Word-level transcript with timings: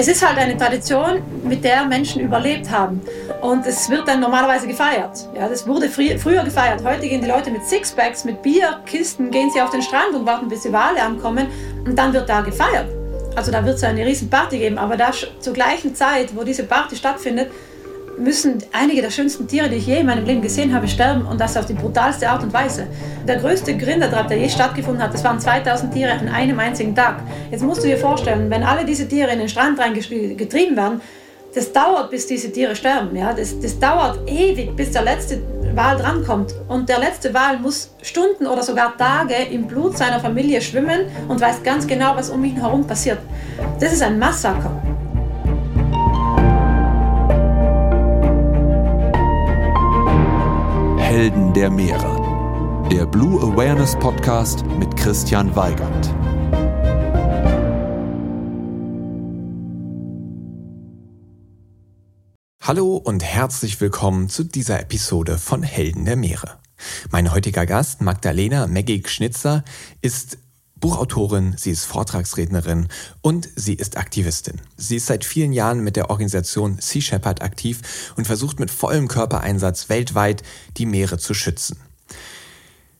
Es 0.00 0.06
ist 0.06 0.24
halt 0.24 0.38
eine 0.38 0.56
Tradition, 0.56 1.24
mit 1.42 1.64
der 1.64 1.84
Menschen 1.84 2.22
überlebt 2.22 2.70
haben. 2.70 3.00
Und 3.42 3.66
es 3.66 3.90
wird 3.90 4.06
dann 4.06 4.20
normalerweise 4.20 4.68
gefeiert. 4.68 5.28
Ja, 5.34 5.48
das 5.48 5.66
wurde 5.66 5.88
frü 5.88 6.16
früher 6.16 6.44
gefeiert. 6.44 6.84
Heute 6.84 7.08
gehen 7.08 7.20
die 7.20 7.26
Leute 7.26 7.50
mit 7.50 7.64
Sixpacks, 7.64 8.24
mit 8.24 8.40
Bierkisten, 8.40 9.32
gehen 9.32 9.50
sie 9.50 9.60
auf 9.60 9.70
den 9.70 9.82
Strand 9.82 10.14
und 10.14 10.24
warten, 10.24 10.48
bis 10.48 10.62
die 10.62 10.72
Wale 10.72 11.02
ankommen. 11.02 11.48
Und 11.84 11.98
dann 11.98 12.12
wird 12.12 12.28
da 12.28 12.42
gefeiert. 12.42 12.86
Also 13.34 13.50
da 13.50 13.64
wird 13.64 13.74
es 13.74 13.82
eine 13.82 14.06
riesen 14.06 14.30
Party 14.30 14.58
geben. 14.58 14.78
Aber 14.78 14.96
da 14.96 15.10
zur 15.40 15.52
gleichen 15.52 15.96
Zeit, 15.96 16.28
wo 16.36 16.44
diese 16.44 16.62
Party 16.62 16.94
stattfindet, 16.94 17.50
müssen 18.18 18.58
einige 18.72 19.02
der 19.02 19.10
schönsten 19.10 19.46
Tiere, 19.46 19.68
die 19.68 19.76
ich 19.76 19.86
je 19.86 20.00
in 20.00 20.06
meinem 20.06 20.24
Leben 20.24 20.42
gesehen 20.42 20.74
habe, 20.74 20.88
sterben 20.88 21.26
und 21.26 21.40
das 21.40 21.56
auf 21.56 21.66
die 21.66 21.74
brutalste 21.74 22.28
Art 22.28 22.42
und 22.42 22.52
Weise. 22.52 22.86
Der 23.26 23.36
größte 23.36 23.76
Gründertrap, 23.76 24.28
der 24.28 24.38
je 24.38 24.48
stattgefunden 24.48 25.02
hat, 25.02 25.14
das 25.14 25.24
waren 25.24 25.40
2000 25.40 25.92
Tiere 25.92 26.12
an 26.12 26.28
einem 26.28 26.58
einzigen 26.58 26.94
Tag. 26.94 27.22
Jetzt 27.50 27.62
musst 27.62 27.82
du 27.82 27.86
dir 27.86 27.98
vorstellen, 27.98 28.50
wenn 28.50 28.62
alle 28.62 28.84
diese 28.84 29.08
Tiere 29.08 29.32
in 29.32 29.38
den 29.38 29.48
Strand 29.48 29.78
reingetrieben 29.78 30.76
werden, 30.76 31.00
das 31.54 31.72
dauert, 31.72 32.10
bis 32.10 32.26
diese 32.26 32.52
Tiere 32.52 32.76
sterben. 32.76 33.16
Ja? 33.16 33.32
Das, 33.32 33.58
das 33.58 33.78
dauert 33.78 34.28
ewig, 34.28 34.76
bis 34.76 34.92
der 34.92 35.02
letzte 35.02 35.42
Wal 35.74 35.96
drankommt. 35.96 36.54
Und 36.68 36.88
der 36.88 36.98
letzte 36.98 37.32
Wal 37.32 37.58
muss 37.58 37.90
Stunden 38.02 38.46
oder 38.46 38.62
sogar 38.62 38.96
Tage 38.96 39.34
im 39.50 39.66
Blut 39.66 39.96
seiner 39.96 40.20
Familie 40.20 40.60
schwimmen 40.60 41.06
und 41.28 41.40
weiß 41.40 41.62
ganz 41.62 41.86
genau, 41.86 42.14
was 42.16 42.30
um 42.30 42.44
ihn 42.44 42.56
herum 42.56 42.86
passiert. 42.86 43.18
Das 43.80 43.92
ist 43.92 44.02
ein 44.02 44.18
Massaker. 44.18 44.87
Helden 51.18 51.52
der 51.52 51.68
Meere. 51.68 52.88
Der 52.92 53.04
Blue 53.04 53.42
Awareness 53.42 53.96
Podcast 53.96 54.64
mit 54.78 54.96
Christian 54.96 55.56
Weigand. 55.56 56.14
Hallo 62.62 62.98
und 62.98 63.24
herzlich 63.24 63.80
willkommen 63.80 64.28
zu 64.28 64.44
dieser 64.44 64.78
Episode 64.78 65.38
von 65.38 65.64
Helden 65.64 66.04
der 66.04 66.14
Meere. 66.14 66.60
Mein 67.10 67.32
heutiger 67.32 67.66
Gast, 67.66 68.00
Magdalena 68.00 68.68
Meggig 68.68 69.08
Schnitzer, 69.08 69.64
ist 70.00 70.38
Buchautorin, 70.80 71.54
sie 71.56 71.70
ist 71.70 71.84
Vortragsrednerin 71.84 72.88
und 73.20 73.48
sie 73.56 73.74
ist 73.74 73.96
Aktivistin. 73.96 74.60
Sie 74.76 74.96
ist 74.96 75.06
seit 75.06 75.24
vielen 75.24 75.52
Jahren 75.52 75.82
mit 75.82 75.96
der 75.96 76.10
Organisation 76.10 76.78
Sea 76.80 77.02
Shepherd 77.02 77.42
aktiv 77.42 78.12
und 78.16 78.26
versucht 78.26 78.60
mit 78.60 78.70
vollem 78.70 79.08
Körpereinsatz 79.08 79.88
weltweit 79.88 80.42
die 80.76 80.86
Meere 80.86 81.18
zu 81.18 81.34
schützen. 81.34 81.78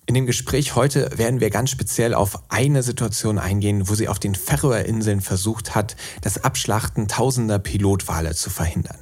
In 0.07 0.15
dem 0.15 0.27
Gespräch 0.27 0.75
heute 0.75 1.11
werden 1.19 1.41
wir 1.41 1.51
ganz 1.51 1.71
speziell 1.71 2.15
auf 2.15 2.51
eine 2.51 2.83
Situation 2.83 3.39
eingehen, 3.39 3.89
wo 3.89 3.95
sie 3.95 4.09
auf 4.09 4.19
den 4.19 4.35
Färöerinseln 4.35 5.21
versucht 5.21 5.75
hat, 5.75 5.97
das 6.23 6.43
Abschlachten 6.45 7.09
tausender 7.09 7.59
Pilotwale 7.59 8.35
zu 8.35 8.49
verhindern. 8.49 8.99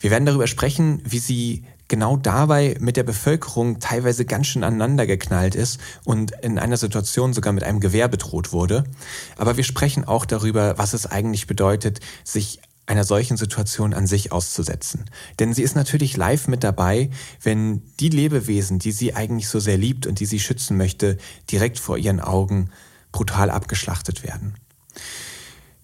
Wir 0.00 0.10
werden 0.10 0.26
darüber 0.26 0.48
sprechen, 0.48 1.00
wie 1.04 1.20
sie 1.20 1.64
genau 1.88 2.16
dabei 2.16 2.76
mit 2.80 2.96
der 2.96 3.02
Bevölkerung 3.02 3.80
teilweise 3.80 4.24
ganz 4.24 4.46
schön 4.46 4.62
aneinander 4.62 5.06
geknallt 5.06 5.54
ist 5.54 5.80
und 6.04 6.32
in 6.42 6.58
einer 6.58 6.76
Situation 6.76 7.32
sogar 7.32 7.52
mit 7.52 7.64
einem 7.64 7.80
Gewehr 7.80 8.08
bedroht 8.08 8.52
wurde. 8.52 8.84
Aber 9.36 9.56
wir 9.56 9.64
sprechen 9.64 10.04
auch 10.04 10.26
darüber, 10.26 10.78
was 10.78 10.92
es 10.92 11.06
eigentlich 11.06 11.46
bedeutet, 11.46 12.00
sich 12.24 12.60
einer 12.88 13.04
solchen 13.04 13.36
Situation 13.36 13.92
an 13.92 14.06
sich 14.06 14.32
auszusetzen. 14.32 15.04
Denn 15.38 15.52
sie 15.52 15.62
ist 15.62 15.76
natürlich 15.76 16.16
live 16.16 16.48
mit 16.48 16.64
dabei, 16.64 17.10
wenn 17.42 17.82
die 18.00 18.08
Lebewesen, 18.08 18.78
die 18.78 18.92
sie 18.92 19.14
eigentlich 19.14 19.48
so 19.48 19.60
sehr 19.60 19.76
liebt 19.76 20.06
und 20.06 20.20
die 20.20 20.26
sie 20.26 20.40
schützen 20.40 20.76
möchte, 20.76 21.18
direkt 21.50 21.78
vor 21.78 21.98
ihren 21.98 22.20
Augen 22.20 22.70
brutal 23.12 23.50
abgeschlachtet 23.50 24.22
werden. 24.22 24.54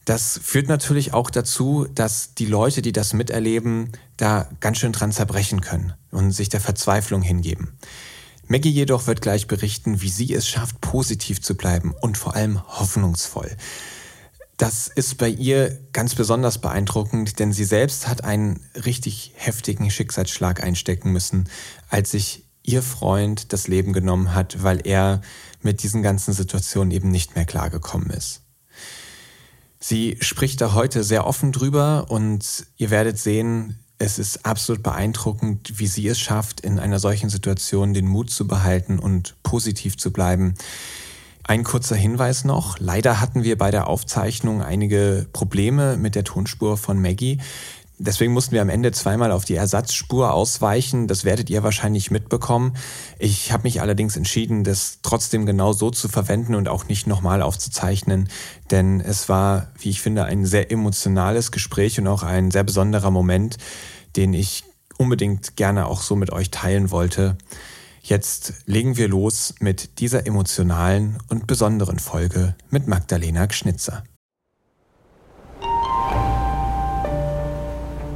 Das 0.04 0.38
führt 0.42 0.68
natürlich 0.68 1.14
auch 1.14 1.30
dazu, 1.30 1.86
dass 1.94 2.34
die 2.34 2.46
Leute, 2.46 2.82
die 2.82 2.92
das 2.92 3.14
miterleben, 3.14 3.92
da 4.16 4.48
ganz 4.60 4.78
schön 4.78 4.92
dran 4.92 5.12
zerbrechen 5.12 5.60
können 5.60 5.94
und 6.10 6.32
sich 6.32 6.50
der 6.50 6.60
Verzweiflung 6.60 7.22
hingeben. 7.22 7.78
Maggie 8.46 8.70
jedoch 8.70 9.06
wird 9.06 9.22
gleich 9.22 9.46
berichten, 9.46 10.02
wie 10.02 10.10
sie 10.10 10.34
es 10.34 10.46
schafft, 10.46 10.80
positiv 10.82 11.40
zu 11.40 11.54
bleiben 11.54 11.94
und 12.02 12.18
vor 12.18 12.34
allem 12.34 12.62
hoffnungsvoll. 12.66 13.50
Das 14.58 14.88
ist 14.88 15.16
bei 15.16 15.28
ihr 15.28 15.80
ganz 15.92 16.14
besonders 16.14 16.58
beeindruckend, 16.60 17.38
denn 17.38 17.52
sie 17.52 17.64
selbst 17.64 18.06
hat 18.06 18.22
einen 18.22 18.60
richtig 18.84 19.32
heftigen 19.36 19.90
Schicksalsschlag 19.90 20.62
einstecken 20.62 21.10
müssen, 21.10 21.48
als 21.88 22.10
sich 22.10 22.44
ihr 22.62 22.82
Freund 22.82 23.52
das 23.52 23.66
Leben 23.66 23.92
genommen 23.92 24.34
hat, 24.34 24.62
weil 24.62 24.86
er 24.86 25.22
mit 25.62 25.82
diesen 25.82 26.02
ganzen 26.02 26.34
Situationen 26.34 26.92
eben 26.92 27.10
nicht 27.10 27.34
mehr 27.34 27.46
klargekommen 27.46 28.10
ist. 28.10 28.43
Sie 29.86 30.16
spricht 30.22 30.62
da 30.62 30.72
heute 30.72 31.04
sehr 31.04 31.26
offen 31.26 31.52
drüber 31.52 32.06
und 32.08 32.64
ihr 32.78 32.88
werdet 32.88 33.18
sehen, 33.18 33.80
es 33.98 34.18
ist 34.18 34.46
absolut 34.46 34.82
beeindruckend, 34.82 35.78
wie 35.78 35.86
sie 35.86 36.08
es 36.08 36.18
schafft, 36.18 36.62
in 36.62 36.78
einer 36.78 36.98
solchen 36.98 37.28
Situation 37.28 37.92
den 37.92 38.06
Mut 38.06 38.30
zu 38.30 38.46
behalten 38.46 38.98
und 38.98 39.36
positiv 39.42 39.98
zu 39.98 40.10
bleiben. 40.10 40.54
Ein 41.42 41.64
kurzer 41.64 41.96
Hinweis 41.96 42.44
noch. 42.44 42.78
Leider 42.78 43.20
hatten 43.20 43.42
wir 43.44 43.58
bei 43.58 43.70
der 43.70 43.86
Aufzeichnung 43.86 44.62
einige 44.62 45.26
Probleme 45.34 45.98
mit 45.98 46.14
der 46.14 46.24
Tonspur 46.24 46.78
von 46.78 46.98
Maggie. 46.98 47.36
Deswegen 47.98 48.32
mussten 48.32 48.52
wir 48.52 48.62
am 48.62 48.68
Ende 48.68 48.90
zweimal 48.90 49.30
auf 49.30 49.44
die 49.44 49.54
Ersatzspur 49.54 50.32
ausweichen. 50.32 51.06
Das 51.06 51.24
werdet 51.24 51.48
ihr 51.48 51.62
wahrscheinlich 51.62 52.10
mitbekommen. 52.10 52.76
Ich 53.20 53.52
habe 53.52 53.62
mich 53.62 53.80
allerdings 53.80 54.16
entschieden, 54.16 54.64
das 54.64 54.98
trotzdem 55.02 55.46
genau 55.46 55.72
so 55.72 55.90
zu 55.90 56.08
verwenden 56.08 56.56
und 56.56 56.68
auch 56.68 56.88
nicht 56.88 57.06
nochmal 57.06 57.40
aufzuzeichnen. 57.40 58.28
Denn 58.72 59.00
es 59.00 59.28
war, 59.28 59.68
wie 59.78 59.90
ich 59.90 60.00
finde, 60.00 60.24
ein 60.24 60.44
sehr 60.44 60.72
emotionales 60.72 61.52
Gespräch 61.52 61.98
und 62.00 62.08
auch 62.08 62.24
ein 62.24 62.50
sehr 62.50 62.64
besonderer 62.64 63.12
Moment, 63.12 63.58
den 64.16 64.34
ich 64.34 64.64
unbedingt 64.98 65.56
gerne 65.56 65.86
auch 65.86 66.02
so 66.02 66.16
mit 66.16 66.32
euch 66.32 66.50
teilen 66.50 66.90
wollte. 66.90 67.38
Jetzt 68.02 68.54
legen 68.66 68.96
wir 68.96 69.08
los 69.08 69.54
mit 69.60 70.00
dieser 70.00 70.26
emotionalen 70.26 71.18
und 71.28 71.46
besonderen 71.46 71.98
Folge 71.98 72.54
mit 72.70 72.88
Magdalena 72.88 73.46
Gschnitzer. 73.46 74.02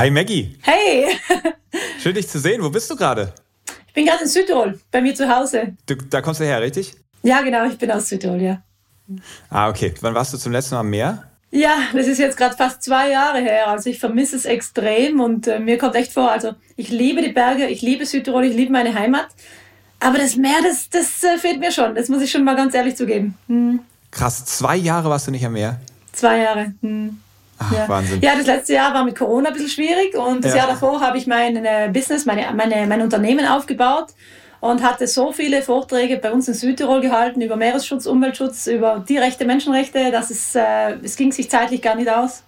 Hi 0.00 0.10
Maggie. 0.10 0.56
Hey! 0.62 1.18
Schön 2.02 2.14
dich 2.14 2.26
zu 2.26 2.38
sehen. 2.38 2.62
Wo 2.62 2.70
bist 2.70 2.90
du 2.90 2.96
gerade? 2.96 3.34
Ich 3.86 3.92
bin 3.92 4.06
gerade 4.06 4.22
in 4.22 4.28
Südtirol, 4.28 4.80
bei 4.90 5.02
mir 5.02 5.14
zu 5.14 5.28
Hause. 5.28 5.76
Du, 5.84 5.94
da 5.94 6.22
kommst 6.22 6.40
du 6.40 6.44
her, 6.44 6.62
richtig? 6.62 6.94
Ja, 7.22 7.42
genau, 7.42 7.66
ich 7.66 7.76
bin 7.76 7.90
aus 7.90 8.08
Südtirol, 8.08 8.40
ja. 8.40 8.62
Ah, 9.50 9.68
okay. 9.68 9.92
Wann 10.00 10.14
warst 10.14 10.32
du 10.32 10.38
zum 10.38 10.52
letzten 10.52 10.76
Mal 10.76 10.80
am 10.80 10.90
Meer? 10.90 11.30
Ja, 11.50 11.76
das 11.92 12.06
ist 12.06 12.18
jetzt 12.18 12.36
gerade 12.36 12.56
fast 12.56 12.82
zwei 12.82 13.10
Jahre 13.10 13.40
her. 13.40 13.68
Also 13.68 13.90
ich 13.90 13.98
vermisse 13.98 14.36
es 14.36 14.44
extrem 14.44 15.20
und 15.20 15.48
äh, 15.48 15.58
mir 15.58 15.76
kommt 15.78 15.96
echt 15.96 16.12
vor, 16.12 16.30
also 16.30 16.52
ich 16.76 16.90
liebe 16.90 17.20
die 17.20 17.32
Berge, 17.32 17.66
ich 17.66 17.82
liebe 17.82 18.06
Südtirol, 18.06 18.44
ich 18.44 18.54
liebe 18.54 18.72
meine 18.72 18.94
Heimat. 18.94 19.26
Aber 19.98 20.16
das 20.16 20.36
Meer, 20.36 20.62
das, 20.62 20.88
das 20.88 21.22
äh, 21.24 21.36
fehlt 21.36 21.58
mir 21.58 21.72
schon. 21.72 21.94
Das 21.94 22.08
muss 22.08 22.22
ich 22.22 22.30
schon 22.30 22.44
mal 22.44 22.56
ganz 22.56 22.74
ehrlich 22.74 22.96
zugeben. 22.96 23.36
Hm. 23.48 23.80
Krass, 24.12 24.44
zwei 24.44 24.76
Jahre 24.76 25.10
warst 25.10 25.26
du 25.26 25.30
nicht 25.30 25.44
am 25.44 25.52
Meer? 25.52 25.80
Zwei 26.12 26.38
Jahre. 26.38 26.74
Hm. 26.82 27.20
Ach, 27.58 27.72
ja. 27.72 27.88
Wahnsinn. 27.88 28.20
Ja, 28.22 28.36
das 28.36 28.46
letzte 28.46 28.74
Jahr 28.74 28.94
war 28.94 29.04
mit 29.04 29.16
Corona 29.16 29.48
ein 29.48 29.52
bisschen 29.54 29.68
schwierig 29.68 30.16
und 30.16 30.44
das 30.44 30.52
Ja. 30.52 30.58
Jahr 30.60 30.68
davor 30.68 31.00
habe 31.00 31.18
ich 31.18 31.26
mein 31.26 31.56
äh, 31.64 31.90
Business, 31.92 32.24
meine, 32.24 32.46
meine, 32.54 32.86
mein 32.86 33.02
Unternehmen 33.02 33.46
aufgebaut 33.46 34.08
und 34.60 34.82
hatte 34.82 35.06
so 35.06 35.32
viele 35.32 35.62
Vorträge 35.62 36.16
bei 36.16 36.32
uns 36.32 36.48
in 36.48 36.54
Südtirol 36.54 37.00
gehalten 37.00 37.40
über 37.42 37.56
Meeresschutz, 37.56 38.06
Umweltschutz, 38.06 38.66
über 38.66 39.04
die 39.06 39.18
Rechte, 39.18 39.44
Menschenrechte, 39.44 40.10
dass 40.10 40.30
es, 40.30 40.54
äh, 40.54 40.94
es 41.02 41.16
ging 41.16 41.32
sich 41.32 41.50
zeitlich 41.50 41.82
gar 41.82 41.94
nicht 41.96 42.10
aus. 42.10 42.42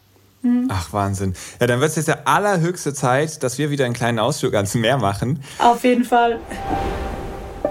Ach, 0.68 0.92
Wahnsinn. 0.92 1.34
Ja, 1.60 1.68
dann 1.68 1.78
wird 1.78 1.90
es 1.90 1.96
jetzt 1.96 2.08
der 2.08 2.26
allerhöchste 2.26 2.92
Zeit, 2.92 3.44
dass 3.44 3.58
wir 3.58 3.70
wieder 3.70 3.84
einen 3.84 3.94
kleinen 3.94 4.18
Ausflug 4.18 4.54
ans 4.54 4.74
Meer 4.74 4.98
machen. 4.98 5.40
Auf 5.60 5.84
jeden 5.84 6.04
Fall. 6.04 6.40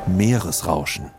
Meeresrauschen. 0.07 1.11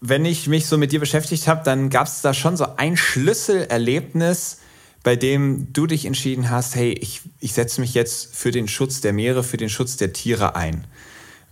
Wenn 0.00 0.24
ich 0.24 0.46
mich 0.46 0.66
so 0.66 0.78
mit 0.78 0.92
dir 0.92 1.00
beschäftigt 1.00 1.46
habe, 1.46 1.62
dann 1.64 1.90
gab 1.90 2.06
es 2.06 2.22
da 2.22 2.32
schon 2.32 2.56
so 2.56 2.66
ein 2.76 2.96
Schlüsselerlebnis, 2.96 4.58
bei 5.02 5.16
dem 5.16 5.72
du 5.72 5.86
dich 5.86 6.06
entschieden 6.06 6.50
hast, 6.50 6.74
hey, 6.74 6.92
ich, 6.92 7.22
ich 7.38 7.52
setze 7.52 7.80
mich 7.80 7.94
jetzt 7.94 8.34
für 8.34 8.50
den 8.50 8.68
Schutz 8.68 9.00
der 9.00 9.12
Meere, 9.12 9.42
für 9.42 9.56
den 9.56 9.68
Schutz 9.68 9.96
der 9.96 10.12
Tiere 10.12 10.56
ein. 10.56 10.86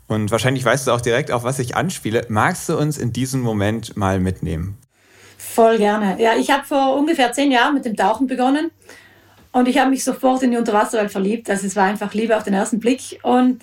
Und 0.06 0.30
wahrscheinlich 0.30 0.64
weißt 0.64 0.86
du 0.86 0.92
auch 0.92 1.00
direkt, 1.00 1.30
auf 1.30 1.44
was 1.44 1.58
ich 1.58 1.76
anspiele. 1.76 2.24
Magst 2.28 2.68
du 2.68 2.78
uns 2.78 2.96
in 2.96 3.12
diesem 3.12 3.40
Moment 3.40 3.96
mal 3.96 4.20
mitnehmen? 4.20 4.78
Voll 5.36 5.78
gerne. 5.78 6.20
Ja, 6.20 6.34
ich 6.36 6.50
habe 6.50 6.64
vor 6.64 6.96
ungefähr 6.96 7.32
zehn 7.32 7.52
Jahren 7.52 7.74
mit 7.74 7.84
dem 7.84 7.96
Tauchen 7.96 8.26
begonnen 8.26 8.70
und 9.52 9.68
ich 9.68 9.78
habe 9.78 9.90
mich 9.90 10.04
sofort 10.04 10.42
in 10.42 10.50
die 10.50 10.56
Unterwasserwelt 10.56 11.10
verliebt. 11.10 11.48
Also 11.50 11.66
es 11.66 11.76
war 11.76 11.84
einfach 11.84 12.14
Liebe 12.14 12.36
auf 12.36 12.44
den 12.44 12.54
ersten 12.54 12.80
Blick. 12.80 13.18
Und 13.22 13.62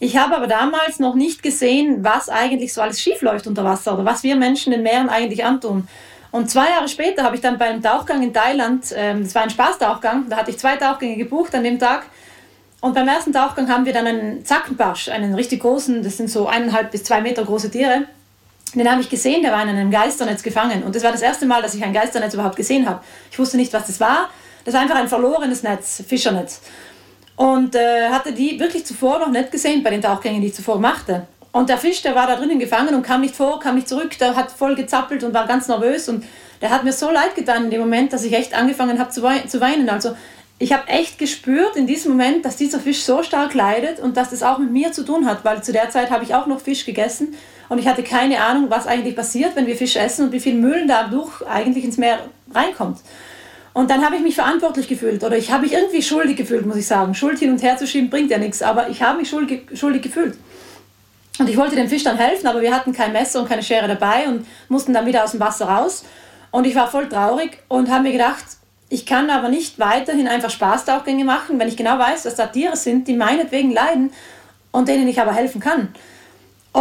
ich 0.00 0.16
habe 0.16 0.36
aber 0.36 0.46
damals 0.46 1.00
noch 1.00 1.14
nicht 1.14 1.42
gesehen, 1.42 2.04
was 2.04 2.28
eigentlich 2.28 2.72
so 2.72 2.80
alles 2.80 3.00
schiefläuft 3.00 3.46
unter 3.46 3.64
Wasser 3.64 3.94
oder 3.94 4.04
was 4.04 4.22
wir 4.22 4.36
Menschen 4.36 4.70
den 4.70 4.82
Meeren 4.82 5.08
eigentlich 5.08 5.44
antun. 5.44 5.88
Und 6.30 6.50
zwei 6.50 6.68
Jahre 6.68 6.88
später 6.88 7.24
habe 7.24 7.36
ich 7.36 7.40
dann 7.42 7.58
bei 7.58 7.66
einem 7.66 7.82
Tauchgang 7.82 8.22
in 8.22 8.32
Thailand, 8.32 8.92
ähm, 8.94 9.24
das 9.24 9.34
war 9.34 9.42
ein 9.42 9.50
Spaßtauchgang, 9.50 10.26
da 10.28 10.36
hatte 10.36 10.50
ich 10.50 10.58
zwei 10.58 10.76
Tauchgänge 10.76 11.16
gebucht 11.16 11.54
an 11.54 11.64
dem 11.64 11.78
Tag. 11.78 12.04
Und 12.80 12.94
beim 12.94 13.08
ersten 13.08 13.32
Tauchgang 13.32 13.68
haben 13.68 13.86
wir 13.86 13.92
dann 13.92 14.06
einen 14.06 14.44
Zackenbarsch, 14.44 15.08
einen 15.08 15.34
richtig 15.34 15.60
großen, 15.60 16.02
das 16.02 16.16
sind 16.16 16.30
so 16.30 16.46
eineinhalb 16.46 16.92
bis 16.92 17.02
zwei 17.02 17.20
Meter 17.20 17.44
große 17.44 17.70
Tiere. 17.70 18.04
Den 18.74 18.88
habe 18.88 19.00
ich 19.00 19.08
gesehen, 19.08 19.42
der 19.42 19.52
war 19.52 19.62
in 19.62 19.70
einem 19.70 19.90
Geisternetz 19.90 20.42
gefangen. 20.42 20.82
Und 20.82 20.94
das 20.94 21.02
war 21.02 21.10
das 21.10 21.22
erste 21.22 21.46
Mal, 21.46 21.62
dass 21.62 21.74
ich 21.74 21.82
ein 21.82 21.92
Geisternetz 21.92 22.34
überhaupt 22.34 22.56
gesehen 22.56 22.88
habe. 22.88 23.02
Ich 23.30 23.38
wusste 23.38 23.56
nicht, 23.56 23.72
was 23.72 23.86
das 23.86 23.98
war. 23.98 24.28
Das 24.64 24.74
war 24.74 24.82
einfach 24.82 24.96
ein 24.96 25.08
verlorenes 25.08 25.62
Netz, 25.62 26.02
Fischernetz. 26.06 26.60
Und 27.38 27.76
äh, 27.76 28.08
hatte 28.10 28.32
die 28.32 28.58
wirklich 28.58 28.84
zuvor 28.84 29.20
noch 29.20 29.30
nicht 29.30 29.52
gesehen 29.52 29.84
bei 29.84 29.90
den 29.90 30.02
Tauchgängen, 30.02 30.40
die 30.40 30.48
ich 30.48 30.54
zuvor 30.54 30.80
machte. 30.80 31.26
Und 31.52 31.68
der 31.68 31.78
Fisch, 31.78 32.02
der 32.02 32.14
war 32.16 32.26
da 32.26 32.34
drinnen 32.34 32.58
gefangen 32.58 32.94
und 32.94 33.02
kam 33.02 33.20
nicht 33.20 33.36
vor, 33.36 33.60
kam 33.60 33.76
nicht 33.76 33.88
zurück, 33.88 34.18
der 34.18 34.34
hat 34.34 34.50
voll 34.50 34.74
gezappelt 34.74 35.22
und 35.22 35.32
war 35.32 35.46
ganz 35.46 35.68
nervös. 35.68 36.08
Und 36.08 36.24
der 36.60 36.70
hat 36.70 36.82
mir 36.82 36.92
so 36.92 37.10
leid 37.10 37.36
getan 37.36 37.64
in 37.64 37.70
dem 37.70 37.80
Moment, 37.80 38.12
dass 38.12 38.24
ich 38.24 38.32
echt 38.32 38.54
angefangen 38.54 38.98
habe 38.98 39.10
zu, 39.10 39.22
zu 39.46 39.60
weinen. 39.60 39.88
Also 39.88 40.16
ich 40.58 40.72
habe 40.72 40.88
echt 40.88 41.18
gespürt 41.18 41.76
in 41.76 41.86
diesem 41.86 42.10
Moment, 42.10 42.44
dass 42.44 42.56
dieser 42.56 42.80
Fisch 42.80 43.02
so 43.02 43.22
stark 43.22 43.54
leidet 43.54 44.00
und 44.00 44.16
dass 44.16 44.30
das 44.30 44.42
auch 44.42 44.58
mit 44.58 44.72
mir 44.72 44.90
zu 44.90 45.04
tun 45.04 45.24
hat, 45.24 45.44
weil 45.44 45.62
zu 45.62 45.72
der 45.72 45.90
Zeit 45.90 46.10
habe 46.10 46.24
ich 46.24 46.34
auch 46.34 46.46
noch 46.46 46.60
Fisch 46.60 46.84
gegessen 46.84 47.36
und 47.68 47.78
ich 47.78 47.86
hatte 47.86 48.02
keine 48.02 48.42
Ahnung, 48.42 48.68
was 48.68 48.88
eigentlich 48.88 49.14
passiert, 49.14 49.54
wenn 49.54 49.66
wir 49.66 49.76
Fisch 49.76 49.94
essen 49.94 50.26
und 50.26 50.32
wie 50.32 50.40
viel 50.40 50.54
Müll 50.54 50.86
dadurch 50.88 51.46
eigentlich 51.46 51.84
ins 51.84 51.96
Meer 51.96 52.18
reinkommt. 52.52 52.98
Und 53.78 53.90
dann 53.90 54.04
habe 54.04 54.16
ich 54.16 54.22
mich 54.22 54.34
verantwortlich 54.34 54.88
gefühlt 54.88 55.22
oder 55.22 55.38
ich 55.38 55.52
habe 55.52 55.62
mich 55.62 55.72
irgendwie 55.72 56.02
schuldig 56.02 56.36
gefühlt, 56.36 56.66
muss 56.66 56.78
ich 56.78 56.86
sagen. 56.88 57.14
Schuld 57.14 57.38
hin 57.38 57.52
und 57.52 57.62
her 57.62 57.76
zu 57.76 57.86
schieben 57.86 58.10
bringt 58.10 58.28
ja 58.28 58.36
nichts, 58.36 58.60
aber 58.60 58.88
ich 58.88 59.04
habe 59.04 59.18
mich 59.20 59.28
schuldig, 59.28 59.68
schuldig 59.72 60.02
gefühlt. 60.02 60.36
Und 61.38 61.48
ich 61.48 61.56
wollte 61.56 61.76
dem 61.76 61.88
Fisch 61.88 62.02
dann 62.02 62.16
helfen, 62.16 62.48
aber 62.48 62.60
wir 62.60 62.74
hatten 62.74 62.92
kein 62.92 63.12
Messer 63.12 63.40
und 63.40 63.48
keine 63.48 63.62
Schere 63.62 63.86
dabei 63.86 64.26
und 64.26 64.44
mussten 64.68 64.92
dann 64.92 65.06
wieder 65.06 65.22
aus 65.22 65.30
dem 65.30 65.38
Wasser 65.38 65.66
raus. 65.66 66.04
Und 66.50 66.66
ich 66.66 66.74
war 66.74 66.90
voll 66.90 67.08
traurig 67.08 67.58
und 67.68 67.88
habe 67.88 68.02
mir 68.02 68.10
gedacht, 68.10 68.44
ich 68.88 69.06
kann 69.06 69.30
aber 69.30 69.48
nicht 69.48 69.78
weiterhin 69.78 70.26
einfach 70.26 70.50
Spaßtauchgänge 70.50 71.24
machen, 71.24 71.60
wenn 71.60 71.68
ich 71.68 71.76
genau 71.76 72.00
weiß, 72.00 72.24
dass 72.24 72.34
da 72.34 72.48
Tiere 72.48 72.74
sind, 72.74 73.06
die 73.06 73.14
meinetwegen 73.14 73.70
leiden 73.70 74.10
und 74.72 74.88
denen 74.88 75.06
ich 75.06 75.20
aber 75.20 75.34
helfen 75.34 75.60
kann. 75.60 75.94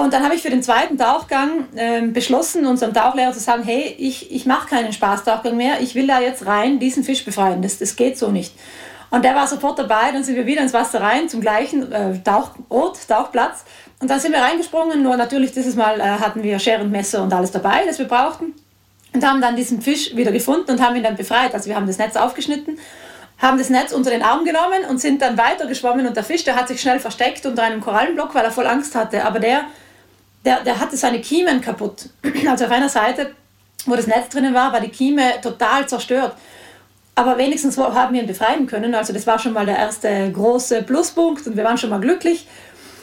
Und 0.03 0.13
dann 0.13 0.23
habe 0.23 0.35
ich 0.35 0.43
für 0.43 0.51
den 0.51 0.61
zweiten 0.61 0.97
Tauchgang 0.97 1.65
ähm, 1.75 2.13
beschlossen, 2.13 2.67
unserem 2.67 2.93
Tauchlehrer 2.93 3.33
zu 3.33 3.39
sagen, 3.39 3.63
hey, 3.63 3.95
ich, 3.97 4.31
ich 4.31 4.45
mache 4.45 4.67
keinen 4.67 4.93
Spaßtauchgang 4.93 5.57
mehr, 5.57 5.81
ich 5.81 5.95
will 5.95 6.05
da 6.05 6.19
jetzt 6.19 6.45
rein 6.45 6.77
diesen 6.77 7.03
Fisch 7.03 7.25
befreien, 7.25 7.63
das, 7.63 7.79
das 7.79 7.95
geht 7.95 8.17
so 8.17 8.29
nicht. 8.29 8.53
Und 9.09 9.25
der 9.25 9.33
war 9.33 9.47
sofort 9.47 9.79
dabei, 9.79 10.11
dann 10.11 10.23
sind 10.23 10.35
wir 10.35 10.45
wieder 10.45 10.61
ins 10.61 10.73
Wasser 10.73 11.01
rein, 11.01 11.29
zum 11.29 11.41
gleichen 11.41 11.91
äh, 11.91 12.19
Tauchort, 12.23 13.07
Tauchplatz. 13.07 13.63
Und 13.99 14.11
dann 14.11 14.19
sind 14.19 14.33
wir 14.33 14.41
reingesprungen, 14.41 15.01
nur 15.01 15.17
natürlich 15.17 15.51
dieses 15.51 15.75
Mal 15.75 15.99
äh, 15.99 16.03
hatten 16.03 16.43
wir 16.43 16.59
Scheren, 16.59 16.91
Messer 16.91 17.23
und 17.23 17.33
alles 17.33 17.51
dabei, 17.51 17.83
das 17.87 17.97
wir 17.97 18.07
brauchten. 18.07 18.53
Und 19.13 19.25
haben 19.25 19.41
dann 19.41 19.55
diesen 19.55 19.81
Fisch 19.81 20.15
wieder 20.15 20.31
gefunden 20.31 20.69
und 20.69 20.81
haben 20.81 20.95
ihn 20.95 21.03
dann 21.03 21.15
befreit. 21.15 21.55
Also 21.55 21.69
wir 21.69 21.75
haben 21.75 21.87
das 21.87 21.97
Netz 21.97 22.15
aufgeschnitten, 22.15 22.77
haben 23.39 23.57
das 23.57 23.71
Netz 23.71 23.93
unter 23.93 24.11
den 24.11 24.21
Arm 24.21 24.45
genommen 24.45 24.85
und 24.89 24.99
sind 24.99 25.23
dann 25.23 25.37
weiter 25.39 25.65
geschwommen. 25.65 26.05
Und 26.05 26.15
der 26.15 26.23
Fisch, 26.23 26.43
der 26.43 26.55
hat 26.55 26.67
sich 26.67 26.81
schnell 26.81 26.99
versteckt 26.99 27.45
unter 27.45 27.63
einem 27.63 27.81
Korallenblock, 27.81 28.35
weil 28.35 28.43
er 28.43 28.51
voll 28.51 28.67
Angst 28.67 28.93
hatte. 28.93 29.25
Aber 29.25 29.39
der, 29.39 29.61
der, 30.47 30.63
der 30.63 30.79
hatte 30.79 30.95
seine 30.95 31.19
Kiemen 31.19 31.59
kaputt. 31.61 32.09
Also 32.47 32.65
auf 32.65 32.71
einer 32.71 32.87
Seite, 32.87 33.31
wo 33.85 33.95
das 33.95 34.07
Netz 34.07 34.29
drinnen 34.29 34.53
war, 34.53 34.71
war 34.71 34.79
die 34.79 34.89
Kieme 34.89 35.41
total 35.41 35.87
zerstört. 35.87 36.35
Aber 37.15 37.37
wenigstens 37.37 37.77
haben 37.77 38.13
wir 38.13 38.21
ihn 38.21 38.27
befreien 38.27 38.65
können. 38.65 38.95
Also 38.95 39.11
das 39.11 39.27
war 39.27 39.39
schon 39.39 39.51
mal 39.51 39.65
der 39.65 39.77
erste 39.77 40.31
große 40.31 40.83
Pluspunkt 40.83 41.45
und 41.47 41.57
wir 41.57 41.63
waren 41.65 41.77
schon 41.77 41.89
mal 41.89 41.99
glücklich. 41.99 42.47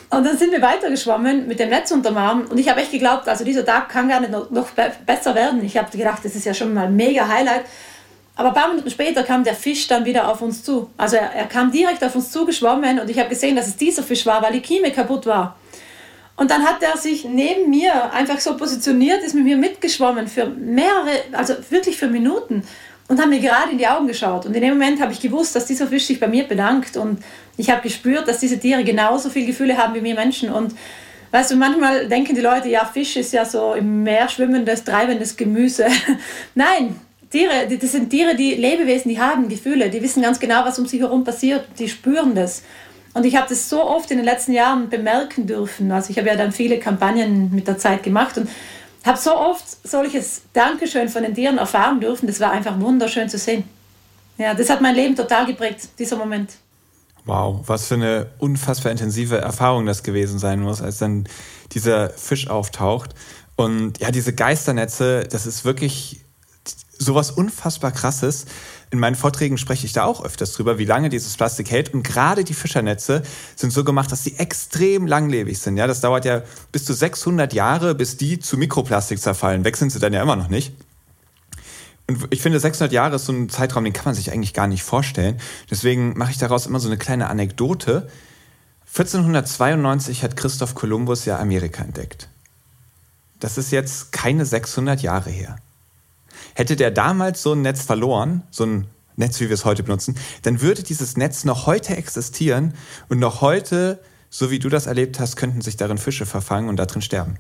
Und 0.09 0.25
dann 0.25 0.39
sind 0.39 0.53
wir 0.53 0.63
weitergeschwommen 0.63 1.47
mit 1.47 1.59
dem 1.59 1.69
Netz 1.69 1.91
unterm 1.91 2.17
Arm. 2.17 2.47
Und 2.49 2.59
ich 2.59 2.69
habe 2.71 2.81
echt 2.81 2.93
geglaubt, 2.93 3.29
also 3.29 3.45
dieser 3.45 3.65
Tag 3.65 3.91
kann 3.91 4.09
gar 4.09 4.21
nicht 4.21 4.33
noch, 4.33 4.51
noch 4.51 4.71
be 4.71 4.93
besser 5.05 5.35
werden. 5.35 5.63
Ich 5.65 5.77
habe 5.77 5.95
gedacht, 5.97 6.25
das 6.25 6.35
ist 6.37 6.47
ja 6.47 6.55
schon 6.55 6.73
mal 6.73 6.87
ein 6.87 6.97
mega 6.97 7.29
Highlight. 7.29 7.65
Aber 8.37 8.49
ein 8.49 8.55
paar 8.55 8.69
Minuten 8.69 8.91
später 8.91 9.23
kam 9.23 9.45
der 9.45 9.55
Fisch 9.55 9.87
dann 9.87 10.05
wieder 10.07 10.29
auf 10.31 10.41
uns 10.41 10.63
zu. 10.65 10.89
Also 10.97 11.17
er, 11.17 11.31
er 11.35 11.47
kam 11.47 11.71
direkt 11.71 12.03
auf 12.03 12.15
uns 12.15 12.31
zugeschwommen 12.31 13.01
und 13.01 13.11
ich 13.11 13.19
habe 13.19 13.29
gesehen, 13.29 13.57
dass 13.57 13.67
es 13.67 13.77
dieser 13.77 14.03
Fisch 14.03 14.25
war, 14.25 14.41
weil 14.41 14.53
die 14.53 14.61
Kieme 14.61 14.91
kaputt 14.93 15.27
war. 15.27 15.57
Und 16.37 16.51
dann 16.51 16.65
hat 16.65 16.83
er 16.83 16.97
sich 16.97 17.25
neben 17.25 17.71
mir 17.71 18.13
einfach 18.13 18.41
so 18.41 18.57
positioniert, 18.57 19.23
ist 19.23 19.35
mit 19.35 19.45
mir 19.45 19.57
mitgeschwommen 19.57 20.27
für 20.27 20.47
mehrere, 20.47 21.11
also 21.33 21.55
wirklich 21.71 21.97
für 21.97 22.09
Minuten 22.09 22.65
und 23.09 23.21
hat 23.21 23.29
mir 23.29 23.39
gerade 23.39 23.71
in 23.71 23.79
die 23.79 23.87
Augen 23.87 24.07
geschaut. 24.07 24.47
Und 24.47 24.55
in 24.55 24.63
dem 24.63 24.71
Moment 24.71 25.01
habe 25.01 25.13
ich 25.13 25.21
gewusst, 25.21 25.55
dass 25.55 25.67
dieser 25.67 25.87
Fisch 25.87 26.07
sich 26.07 26.19
bei 26.19 26.27
mir 26.27 26.45
bedankt 26.45 26.97
und 26.97 27.19
ich 27.57 27.71
habe 27.71 27.83
gespürt, 27.83 28.27
dass 28.27 28.41
diese 28.41 28.59
Tiere 28.59 28.83
genauso 28.83 29.31
viele 29.31 29.47
Gefühle 29.47 29.77
haben 29.77 29.95
wie 29.95 30.03
wir 30.03 30.15
Menschen. 30.15 30.51
Und 30.51 30.75
weißt 31.31 31.53
du, 31.53 31.57
manchmal 31.57 32.09
denken 32.09 32.35
die 32.35 32.41
Leute, 32.41 32.69
ja, 32.69 32.85
Fisch 32.85 33.17
ist 33.17 33.33
ja 33.33 33.45
so 33.45 33.75
im 33.75 34.03
Meer 34.03 34.29
schwimmendes, 34.29 34.83
treibendes 34.83 35.37
Gemüse. 35.37 35.87
Nein, 36.55 36.99
Tiere, 37.31 37.69
das 37.81 37.93
sind 37.93 38.11
Tiere, 38.11 38.35
die 38.35 38.55
Lebewesen, 38.55 39.09
die 39.09 39.21
haben 39.21 39.49
Gefühle, 39.49 39.91
die 39.91 40.03
wissen 40.03 40.23
ganz 40.23 40.41
genau, 40.41 40.65
was 40.65 40.79
um 40.79 40.87
sie 40.87 41.01
herum 41.01 41.25
passiert, 41.25 41.67
die 41.79 41.89
spüren 41.89 42.35
das. 42.35 42.63
Und 43.15 43.25
ich 43.25 43.37
habe 43.37 43.49
das 43.49 43.71
so 43.71 43.83
oft 43.85 44.11
in 44.11 44.19
den 44.19 44.27
letzten 44.27 44.53
Jahren 44.53 44.91
bemerken 44.91 45.47
dürfen. 45.47 45.91
Also 45.93 46.11
ich 46.11 46.19
habe 46.19 46.29
ja 46.29 46.37
dann 46.37 46.53
viele 46.53 46.79
Kampagnen 46.79 47.55
mit 47.55 47.69
der 47.69 47.79
Zeit 47.79 48.03
gemacht 48.03 48.37
und 48.37 48.49
habe 49.05 49.19
so 49.19 49.37
oft 49.37 49.65
solches 49.87 50.43
Dankeschön 50.53 51.09
von 51.09 51.23
den 51.23 51.35
Tieren 51.35 51.59
erfahren 51.59 52.01
dürfen. 52.01 52.27
Das 52.27 52.41
war 52.41 52.51
einfach 52.51 52.79
wunderschön 52.81 53.29
zu 53.29 53.39
sehen. 53.39 53.65
Ja, 54.37 54.55
das 54.55 54.69
hat 54.69 54.81
mein 54.81 54.97
Leben 54.97 55.15
total 55.15 55.47
geprägt, 55.47 55.89
dieser 55.99 56.17
Moment. 56.17 56.55
Wow, 57.25 57.61
was 57.67 57.87
für 57.87 57.95
eine 57.95 58.27
unfassbar 58.39 58.91
intensive 58.91 59.39
Erfahrung 59.39 59.87
das 59.87 60.03
gewesen 60.03 60.39
sein 60.39 60.61
muss, 60.61 60.83
als 60.83 60.99
dann 60.99 61.29
dieser 61.73 62.11
Fisch 62.11 62.49
auftaucht. 62.51 63.15
Und 63.57 64.01
ja, 64.01 64.11
diese 64.11 64.35
Geisternetze, 64.35 65.25
das 65.31 65.47
ist 65.47 65.65
wirklich 65.65 66.24
sowas 66.99 67.31
unfassbar 67.31 67.93
krasses. 67.93 68.47
In 68.91 68.99
meinen 68.99 69.17
Vorträgen 69.17 69.59
spreche 69.59 69.87
ich 69.87 69.93
da 69.93 70.05
auch 70.05 70.25
öfters 70.25 70.53
drüber, 70.53 70.79
wie 70.79 70.85
lange 70.85 71.09
dieses 71.09 71.37
Plastik 71.37 71.71
hält. 71.71 71.93
Und 71.93 72.03
gerade 72.03 72.45
die 72.45 72.55
Fischernetze 72.55 73.23
sind 73.57 73.73
so 73.73 73.85
gemacht, 73.85 74.13
dass 74.13 74.25
sie 74.25 74.37
extrem 74.39 75.07
langlebig 75.07 75.59
sind. 75.59 75.77
Ja, 75.77 75.87
das 75.87 76.01
dauert 76.01 76.25
ja 76.25 76.43
bis 76.73 76.85
zu 76.85 76.93
600 76.93 77.53
Jahre, 77.53 77.95
bis 77.95 78.17
die 78.17 78.39
zu 78.39 78.57
Mikroplastik 78.57 79.19
zerfallen. 79.19 79.65
Weg 79.65 79.77
sind 79.77 79.91
sie 79.91 79.99
dann 79.99 80.13
ja 80.13 80.23
immer 80.23 80.37
noch 80.37 80.49
nicht. 80.49 80.73
Und 82.07 82.27
ich 82.31 82.43
finde, 82.43 82.61
600 82.61 82.93
Jahre 82.93 83.17
ist 83.17 83.27
so 83.27 83.33
ein 83.33 83.49
Zeitraum, 83.49 83.85
den 83.85 83.93
kann 83.93 84.05
man 84.05 84.15
sich 84.15 84.31
eigentlich 84.31 84.53
gar 84.53 84.67
nicht 84.67 84.83
vorstellen. 84.83 85.41
Deswegen 85.71 86.17
mache 86.19 86.33
ich 86.33 86.39
daraus 86.39 86.67
immer 86.67 86.81
so 86.81 86.89
eine 86.89 86.99
kleine 86.99 87.29
Anekdote. 87.29 88.09
1492 88.89 90.23
hat 90.23 90.37
Christoph 90.37 90.75
Kolumbus 90.75 91.25
ja 91.25 91.39
Amerika 91.39 91.83
entdeckt. 91.83 92.29
Das 93.41 93.59
ist 93.59 93.73
jetzt 93.73 94.13
keine 94.13 94.47
600 94.47 95.03
Jahre 95.03 95.31
her. 95.31 95.57
Hätte 96.55 96.77
der 96.77 96.91
damals 96.91 97.43
so 97.43 97.53
ein 97.53 97.63
Netz 97.63 97.83
verloren, 97.83 98.43
so 98.51 98.65
ein 98.65 98.87
Netz, 99.17 99.41
wie 99.41 99.49
wir 99.49 99.55
es 99.55 99.65
heute 99.65 99.83
benutzen, 99.83 100.17
dann 100.43 100.61
würde 100.61 100.83
dieses 100.83 101.17
Netz 101.17 101.45
noch 101.45 101.67
heute 101.67 101.97
existieren 101.97 102.75
und 103.09 103.19
noch 103.19 103.41
heute 103.41 104.01
so 104.35 104.51
wie 104.51 104.59
du 104.59 104.69
das 104.69 104.87
erlebt 104.87 105.21
hast, 105.21 105.37
könnten 105.37 105.61
sich 105.61 105.77
darin 105.77 105.97
Fische 105.97 106.27
verfangen 106.27 106.69
und 106.69 106.75
darin 106.75 107.01
sterben. 107.01 107.39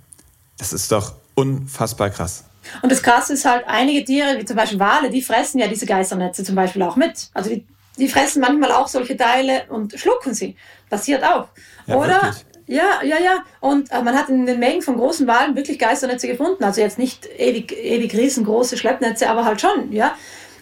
Das 0.58 0.72
ist 0.72 0.92
doch 0.92 1.14
unfassbar 1.34 2.08
krass. 2.10 2.44
Und 2.82 2.92
das 2.92 3.02
Krasse 3.02 3.32
ist 3.32 3.44
halt, 3.44 3.64
einige 3.66 4.04
Tiere, 4.04 4.38
wie 4.38 4.44
zum 4.44 4.54
Beispiel 4.54 4.78
Wale, 4.78 5.10
die 5.10 5.20
fressen 5.20 5.58
ja 5.58 5.66
diese 5.66 5.86
Geisternetze 5.86 6.44
zum 6.44 6.54
Beispiel 6.54 6.82
auch 6.82 6.94
mit. 6.94 7.30
Also 7.34 7.50
die, 7.50 7.66
die 7.98 8.06
fressen 8.06 8.40
manchmal 8.40 8.70
auch 8.70 8.86
solche 8.86 9.16
Teile 9.16 9.64
und 9.70 9.98
schlucken 9.98 10.34
sie. 10.34 10.54
Passiert 10.88 11.24
auch. 11.24 11.48
Ja, 11.88 11.96
Oder 11.96 12.22
wirklich? 12.22 12.44
Ja, 12.66 13.02
ja, 13.02 13.18
ja. 13.18 13.44
Und 13.60 13.90
äh, 13.92 14.02
man 14.02 14.16
hat 14.16 14.28
in 14.28 14.46
den 14.46 14.58
Mengen 14.58 14.82
von 14.82 14.96
großen 14.96 15.26
Walen 15.26 15.54
wirklich 15.54 15.78
Geisternetze 15.78 16.26
gefunden. 16.26 16.64
Also 16.64 16.80
jetzt 16.80 16.98
nicht 16.98 17.26
ewig, 17.38 17.72
ewig 17.72 18.14
riesengroße 18.14 18.76
Schleppnetze, 18.76 19.28
aber 19.28 19.44
halt 19.44 19.60
schon, 19.60 19.92
ja. 19.92 20.16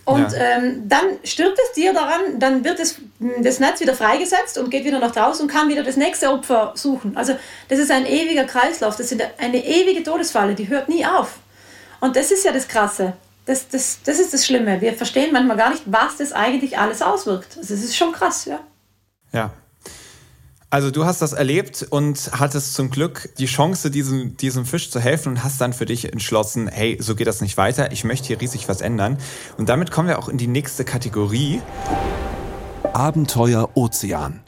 Und 0.05 0.33
ja. 0.33 0.39
ähm, 0.39 0.89
dann 0.89 1.05
stirbt 1.23 1.57
das 1.57 1.73
Tier 1.75 1.95
daran, 1.95 2.41
dann 2.41 2.65
wird 2.65 2.81
das, 2.81 2.97
das 3.41 3.61
Netz 3.61 3.81
wieder 3.81 3.95
freigesetzt 3.95 4.59
und 4.59 4.69
geht 4.69 4.85
wieder 4.85 4.99
nach 4.99 5.13
draußen 5.13 5.43
und 5.45 5.49
kann 5.53 5.69
wieder 5.69 5.85
das 5.85 5.97
nächste 5.97 6.29
Opfer 6.31 6.73
suchen. 6.75 7.17
Also 7.17 7.37
das 7.69 7.79
ist 7.79 7.91
ein 7.93 8.05
ewiger 8.05 8.45
Kreislauf, 8.45 8.97
das 8.97 9.13
ist 9.13 9.23
eine 9.39 9.65
ewige 9.65 10.03
Todesfalle, 10.03 10.57
die 10.57 10.69
hört 10.69 10.89
nie 10.89 11.07
auf. 11.07 11.39
Und 12.01 12.17
das 12.17 12.33
ist 12.33 12.45
ja 12.45 12.51
das 12.51 12.67
Krasse. 12.67 13.13
Das, 13.47 13.69
das, 13.69 14.01
das 14.05 14.19
ist 14.19 14.35
das 14.35 14.45
Schlimme. 14.45 14.81
Wir 14.81 14.93
verstehen 14.93 15.33
manchmal 15.33 15.57
gar 15.57 15.71
nicht, 15.71 15.85
was 15.87 16.17
das 16.17 16.33
eigentlich 16.33 16.79
alles 16.79 17.01
auswirkt. 17.01 17.57
Also 17.57 17.75
es 17.75 17.85
ist 17.85 17.97
schon 17.97 18.11
krass, 18.11 18.45
ja. 18.45 18.59
Ja, 19.33 19.53
also 20.73 20.91
du 20.91 21.05
hast 21.05 21.21
das 21.21 21.35
erlebt 21.35 21.87
und 21.91 22.31
hattest 22.33 22.73
zum 22.73 22.91
Glück 22.91 23.29
die 23.37 23.45
Chance, 23.45 23.91
diesem, 23.91 24.39
diesem 24.39 24.65
Fisch 24.65 24.91
zu 24.91 25.01
helfen 25.01 25.29
und 25.29 25.45
hast 25.45 25.61
dann 25.61 25.75
für 25.75 25.85
dich 25.85 26.11
entschlossen, 26.11 26.67
hey, 26.67 26.97
so 26.99 27.15
geht 27.15 27.27
das 27.27 27.43
nicht 27.43 27.59
weiter, 27.59 27.93
ich 27.93 28.05
möchte 28.05 28.29
hier 28.29 28.41
riesig 28.41 28.71
was 28.71 28.81
ändern. 28.81 29.19
Und 29.59 29.69
damit 29.69 29.91
kommen 29.91 30.09
wir 30.09 30.19
auch 30.19 30.31
in 30.31 30.39
die 30.39 30.47
nächste 30.47 30.87
Kategorie. 30.87 31.61
Abenteuer 32.95 33.69
Ozean. 33.75 34.41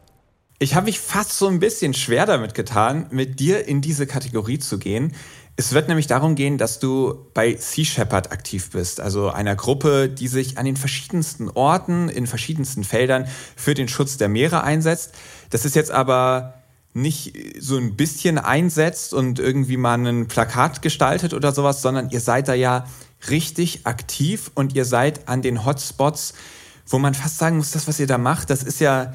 Ich 0.58 0.74
habe 0.74 0.86
mich 0.86 0.98
fast 0.98 1.36
so 1.36 1.46
ein 1.46 1.58
bisschen 1.58 1.92
schwer 1.92 2.24
damit 2.24 2.54
getan, 2.54 3.06
mit 3.10 3.38
dir 3.38 3.68
in 3.68 3.82
diese 3.82 4.06
Kategorie 4.06 4.58
zu 4.58 4.78
gehen. 4.78 5.12
Es 5.56 5.72
wird 5.72 5.86
nämlich 5.86 6.08
darum 6.08 6.34
gehen, 6.34 6.58
dass 6.58 6.80
du 6.80 7.26
bei 7.32 7.56
Sea 7.56 7.84
Shepherd 7.84 8.32
aktiv 8.32 8.70
bist, 8.70 9.00
also 9.00 9.30
einer 9.30 9.54
Gruppe, 9.54 10.08
die 10.08 10.26
sich 10.26 10.58
an 10.58 10.64
den 10.64 10.76
verschiedensten 10.76 11.48
Orten, 11.48 12.08
in 12.08 12.26
verschiedensten 12.26 12.82
Feldern 12.82 13.28
für 13.54 13.74
den 13.74 13.86
Schutz 13.86 14.16
der 14.16 14.28
Meere 14.28 14.64
einsetzt. 14.64 15.12
Das 15.50 15.64
ist 15.64 15.76
jetzt 15.76 15.92
aber 15.92 16.54
nicht 16.92 17.36
so 17.60 17.76
ein 17.76 17.96
bisschen 17.96 18.38
einsetzt 18.38 19.14
und 19.14 19.38
irgendwie 19.38 19.76
mal 19.76 19.94
ein 19.94 20.26
Plakat 20.26 20.82
gestaltet 20.82 21.34
oder 21.34 21.52
sowas, 21.52 21.82
sondern 21.82 22.10
ihr 22.10 22.20
seid 22.20 22.48
da 22.48 22.54
ja 22.54 22.86
richtig 23.30 23.86
aktiv 23.86 24.50
und 24.54 24.74
ihr 24.74 24.84
seid 24.84 25.28
an 25.28 25.40
den 25.40 25.64
Hotspots, 25.64 26.34
wo 26.86 26.98
man 26.98 27.14
fast 27.14 27.38
sagen 27.38 27.56
muss, 27.58 27.70
das, 27.70 27.86
was 27.86 28.00
ihr 28.00 28.06
da 28.08 28.18
macht, 28.18 28.50
das 28.50 28.64
ist 28.64 28.80
ja 28.80 29.14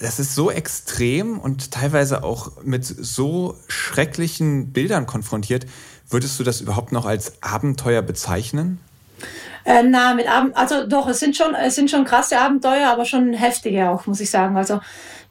das 0.00 0.18
ist 0.18 0.34
so 0.34 0.50
extrem 0.50 1.38
und 1.38 1.72
teilweise 1.72 2.22
auch 2.22 2.52
mit 2.62 2.84
so 2.84 3.56
schrecklichen 3.66 4.72
Bildern 4.72 5.06
konfrontiert. 5.06 5.66
Würdest 6.08 6.38
du 6.38 6.44
das 6.44 6.60
überhaupt 6.60 6.92
noch 6.92 7.04
als 7.04 7.42
Abenteuer 7.42 8.02
bezeichnen? 8.02 8.80
Äh, 9.64 9.82
na, 9.82 10.14
mit 10.14 10.28
Abend, 10.28 10.56
also 10.56 10.86
doch, 10.86 11.08
es 11.08 11.20
sind 11.20 11.36
schon, 11.36 11.54
es 11.54 11.74
sind 11.74 11.90
schon 11.90 12.04
krasse 12.04 12.38
Abenteuer, 12.38 12.88
aber 12.88 13.04
schon 13.04 13.34
heftige 13.34 13.90
auch, 13.90 14.06
muss 14.06 14.20
ich 14.20 14.30
sagen. 14.30 14.56
Also 14.56 14.80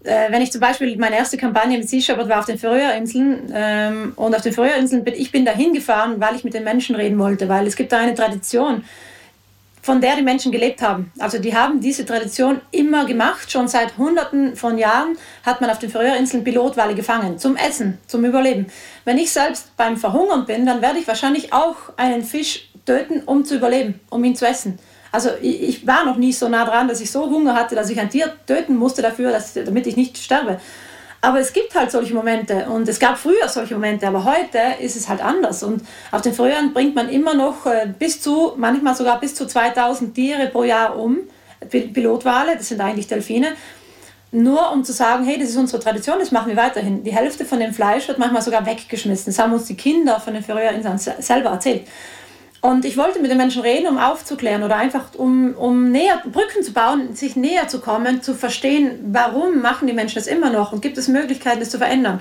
äh, 0.03 0.31
wenn 0.31 0.41
ich 0.41 0.51
zum 0.51 0.61
Beispiel 0.61 0.95
meine 0.97 1.15
erste 1.15 1.37
Kampagne 1.37 1.77
mit 1.77 1.89
Sea 1.89 2.01
Shepherd 2.01 2.29
war 2.29 2.39
auf 2.39 2.45
den 2.45 2.59
Färöerinseln 2.59 3.51
ähm, 3.53 4.13
und 4.15 4.35
auf 4.35 4.41
den 4.41 4.53
Färöerinseln 4.53 5.03
bin 5.03 5.15
ich 5.15 5.31
bin 5.31 5.45
da 5.45 5.53
hingefahren, 5.53 6.19
weil 6.19 6.35
ich 6.35 6.43
mit 6.43 6.53
den 6.53 6.63
Menschen 6.63 6.95
reden 6.95 7.17
wollte, 7.17 7.49
weil 7.49 7.65
es 7.65 7.75
gibt 7.75 7.91
da 7.91 7.99
eine 7.99 8.13
Tradition 8.13 8.83
von 9.87 10.01
der 10.01 10.17
die 10.17 10.21
Menschen 10.21 10.51
gelebt 10.51 10.81
haben. 10.81 11.13
Also 11.17 11.39
die 11.39 11.55
haben 11.55 11.79
diese 11.79 12.05
Tradition 12.05 12.59
immer 12.71 13.05
gemacht. 13.05 13.49
Schon 13.49 13.69
seit 13.69 13.97
Hunderten 13.97 14.57
von 14.57 14.77
Jahren 14.77 15.17
hat 15.43 15.61
man 15.61 15.69
auf 15.69 15.79
den 15.79 15.89
Färöerinseln 15.89 16.43
Pilotwale 16.43 16.93
gefangen, 16.93 17.39
zum 17.39 17.55
Essen, 17.55 17.97
zum 18.05 18.25
Überleben. 18.25 18.65
Wenn 19.05 19.17
ich 19.17 19.31
selbst 19.31 19.77
beim 19.77 19.95
Verhungern 19.95 20.45
bin, 20.45 20.65
dann 20.65 20.81
werde 20.81 20.99
ich 20.99 21.07
wahrscheinlich 21.07 21.53
auch 21.53 21.77
einen 21.95 22.21
Fisch 22.23 22.67
töten, 22.85 23.21
um 23.25 23.45
zu 23.45 23.55
überleben, 23.55 24.01
um 24.09 24.21
ihn 24.25 24.35
zu 24.35 24.45
essen. 24.45 24.77
Also 25.13 25.29
ich, 25.41 25.87
war 25.87 26.03
noch 26.03 26.17
nie 26.17 26.33
so 26.33 26.49
nah 26.49 26.65
dran, 26.65 26.89
dass 26.89 26.99
ich 26.99 27.09
so 27.09 27.29
Hunger 27.29 27.55
hatte, 27.55 27.73
dass 27.73 27.89
ich 27.89 27.97
ein 27.97 28.09
Tier 28.09 28.33
töten 28.45 28.75
musste 28.75 29.01
dafür, 29.01 29.31
dass, 29.31 29.53
damit 29.53 29.87
ich 29.87 29.95
nicht 29.95 30.17
sterbe. 30.17 30.59
Aber 31.27 31.41
es 31.41 31.51
gibt 31.51 31.75
halt 31.75 31.91
solche 31.91 32.13
Momente 32.13 32.67
und 32.69 32.87
es 32.87 33.01
gab 33.01 33.17
früher 33.17 33.49
solche 33.49 33.73
Momente, 33.73 34.07
aber 34.07 34.23
heute 34.23 34.59
ist 34.79 34.95
es 34.95 35.09
halt 35.09 35.21
anders. 35.21 35.61
Und 35.61 35.81
auf 36.09 36.21
den 36.21 36.33
Frühjahren 36.33 36.71
bringt 36.71 36.95
man 36.95 37.09
immer 37.09 37.33
noch 37.33 37.65
äh, 37.65 37.85
bis 37.99 38.21
zu, 38.21 38.53
manchmal 38.55 38.95
sogar 38.95 39.19
bis 39.19 39.35
zu 39.35 39.45
2000 39.45 40.15
Tiere 40.15 40.47
pro 40.47 40.63
Jahr 40.63 40.97
um. 40.97 41.17
Pilotwale, 41.69 42.55
das 42.55 42.69
sind 42.69 42.79
eigentlich 42.79 43.07
Delfine. 43.07 43.47
Nur 44.31 44.71
um 44.71 44.85
zu 44.85 44.93
sagen, 44.93 45.25
hey, 45.25 45.37
das 45.37 45.49
ist 45.49 45.57
unsere 45.57 45.83
Tradition, 45.83 46.17
das 46.17 46.31
machen 46.31 46.47
wir 46.47 46.55
weiterhin. 46.55 47.03
Die 47.03 47.13
Hälfte 47.13 47.43
von 47.43 47.59
dem 47.59 47.73
Fleisch 47.73 48.07
wird 48.07 48.19
manchmal 48.19 48.41
sogar 48.41 48.65
weggeschmissen. 48.65 49.33
Das 49.33 49.37
haben 49.37 49.51
uns 49.51 49.65
die 49.65 49.75
Kinder 49.75 50.21
von 50.21 50.33
den 50.33 50.43
Färöerinseln 50.43 50.97
selber 50.97 51.49
erzählt. 51.49 51.89
Und 52.59 52.85
ich 52.85 52.97
wollte 52.97 53.19
mit 53.19 53.29
den 53.29 53.37
Menschen 53.37 53.61
reden, 53.61 53.87
um 53.87 53.97
aufzuklären 53.99 54.63
oder 54.63 54.77
einfach 54.77 55.13
um, 55.15 55.53
um 55.55 55.91
näher, 55.91 56.21
Brücken 56.25 56.63
zu 56.63 56.73
bauen, 56.73 57.15
sich 57.15 57.35
näher 57.35 57.67
zu 57.67 57.79
kommen, 57.79 58.21
zu 58.21 58.33
verstehen, 58.33 58.99
warum 59.11 59.61
machen 59.61 59.87
die 59.87 59.93
Menschen 59.93 60.15
das 60.15 60.27
immer 60.27 60.49
noch 60.49 60.71
und 60.71 60.81
gibt 60.81 60.97
es 60.97 61.07
Möglichkeiten, 61.07 61.59
das 61.59 61.69
zu 61.69 61.77
verändern. 61.77 62.19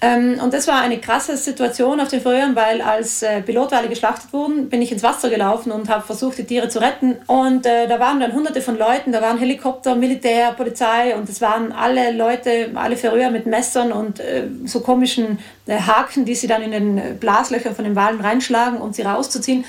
Ähm, 0.00 0.38
und 0.40 0.54
das 0.54 0.68
war 0.68 0.80
eine 0.80 0.98
krasse 0.98 1.36
Situation 1.36 1.98
auf 2.00 2.08
den 2.08 2.20
Feuern, 2.20 2.54
weil 2.54 2.80
als 2.82 3.22
äh, 3.22 3.42
Pilotwale 3.42 3.88
geschlachtet 3.88 4.32
wurden, 4.32 4.68
bin 4.68 4.80
ich 4.80 4.92
ins 4.92 5.02
Wasser 5.02 5.28
gelaufen 5.28 5.72
und 5.72 5.88
habe 5.88 6.04
versucht, 6.04 6.38
die 6.38 6.44
Tiere 6.44 6.68
zu 6.68 6.80
retten. 6.80 7.16
Und 7.26 7.66
äh, 7.66 7.88
da 7.88 7.98
waren 7.98 8.20
dann 8.20 8.32
hunderte 8.32 8.62
von 8.62 8.78
Leuten, 8.78 9.10
da 9.10 9.20
waren 9.20 9.38
Helikopter, 9.38 9.96
Militär, 9.96 10.52
Polizei 10.52 11.16
und 11.16 11.28
es 11.28 11.40
waren 11.40 11.72
alle 11.72 12.12
Leute, 12.12 12.70
alle 12.76 12.96
Färöer 12.96 13.30
mit 13.30 13.46
Messern 13.46 13.90
und 13.90 14.20
äh, 14.20 14.44
so 14.66 14.80
komischen 14.80 15.40
äh, 15.66 15.80
Haken, 15.80 16.24
die 16.24 16.36
sie 16.36 16.46
dann 16.46 16.62
in 16.62 16.70
den 16.70 17.18
Blaslöchern 17.18 17.74
von 17.74 17.84
den 17.84 17.96
Walen 17.96 18.20
reinschlagen, 18.20 18.80
um 18.80 18.92
sie 18.92 19.02
rauszuziehen. 19.02 19.64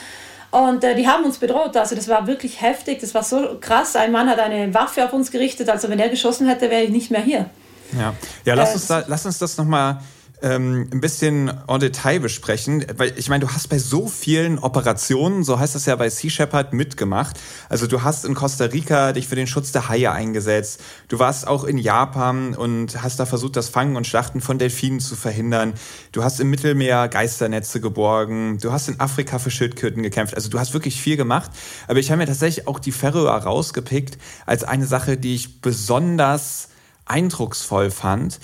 Und 0.52 0.84
äh, 0.84 0.94
die 0.94 1.08
haben 1.08 1.24
uns 1.24 1.40
bedroht. 1.40 1.76
Also 1.76 1.96
das 1.96 2.08
war 2.08 2.28
wirklich 2.28 2.62
heftig, 2.62 3.00
das 3.02 3.16
war 3.16 3.24
so 3.24 3.58
krass. 3.60 3.96
Ein 3.96 4.12
Mann 4.12 4.30
hat 4.30 4.40
eine 4.40 4.72
Waffe 4.76 5.04
auf 5.06 5.14
uns 5.14 5.32
gerichtet. 5.32 5.70
Also 5.70 5.90
wenn 5.90 6.00
er 6.00 6.10
geschossen 6.10 6.48
hätte, 6.48 6.70
wäre 6.70 6.84
ich 6.84 6.92
nicht 6.92 7.10
mehr 7.10 7.22
hier. 7.22 7.50
Ja, 7.98 8.14
ja 8.46 8.54
lass, 8.54 8.70
äh, 8.70 8.74
uns, 8.74 8.88
da, 8.88 9.04
lass 9.08 9.26
uns 9.26 9.40
das 9.40 9.58
nochmal 9.58 10.00
ähm, 10.42 10.90
ein 10.94 11.02
bisschen 11.02 11.52
en 11.68 11.80
Detail 11.80 12.20
besprechen, 12.20 12.86
weil 12.96 13.14
ich 13.18 13.30
meine, 13.30 13.46
du 13.46 13.52
hast 13.52 13.68
bei 13.68 13.78
so 13.78 14.08
vielen 14.08 14.60
Operationen, 14.60 15.44
so 15.44 15.60
heißt 15.60 15.76
das 15.76 15.86
ja 15.86 15.96
bei 15.96 16.10
Sea 16.10 16.30
Shepherd, 16.30 16.74
mitgemacht. 16.74 17.40
Also 17.68 17.88
du 17.88 18.04
hast 18.04 18.26
in 18.26 18.36
Costa 18.36 18.66
Rica 18.66 19.12
dich 19.12 19.28
für 19.28 19.36
den 19.36 19.48
Schutz 19.48 19.72
der 19.72 19.90
Haie 19.90 20.12
eingesetzt. 20.12 20.82
Du 21.08 21.20
warst 21.20 21.48
auch 21.48 21.64
in 21.64 21.78
Japan 21.78 22.56
und 22.56 23.02
hast 23.02 23.20
da 23.20 23.26
versucht, 23.26 23.56
das 23.56 23.70
Fangen 23.70 23.96
und 23.96 24.08
Schlachten 24.08 24.42
von 24.42 24.58
Delfinen 24.58 25.00
zu 25.00 25.16
verhindern. 25.16 25.74
Du 26.12 26.24
hast 26.24 26.40
im 26.40 26.50
Mittelmeer 26.50 27.08
Geisternetze 27.08 27.82
geborgen. 27.82 28.58
Du 28.62 28.72
hast 28.72 28.88
in 28.88 29.00
Afrika 29.00 29.40
für 29.40 29.52
Schildkröten 29.52 30.04
gekämpft. 30.04 30.36
Also 30.36 30.50
du 30.50 30.60
hast 30.60 30.74
wirklich 30.74 31.02
viel 31.02 31.18
gemacht. 31.18 31.52
Aber 31.88 32.00
ich 32.00 32.12
habe 32.12 32.20
mir 32.20 32.28
tatsächlich 32.28 32.68
auch 32.68 32.80
die 32.80 32.92
Färöer 32.92 33.36
rausgepickt 33.36 34.18
als 34.46 34.64
eine 34.64 34.86
Sache, 34.86 35.18
die 35.18 35.36
ich 35.36 35.62
besonders 35.62 36.70
eindrucksvoll 37.06 37.92
fand 37.92 38.40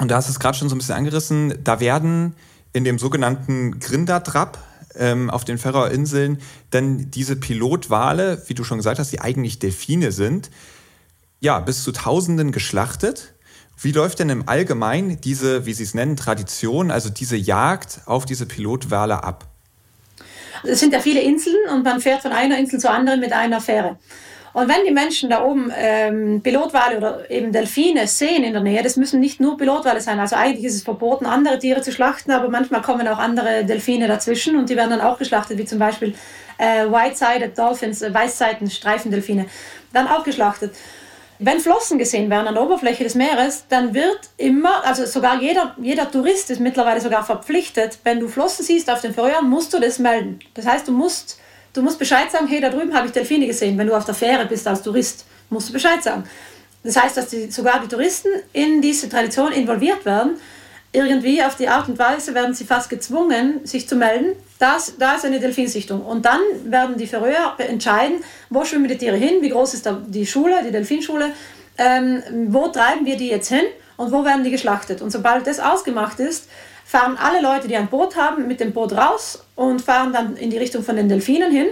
und 0.00 0.10
da 0.10 0.16
hast 0.16 0.28
du 0.28 0.32
es 0.32 0.40
gerade 0.40 0.56
schon 0.56 0.68
so 0.68 0.74
ein 0.74 0.78
bisschen 0.78 0.94
angerissen, 0.94 1.54
da 1.62 1.78
werden 1.78 2.34
in 2.72 2.84
dem 2.84 2.98
sogenannten 2.98 3.78
Grindadrap 3.80 4.58
ähm, 4.94 5.30
auf 5.30 5.44
den 5.44 5.58
Färöerinseln 5.58 6.40
dann 6.70 7.10
diese 7.10 7.36
Pilotwale, 7.36 8.42
wie 8.46 8.54
du 8.54 8.64
schon 8.64 8.78
gesagt 8.78 8.98
hast, 8.98 9.12
die 9.12 9.20
eigentlich 9.20 9.58
Delfine 9.58 10.10
sind, 10.12 10.50
ja, 11.40 11.58
bis 11.60 11.84
zu 11.84 11.92
Tausenden 11.92 12.52
geschlachtet. 12.52 13.34
Wie 13.80 13.92
läuft 13.92 14.18
denn 14.18 14.28
im 14.28 14.48
Allgemeinen 14.48 15.20
diese, 15.20 15.64
wie 15.64 15.72
Sie 15.72 15.84
es 15.84 15.94
nennen, 15.94 16.16
Tradition, 16.16 16.90
also 16.90 17.08
diese 17.08 17.36
Jagd 17.36 18.00
auf 18.06 18.26
diese 18.26 18.46
Pilotwale 18.46 19.22
ab? 19.24 19.46
Es 20.64 20.80
sind 20.80 20.92
ja 20.92 21.00
viele 21.00 21.22
Inseln 21.22 21.56
und 21.72 21.84
man 21.84 22.00
fährt 22.00 22.20
von 22.20 22.32
einer 22.32 22.58
Insel 22.58 22.78
zur 22.78 22.90
anderen 22.90 23.20
mit 23.20 23.32
einer 23.32 23.60
Fähre. 23.60 23.98
Und 24.52 24.68
wenn 24.68 24.84
die 24.84 24.90
Menschen 24.90 25.30
da 25.30 25.44
oben 25.44 25.72
ähm, 25.76 26.40
Pilotwale 26.42 26.96
oder 26.96 27.30
eben 27.30 27.52
Delfine 27.52 28.06
sehen 28.06 28.42
in 28.42 28.52
der 28.52 28.62
Nähe, 28.62 28.82
das 28.82 28.96
müssen 28.96 29.20
nicht 29.20 29.40
nur 29.40 29.56
Pilotwale 29.56 30.00
sein. 30.00 30.18
Also 30.18 30.36
eigentlich 30.36 30.64
ist 30.64 30.74
es 30.74 30.82
verboten, 30.82 31.26
andere 31.26 31.58
Tiere 31.58 31.82
zu 31.82 31.92
schlachten, 31.92 32.32
aber 32.32 32.48
manchmal 32.48 32.82
kommen 32.82 33.06
auch 33.06 33.18
andere 33.18 33.64
Delfine 33.64 34.08
dazwischen 34.08 34.56
und 34.56 34.68
die 34.68 34.76
werden 34.76 34.90
dann 34.90 35.00
auch 35.00 35.18
geschlachtet, 35.18 35.58
wie 35.58 35.64
zum 35.64 35.78
Beispiel 35.78 36.14
äh, 36.58 36.86
White-Sided 36.90 37.56
Dolphins, 37.56 38.02
äh, 38.02 38.12
Weißseiten-Streifendelfine, 38.12 39.46
dann 39.92 40.08
auch 40.08 40.24
geschlachtet. 40.24 40.74
Wenn 41.42 41.58
Flossen 41.58 41.98
gesehen 41.98 42.28
werden 42.28 42.48
an 42.48 42.54
der 42.54 42.62
Oberfläche 42.62 43.02
des 43.02 43.14
Meeres, 43.14 43.64
dann 43.68 43.94
wird 43.94 44.28
immer, 44.36 44.84
also 44.84 45.06
sogar 45.06 45.40
jeder, 45.40 45.74
jeder 45.80 46.10
Tourist 46.10 46.50
ist 46.50 46.60
mittlerweile 46.60 47.00
sogar 47.00 47.24
verpflichtet, 47.24 47.98
wenn 48.04 48.20
du 48.20 48.28
Flossen 48.28 48.62
siehst 48.62 48.90
auf 48.90 49.00
den 49.00 49.14
Färöern, 49.14 49.48
musst 49.48 49.72
du 49.72 49.80
das 49.80 49.98
melden. 49.98 50.40
Das 50.52 50.66
heißt, 50.66 50.86
du 50.86 50.92
musst 50.92 51.40
Du 51.72 51.82
musst 51.82 51.98
Bescheid 51.98 52.30
sagen, 52.30 52.48
hey, 52.48 52.60
da 52.60 52.68
drüben 52.68 52.94
habe 52.94 53.06
ich 53.06 53.12
Delfine 53.12 53.46
gesehen. 53.46 53.78
Wenn 53.78 53.86
du 53.86 53.94
auf 53.94 54.04
der 54.04 54.14
Fähre 54.14 54.46
bist 54.46 54.66
als 54.66 54.82
Tourist, 54.82 55.24
musst 55.50 55.68
du 55.68 55.72
Bescheid 55.72 56.02
sagen. 56.02 56.24
Das 56.82 56.96
heißt, 56.96 57.16
dass 57.16 57.28
die, 57.28 57.50
sogar 57.50 57.80
die 57.80 57.88
Touristen 57.88 58.28
in 58.52 58.80
diese 58.80 59.08
Tradition 59.08 59.52
involviert 59.52 60.04
werden. 60.04 60.36
Irgendwie 60.92 61.42
auf 61.44 61.54
die 61.54 61.68
Art 61.68 61.88
und 61.88 61.98
Weise 61.98 62.34
werden 62.34 62.52
sie 62.52 62.64
fast 62.64 62.90
gezwungen, 62.90 63.64
sich 63.64 63.88
zu 63.88 63.94
melden. 63.94 64.32
Das, 64.58 64.94
da 64.98 65.14
ist 65.14 65.24
eine 65.24 65.38
Delfinsichtung. 65.38 66.04
Und 66.04 66.24
dann 66.24 66.40
werden 66.64 66.96
die 66.96 67.06
Färöer 67.06 67.54
entscheiden, 67.58 68.24
wo 68.48 68.64
schwimmen 68.64 68.88
die 68.88 68.98
Tiere 68.98 69.16
hin, 69.16 69.40
wie 69.40 69.50
groß 69.50 69.74
ist 69.74 69.88
die 70.08 70.26
Schule, 70.26 70.64
die 70.64 70.72
Delfinschule, 70.72 71.32
ähm, 71.78 72.22
wo 72.48 72.66
treiben 72.68 73.06
wir 73.06 73.16
die 73.16 73.28
jetzt 73.28 73.48
hin 73.48 73.64
und 73.96 74.10
wo 74.10 74.24
werden 74.24 74.42
die 74.42 74.50
geschlachtet. 74.50 75.00
Und 75.00 75.10
sobald 75.10 75.46
das 75.46 75.60
ausgemacht 75.60 76.18
ist, 76.18 76.48
fahren 76.90 77.16
alle 77.16 77.40
Leute, 77.40 77.68
die 77.68 77.76
ein 77.76 77.86
Boot 77.86 78.16
haben, 78.16 78.48
mit 78.48 78.58
dem 78.58 78.72
Boot 78.72 78.92
raus 78.92 79.44
und 79.54 79.80
fahren 79.80 80.12
dann 80.12 80.36
in 80.36 80.50
die 80.50 80.58
Richtung 80.58 80.82
von 80.82 80.96
den 80.96 81.08
Delfinen 81.08 81.52
hin. 81.52 81.68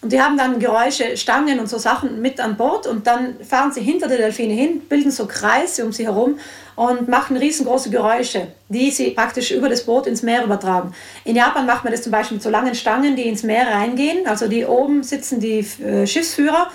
Und 0.00 0.12
die 0.12 0.22
haben 0.22 0.38
dann 0.38 0.60
Geräusche, 0.60 1.16
Stangen 1.16 1.58
und 1.58 1.68
so 1.68 1.76
Sachen 1.76 2.22
mit 2.22 2.38
an 2.38 2.56
Bord 2.56 2.86
und 2.86 3.04
dann 3.04 3.34
fahren 3.42 3.72
sie 3.72 3.80
hinter 3.80 4.06
die 4.06 4.16
Delfine 4.16 4.54
hin, 4.54 4.80
bilden 4.88 5.10
so 5.10 5.26
Kreise 5.26 5.84
um 5.84 5.92
sie 5.92 6.06
herum 6.06 6.38
und 6.76 7.08
machen 7.08 7.36
riesengroße 7.36 7.90
Geräusche, 7.90 8.46
die 8.68 8.92
sie 8.92 9.10
praktisch 9.10 9.50
über 9.50 9.68
das 9.68 9.84
Boot 9.84 10.06
ins 10.06 10.22
Meer 10.22 10.44
übertragen. 10.44 10.94
In 11.24 11.34
Japan 11.34 11.66
macht 11.66 11.82
man 11.82 11.92
das 11.92 12.02
zum 12.02 12.12
Beispiel 12.12 12.36
mit 12.36 12.42
so 12.44 12.48
langen 12.48 12.76
Stangen, 12.76 13.16
die 13.16 13.26
ins 13.26 13.42
Meer 13.42 13.66
reingehen. 13.66 14.24
Also 14.28 14.46
die 14.46 14.64
oben 14.64 15.02
sitzen 15.02 15.40
die 15.40 15.66
äh, 15.82 16.06
Schiffsführer 16.06 16.70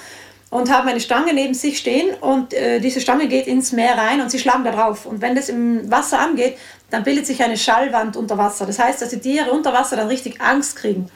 und 0.50 0.72
haben 0.72 0.88
eine 0.88 1.00
Stange 1.00 1.34
neben 1.34 1.54
sich 1.54 1.78
stehen 1.78 2.14
und 2.22 2.54
äh, 2.54 2.80
diese 2.80 3.02
Stange 3.02 3.28
geht 3.28 3.48
ins 3.48 3.72
Meer 3.72 3.98
rein 3.98 4.22
und 4.22 4.30
sie 4.30 4.40
schlagen 4.40 4.64
da 4.64 4.72
drauf. 4.72 5.06
Und 5.06 5.22
wenn 5.22 5.36
das 5.36 5.50
im 5.50 5.90
Wasser 5.92 6.20
angeht, 6.20 6.58
dann 6.96 7.04
bildet 7.04 7.28
sich 7.28 7.44
eine 7.44 7.58
Schallwand 7.58 8.16
unter 8.16 8.38
Wasser. 8.38 8.66
Das 8.66 8.80
heißt, 8.80 9.02
dass 9.02 9.10
die 9.10 9.20
Tiere 9.20 9.52
unter 9.52 9.74
Wasser 9.74 9.98
dann 9.98 10.08
richtig 10.08 10.42
Angst 10.42 10.78
kriegen 10.78 11.10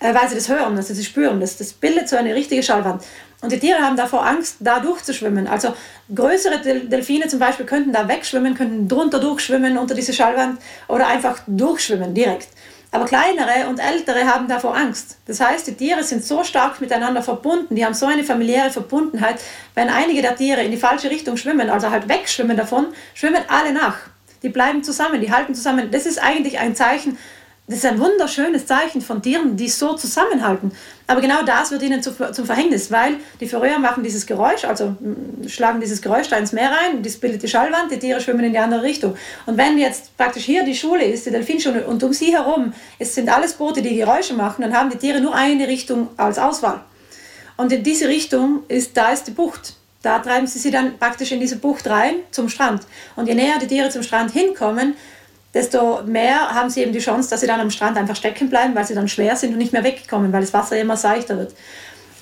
äh, 0.00 0.14
weil 0.14 0.28
sie 0.28 0.34
das 0.34 0.48
hören, 0.48 0.76
also 0.76 0.92
sie 0.94 1.04
spüren 1.04 1.40
das. 1.40 1.56
Das 1.58 1.72
bildet 1.72 2.08
so 2.08 2.16
eine 2.16 2.34
richtige 2.34 2.62
Schallwand. 2.62 3.04
Und 3.42 3.52
die 3.52 3.58
Tiere 3.58 3.78
haben 3.78 3.96
davor 3.96 4.26
Angst, 4.26 4.56
da 4.60 4.80
durchzuschwimmen. 4.80 5.46
Also 5.46 5.74
größere 6.14 6.58
Delfine 6.58 7.28
zum 7.28 7.38
Beispiel 7.38 7.64
könnten 7.64 7.92
da 7.92 8.06
wegschwimmen, 8.06 8.54
könnten 8.54 8.88
drunter 8.88 9.18
durchschwimmen 9.18 9.78
unter 9.78 9.94
diese 9.94 10.12
Schallwand 10.12 10.60
oder 10.88 11.06
einfach 11.06 11.40
durchschwimmen 11.46 12.12
direkt. 12.12 12.48
Aber 12.92 13.04
kleinere 13.04 13.68
und 13.68 13.78
ältere 13.78 14.26
haben 14.26 14.48
davor 14.48 14.76
Angst. 14.76 15.16
Das 15.26 15.40
heißt, 15.40 15.66
die 15.68 15.74
Tiere 15.74 16.02
sind 16.02 16.24
so 16.24 16.42
stark 16.42 16.80
miteinander 16.80 17.22
verbunden, 17.22 17.76
die 17.76 17.84
haben 17.84 17.94
so 17.94 18.06
eine 18.06 18.24
familiäre 18.24 18.70
Verbundenheit. 18.70 19.40
Wenn 19.74 19.88
einige 19.88 20.22
der 20.22 20.34
Tiere 20.34 20.62
in 20.62 20.72
die 20.72 20.76
falsche 20.76 21.08
Richtung 21.08 21.36
schwimmen, 21.36 21.70
also 21.70 21.90
halt 21.90 22.08
wegschwimmen 22.08 22.56
davon, 22.56 22.88
schwimmen 23.14 23.42
alle 23.48 23.72
nach. 23.72 23.96
Die 24.42 24.48
bleiben 24.48 24.82
zusammen, 24.82 25.20
die 25.20 25.32
halten 25.32 25.54
zusammen. 25.54 25.90
Das 25.90 26.06
ist 26.06 26.22
eigentlich 26.22 26.58
ein 26.58 26.74
Zeichen 26.74 27.18
das 27.70 27.78
ist 27.78 27.86
ein 27.86 28.00
wunderschönes 28.00 28.66
Zeichen 28.66 29.00
von 29.00 29.22
Tieren, 29.22 29.56
die 29.56 29.68
so 29.68 29.94
zusammenhalten. 29.94 30.72
Aber 31.06 31.20
genau 31.20 31.44
das 31.44 31.70
wird 31.70 31.82
ihnen 31.82 32.02
zu, 32.02 32.12
zum 32.32 32.44
Verhängnis, 32.44 32.90
weil 32.90 33.18
die 33.40 33.46
Färöer 33.46 33.78
machen 33.78 34.02
dieses 34.02 34.26
Geräusch, 34.26 34.64
also 34.64 34.96
mm, 34.98 35.46
schlagen 35.46 35.80
dieses 35.80 36.02
Geräusch 36.02 36.28
da 36.28 36.36
ins 36.36 36.50
Meer 36.50 36.72
rein, 36.72 37.00
das 37.00 37.16
bildet 37.16 37.44
die 37.44 37.48
Schallwand, 37.48 37.92
die 37.92 38.00
Tiere 38.00 38.20
schwimmen 38.20 38.42
in 38.42 38.52
die 38.52 38.58
andere 38.58 38.82
Richtung. 38.82 39.16
Und 39.46 39.56
wenn 39.56 39.78
jetzt 39.78 40.16
praktisch 40.16 40.42
hier 40.46 40.64
die 40.64 40.74
Schule 40.74 41.04
ist, 41.04 41.26
die 41.26 41.30
Delfinschule, 41.30 41.86
und 41.86 42.02
um 42.02 42.12
sie 42.12 42.34
herum, 42.34 42.72
es 42.98 43.14
sind 43.14 43.28
alles 43.28 43.52
Boote, 43.52 43.82
die 43.82 43.94
Geräusche 43.94 44.34
machen, 44.34 44.62
dann 44.62 44.76
haben 44.76 44.90
die 44.90 44.98
Tiere 44.98 45.20
nur 45.20 45.32
eine 45.32 45.68
Richtung 45.68 46.08
als 46.16 46.40
Auswahl. 46.40 46.80
Und 47.56 47.70
in 47.70 47.84
diese 47.84 48.08
Richtung 48.08 48.64
ist, 48.66 48.96
da 48.96 49.12
ist 49.12 49.28
die 49.28 49.32
Bucht. 49.32 49.76
Da 50.02 50.18
treiben 50.18 50.46
sie 50.46 50.58
sie 50.58 50.70
dann 50.70 50.98
praktisch 50.98 51.32
in 51.32 51.40
diese 51.40 51.56
Bucht 51.56 51.86
rein 51.88 52.14
zum 52.30 52.48
Strand. 52.48 52.82
Und 53.16 53.26
je 53.26 53.34
näher 53.34 53.58
die 53.60 53.66
Tiere 53.66 53.90
zum 53.90 54.02
Strand 54.02 54.32
hinkommen, 54.32 54.94
desto 55.52 56.02
mehr 56.04 56.54
haben 56.54 56.70
sie 56.70 56.82
eben 56.82 56.92
die 56.92 57.00
Chance, 57.00 57.28
dass 57.28 57.40
sie 57.40 57.46
dann 57.46 57.60
am 57.60 57.70
Strand 57.70 57.96
einfach 57.96 58.16
stecken 58.16 58.48
bleiben, 58.48 58.74
weil 58.74 58.86
sie 58.86 58.94
dann 58.94 59.08
schwer 59.08 59.36
sind 59.36 59.52
und 59.52 59.58
nicht 59.58 59.72
mehr 59.72 59.84
wegkommen, 59.84 60.32
weil 60.32 60.40
das 60.40 60.54
Wasser 60.54 60.80
immer 60.80 60.96
seichter 60.96 61.36
wird. 61.36 61.54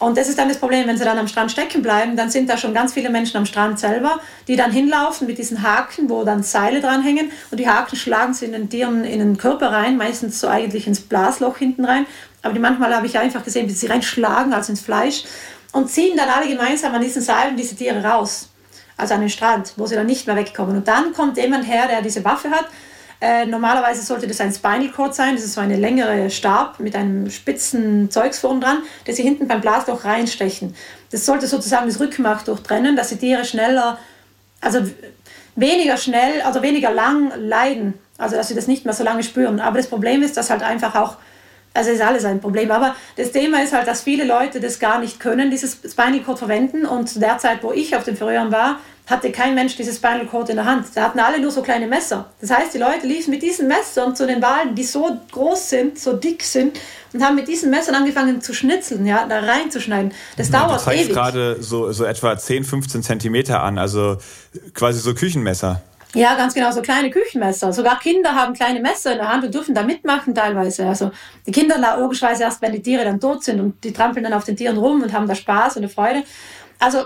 Und 0.00 0.16
das 0.16 0.28
ist 0.28 0.38
dann 0.38 0.48
das 0.48 0.58
Problem, 0.58 0.86
wenn 0.86 0.96
sie 0.96 1.04
dann 1.04 1.18
am 1.18 1.26
Strand 1.26 1.50
stecken 1.50 1.82
bleiben, 1.82 2.16
dann 2.16 2.30
sind 2.30 2.48
da 2.48 2.56
schon 2.56 2.72
ganz 2.72 2.92
viele 2.92 3.10
Menschen 3.10 3.36
am 3.36 3.46
Strand 3.46 3.80
selber, 3.80 4.20
die 4.46 4.54
dann 4.54 4.70
hinlaufen 4.70 5.26
mit 5.26 5.38
diesen 5.38 5.62
Haken, 5.62 6.08
wo 6.08 6.22
dann 6.22 6.44
Seile 6.44 6.80
dranhängen 6.80 7.32
und 7.50 7.58
die 7.58 7.68
Haken 7.68 7.96
schlagen 7.96 8.32
sie 8.32 8.44
in 8.44 8.52
den 8.52 8.70
Tieren 8.70 9.04
in 9.04 9.18
den 9.18 9.36
Körper 9.36 9.72
rein, 9.72 9.96
meistens 9.96 10.38
so 10.38 10.46
eigentlich 10.46 10.86
ins 10.86 11.00
Blasloch 11.00 11.58
hinten 11.58 11.84
rein. 11.84 12.06
Aber 12.42 12.54
die 12.54 12.60
manchmal 12.60 12.94
habe 12.94 13.06
ich 13.06 13.18
einfach 13.18 13.44
gesehen, 13.44 13.68
wie 13.68 13.72
sie 13.72 13.88
reinschlagen, 13.88 14.52
also 14.52 14.70
ins 14.70 14.80
Fleisch 14.80 15.24
und 15.72 15.90
ziehen 15.90 16.16
dann 16.16 16.28
alle 16.28 16.48
gemeinsam 16.48 16.94
an 16.94 17.02
diesen 17.02 17.22
Seilen 17.22 17.56
diese 17.56 17.76
Tiere 17.76 18.02
raus. 18.02 18.48
Also 18.96 19.14
an 19.14 19.20
den 19.20 19.30
Strand, 19.30 19.74
wo 19.76 19.86
sie 19.86 19.94
dann 19.94 20.06
nicht 20.06 20.26
mehr 20.26 20.34
wegkommen. 20.36 20.76
Und 20.76 20.88
dann 20.88 21.12
kommt 21.12 21.36
jemand 21.36 21.68
her, 21.68 21.86
der 21.88 22.02
diese 22.02 22.24
Waffe 22.24 22.50
hat 22.50 22.66
äh, 23.20 23.46
normalerweise 23.46 24.02
sollte 24.02 24.28
das 24.28 24.40
ein 24.40 24.52
Spinal 24.52 24.90
Cord 24.90 25.14
sein. 25.14 25.34
Das 25.34 25.44
ist 25.44 25.54
so 25.54 25.60
eine 25.60 25.76
längere 25.76 26.30
Stab 26.30 26.78
mit 26.78 26.94
einem 26.94 27.30
spitzen 27.30 28.10
Zeugs 28.10 28.38
vorn 28.38 28.60
dran, 28.60 28.82
das 29.06 29.16
sie 29.16 29.22
hinten 29.22 29.48
beim 29.48 29.60
Blasloch 29.60 30.04
reinstechen. 30.04 30.74
Das 31.10 31.26
sollte 31.26 31.48
sozusagen 31.48 31.86
das 31.86 31.98
Rückenmark 31.98 32.44
durchtrennen, 32.44 32.94
dass 32.94 33.08
die 33.08 33.16
Tiere 33.16 33.44
schneller, 33.44 33.98
also 34.60 34.80
weniger 35.56 35.96
schnell, 35.96 36.42
also 36.42 36.62
weniger 36.62 36.92
lang 36.92 37.32
leiden. 37.36 37.94
Also 38.18 38.36
dass 38.36 38.48
sie 38.48 38.54
das 38.54 38.68
nicht 38.68 38.84
mehr 38.84 38.94
so 38.94 39.02
lange 39.02 39.24
spüren. 39.24 39.58
Aber 39.58 39.78
das 39.78 39.88
Problem 39.88 40.22
ist, 40.22 40.36
dass 40.36 40.50
halt 40.50 40.62
einfach 40.62 40.94
auch 40.94 41.16
also 41.78 41.90
ist 41.90 42.02
alles 42.02 42.24
ein 42.24 42.40
Problem. 42.40 42.70
Aber 42.70 42.96
das 43.16 43.30
Thema 43.30 43.62
ist 43.62 43.72
halt, 43.72 43.86
dass 43.86 44.02
viele 44.02 44.24
Leute 44.24 44.60
das 44.60 44.78
gar 44.78 44.98
nicht 44.98 45.20
können, 45.20 45.50
dieses 45.50 45.78
Spinal 45.88 46.20
Cord 46.20 46.40
verwenden. 46.40 46.84
Und 46.84 47.08
zu 47.08 47.20
der 47.20 47.38
Zeit, 47.38 47.62
wo 47.62 47.72
ich 47.72 47.96
auf 47.96 48.04
den 48.04 48.16
Färöern 48.16 48.50
war, 48.50 48.80
hatte 49.06 49.30
kein 49.30 49.54
Mensch 49.54 49.76
dieses 49.76 49.96
Spinal 49.96 50.26
Cord 50.26 50.50
in 50.50 50.56
der 50.56 50.64
Hand. 50.64 50.88
Da 50.94 51.02
hatten 51.02 51.20
alle 51.20 51.40
nur 51.40 51.50
so 51.50 51.62
kleine 51.62 51.86
Messer. 51.86 52.30
Das 52.40 52.50
heißt, 52.50 52.74
die 52.74 52.78
Leute 52.78 53.06
liefen 53.06 53.30
mit 53.30 53.42
diesen 53.42 53.68
Messern 53.68 54.14
zu 54.14 54.26
den 54.26 54.42
Walen, 54.42 54.74
die 54.74 54.84
so 54.84 55.18
groß 55.30 55.70
sind, 55.70 55.98
so 55.98 56.14
dick 56.14 56.42
sind, 56.42 56.78
und 57.12 57.22
haben 57.22 57.36
mit 57.36 57.48
diesen 57.48 57.70
Messern 57.70 57.94
angefangen 57.94 58.42
zu 58.42 58.52
schnitzeln, 58.52 59.06
ja, 59.06 59.24
da 59.26 59.38
reinzuschneiden. 59.38 60.12
Das 60.36 60.50
ja, 60.50 60.60
dauert 60.60 60.80
du 60.80 60.84
zeigst 60.84 61.08
gerade 61.10 61.56
so, 61.62 61.90
so 61.92 62.04
etwa 62.04 62.36
10, 62.36 62.64
15 62.64 63.02
Zentimeter 63.02 63.62
an, 63.62 63.78
also 63.78 64.18
quasi 64.74 64.98
so 64.98 65.14
Küchenmesser. 65.14 65.80
Ja, 66.14 66.36
ganz 66.36 66.54
genau, 66.54 66.70
so 66.70 66.80
kleine 66.80 67.10
Küchenmesser. 67.10 67.72
Sogar 67.72 67.98
Kinder 67.98 68.34
haben 68.34 68.54
kleine 68.54 68.80
Messer 68.80 69.12
in 69.12 69.18
der 69.18 69.28
Hand 69.28 69.44
und 69.44 69.54
dürfen 69.54 69.74
da 69.74 69.82
mitmachen 69.82 70.34
teilweise. 70.34 70.86
Also 70.86 71.10
die 71.46 71.52
Kinder 71.52 71.76
logischerweise 71.98 72.44
erst, 72.44 72.62
wenn 72.62 72.72
die 72.72 72.82
Tiere 72.82 73.04
dann 73.04 73.20
tot 73.20 73.44
sind 73.44 73.60
und 73.60 73.84
die 73.84 73.92
trampeln 73.92 74.24
dann 74.24 74.32
auf 74.32 74.44
den 74.44 74.56
Tieren 74.56 74.78
rum 74.78 75.02
und 75.02 75.12
haben 75.12 75.28
da 75.28 75.34
Spaß 75.34 75.76
und 75.76 75.82
eine 75.82 75.90
Freude. 75.90 76.22
Also 76.78 77.04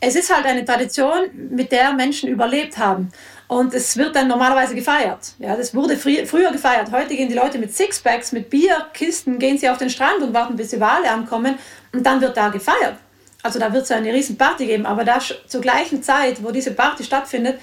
es 0.00 0.16
ist 0.16 0.34
halt 0.34 0.46
eine 0.46 0.64
Tradition, 0.64 1.30
mit 1.50 1.70
der 1.70 1.92
Menschen 1.92 2.30
überlebt 2.30 2.78
haben. 2.78 3.10
Und 3.48 3.74
es 3.74 3.96
wird 3.96 4.16
dann 4.16 4.28
normalerweise 4.28 4.74
gefeiert. 4.74 5.32
Ja, 5.38 5.56
das 5.56 5.74
wurde 5.74 5.96
frü 5.96 6.24
früher 6.24 6.50
gefeiert. 6.52 6.90
Heute 6.92 7.16
gehen 7.16 7.28
die 7.28 7.34
Leute 7.34 7.58
mit 7.58 7.74
Sixpacks, 7.74 8.32
mit 8.32 8.48
Bierkisten, 8.48 9.38
gehen 9.38 9.58
sie 9.58 9.68
auf 9.68 9.76
den 9.76 9.90
Strand 9.90 10.22
und 10.22 10.32
warten, 10.32 10.56
bis 10.56 10.70
die 10.70 10.80
Wale 10.80 11.10
ankommen. 11.10 11.58
Und 11.92 12.06
dann 12.06 12.20
wird 12.20 12.36
da 12.36 12.48
gefeiert. 12.48 12.94
Also 13.42 13.58
da 13.58 13.72
wird 13.72 13.84
es 13.84 13.90
eine 13.90 14.12
riesen 14.12 14.38
Party 14.38 14.66
geben. 14.66 14.86
Aber 14.86 15.04
da 15.04 15.18
zur 15.46 15.60
gleichen 15.60 16.02
Zeit, 16.02 16.42
wo 16.42 16.50
diese 16.50 16.70
Party 16.70 17.04
stattfindet, 17.04 17.58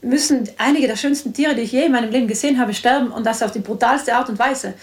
müssen 0.00 0.48
einige 0.58 0.86
der 0.86 0.96
schönsten 0.96 1.32
Tiere, 1.32 1.54
die 1.54 1.62
ich 1.62 1.72
je 1.72 1.86
in 1.86 1.92
meinem 1.92 2.10
Leben 2.10 2.28
gesehen 2.28 2.58
habe, 2.58 2.74
sterben. 2.74 3.10
Und 3.10 3.26
das 3.26 3.42
auf 3.42 3.52
die 3.52 3.58
brutalste 3.58 4.14
Art 4.14 4.28
und 4.28 4.38
Weise. 4.38 4.74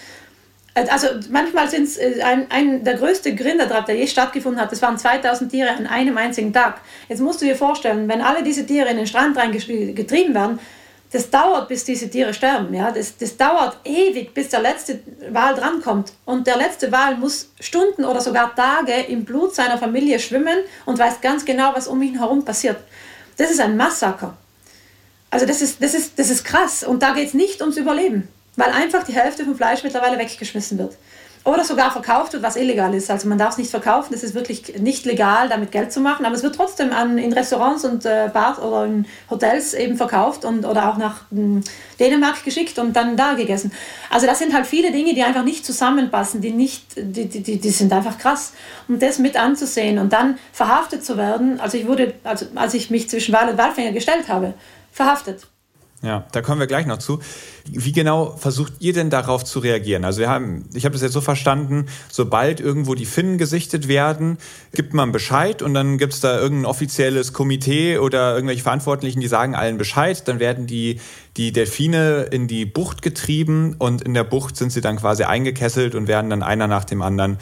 Äh, 0.75 0.87
also 0.89 1.07
manchmal 1.29 1.67
sind 1.69 1.83
es 1.83 1.97
äh, 1.97 2.21
ein, 2.21 2.51
ein, 2.51 2.83
der 2.83 2.95
größte 2.95 3.33
Grinderdraht, 3.33 3.87
der 3.87 3.95
je 3.95 4.07
stattgefunden 4.07 4.61
hat. 4.61 4.71
Das 4.71 4.81
waren 4.81 4.97
2000 4.97 5.49
Tiere 5.51 5.71
an 5.71 5.87
einem 5.87 6.17
einzigen 6.17 6.53
Tag. 6.53 6.81
Jetzt 7.09 7.21
musst 7.21 7.41
du 7.41 7.45
dir 7.45 7.55
vorstellen, 7.55 8.07
wenn 8.07 8.21
alle 8.21 8.43
diese 8.43 8.65
Tiere 8.65 8.89
in 8.89 8.97
den 8.97 9.07
Strand 9.07 9.37
reingetrieben 9.37 10.35
werden, 10.35 10.59
das 11.11 11.29
dauert, 11.29 11.69
bis 11.69 11.85
diese 11.85 12.09
Tiere 12.09 12.33
sterben. 12.33 12.73
Ja? 12.73 12.91
Das, 12.91 13.15
das 13.17 13.37
dauert 13.37 13.77
ewig, 13.85 14.33
bis 14.33 14.49
der 14.49 14.59
letzte 14.59 14.99
Wal 15.29 15.55
drankommt. 15.55 16.11
Und 16.25 16.45
der 16.45 16.57
letzte 16.57 16.91
Wal 16.91 17.15
muss 17.15 17.51
Stunden 17.59 18.03
oder 18.03 18.19
sogar 18.19 18.53
Tage 18.53 18.91
im 19.07 19.23
Blut 19.23 19.55
seiner 19.55 19.77
Familie 19.77 20.19
schwimmen 20.19 20.57
und 20.85 20.99
weiß 20.99 21.21
ganz 21.21 21.45
genau, 21.45 21.73
was 21.73 21.87
um 21.87 22.01
ihn 22.01 22.17
herum 22.17 22.43
passiert. 22.43 22.77
Das 23.37 23.49
ist 23.49 23.61
ein 23.61 23.77
Massaker. 23.77 24.35
Also 25.35 25.45
das 25.45 25.61
ist, 25.61 25.83
das 25.83 25.93
ist, 25.93 26.17
das 26.17 26.29
ist 26.29 26.45
krass. 26.45 26.83
Und 26.83 27.03
da 27.03 27.13
geht 27.13 27.27
es 27.27 27.33
nicht 27.33 27.61
ums 27.61 27.77
Überleben 27.77 28.27
weil 28.55 28.71
einfach 28.71 29.03
die 29.03 29.13
Hälfte 29.13 29.45
vom 29.45 29.55
Fleisch 29.55 29.83
mittlerweile 29.83 30.17
weggeschmissen 30.17 30.77
wird. 30.77 30.97
Oder 31.43 31.63
sogar 31.63 31.91
verkauft 31.91 32.33
wird, 32.33 32.41
was 32.41 32.55
illegal 32.55 32.95
ist. 32.95 33.11
Also 33.11 33.29
man 33.29 33.37
darf 33.37 33.51
es 33.51 33.59
nicht 33.59 33.69
verkaufen, 33.69 34.15
es 34.15 34.23
ist 34.23 34.33
wirklich 34.33 34.79
nicht 34.79 35.05
legal, 35.05 35.47
damit 35.47 35.71
Geld 35.71 35.93
zu 35.93 35.99
machen, 35.99 36.25
aber 36.25 36.33
es 36.33 36.41
wird 36.41 36.55
trotzdem 36.55 36.91
an, 36.91 37.19
in 37.19 37.31
Restaurants 37.33 37.85
und 37.85 38.03
äh, 38.03 38.31
Bars 38.33 38.57
oder 38.57 38.85
in 38.85 39.05
Hotels 39.29 39.75
eben 39.75 39.95
verkauft 39.95 40.43
und, 40.43 40.65
oder 40.65 40.89
auch 40.89 40.97
nach 40.97 41.29
hm, 41.29 41.63
Dänemark 41.99 42.43
geschickt 42.43 42.79
und 42.79 42.95
dann 42.95 43.15
da 43.15 43.35
gegessen. 43.35 43.71
Also 44.09 44.25
das 44.25 44.39
sind 44.39 44.55
halt 44.55 44.65
viele 44.65 44.91
Dinge, 44.91 45.13
die 45.13 45.21
einfach 45.21 45.43
nicht 45.43 45.67
zusammenpassen, 45.67 46.41
die, 46.41 46.49
nicht, 46.49 46.83
die, 46.97 47.27
die, 47.27 47.59
die 47.59 47.69
sind 47.69 47.93
einfach 47.93 48.17
krass. 48.17 48.53
Und 48.87 49.03
das 49.03 49.19
mit 49.19 49.37
anzusehen 49.37 49.99
und 49.99 50.13
dann 50.13 50.39
verhaftet 50.51 51.05
zu 51.05 51.15
werden, 51.15 51.59
also 51.59 51.77
ich 51.77 51.85
wurde, 51.85 52.15
also 52.23 52.47
als 52.55 52.73
ich 52.73 52.89
mich 52.89 53.07
zwischen 53.07 53.35
Wahl 53.35 53.49
und 53.49 53.57
Walfänger 53.59 53.91
gestellt 53.91 54.29
habe, 54.29 54.55
verhaftet. 54.95 55.47
Ja, 56.01 56.23
da 56.31 56.41
kommen 56.41 56.59
wir 56.59 56.67
gleich 56.67 56.85
noch 56.85 56.99
zu. 56.99 57.19
Wie 57.67 57.91
genau 57.91 58.35
versucht 58.37 58.73
ihr 58.79 58.93
denn 58.93 59.09
darauf 59.09 59.43
zu 59.43 59.59
reagieren? 59.59 60.05
Also 60.05 60.19
wir 60.19 60.29
haben, 60.29 60.69
ich 60.73 60.85
habe 60.85 60.93
das 60.93 61.01
jetzt 61.01 61.13
so 61.13 61.21
verstanden, 61.21 61.87
sobald 62.11 62.59
irgendwo 62.59 62.95
die 62.95 63.05
Finnen 63.05 63.37
gesichtet 63.37 63.87
werden, 63.87 64.37
gibt 64.73 64.93
man 64.93 65.11
Bescheid 65.11 65.61
und 65.61 65.73
dann 65.73 65.97
gibt 65.97 66.13
es 66.13 66.19
da 66.19 66.39
irgendein 66.39 66.65
offizielles 66.65 67.33
Komitee 67.33 67.97
oder 67.97 68.35
irgendwelche 68.35 68.61
Verantwortlichen, 68.61 69.19
die 69.19 69.27
sagen 69.27 69.55
allen 69.55 69.77
Bescheid. 69.77 70.27
Dann 70.27 70.39
werden 70.39 70.67
die, 70.67 70.99
die 71.37 71.51
Delfine 71.51 72.23
in 72.23 72.47
die 72.47 72.65
Bucht 72.65 73.01
getrieben 73.01 73.75
und 73.79 74.01
in 74.01 74.13
der 74.13 74.25
Bucht 74.25 74.57
sind 74.57 74.71
sie 74.71 74.81
dann 74.81 74.97
quasi 74.97 75.23
eingekesselt 75.23 75.95
und 75.95 76.07
werden 76.07 76.29
dann 76.29 76.43
einer 76.43 76.67
nach 76.67 76.85
dem 76.85 77.01
anderen 77.01 77.39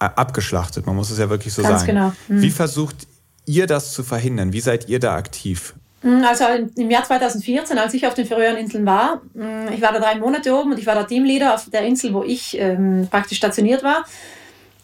äh, 0.00 0.04
abgeschlachtet. 0.04 0.86
Man 0.86 0.96
muss 0.96 1.10
es 1.10 1.18
ja 1.18 1.30
wirklich 1.30 1.54
so 1.54 1.62
Ganz 1.62 1.80
sagen. 1.80 1.94
Genau. 1.94 2.12
Mhm. 2.28 2.42
Wie 2.42 2.50
versucht 2.50 3.06
ihr 3.46 3.66
das 3.66 3.92
zu 3.94 4.02
verhindern? 4.02 4.52
Wie 4.52 4.60
seid 4.60 4.88
ihr 4.88 5.00
da 5.00 5.14
aktiv? 5.14 5.74
Mm, 6.06 6.22
also 6.24 6.44
im 6.76 6.88
Jahr 6.88 7.02
2014, 7.02 7.76
als 7.78 7.92
ich 7.92 8.06
auf 8.06 8.14
den 8.14 8.26
Färöerinseln 8.26 8.86
war, 8.86 9.22
mm, 9.34 9.72
ich 9.74 9.82
war 9.82 9.92
da 9.92 9.98
drei 9.98 10.14
Monate 10.14 10.54
oben 10.54 10.70
und 10.70 10.78
ich 10.78 10.86
war 10.86 10.94
der 10.94 11.08
Teamleader 11.08 11.52
auf 11.52 11.68
der 11.68 11.80
Insel, 11.82 12.14
wo 12.14 12.22
ich 12.22 12.56
ähm, 12.60 13.08
praktisch 13.10 13.38
stationiert 13.38 13.82
war. 13.82 14.04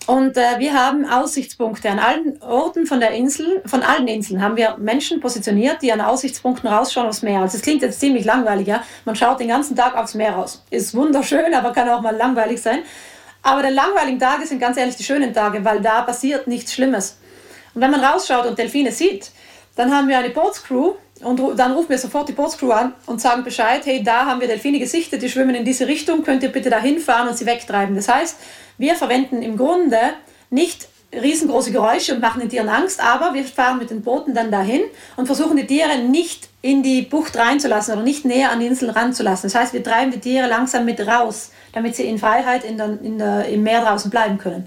Und 0.09 0.37
äh, 0.37 0.59
wir 0.59 0.75
haben 0.75 1.05
Aussichtspunkte 1.09 1.89
an 1.89 2.01
allen 2.01 2.43
Orten 2.43 2.87
von 2.87 2.99
der 2.99 3.13
Insel, 3.13 3.63
von 3.67 3.85
allen 3.85 4.09
Inseln 4.09 4.43
haben 4.43 4.57
wir 4.57 4.77
Menschen 4.79 5.21
positioniert, 5.21 5.81
die 5.81 5.93
an 5.93 6.01
Aussichtspunkten 6.01 6.69
rausschauen 6.69 7.07
aufs 7.07 7.23
Meer. 7.23 7.39
Also 7.41 7.57
es 7.57 7.63
klingt 7.63 7.83
jetzt 7.83 8.01
ziemlich 8.01 8.25
langweilig, 8.25 8.67
ja. 8.67 8.83
Man 9.05 9.15
schaut 9.15 9.39
den 9.39 9.47
ganzen 9.47 9.77
Tag 9.77 9.97
aufs 9.97 10.15
Meer 10.15 10.33
raus. 10.33 10.65
Ist 10.71 10.93
wunderschön, 10.93 11.55
aber 11.55 11.73
kann 11.73 11.89
auch 11.89 12.01
mal 12.01 12.17
langweilig 12.17 12.61
sein. 12.61 12.81
Aber 13.45 13.63
die 13.63 13.73
langweiligen 13.73 14.19
Tage 14.19 14.45
sind 14.45 14.59
ganz 14.59 14.77
ehrlich 14.77 14.97
die 14.97 15.05
schönen 15.05 15.33
Tage, 15.33 15.65
weil 15.65 15.81
da 15.81 16.03
passiert 16.03 16.49
nichts 16.49 16.75
Schlimmes. 16.75 17.21
Und 17.75 17.81
wenn 17.81 17.93
man 17.93 18.03
rausschaut 18.05 18.47
und 18.47 18.59
Delfine 18.59 18.91
sieht, 18.91 19.31
dann 19.77 19.95
haben 19.95 20.09
wir 20.09 20.19
eine 20.19 20.31
Bootscrew 20.31 20.95
und 21.23 21.59
dann 21.59 21.73
rufen 21.73 21.91
wir 21.91 21.99
sofort 21.99 22.29
die 22.29 22.33
Bootscrew 22.33 22.73
an 22.73 22.95
und 23.07 23.21
sagen 23.21 23.45
Bescheid, 23.45 23.83
hey, 23.85 24.03
da 24.03 24.27
haben 24.27 24.41
wir 24.41 24.49
Delfine 24.49 24.79
gesichtet, 24.79 25.23
die 25.23 25.29
schwimmen 25.29 25.55
in 25.55 25.65
diese 25.65 25.87
Richtung, 25.87 26.25
könnt 26.25 26.43
ihr 26.43 26.51
bitte 26.51 26.71
da 26.71 26.81
hinfahren 26.81 27.29
und 27.29 27.37
sie 27.37 27.47
wegtreiben. 27.47 27.95
Das 27.95 28.09
heißt, 28.09 28.37
wir 28.79 28.95
verwenden 28.95 29.43
im 29.43 29.57
Grunde 29.57 29.99
nicht 30.51 30.89
riesengroße 31.13 31.73
Geräusche 31.73 32.15
und 32.15 32.21
machen 32.21 32.41
den 32.41 32.49
Tieren 32.49 32.69
Angst, 32.69 33.03
aber 33.03 33.35
wir 33.35 33.45
fahren 33.45 33.79
mit 33.79 33.91
den 33.91 34.03
Booten 34.03 34.35
dann 34.35 34.51
dahin 34.51 34.83
und 35.17 35.27
versuchen 35.27 35.57
die 35.57 35.67
Tiere 35.67 35.99
nicht 35.99 36.49
in 36.63 36.83
die 36.83 37.03
Bucht 37.03 37.37
reinzulassen 37.37 37.95
oder 37.95 38.03
nicht 38.03 38.25
näher 38.25 38.51
an 38.51 38.61
die 38.61 38.67
Insel 38.67 38.91
ranzulassen. 38.91 39.51
Das 39.51 39.61
heißt, 39.61 39.73
wir 39.75 39.83
treiben 39.85 40.11
die 40.11 40.21
Tiere 40.21 40.49
langsam 40.49 40.85
mit 40.85 41.07
raus, 41.07 41.51
damit 41.73 41.97
sie 41.97 42.05
in 42.05 42.19
Freiheit 42.19 42.65
in 42.65 42.79
der, 42.79 42.99
in 43.03 43.19
der, 43.19 43.47
im 43.47 43.63
Meer 43.63 43.83
draußen 43.83 44.11
bleiben 44.11 44.39
können. 44.39 44.67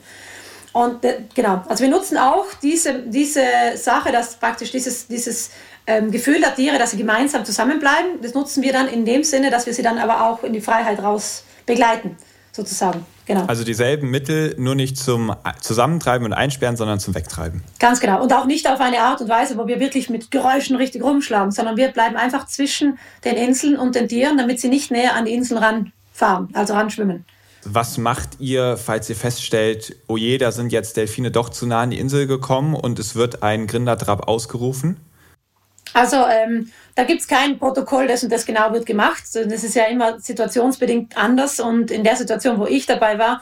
Und 0.73 1.05
äh, 1.05 1.21
genau, 1.33 1.63
also 1.67 1.83
wir 1.83 1.89
nutzen 1.89 2.17
auch 2.17 2.47
diese, 2.61 2.99
diese 3.03 3.41
Sache, 3.75 4.11
dass 4.11 4.35
praktisch 4.35 4.71
dieses, 4.71 5.07
dieses 5.07 5.51
ähm, 5.87 6.11
Gefühl 6.11 6.39
der 6.41 6.55
Tiere, 6.55 6.77
dass 6.77 6.91
sie 6.91 6.97
gemeinsam 6.97 7.45
zusammenbleiben, 7.45 8.21
das 8.21 8.33
nutzen 8.33 8.63
wir 8.63 8.73
dann 8.73 8.87
in 8.87 9.05
dem 9.05 9.23
Sinne, 9.23 9.51
dass 9.51 9.65
wir 9.65 9.73
sie 9.73 9.83
dann 9.83 9.97
aber 9.97 10.29
auch 10.29 10.43
in 10.43 10.53
die 10.53 10.61
Freiheit 10.61 11.01
raus 11.01 11.43
begleiten, 11.65 12.17
sozusagen. 12.51 13.05
Genau. 13.25 13.45
Also 13.47 13.63
dieselben 13.63 14.11
Mittel, 14.11 14.55
nur 14.59 14.75
nicht 14.75 14.97
zum 14.97 15.35
Zusammentreiben 15.59 16.25
und 16.27 16.33
Einsperren, 16.33 16.77
sondern 16.77 16.99
zum 16.99 17.15
Wegtreiben. 17.15 17.63
Ganz 17.79 17.99
genau. 17.99 18.21
Und 18.21 18.31
auch 18.33 18.45
nicht 18.45 18.69
auf 18.69 18.79
eine 18.79 19.01
Art 19.01 19.19
und 19.19 19.29
Weise, 19.29 19.57
wo 19.57 19.65
wir 19.65 19.79
wirklich 19.79 20.09
mit 20.11 20.29
Geräuschen 20.29 20.75
richtig 20.75 21.01
rumschlagen, 21.01 21.51
sondern 21.51 21.75
wir 21.75 21.87
bleiben 21.87 22.17
einfach 22.17 22.45
zwischen 22.45 22.99
den 23.23 23.35
Inseln 23.35 23.77
und 23.77 23.95
den 23.95 24.07
Tieren, 24.07 24.37
damit 24.37 24.59
sie 24.59 24.69
nicht 24.69 24.91
näher 24.91 25.15
an 25.15 25.25
die 25.25 25.33
Inseln 25.33 25.57
ranfahren, 25.57 26.49
also 26.53 26.75
ranschwimmen. 26.75 27.25
Was 27.67 27.97
macht 27.97 28.39
ihr, 28.39 28.77
falls 28.77 29.09
ihr 29.09 29.15
feststellt, 29.15 29.95
oh 30.07 30.17
je, 30.17 30.37
da 30.37 30.51
sind 30.51 30.71
jetzt 30.71 30.97
Delfine 30.97 31.31
doch 31.31 31.49
zu 31.49 31.65
nah 31.65 31.81
an 31.81 31.89
die 31.89 31.97
Insel 31.97 32.27
gekommen 32.27 32.75
und 32.75 32.99
es 32.99 33.15
wird 33.15 33.41
ein 33.41 33.65
Grindertrap 33.65 34.27
ausgerufen? 34.27 34.97
Also 35.95 36.17
ähm, 36.29 36.69
da 36.95 37.05
gibt 37.05 37.21
es 37.21 37.27
kein 37.27 37.58
Protokoll, 37.58 38.05
das 38.05 38.21
und 38.21 38.29
das 38.29 38.45
genau 38.45 38.73
wird 38.73 38.86
gemacht. 38.86 39.23
Das 39.34 39.63
ist 39.63 39.75
ja 39.75 39.86
immer 39.86 40.19
situationsbedingt 40.19 41.15
anders. 41.15 41.62
Und 41.62 41.89
in 41.89 42.03
der 42.03 42.17
Situation, 42.17 42.60
wo 42.60 42.65
ich 42.65 42.86
dabei 42.86 43.17
war, 43.17 43.41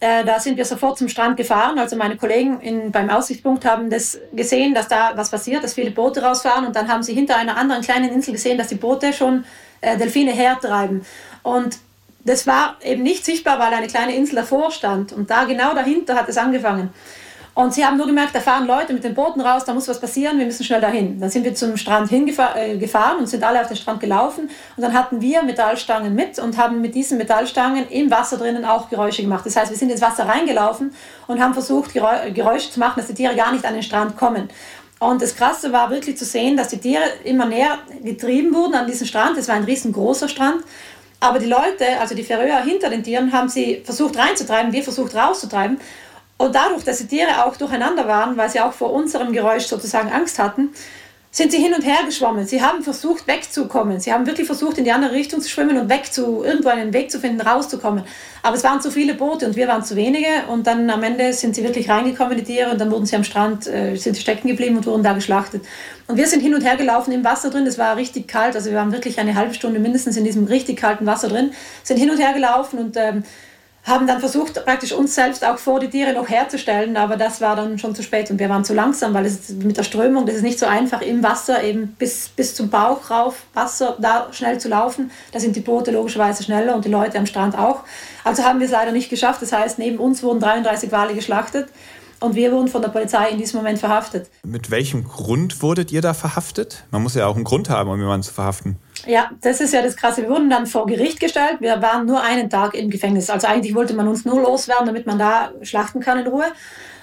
äh, 0.00 0.22
da 0.22 0.38
sind 0.38 0.58
wir 0.58 0.66
sofort 0.66 0.98
zum 0.98 1.08
Strand 1.08 1.38
gefahren. 1.38 1.78
Also 1.78 1.96
meine 1.96 2.18
Kollegen 2.18 2.60
in, 2.60 2.92
beim 2.92 3.08
Aussichtspunkt 3.08 3.64
haben 3.64 3.88
das 3.88 4.18
gesehen, 4.34 4.74
dass 4.74 4.88
da 4.88 5.12
was 5.14 5.30
passiert, 5.30 5.64
dass 5.64 5.72
viele 5.72 5.92
Boote 5.92 6.22
rausfahren. 6.22 6.66
Und 6.66 6.76
dann 6.76 6.88
haben 6.88 7.02
sie 7.02 7.14
hinter 7.14 7.38
einer 7.38 7.56
anderen 7.56 7.80
kleinen 7.80 8.12
Insel 8.12 8.34
gesehen, 8.34 8.58
dass 8.58 8.68
die 8.68 8.74
Boote 8.74 9.14
schon 9.14 9.46
äh, 9.80 9.96
Delfine 9.96 10.32
hertreiben. 10.32 11.06
Und 11.42 11.78
das 12.26 12.46
war 12.46 12.76
eben 12.82 13.02
nicht 13.02 13.24
sichtbar, 13.24 13.58
weil 13.58 13.72
eine 13.72 13.86
kleine 13.86 14.14
Insel 14.14 14.36
davor 14.36 14.70
stand. 14.72 15.14
Und 15.14 15.30
da 15.30 15.44
genau 15.44 15.74
dahinter 15.74 16.16
hat 16.16 16.28
es 16.28 16.36
angefangen. 16.36 16.92
Und 17.54 17.72
sie 17.72 17.84
haben 17.84 17.96
nur 17.96 18.06
gemerkt, 18.06 18.34
da 18.34 18.40
fahren 18.40 18.66
Leute 18.66 18.92
mit 18.92 19.04
den 19.04 19.14
Booten 19.14 19.40
raus, 19.40 19.64
da 19.64 19.72
muss 19.72 19.86
was 19.86 20.00
passieren, 20.00 20.38
wir 20.38 20.44
müssen 20.44 20.64
schnell 20.64 20.80
dahin. 20.80 21.20
Dann 21.20 21.30
sind 21.30 21.44
wir 21.44 21.54
zum 21.54 21.76
Strand 21.76 22.10
hingefahren 22.10 22.56
äh, 22.56 23.20
und 23.20 23.28
sind 23.28 23.44
alle 23.44 23.60
auf 23.60 23.68
den 23.68 23.76
Strand 23.76 24.00
gelaufen. 24.00 24.50
Und 24.76 24.82
dann 24.82 24.92
hatten 24.92 25.20
wir 25.20 25.40
Metallstangen 25.44 26.16
mit 26.16 26.40
und 26.40 26.58
haben 26.58 26.80
mit 26.80 26.96
diesen 26.96 27.16
Metallstangen 27.16 27.88
im 27.90 28.10
Wasser 28.10 28.38
drinnen 28.38 28.64
auch 28.64 28.90
Geräusche 28.90 29.22
gemacht. 29.22 29.46
Das 29.46 29.54
heißt, 29.54 29.70
wir 29.70 29.78
sind 29.78 29.90
ins 29.90 30.02
Wasser 30.02 30.26
reingelaufen 30.26 30.92
und 31.28 31.40
haben 31.40 31.54
versucht, 31.54 31.92
Geräusche 31.92 32.72
zu 32.72 32.80
machen, 32.80 32.94
dass 32.96 33.06
die 33.06 33.14
Tiere 33.14 33.36
gar 33.36 33.52
nicht 33.52 33.64
an 33.64 33.74
den 33.74 33.84
Strand 33.84 34.16
kommen. 34.16 34.48
Und 34.98 35.22
das 35.22 35.36
Krasse 35.36 35.72
war 35.72 35.90
wirklich 35.90 36.16
zu 36.16 36.24
sehen, 36.24 36.56
dass 36.56 36.68
die 36.68 36.78
Tiere 36.78 37.04
immer 37.22 37.46
näher 37.46 37.78
getrieben 38.02 38.52
wurden 38.52 38.74
an 38.74 38.86
diesen 38.88 39.06
Strand. 39.06 39.38
Es 39.38 39.46
war 39.46 39.54
ein 39.54 39.64
riesengroßer 39.64 40.28
Strand. 40.28 40.64
Aber 41.20 41.38
die 41.38 41.46
Leute, 41.46 42.00
also 42.00 42.16
die 42.16 42.24
Färöer 42.24 42.62
hinter 42.62 42.90
den 42.90 43.02
Tieren, 43.02 43.32
haben 43.32 43.48
sie 43.48 43.82
versucht 43.84 44.16
reinzutreiben, 44.16 44.72
wir 44.72 44.82
versucht 44.82 45.14
rauszutreiben. 45.14 45.78
Und 46.36 46.54
dadurch, 46.54 46.84
dass 46.84 46.98
die 46.98 47.06
Tiere 47.06 47.44
auch 47.44 47.56
durcheinander 47.56 48.08
waren, 48.08 48.36
weil 48.36 48.50
sie 48.50 48.60
auch 48.60 48.72
vor 48.72 48.92
unserem 48.92 49.32
Geräusch 49.32 49.66
sozusagen 49.66 50.10
Angst 50.10 50.38
hatten, 50.38 50.70
sind 51.34 51.50
sie 51.50 51.58
hin 51.58 51.74
und 51.74 51.82
her 51.84 51.98
geschwommen. 52.06 52.46
Sie 52.46 52.62
haben 52.62 52.84
versucht, 52.84 53.26
wegzukommen. 53.26 53.98
Sie 53.98 54.12
haben 54.12 54.24
wirklich 54.24 54.46
versucht, 54.46 54.78
in 54.78 54.84
die 54.84 54.92
andere 54.92 55.14
Richtung 55.14 55.40
zu 55.40 55.48
schwimmen 55.48 55.76
und 55.76 55.88
weg 55.88 56.12
zu, 56.12 56.44
irgendwo 56.44 56.68
einen 56.68 56.92
Weg 56.92 57.10
zu 57.10 57.18
finden, 57.18 57.40
rauszukommen. 57.40 58.04
Aber 58.44 58.54
es 58.54 58.62
waren 58.62 58.80
zu 58.80 58.92
viele 58.92 59.14
Boote 59.14 59.44
und 59.46 59.56
wir 59.56 59.66
waren 59.66 59.82
zu 59.82 59.96
wenige. 59.96 60.28
Und 60.48 60.68
dann 60.68 60.88
am 60.90 61.02
Ende 61.02 61.32
sind 61.32 61.56
sie 61.56 61.64
wirklich 61.64 61.90
reingekommen, 61.90 62.36
die 62.36 62.44
Tiere, 62.44 62.70
und 62.70 62.80
dann 62.80 62.88
wurden 62.92 63.04
sie 63.04 63.16
am 63.16 63.24
Strand, 63.24 63.66
äh, 63.66 63.96
sind 63.96 64.16
stecken 64.16 64.46
geblieben 64.46 64.76
und 64.76 64.86
wurden 64.86 65.02
da 65.02 65.12
geschlachtet. 65.12 65.64
Und 66.06 66.16
wir 66.16 66.28
sind 66.28 66.38
hin 66.38 66.54
und 66.54 66.64
her 66.64 66.76
gelaufen 66.76 67.10
im 67.10 67.24
Wasser 67.24 67.50
drin. 67.50 67.66
Es 67.66 67.78
war 67.78 67.96
richtig 67.96 68.28
kalt. 68.28 68.54
Also 68.54 68.70
wir 68.70 68.78
waren 68.78 68.92
wirklich 68.92 69.18
eine 69.18 69.34
halbe 69.34 69.54
Stunde 69.54 69.80
mindestens 69.80 70.16
in 70.16 70.22
diesem 70.22 70.44
richtig 70.44 70.76
kalten 70.76 71.04
Wasser 71.04 71.26
drin, 71.26 71.52
sind 71.82 71.96
hin 71.96 72.12
und 72.12 72.18
her 72.18 72.32
gelaufen 72.32 72.78
und 72.78 72.96
ähm, 72.96 73.24
haben 73.84 74.06
dann 74.06 74.18
versucht, 74.18 74.64
praktisch 74.64 74.92
uns 74.92 75.14
selbst 75.14 75.44
auch 75.44 75.58
vor 75.58 75.78
die 75.78 75.90
Tiere 75.90 76.14
noch 76.14 76.28
herzustellen, 76.28 76.96
aber 76.96 77.16
das 77.16 77.42
war 77.42 77.54
dann 77.54 77.78
schon 77.78 77.94
zu 77.94 78.02
spät 78.02 78.30
und 78.30 78.38
wir 78.38 78.48
waren 78.48 78.64
zu 78.64 78.72
langsam, 78.72 79.12
weil 79.12 79.26
es 79.26 79.50
mit 79.50 79.76
der 79.76 79.82
Strömung, 79.82 80.24
das 80.24 80.36
ist 80.36 80.42
nicht 80.42 80.58
so 80.58 80.64
einfach 80.64 81.02
im 81.02 81.22
Wasser 81.22 81.62
eben 81.62 81.88
bis, 81.98 82.30
bis 82.30 82.54
zum 82.54 82.70
Bauch 82.70 83.10
rauf, 83.10 83.42
Wasser 83.52 83.96
da 84.00 84.28
schnell 84.32 84.58
zu 84.58 84.68
laufen. 84.68 85.10
Da 85.32 85.38
sind 85.38 85.54
die 85.54 85.60
Boote 85.60 85.90
logischerweise 85.90 86.42
schneller 86.42 86.74
und 86.74 86.86
die 86.86 86.90
Leute 86.90 87.18
am 87.18 87.26
Strand 87.26 87.58
auch. 87.58 87.80
Also 88.24 88.42
haben 88.42 88.58
wir 88.58 88.66
es 88.66 88.72
leider 88.72 88.92
nicht 88.92 89.10
geschafft. 89.10 89.42
Das 89.42 89.52
heißt, 89.52 89.78
neben 89.78 89.98
uns 89.98 90.22
wurden 90.22 90.40
33 90.40 90.90
Wale 90.90 91.14
geschlachtet 91.14 91.68
und 92.24 92.34
wir 92.34 92.50
wurden 92.52 92.68
von 92.68 92.80
der 92.80 92.88
Polizei 92.88 93.28
in 93.28 93.38
diesem 93.38 93.58
Moment 93.58 93.78
verhaftet. 93.78 94.30
Mit 94.42 94.70
welchem 94.70 95.04
Grund 95.04 95.62
wurdet 95.62 95.92
ihr 95.92 96.00
da 96.00 96.14
verhaftet? 96.14 96.84
Man 96.90 97.02
muss 97.02 97.14
ja 97.14 97.26
auch 97.26 97.36
einen 97.36 97.44
Grund 97.44 97.68
haben, 97.68 97.90
um 97.90 98.00
jemanden 98.00 98.22
zu 98.22 98.32
verhaften. 98.32 98.76
Ja, 99.06 99.30
das 99.42 99.60
ist 99.60 99.74
ja 99.74 99.82
das 99.82 99.96
Krasse. 99.96 100.22
Wir 100.22 100.30
wurden 100.30 100.48
dann 100.48 100.66
vor 100.66 100.86
Gericht 100.86 101.20
gestellt. 101.20 101.58
Wir 101.60 101.82
waren 101.82 102.06
nur 102.06 102.22
einen 102.22 102.48
Tag 102.48 102.74
im 102.74 102.88
Gefängnis. 102.88 103.28
Also 103.28 103.46
eigentlich 103.46 103.74
wollte 103.74 103.92
man 103.92 104.08
uns 104.08 104.24
nur 104.24 104.40
loswerden, 104.40 104.86
damit 104.86 105.06
man 105.06 105.18
da 105.18 105.52
schlachten 105.62 106.00
kann 106.00 106.18
in 106.18 106.26
Ruhe. 106.26 106.46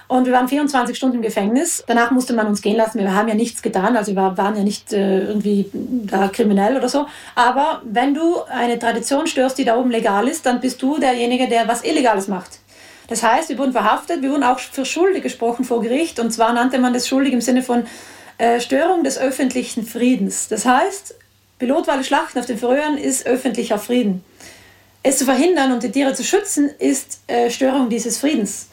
Und 0.08 0.26
wir 0.26 0.34
waren 0.34 0.50
24 0.50 0.98
Stunden 0.98 1.18
im 1.18 1.22
Gefängnis. 1.22 1.86
Danach 1.88 2.12
musste 2.12 2.34
man 2.34 2.48
uns 2.48 2.62
gehen 2.62 2.76
lassen. 2.76 3.00
Wir 3.00 3.16
haben 3.16 3.30
ja 3.30 3.36
nichts 3.36 3.62
getan. 3.62 3.96
Also 3.96 4.14
wir 4.14 4.38
waren 4.38 4.58
ja 4.58 4.64
nicht 4.64 4.92
äh, 4.92 5.20
irgendwie 5.20 5.70
da 5.74 6.28
kriminell 6.28 6.76
oder 6.76 6.90
so. 6.90 7.06
Aber 7.36 7.82
wenn 7.86 8.14
du 8.14 8.42
eine 8.44 8.78
Tradition 8.78 9.28
störst, 9.28 9.58
die 9.58 9.64
da 9.64 9.78
oben 9.78 9.92
legal 9.92 10.28
ist, 10.28 10.46
dann 10.46 10.60
bist 10.60 10.82
du 10.82 11.00
derjenige, 11.00 11.48
der 11.48 11.68
was 11.68 11.86
Illegales 11.86 12.28
macht. 12.28 12.60
Das 13.12 13.24
heißt, 13.24 13.50
wir 13.50 13.58
wurden 13.58 13.74
verhaftet. 13.74 14.22
Wir 14.22 14.32
wurden 14.32 14.44
auch 14.44 14.58
für 14.58 14.86
schuldig 14.86 15.22
gesprochen 15.22 15.66
vor 15.66 15.82
Gericht. 15.82 16.18
Und 16.18 16.32
zwar 16.32 16.54
nannte 16.54 16.80
man 16.80 16.94
das 16.94 17.10
schuldig 17.10 17.34
im 17.34 17.42
Sinne 17.42 17.62
von 17.62 17.86
äh, 18.38 18.62
Störung 18.62 19.04
des 19.04 19.18
öffentlichen 19.18 19.86
Friedens. 19.86 20.48
Das 20.48 20.66
heißt, 20.66 21.16
Pilotwale 21.60 22.06
schlachten 22.06 22.40
auf 22.40 22.46
den 22.46 22.58
Färöern 22.58 22.98
ist 22.98 23.26
öffentlicher 23.26 23.80
Frieden. 23.80 24.24
Es 25.04 25.18
zu 25.18 25.26
verhindern 25.26 25.74
und 25.74 25.84
die 25.84 25.92
Tiere 25.92 26.14
zu 26.14 26.24
schützen, 26.24 26.70
ist 26.80 27.20
äh, 27.28 27.50
Störung 27.50 27.90
dieses 27.90 28.18
Friedens. 28.18 28.70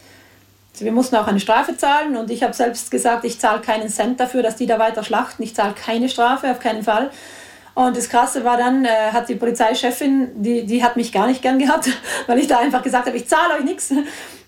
Also 0.73 0.85
wir 0.85 0.93
mussten 0.93 1.17
auch 1.17 1.27
eine 1.27 1.41
Strafe 1.41 1.77
zahlen 1.77 2.17
und 2.17 2.31
ich 2.31 2.45
habe 2.45 2.55
selbst 2.55 2.93
gesagt, 2.93 3.25
ich 3.25 3.41
zahle 3.41 3.61
keinen 3.61 3.89
Cent 3.89 4.21
dafür, 4.21 4.45
dass 4.45 4.55
die 4.55 4.67
da 4.67 4.79
weiter 4.79 5.03
schlachten. 5.03 5.43
Ich 5.43 5.57
zahle 5.57 5.75
keine 5.75 6.09
Strafe, 6.09 6.49
auf 6.49 6.61
keinen 6.61 6.85
Fall. 6.85 7.11
Und 7.79 7.97
das 7.97 8.09
Krasse 8.09 8.43
war 8.43 8.57
dann, 8.57 8.85
äh, 8.85 8.89
hat 9.13 9.29
die 9.29 9.37
Polizeichefin, 9.37 10.43
die, 10.43 10.67
die 10.67 10.83
hat 10.83 10.97
mich 10.97 11.13
gar 11.13 11.29
nicht 11.29 11.43
gern 11.43 11.61
gehabt, 11.61 11.89
weil 12.27 12.41
ich 12.41 12.49
da 12.49 12.59
einfach 12.59 12.83
gesagt 12.83 13.07
habe, 13.07 13.17
ich 13.17 13.29
zahle 13.29 13.55
euch 13.55 13.63
nichts. 13.63 13.93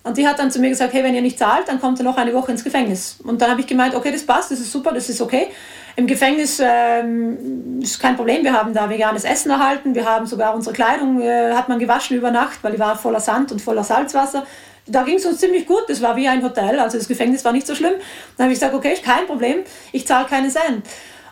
Und 0.03 0.16
die 0.16 0.27
hat 0.27 0.40
dann 0.40 0.51
zu 0.51 0.59
mir 0.59 0.69
gesagt, 0.69 0.93
hey, 0.95 1.05
wenn 1.05 1.14
ihr 1.14 1.23
nicht 1.23 1.38
zahlt, 1.38 1.69
dann 1.69 1.81
kommt 1.81 2.01
ihr 2.01 2.05
noch 2.05 2.16
eine 2.16 2.35
Woche 2.35 2.51
ins 2.51 2.64
Gefängnis. 2.64 3.21
Und 3.23 3.40
dann 3.40 3.53
habe 3.53 3.61
ich 3.61 3.69
gemeint, 3.69 3.95
okay, 3.95 4.11
das 4.11 4.27
passt, 4.27 4.51
das 4.51 4.59
ist 4.59 4.73
super, 4.73 4.90
das 4.93 5.09
ist 5.09 5.21
okay. 5.21 5.47
Im 5.95 6.09
Gefängnis 6.09 6.61
ähm, 6.61 7.79
ist 7.81 8.01
kein 8.01 8.16
Problem. 8.16 8.43
Wir 8.43 8.53
haben 8.53 8.75
da 8.75 8.90
veganes 8.90 9.23
Essen 9.23 9.51
erhalten. 9.51 9.95
Wir 9.95 10.07
haben 10.07 10.27
sogar 10.27 10.53
unsere 10.53 10.75
Kleidung 10.75 11.21
äh, 11.21 11.53
hat 11.53 11.69
man 11.69 11.79
gewaschen 11.79 12.16
über 12.16 12.33
Nacht, 12.33 12.59
weil 12.62 12.73
die 12.73 12.81
war 12.81 12.99
voller 12.99 13.21
Sand 13.21 13.53
und 13.53 13.62
voller 13.62 13.85
Salzwasser. 13.85 14.45
Da 14.88 15.05
ging 15.05 15.19
es 15.19 15.25
uns 15.25 15.38
ziemlich 15.38 15.69
gut. 15.69 15.85
Das 15.87 16.03
war 16.03 16.16
wie 16.16 16.27
ein 16.27 16.43
Hotel. 16.43 16.81
Also 16.81 16.99
das 16.99 17.07
Gefängnis 17.07 17.45
war 17.45 17.53
nicht 17.53 17.69
so 17.69 17.77
schlimm. 17.77 17.95
Dann 18.37 18.47
habe 18.47 18.53
ich 18.53 18.59
gesagt, 18.59 18.75
okay, 18.75 18.97
kein 19.05 19.27
Problem. 19.29 19.59
Ich 19.93 20.05
zahle 20.05 20.27
keine 20.27 20.49
Cent. 20.49 20.85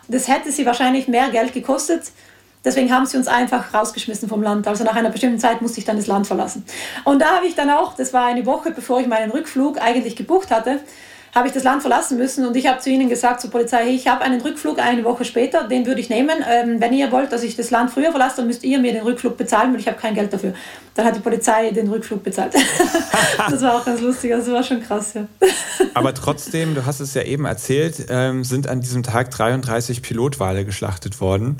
Das 0.09 0.27
hätte 0.27 0.51
sie 0.51 0.65
wahrscheinlich 0.65 1.07
mehr 1.07 1.29
Geld 1.29 1.53
gekostet. 1.53 2.11
Deswegen 2.65 2.91
haben 2.91 3.05
sie 3.05 3.15
uns 3.15 3.27
einfach 3.27 3.73
rausgeschmissen 3.73 4.27
vom 4.27 4.43
Land. 4.43 4.67
Also 4.67 4.83
nach 4.83 4.95
einer 4.95 5.09
bestimmten 5.09 5.39
Zeit 5.39 5.61
musste 5.61 5.79
ich 5.79 5.85
dann 5.85 5.95
das 5.95 6.07
Land 6.07 6.27
verlassen. 6.27 6.65
Und 7.05 7.19
da 7.19 7.35
habe 7.35 7.47
ich 7.47 7.55
dann 7.55 7.69
auch, 7.69 7.95
das 7.95 8.11
war 8.11 8.25
eine 8.25 8.45
Woche 8.45 8.71
bevor 8.71 8.99
ich 8.99 9.07
meinen 9.07 9.31
Rückflug 9.31 9.81
eigentlich 9.81 10.15
gebucht 10.17 10.51
hatte, 10.51 10.81
habe 11.33 11.47
ich 11.47 11.53
das 11.53 11.63
Land 11.63 11.81
verlassen 11.81 12.17
müssen 12.17 12.45
und 12.45 12.55
ich 12.55 12.67
habe 12.67 12.79
zu 12.79 12.89
ihnen 12.89 13.09
gesagt, 13.09 13.41
zur 13.41 13.51
Polizei, 13.51 13.89
ich 13.89 14.07
habe 14.07 14.21
einen 14.23 14.41
Rückflug 14.41 14.79
eine 14.79 15.03
Woche 15.03 15.25
später, 15.25 15.67
den 15.67 15.85
würde 15.85 16.01
ich 16.01 16.09
nehmen. 16.09 16.43
Ähm, 16.49 16.79
wenn 16.79 16.93
ihr 16.93 17.11
wollt, 17.11 17.31
dass 17.31 17.43
ich 17.43 17.55
das 17.55 17.71
Land 17.71 17.91
früher 17.91 18.11
verlasse, 18.11 18.37
dann 18.37 18.47
müsst 18.47 18.63
ihr 18.63 18.79
mir 18.79 18.93
den 18.93 19.03
Rückflug 19.03 19.37
bezahlen, 19.37 19.73
weil 19.73 19.79
ich 19.79 19.87
habe 19.87 19.97
kein 19.97 20.15
Geld 20.15 20.33
dafür. 20.33 20.53
Dann 20.95 21.05
hat 21.05 21.15
die 21.15 21.19
Polizei 21.19 21.71
den 21.71 21.87
Rückflug 21.89 22.23
bezahlt. 22.23 22.53
das 23.37 23.61
war 23.61 23.75
auch 23.75 23.85
ganz 23.85 24.01
lustig, 24.01 24.31
das 24.31 24.49
war 24.49 24.63
schon 24.63 24.81
krass. 24.81 25.13
Ja. 25.13 25.27
Aber 25.93 26.13
trotzdem, 26.13 26.75
du 26.75 26.85
hast 26.85 26.99
es 26.99 27.13
ja 27.13 27.23
eben 27.23 27.45
erzählt, 27.45 28.07
ähm, 28.09 28.43
sind 28.43 28.67
an 28.67 28.81
diesem 28.81 29.03
Tag 29.03 29.31
33 29.31 30.01
Pilotwale 30.01 30.65
geschlachtet 30.65 31.21
worden. 31.21 31.57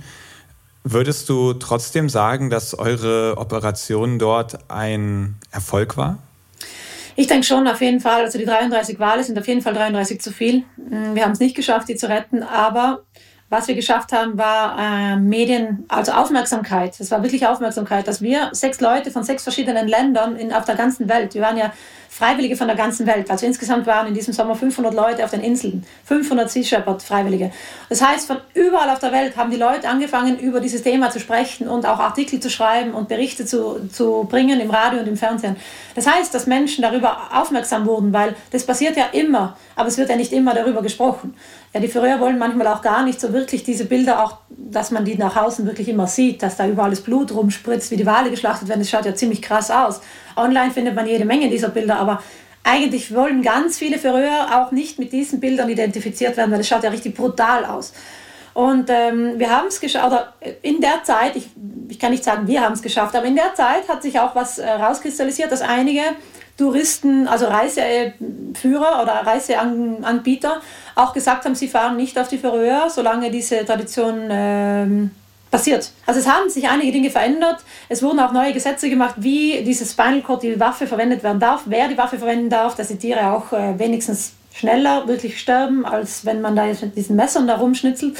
Würdest 0.83 1.29
du 1.29 1.53
trotzdem 1.53 2.09
sagen, 2.09 2.49
dass 2.49 2.77
eure 2.77 3.37
Operation 3.37 4.17
dort 4.17 4.71
ein 4.71 5.35
Erfolg 5.51 5.97
war? 5.97 6.19
Ich 7.19 7.27
denke 7.27 7.45
schon 7.45 7.67
auf 7.67 7.81
jeden 7.81 7.99
Fall, 7.99 8.21
also 8.21 8.37
die 8.37 8.45
33 8.45 8.97
Wale 8.97 9.25
sind 9.25 9.37
auf 9.37 9.45
jeden 9.45 9.61
Fall 9.61 9.73
33 9.73 10.21
zu 10.21 10.31
viel. 10.31 10.63
Mm, 10.77 11.15
wir 11.15 11.25
haben 11.25 11.33
es 11.33 11.41
nicht 11.41 11.53
geschafft, 11.53 11.89
die 11.89 11.97
zu 11.97 12.07
retten, 12.07 12.43
aber 12.43 13.03
was 13.49 13.67
wir 13.67 13.75
geschafft 13.75 14.11
haben, 14.11 14.37
war 14.37 14.77
äh, 14.77 15.15
Medien, 15.15 15.85
also 15.87 16.11
Aufmerksamkeit. 16.11 16.99
Es 16.99 17.09
war 17.09 17.23
wirklich 17.23 17.47
Aufmerksamkeit, 17.47 18.07
dass 18.07 18.21
wir 18.21 18.49
sechs 18.51 18.79
Leute 18.79 19.09
von 19.09 19.23
sechs 19.23 19.43
verschiedenen 19.43 19.87
Ländern 19.87 20.35
in, 20.35 20.53
auf 20.53 20.65
der 20.65 20.75
ganzen 20.75 21.09
Welt, 21.09 21.33
wir 21.33 21.41
waren 21.41 21.57
ja 21.57 21.71
Freiwillige 22.11 22.57
von 22.57 22.67
der 22.67 22.75
ganzen 22.75 23.05
Welt. 23.05 23.29
Also 23.29 23.45
insgesamt 23.45 23.85
waren 23.85 24.07
in 24.07 24.13
diesem 24.15 24.33
Sommer 24.33 24.55
500 24.55 24.93
Leute 24.93 25.23
auf 25.23 25.31
den 25.31 25.41
Inseln, 25.41 25.85
500 26.05 26.49
Sea 26.49 26.63
Shepherd 26.63 27.03
Freiwillige. 27.03 27.51
Das 27.87 28.05
heißt, 28.05 28.27
von 28.27 28.37
überall 28.55 28.89
auf 28.89 28.99
der 28.99 29.11
Welt 29.11 29.37
haben 29.37 29.51
die 29.51 29.57
Leute 29.57 29.87
angefangen, 29.87 30.39
über 30.39 30.59
dieses 30.59 30.81
Thema 30.81 31.11
zu 31.11 31.19
sprechen 31.19 31.69
und 31.69 31.85
auch 31.85 31.99
Artikel 31.99 32.39
zu 32.39 32.49
schreiben 32.49 32.93
und 32.93 33.07
Berichte 33.07 33.45
zu, 33.45 33.87
zu 33.89 34.27
bringen 34.29 34.59
im 34.59 34.71
Radio 34.71 34.99
und 34.99 35.07
im 35.07 35.17
Fernsehen. 35.17 35.55
Das 35.95 36.07
heißt, 36.07 36.33
dass 36.33 36.47
Menschen 36.47 36.81
darüber 36.81 37.29
aufmerksam 37.33 37.85
wurden, 37.85 38.11
weil 38.11 38.35
das 38.51 38.65
passiert 38.65 38.97
ja 38.97 39.05
immer, 39.11 39.55
aber 39.75 39.87
es 39.87 39.97
wird 39.97 40.09
ja 40.09 40.15
nicht 40.15 40.33
immer 40.33 40.53
darüber 40.53 40.81
gesprochen. 40.81 41.35
Ja, 41.73 41.79
die 41.79 41.87
Führer 41.87 42.19
wollen 42.19 42.39
manchmal 42.39 42.67
auch 42.67 42.81
gar 42.81 43.03
nicht 43.03 43.21
so 43.21 43.31
wirklich 43.31 43.63
diese 43.63 43.85
Bilder, 43.85 44.23
auch 44.23 44.37
dass 44.49 44.89
man 44.89 45.05
die 45.05 45.15
nach 45.15 45.35
außen 45.35 45.65
wirklich 45.67 45.87
immer 45.87 46.07
sieht, 46.07 46.41
dass 46.41 46.57
da 46.57 46.67
überall 46.67 46.89
das 46.89 47.01
Blut 47.01 47.31
rumspritzt, 47.31 47.91
wie 47.91 47.97
die 47.97 48.05
Wale 48.05 48.31
geschlachtet 48.31 48.67
werden. 48.67 48.79
Das 48.79 48.89
schaut 48.89 49.05
ja 49.05 49.13
ziemlich 49.13 49.41
krass 49.41 49.69
aus. 49.69 50.01
Online 50.35 50.71
findet 50.71 50.95
man 50.95 51.05
jede 51.05 51.25
Menge 51.25 51.49
dieser 51.49 51.69
Bilder, 51.69 51.97
aber 51.97 52.23
eigentlich 52.63 53.13
wollen 53.13 53.41
ganz 53.41 53.77
viele 53.77 53.99
Färöer 53.99 54.47
auch 54.61 54.71
nicht 54.71 54.99
mit 54.99 55.13
diesen 55.13 55.39
Bildern 55.39 55.69
identifiziert 55.69 56.37
werden, 56.37 56.51
weil 56.51 56.57
das 56.57 56.67
schaut 56.67 56.83
ja 56.83 56.89
richtig 56.89 57.15
brutal 57.15 57.65
aus. 57.65 57.93
Und 58.53 58.89
ähm, 58.89 59.33
wir 59.37 59.49
haben 59.49 59.67
es 59.67 59.79
geschafft, 59.79 60.07
oder 60.07 60.33
in 60.63 60.81
der 60.81 61.03
Zeit, 61.03 61.35
ich, 61.35 61.49
ich 61.87 61.99
kann 61.99 62.11
nicht 62.11 62.23
sagen, 62.23 62.47
wir 62.47 62.61
haben 62.61 62.73
es 62.73 62.81
geschafft, 62.81 63.15
aber 63.15 63.25
in 63.25 63.35
der 63.35 63.53
Zeit 63.53 63.87
hat 63.87 64.01
sich 64.01 64.19
auch 64.19 64.35
was 64.35 64.57
äh, 64.57 64.69
rauskristallisiert, 64.69 65.51
dass 65.51 65.61
einige 65.61 66.01
Touristen, 66.57 67.27
also 67.27 67.47
Reiseführer 68.59 69.01
oder 69.01 69.13
Reiseanbieter 69.25 70.61
auch 70.95 71.13
gesagt 71.13 71.45
haben, 71.45 71.55
sie 71.55 71.67
fahren 71.67 71.97
nicht 71.97 72.17
auf 72.19 72.27
die 72.27 72.37
Färöer, 72.37 72.89
solange 72.89 73.31
diese 73.31 73.65
Tradition 73.65 74.27
ähm, 74.29 75.11
passiert. 75.49 75.91
Also 76.05 76.19
es 76.19 76.27
haben 76.27 76.49
sich 76.49 76.67
einige 76.69 76.91
Dinge 76.91 77.09
verändert. 77.09 77.63
Es 77.87 78.03
wurden 78.03 78.19
auch 78.19 78.31
neue 78.31 78.53
Gesetze 78.53 78.89
gemacht, 78.89 79.15
wie 79.17 79.63
dieses 79.63 79.91
Spinal 79.91 80.21
Cord, 80.21 80.43
die 80.43 80.59
Waffe 80.59 80.87
verwendet 80.87 81.23
werden 81.23 81.39
darf, 81.39 81.61
wer 81.65 81.87
die 81.87 81.97
Waffe 81.97 82.17
verwenden 82.17 82.49
darf, 82.49 82.75
dass 82.75 82.89
die 82.89 82.97
Tiere 82.97 83.31
auch 83.31 83.53
äh, 83.53 83.79
wenigstens 83.79 84.33
schneller 84.53 85.07
wirklich 85.07 85.39
sterben, 85.39 85.85
als 85.85 86.25
wenn 86.25 86.41
man 86.41 86.55
da 86.55 86.65
jetzt 86.65 86.81
mit 86.81 86.97
diesen 86.97 87.15
Messern 87.15 87.47
da 87.47 87.55
rumschnitzelt. 87.55 88.17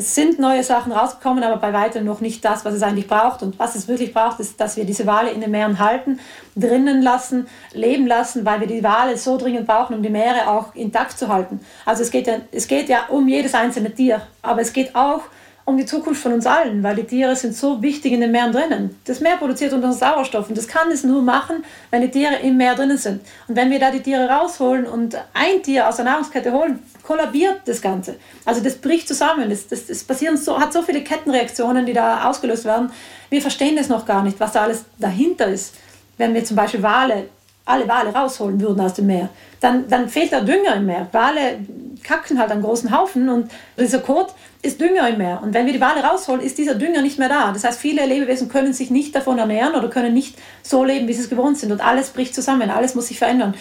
Es 0.00 0.14
sind 0.14 0.38
neue 0.38 0.64
Sachen 0.64 0.92
rausgekommen, 0.92 1.44
aber 1.44 1.58
bei 1.58 1.74
weitem 1.74 2.06
noch 2.06 2.22
nicht 2.22 2.42
das, 2.42 2.64
was 2.64 2.72
es 2.72 2.82
eigentlich 2.82 3.06
braucht. 3.06 3.42
Und 3.42 3.58
was 3.58 3.74
es 3.74 3.86
wirklich 3.86 4.14
braucht, 4.14 4.40
ist, 4.40 4.58
dass 4.58 4.78
wir 4.78 4.86
diese 4.86 5.06
Wale 5.06 5.28
in 5.28 5.42
den 5.42 5.50
Meeren 5.50 5.78
halten, 5.78 6.20
drinnen 6.56 7.02
lassen, 7.02 7.46
leben 7.74 8.06
lassen, 8.06 8.46
weil 8.46 8.60
wir 8.60 8.66
die 8.66 8.82
Wale 8.82 9.18
so 9.18 9.36
dringend 9.36 9.66
brauchen, 9.66 9.94
um 9.94 10.02
die 10.02 10.08
Meere 10.08 10.48
auch 10.48 10.74
intakt 10.74 11.18
zu 11.18 11.28
halten. 11.28 11.60
Also 11.84 12.02
es 12.02 12.10
geht 12.10 12.26
ja, 12.26 12.36
es 12.50 12.66
geht 12.66 12.88
ja 12.88 13.08
um 13.10 13.28
jedes 13.28 13.52
einzelne 13.52 13.94
Tier, 13.94 14.22
aber 14.40 14.62
es 14.62 14.72
geht 14.72 14.96
auch 14.96 15.20
um 15.20 15.30
die 15.76 15.86
Zukunft 15.86 16.22
von 16.22 16.32
uns 16.32 16.46
allen, 16.46 16.82
weil 16.82 16.96
die 16.96 17.04
Tiere 17.04 17.36
sind 17.36 17.54
so 17.54 17.82
wichtig 17.82 18.12
in 18.12 18.20
den 18.20 18.32
Meeren 18.32 18.52
drinnen. 18.52 18.96
Das 19.04 19.20
Meer 19.20 19.36
produziert 19.36 19.72
unseren 19.72 19.92
Sauerstoff 19.92 20.48
und 20.48 20.56
das 20.56 20.68
kann 20.68 20.90
es 20.90 21.04
nur 21.04 21.22
machen, 21.22 21.64
wenn 21.90 22.02
die 22.02 22.10
Tiere 22.10 22.36
im 22.42 22.56
Meer 22.56 22.74
drinnen 22.74 22.98
sind. 22.98 23.20
Und 23.48 23.56
wenn 23.56 23.70
wir 23.70 23.78
da 23.78 23.90
die 23.90 24.00
Tiere 24.00 24.28
rausholen 24.28 24.86
und 24.86 25.16
ein 25.34 25.62
Tier 25.62 25.88
aus 25.88 25.96
der 25.96 26.04
Nahrungskette 26.04 26.52
holen, 26.52 26.78
kollabiert 27.02 27.62
das 27.64 27.82
Ganze. 27.82 28.16
Also 28.44 28.62
das 28.62 28.76
bricht 28.76 29.08
zusammen. 29.08 29.50
Das, 29.50 29.66
das, 29.66 29.86
das 29.86 30.04
passieren 30.04 30.36
so, 30.36 30.58
hat 30.60 30.72
so 30.72 30.82
viele 30.82 31.02
Kettenreaktionen, 31.02 31.84
die 31.84 31.92
da 31.92 32.28
ausgelöst 32.28 32.64
werden. 32.64 32.90
Wir 33.30 33.42
verstehen 33.42 33.76
das 33.76 33.88
noch 33.88 34.06
gar 34.06 34.22
nicht, 34.22 34.38
was 34.38 34.52
da 34.52 34.62
alles 34.62 34.84
dahinter 34.98 35.48
ist. 35.48 35.74
Wenn 36.18 36.34
wir 36.34 36.44
zum 36.44 36.56
Beispiel 36.56 36.82
Wale, 36.82 37.28
alle 37.64 37.88
Wale 37.88 38.12
rausholen 38.12 38.60
würden 38.60 38.80
aus 38.80 38.94
dem 38.94 39.06
Meer, 39.06 39.28
dann, 39.60 39.88
dann 39.88 40.08
fehlt 40.08 40.32
da 40.32 40.40
Dünger 40.40 40.76
im 40.76 40.86
Meer. 40.86 41.08
Wale 41.12 41.58
kacken 42.02 42.38
halt 42.38 42.50
einen 42.50 42.62
großen 42.62 42.96
Haufen 42.96 43.28
und 43.28 43.50
dieser 43.78 44.00
Kot 44.00 44.34
ist 44.62 44.80
Dünger 44.80 45.08
im 45.08 45.18
Meer. 45.18 45.40
Und 45.42 45.54
wenn 45.54 45.66
wir 45.66 45.72
die 45.72 45.80
Wale 45.80 46.02
rausholen, 46.02 46.42
ist 46.42 46.58
dieser 46.58 46.74
Dünger 46.74 47.02
nicht 47.02 47.18
mehr 47.18 47.28
da. 47.28 47.52
Das 47.52 47.64
heißt, 47.64 47.78
viele 47.78 48.04
Lebewesen 48.04 48.48
können 48.48 48.72
sich 48.72 48.90
nicht 48.90 49.14
davon 49.14 49.38
ernähren 49.38 49.74
oder 49.74 49.88
können 49.88 50.12
nicht 50.12 50.36
so 50.62 50.84
leben, 50.84 51.08
wie 51.08 51.14
sie 51.14 51.22
es 51.22 51.30
gewohnt 51.30 51.58
sind. 51.58 51.72
Und 51.72 51.80
alles 51.80 52.10
bricht 52.10 52.34
zusammen, 52.34 52.70
alles 52.70 52.94
muss 52.94 53.08
sich 53.08 53.18
verändern. 53.18 53.54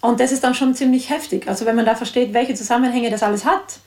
Und 0.00 0.18
das 0.18 0.32
ist 0.32 0.42
dann 0.42 0.54
schon 0.54 0.74
ziemlich 0.74 1.10
heftig. 1.10 1.46
Also 1.46 1.64
wenn 1.64 1.76
man 1.76 1.86
da 1.86 1.94
versteht, 1.94 2.34
welche 2.34 2.54
Zusammenhänge 2.54 3.10
das 3.10 3.22
alles 3.22 3.44
hat, 3.44 3.78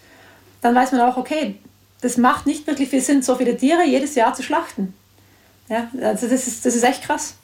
dann 0.61 0.73
weiß 0.73 0.93
man 0.93 1.01
auch, 1.01 1.17
okay, 1.17 1.55
das 2.01 2.17
macht 2.17 2.45
nicht 2.45 2.67
wirklich 2.67 2.89
viel 2.89 3.01
Sinn, 3.01 3.21
so 3.21 3.35
viele 3.35 3.57
Tiere 3.57 3.83
jedes 3.85 4.15
Jahr 4.15 4.33
zu 4.33 4.41
schlachten. 4.41 4.93
Ja, 5.67 5.89
also 6.01 6.27
das 6.27 6.47
ist, 6.47 6.65
das 6.65 6.75
ist 6.75 6.83
echt 6.83 7.03
krass. 7.03 7.35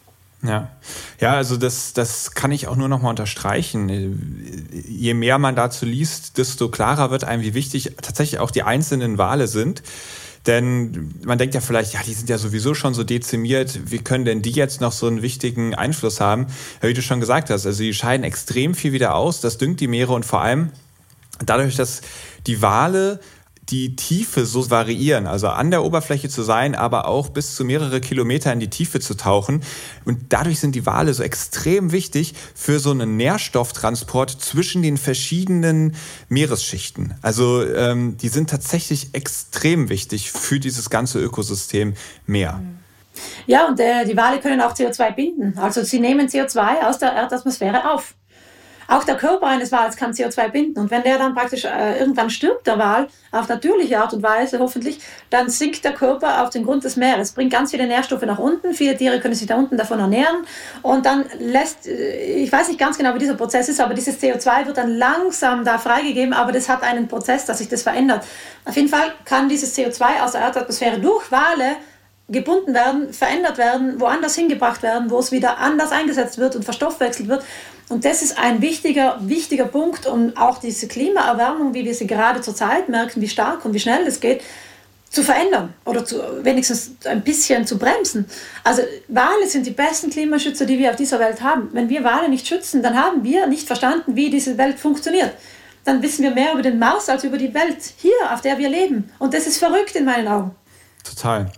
Ja, 0.44 0.72
ja, 1.20 1.34
also 1.34 1.56
das, 1.56 1.94
das 1.94 2.32
kann 2.32 2.52
ich 2.52 2.68
auch 2.68 2.76
nur 2.76 2.88
noch 2.88 3.02
mal 3.02 3.12
unterstreichen. 3.12 4.68
Je 4.88 5.14
mehr 5.14 5.38
man 5.38 5.56
dazu 5.56 5.86
liest, 5.86 6.40
desto 6.40 6.70
klarer 6.70 7.12
wird 7.12 7.24
einem, 7.24 7.44
wie 7.44 7.54
wichtig 7.54 7.96
tatsächlich 8.02 8.40
auch 8.40 8.50
die 8.50 8.64
einzelnen 8.64 9.20
Wale 9.20 9.48
sind. 9.48 9.84
Denn 10.48 11.14
man 11.24 11.38
denkt 11.38 11.54
ja 11.54 11.62
vielleicht, 11.62 11.94
ja, 11.94 12.00
die 12.04 12.14
sind 12.14 12.28
ja 12.28 12.40
sowieso 12.40 12.74
schon 12.74 12.96
so 12.96 13.04
dezimiert, 13.04 13.92
wie 13.92 14.00
können 14.00 14.26
denn 14.26 14.42
die 14.42 14.52
jetzt 14.52 14.82
noch 14.82 14.92
so 14.92 15.06
einen 15.06 15.22
wichtigen 15.22 15.76
Einfluss 15.76 16.20
haben? 16.20 16.48
Wie 16.82 16.96
du 16.96 17.04
schon 17.04 17.20
gesagt 17.20 17.52
hast, 17.52 17.68
also 17.68 17.84
die 17.84 17.94
scheiden 17.94 18.24
extrem 18.24 18.74
viel 18.74 18.92
wieder 18.92 19.14
aus, 19.14 19.42
das 19.42 19.60
düngt 19.60 19.80
die 19.80 19.88
Meere 19.88 20.14
und 20.14 20.26
vor 20.26 20.42
allem 20.42 20.72
dadurch, 21.46 21.76
dass 21.76 22.02
die 22.48 22.64
Wale 22.64 23.20
die 23.69 23.95
Tiefe 23.95 24.45
so 24.45 24.69
variieren, 24.69 25.28
also 25.28 25.47
an 25.47 25.71
der 25.71 25.84
Oberfläche 25.84 26.30
zu 26.30 26.43
sein, 26.43 26.76
aber 26.76 27.08
auch 27.08 27.30
bis 27.30 27.56
zu 27.56 27.63
mehrere 27.63 28.02
Kilometer 28.02 28.52
in 28.52 28.60
die 28.60 28.69
Tiefe 28.69 29.00
zu 29.00 29.15
tauchen. 29.15 29.62
Und 30.04 30.26
dadurch 30.30 30.60
sind 30.60 30.76
die 30.76 30.86
Wale 30.86 31.13
so 31.13 31.24
extrem 31.24 31.91
wichtig 31.91 32.34
für 32.56 32.80
so 32.80 32.91
einen 32.91 33.17
Nährstofftransport 33.17 34.30
zwischen 34.30 34.82
den 34.82 34.97
verschiedenen 34.97 35.95
Meeresschichten. 36.28 37.15
Also 37.21 37.65
ähm, 37.65 38.17
die 38.17 38.30
sind 38.30 38.50
tatsächlich 38.50 39.13
extrem 39.13 39.89
wichtig 39.89 40.32
für 40.32 40.60
dieses 40.60 40.89
ganze 40.89 41.19
Ökosystem 41.19 41.93
Meer. 42.26 42.62
Ja, 43.45 43.67
und 43.67 43.80
äh, 43.80 44.06
die 44.06 44.15
Wale 44.15 44.39
können 44.39 44.62
auch 44.62 44.74
CO2 44.74 45.15
binden. 45.15 45.58
Also 45.58 45.84
sie 45.84 46.00
nehmen 46.00 46.28
CO2 46.28 46.88
aus 46.88 46.97
der 46.97 47.13
Erdatmosphäre 47.13 47.91
auf. 47.91 48.15
Auch 48.92 49.06
der 49.06 49.16
Körper 49.16 49.48
eines 49.48 49.72
Wals 49.72 49.96
kann 49.96 50.12
CO2 50.12 50.50
binden. 50.50 50.78
Und 50.78 50.92
wenn 50.92 51.04
der 51.04 51.18
dann 51.18 51.34
praktisch 51.34 51.64
äh, 51.64 51.98
irgendwann 51.98 52.30
stirbt, 52.30 52.68
der 52.68 52.78
Wal, 52.78 53.08
auf 53.32 53.48
natürliche 53.48 53.98
Art 53.98 54.12
und 54.12 54.22
Weise 54.22 54.60
hoffentlich, 54.60 55.00
dann 55.30 55.50
sinkt 55.50 55.86
der 55.86 55.94
Körper 55.94 56.44
auf 56.44 56.50
den 56.50 56.66
Grund 56.66 56.84
des 56.84 56.98
Meeres, 56.98 57.32
bringt 57.32 57.54
ganz 57.54 57.72
viele 57.72 57.88
Nährstoffe 57.88 58.24
nach 58.24 58.38
unten. 58.38 58.74
Viele 58.74 58.98
Tiere 58.98 59.22
können 59.22 59.34
sich 59.34 59.48
da 59.48 59.56
unten 59.56 59.78
davon 59.78 60.00
ernähren. 60.00 60.46
Und 60.82 61.06
dann 61.06 61.24
lässt, 61.40 61.88
äh, 61.88 62.44
ich 62.44 62.52
weiß 62.52 62.68
nicht 62.68 62.82
ganz 62.82 62.98
genau, 62.98 63.16
wie 63.16 63.20
dieser 63.20 63.36
Prozess 63.36 63.70
ist, 63.70 63.80
aber 63.80 63.94
dieses 63.94 64.22
CO2 64.22 64.66
wird 64.66 64.78
dann 64.78 64.98
langsam 64.98 65.64
da 65.64 65.78
freigegeben, 65.78 66.34
aber 66.34 66.52
das 66.52 66.68
hat 66.68 66.84
einen 66.84 67.08
Prozess, 67.08 67.46
dass 67.46 67.60
sich 67.60 67.70
das 67.70 67.84
verändert. 67.84 68.26
Auf 68.66 68.76
jeden 68.76 68.90
Fall 68.90 69.14
kann 69.24 69.48
dieses 69.48 69.74
CO2 69.78 70.22
aus 70.22 70.34
der 70.34 70.42
Erdatmosphäre 70.42 71.00
durch 71.00 71.32
Wale 71.32 71.78
gebunden 72.32 72.74
werden, 72.74 73.14
verändert 73.14 73.58
werden, 73.58 74.00
woanders 74.00 74.36
hingebracht 74.36 74.84
werden, 74.84 75.10
wo 75.10 75.20
es 75.20 75.32
wieder 75.32 75.58
anders 75.58 75.92
eingesetzt 75.92 76.38
wird 76.38 76.56
und 76.56 76.64
verstoffwechselt 76.64 77.28
wird. 77.28 77.44
Und 77.92 78.06
das 78.06 78.22
ist 78.22 78.38
ein 78.38 78.62
wichtiger, 78.62 79.18
wichtiger 79.22 79.66
Punkt, 79.66 80.06
um 80.06 80.36
auch 80.38 80.60
diese 80.60 80.88
Klimaerwärmung, 80.88 81.74
wie 81.74 81.84
wir 81.84 81.94
sie 81.94 82.08
gerade 82.08 82.40
zurzeit 82.40 82.88
merken, 82.88 83.22
wie 83.22 83.28
stark 83.28 83.66
und 83.66 83.74
wie 83.74 83.80
schnell 83.80 84.06
das 84.06 84.22
geht, 84.22 84.42
zu 85.10 85.24
verändern 85.24 85.74
oder 85.84 86.06
zu, 86.06 86.22
wenigstens 86.42 86.92
ein 87.04 87.22
bisschen 87.22 87.68
zu 87.68 87.78
bremsen. 87.78 88.26
Also 88.64 88.82
Wale 89.10 89.46
sind 89.46 89.66
die 89.66 89.72
besten 89.72 90.10
Klimaschützer, 90.10 90.66
die 90.66 90.80
wir 90.80 90.90
auf 90.90 90.96
dieser 90.96 91.20
Welt 91.20 91.42
haben. 91.42 91.68
Wenn 91.74 91.90
wir 91.90 92.02
Wale 92.06 92.30
nicht 92.30 92.48
schützen, 92.48 92.82
dann 92.82 92.96
haben 92.96 93.26
wir 93.26 93.46
nicht 93.48 93.68
verstanden, 93.68 94.16
wie 94.16 94.30
diese 94.30 94.58
Welt 94.58 94.80
funktioniert. 94.80 95.34
Dann 95.84 96.02
wissen 96.02 96.24
wir 96.24 96.32
mehr 96.32 96.54
über 96.54 96.62
den 96.62 96.80
Mars 96.80 97.10
als 97.10 97.26
über 97.26 97.38
die 97.38 97.54
Welt 97.54 97.80
hier, 97.98 98.14
auf 98.32 98.40
der 98.40 98.58
wir 98.58 98.70
leben. 98.70 99.12
Und 99.20 99.34
das 99.34 99.48
ist 99.48 99.58
verrückt 99.58 99.98
in 99.98 100.06
meinen 100.06 100.30
Augen. 100.30 100.56
Total. 101.04 101.52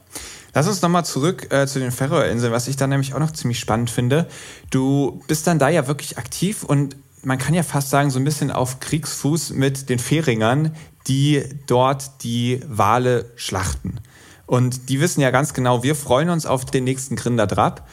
Lass 0.54 0.68
uns 0.68 0.82
nochmal 0.82 1.06
zurück 1.06 1.52
äh, 1.52 1.66
zu 1.66 1.80
den 1.80 1.92
Färöerinseln, 1.92 2.54
was 2.54 2.68
ich 2.68 2.76
dann 2.76 2.92
nämlich 2.92 3.14
auch 3.14 3.20
noch 3.20 3.32
ziemlich 3.32 3.60
spannend 3.60 3.90
finde. 3.90 4.28
Du 4.70 5.22
bist 5.28 5.48
dann 5.48 5.60
da 5.60 5.70
ja 5.70 5.88
wirklich 5.88 6.18
aktiv 6.18 6.64
und 6.64 6.96
man 7.24 7.38
kann 7.38 7.54
ja 7.54 7.64
fast 7.64 7.90
sagen, 7.90 8.12
so 8.12 8.20
ein 8.20 8.26
bisschen 8.26 8.52
auf 8.52 8.80
Kriegsfuß 8.80 9.52
mit 9.52 9.90
den 9.90 10.00
Färingern, 10.00 10.76
die 11.08 11.44
dort 11.68 12.24
die 12.24 12.62
Wale 12.68 13.32
schlachten. 13.36 14.00
Und 14.46 14.90
die 14.90 15.00
wissen 15.00 15.22
ja 15.22 15.32
ganz 15.32 15.54
genau, 15.54 15.84
wir 15.84 15.96
freuen 15.96 16.30
uns 16.30 16.46
auf 16.46 16.66
den 16.66 16.84
nächsten 16.84 17.16
Grinderdrap. 17.16 17.88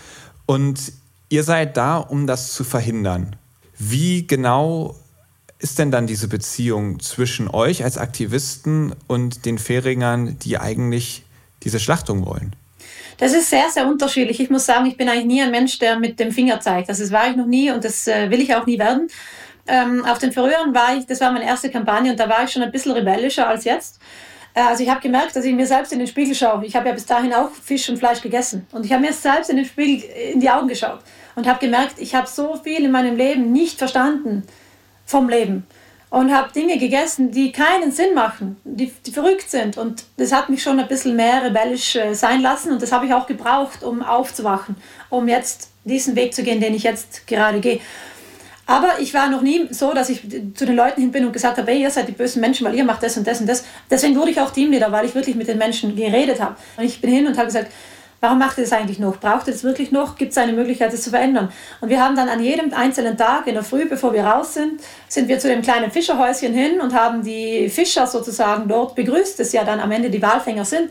Und 0.47 0.93
ihr 1.29 1.45
seid 1.45 1.77
da, 1.77 1.97
um 1.97 2.27
das 2.27 2.53
zu 2.53 2.65
verhindern. 2.65 3.37
Wie 3.79 4.27
genau 4.27 4.97
ist 5.59 5.79
denn 5.79 5.91
dann 5.91 6.07
diese 6.07 6.29
Beziehung 6.29 7.01
zwischen 7.01 7.49
euch 7.49 7.85
als 7.85 7.99
Aktivisten 7.99 8.95
und 9.07 9.45
den 9.45 9.59
Färingern, 9.59 10.39
die 10.39 10.59
eigentlich 10.59 11.25
diese 11.63 11.81
Schlachtung 11.81 12.27
wollen? 12.27 12.55
Das 13.19 13.35
ist 13.35 13.51
sehr, 13.51 13.69
sehr 13.71 13.87
unterschiedlich. 13.87 14.41
Ich 14.41 14.49
muss 14.49 14.65
sagen, 14.65 14.87
ich 14.87 14.97
bin 14.97 15.09
eigentlich 15.09 15.27
nie 15.27 15.43
ein 15.43 15.51
Mensch, 15.51 15.79
der 15.79 15.99
mit 15.99 16.19
dem 16.19 16.33
Finger 16.33 16.59
zeigt. 16.61 16.89
Also 16.89 17.03
das 17.03 17.13
war 17.13 17.29
ich 17.29 17.37
noch 17.37 17.47
nie 17.47 17.71
und 17.71 17.85
das 17.85 18.09
äh, 18.09 18.31
will 18.31 18.41
ich 18.41 18.55
auch 18.55 18.65
nie 18.65 18.79
werden. 18.79 19.09
Ähm, 19.67 20.05
auf 20.07 20.19
den 20.19 20.33
Verröhren 20.33 20.75
war 20.75 20.97
ich, 20.97 21.07
das 21.07 21.21
war 21.21 21.31
meine 21.31 21.45
erste 21.45 21.71
Kampagne 21.71 22.11
und 22.11 22.19
da 22.19 22.29
war 22.29 22.45
ich 22.45 22.51
schon 22.51 22.63
ein 22.63 22.73
bisschen 22.73 22.93
rebellischer 22.93 23.47
als 23.47 23.65
jetzt. 23.65 24.01
Äh, 24.55 24.63
also 24.63 24.83
ich 24.83 24.89
habe 24.89 25.01
gemerkt, 25.01 25.37
dass 25.37 25.45
ich 25.45 25.55
mir 25.55 25.67
selbst 25.67 25.93
in 25.93 25.99
den 25.99 26.09
Spiegel 26.09 26.35
schaue. 26.35 26.65
Ich 26.65 26.75
habe 26.75 26.89
ja 26.89 26.95
bis 26.95 27.05
dahin 27.05 27.35
auch 27.35 27.51
Fisch 27.51 27.89
und 27.91 27.99
Fleisch 27.99 28.23
gegessen. 28.23 28.67
Und 28.73 28.87
ich 28.87 28.93
habe 28.93 29.03
mir 29.03 29.13
selbst 29.13 29.51
in 29.51 29.57
den 29.57 29.67
Spiegel 29.67 30.09
in 30.33 30.41
die 30.41 30.49
Augen 30.49 30.69
geschaut 30.69 31.01
und 31.35 31.47
habe 31.47 31.59
gemerkt, 31.59 31.97
ich 31.99 32.15
habe 32.15 32.27
so 32.27 32.57
viel 32.57 32.85
in 32.85 32.91
meinem 32.91 33.17
Leben 33.17 33.53
nicht 33.53 33.79
verstanden 33.79 34.45
vom 35.05 35.29
Leben 35.29 35.67
und 36.11 36.35
habe 36.35 36.53
Dinge 36.53 36.77
gegessen, 36.77 37.31
die 37.31 37.53
keinen 37.53 37.93
Sinn 37.93 38.15
machen, 38.15 38.61
die, 38.65 38.93
die, 39.07 39.13
verrückt 39.13 39.49
sind. 39.49 39.79
Und 39.79 40.05
das 40.17 40.33
hat 40.33 40.49
mich 40.49 40.63
schon 40.63 40.79
ein 40.81 40.89
bisschen 40.89 41.15
mehr 41.15 41.45
rebellisch 41.45 41.95
äh, 41.97 42.15
sein 42.15 42.43
lassen 42.43 42.73
und 42.73 42.83
das 42.83 42.91
habe 42.91 43.07
ich 43.07 43.15
auch 43.15 43.27
gebraucht, 43.27 43.85
um 43.85 44.03
aufzuwachen, 44.03 44.77
um 45.09 45.29
jetzt 45.29 45.71
diesen 45.85 46.17
Weg 46.17 46.35
zu 46.35 46.43
gehen, 46.43 46.61
den 46.61 46.75
ich 46.75 46.83
jetzt 46.83 47.27
gerade 47.27 47.61
gehe. 47.61 47.81
Aber 48.67 49.01
ich 49.01 49.15
war 49.15 49.29
noch 49.29 49.43
nie 49.43 49.67
so, 49.71 49.93
dass 49.95 50.11
ich 50.11 50.23
zu 50.55 50.67
den 50.67 50.77
Leuten 50.77 51.01
hin 51.01 51.11
bin 51.11 51.25
und 51.27 51.33
gesagt 51.33 51.59
habe, 51.59 51.71
hey, 51.71 51.83
ihr 51.83 51.91
seid 51.91 52.07
die 52.07 52.13
bösen 52.13 52.41
Menschen, 52.41 52.65
weil 52.65 52.75
ihr 52.75 52.85
macht 52.85 53.03
das 53.03 53.17
und 53.17 53.27
das 53.27 53.41
und 53.41 53.49
das. 53.49 53.65
Deswegen 53.91 54.17
wurde 54.17 54.31
ich 54.31 54.41
auch 54.41 54.51
Teamleader, 54.51 54.93
weil 54.93 55.07
ich 55.07 55.15
wirklich 55.15 55.35
mit 55.35 55.49
den 55.49 55.59
Menschen 55.59 55.97
geredet 55.97 56.41
habe. 56.41 56.55
Und 56.77 56.85
ich 56.85 57.01
bin 57.01 57.11
hin 57.11 57.27
und 57.27 57.37
habe 57.37 57.47
gesagt, 57.47 57.73
Warum 58.21 58.39
macht 58.39 58.59
ihr 58.59 58.65
das 58.65 58.73
eigentlich 58.75 58.99
noch? 58.99 59.17
Braucht 59.17 59.47
ihr 59.47 59.55
das 59.55 59.65
wirklich 59.65 59.93
noch? 59.93 60.17
Gibt 60.17 60.33
es 60.33 60.39
eine 60.39 60.53
Möglichkeit, 60.53 60.93
das 60.93 61.01
zu 61.01 61.09
verändern? 61.09 61.51
Und 61.81 61.89
wir 61.89 62.05
haben 62.05 62.17
dann 62.17 62.29
an 62.29 62.43
jedem 62.43 62.75
einzelnen 62.75 63.17
Tag 63.17 63.47
in 63.47 63.55
der 63.55 63.65
Früh, 63.65 63.89
bevor 63.89 64.13
wir 64.13 64.25
raus 64.25 64.53
sind, 64.53 64.83
sind 65.09 65.29
wir 65.29 65.39
zu 65.39 65.49
dem 65.49 65.63
kleinen 65.63 65.91
Fischerhäuschen 65.91 66.53
hin 66.53 66.83
und 66.83 66.93
haben 66.93 67.23
die 67.23 67.71
Fischer 67.71 68.07
sozusagen 68.07 68.69
dort 68.69 68.95
begrüßt, 68.95 69.41
das 69.41 69.53
ja 69.53 69.65
dann 69.65 69.81
am 69.81 69.91
Ende 69.91 70.11
die 70.11 70.21
Walfänger 70.21 70.67
sind, 70.67 70.91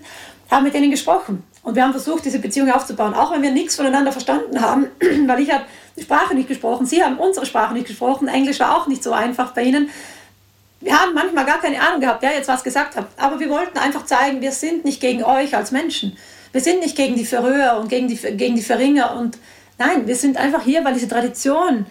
haben 0.50 0.64
mit 0.64 0.74
denen 0.74 0.90
gesprochen. 0.90 1.44
Und 1.62 1.76
wir 1.76 1.84
haben 1.84 1.92
versucht, 1.92 2.26
diese 2.26 2.40
Beziehung 2.40 2.72
aufzubauen, 2.72 3.14
auch 3.14 3.32
wenn 3.32 3.44
wir 3.44 3.52
nichts 3.52 3.76
voneinander 3.76 4.12
verstanden 4.12 4.60
haben, 4.60 4.88
weil 5.28 5.40
ich 5.42 5.54
habe 5.54 5.66
die 5.96 6.02
Sprache 6.02 6.34
nicht 6.34 6.48
gesprochen, 6.48 6.88
sie 6.88 7.04
haben 7.04 7.20
unsere 7.20 7.46
Sprache 7.46 7.76
nicht 7.76 7.86
gesprochen, 7.86 8.28
Englisch 8.28 8.60
war 8.60 8.76
auch 8.76 8.88
nicht 8.88 9.04
so 9.04 9.12
einfach 9.12 9.54
bei 9.54 9.62
ihnen. 9.62 9.92
Wir 10.82 11.00
haben 11.00 11.14
manchmal 11.14 11.46
gar 11.46 11.60
keine 11.60 11.80
Ahnung 11.80 12.02
gehabt, 12.02 12.24
wer 12.24 12.34
jetzt 12.34 12.48
was 12.48 12.64
gesagt 12.64 12.96
hat, 12.96 13.06
aber 13.18 13.40
wir 13.40 13.52
wollten 13.52 13.78
einfach 13.78 14.06
zeigen, 14.06 14.42
wir 14.42 14.52
sind 14.52 14.84
nicht 14.84 15.00
gegen 15.00 15.24
euch 15.24 15.56
als 15.56 15.72
Menschen. 15.72 16.18
Wir 16.52 16.62
sind 16.62 16.80
nicht 16.80 16.96
gegen 16.96 17.16
die 17.16 17.26
Verröher 17.26 17.78
und 17.80 17.90
gegen 17.90 18.08
die, 18.08 18.16
gegen 18.16 18.56
die 18.56 18.62
Verringer. 18.62 19.16
Und 19.16 19.38
nein, 19.78 20.08
wir 20.08 20.16
sind 20.16 20.38
einfach 20.38 20.64
hier, 20.64 20.84
weil 20.84 20.94
diese 20.94 21.08
Tradition 21.08 21.86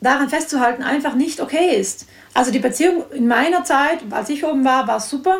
daran 0.00 0.28
festzuhalten 0.28 0.82
einfach 0.82 1.14
nicht 1.14 1.40
okay 1.40 1.76
ist. 1.76 2.06
Also 2.34 2.50
die 2.50 2.58
Beziehung 2.58 3.04
in 3.12 3.26
meiner 3.26 3.64
Zeit, 3.64 4.00
als 4.10 4.28
ich 4.28 4.44
oben 4.44 4.64
war, 4.64 4.86
war 4.86 5.00
super 5.00 5.38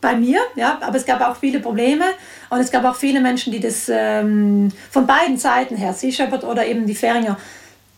bei 0.00 0.14
mir, 0.16 0.40
ja, 0.54 0.78
aber 0.82 0.96
es 0.96 1.06
gab 1.06 1.20
auch 1.22 1.36
viele 1.36 1.60
Probleme 1.60 2.04
und 2.50 2.60
es 2.60 2.70
gab 2.70 2.84
auch 2.84 2.96
viele 2.96 3.20
Menschen, 3.20 3.52
die 3.52 3.60
das 3.60 3.88
ähm, 3.88 4.70
von 4.90 5.06
beiden 5.06 5.38
Seiten 5.38 5.76
her, 5.76 5.94
Sea 5.94 6.12
Shepherd 6.12 6.44
oder 6.44 6.66
eben 6.66 6.86
die 6.86 6.94
Färinger, 6.94 7.38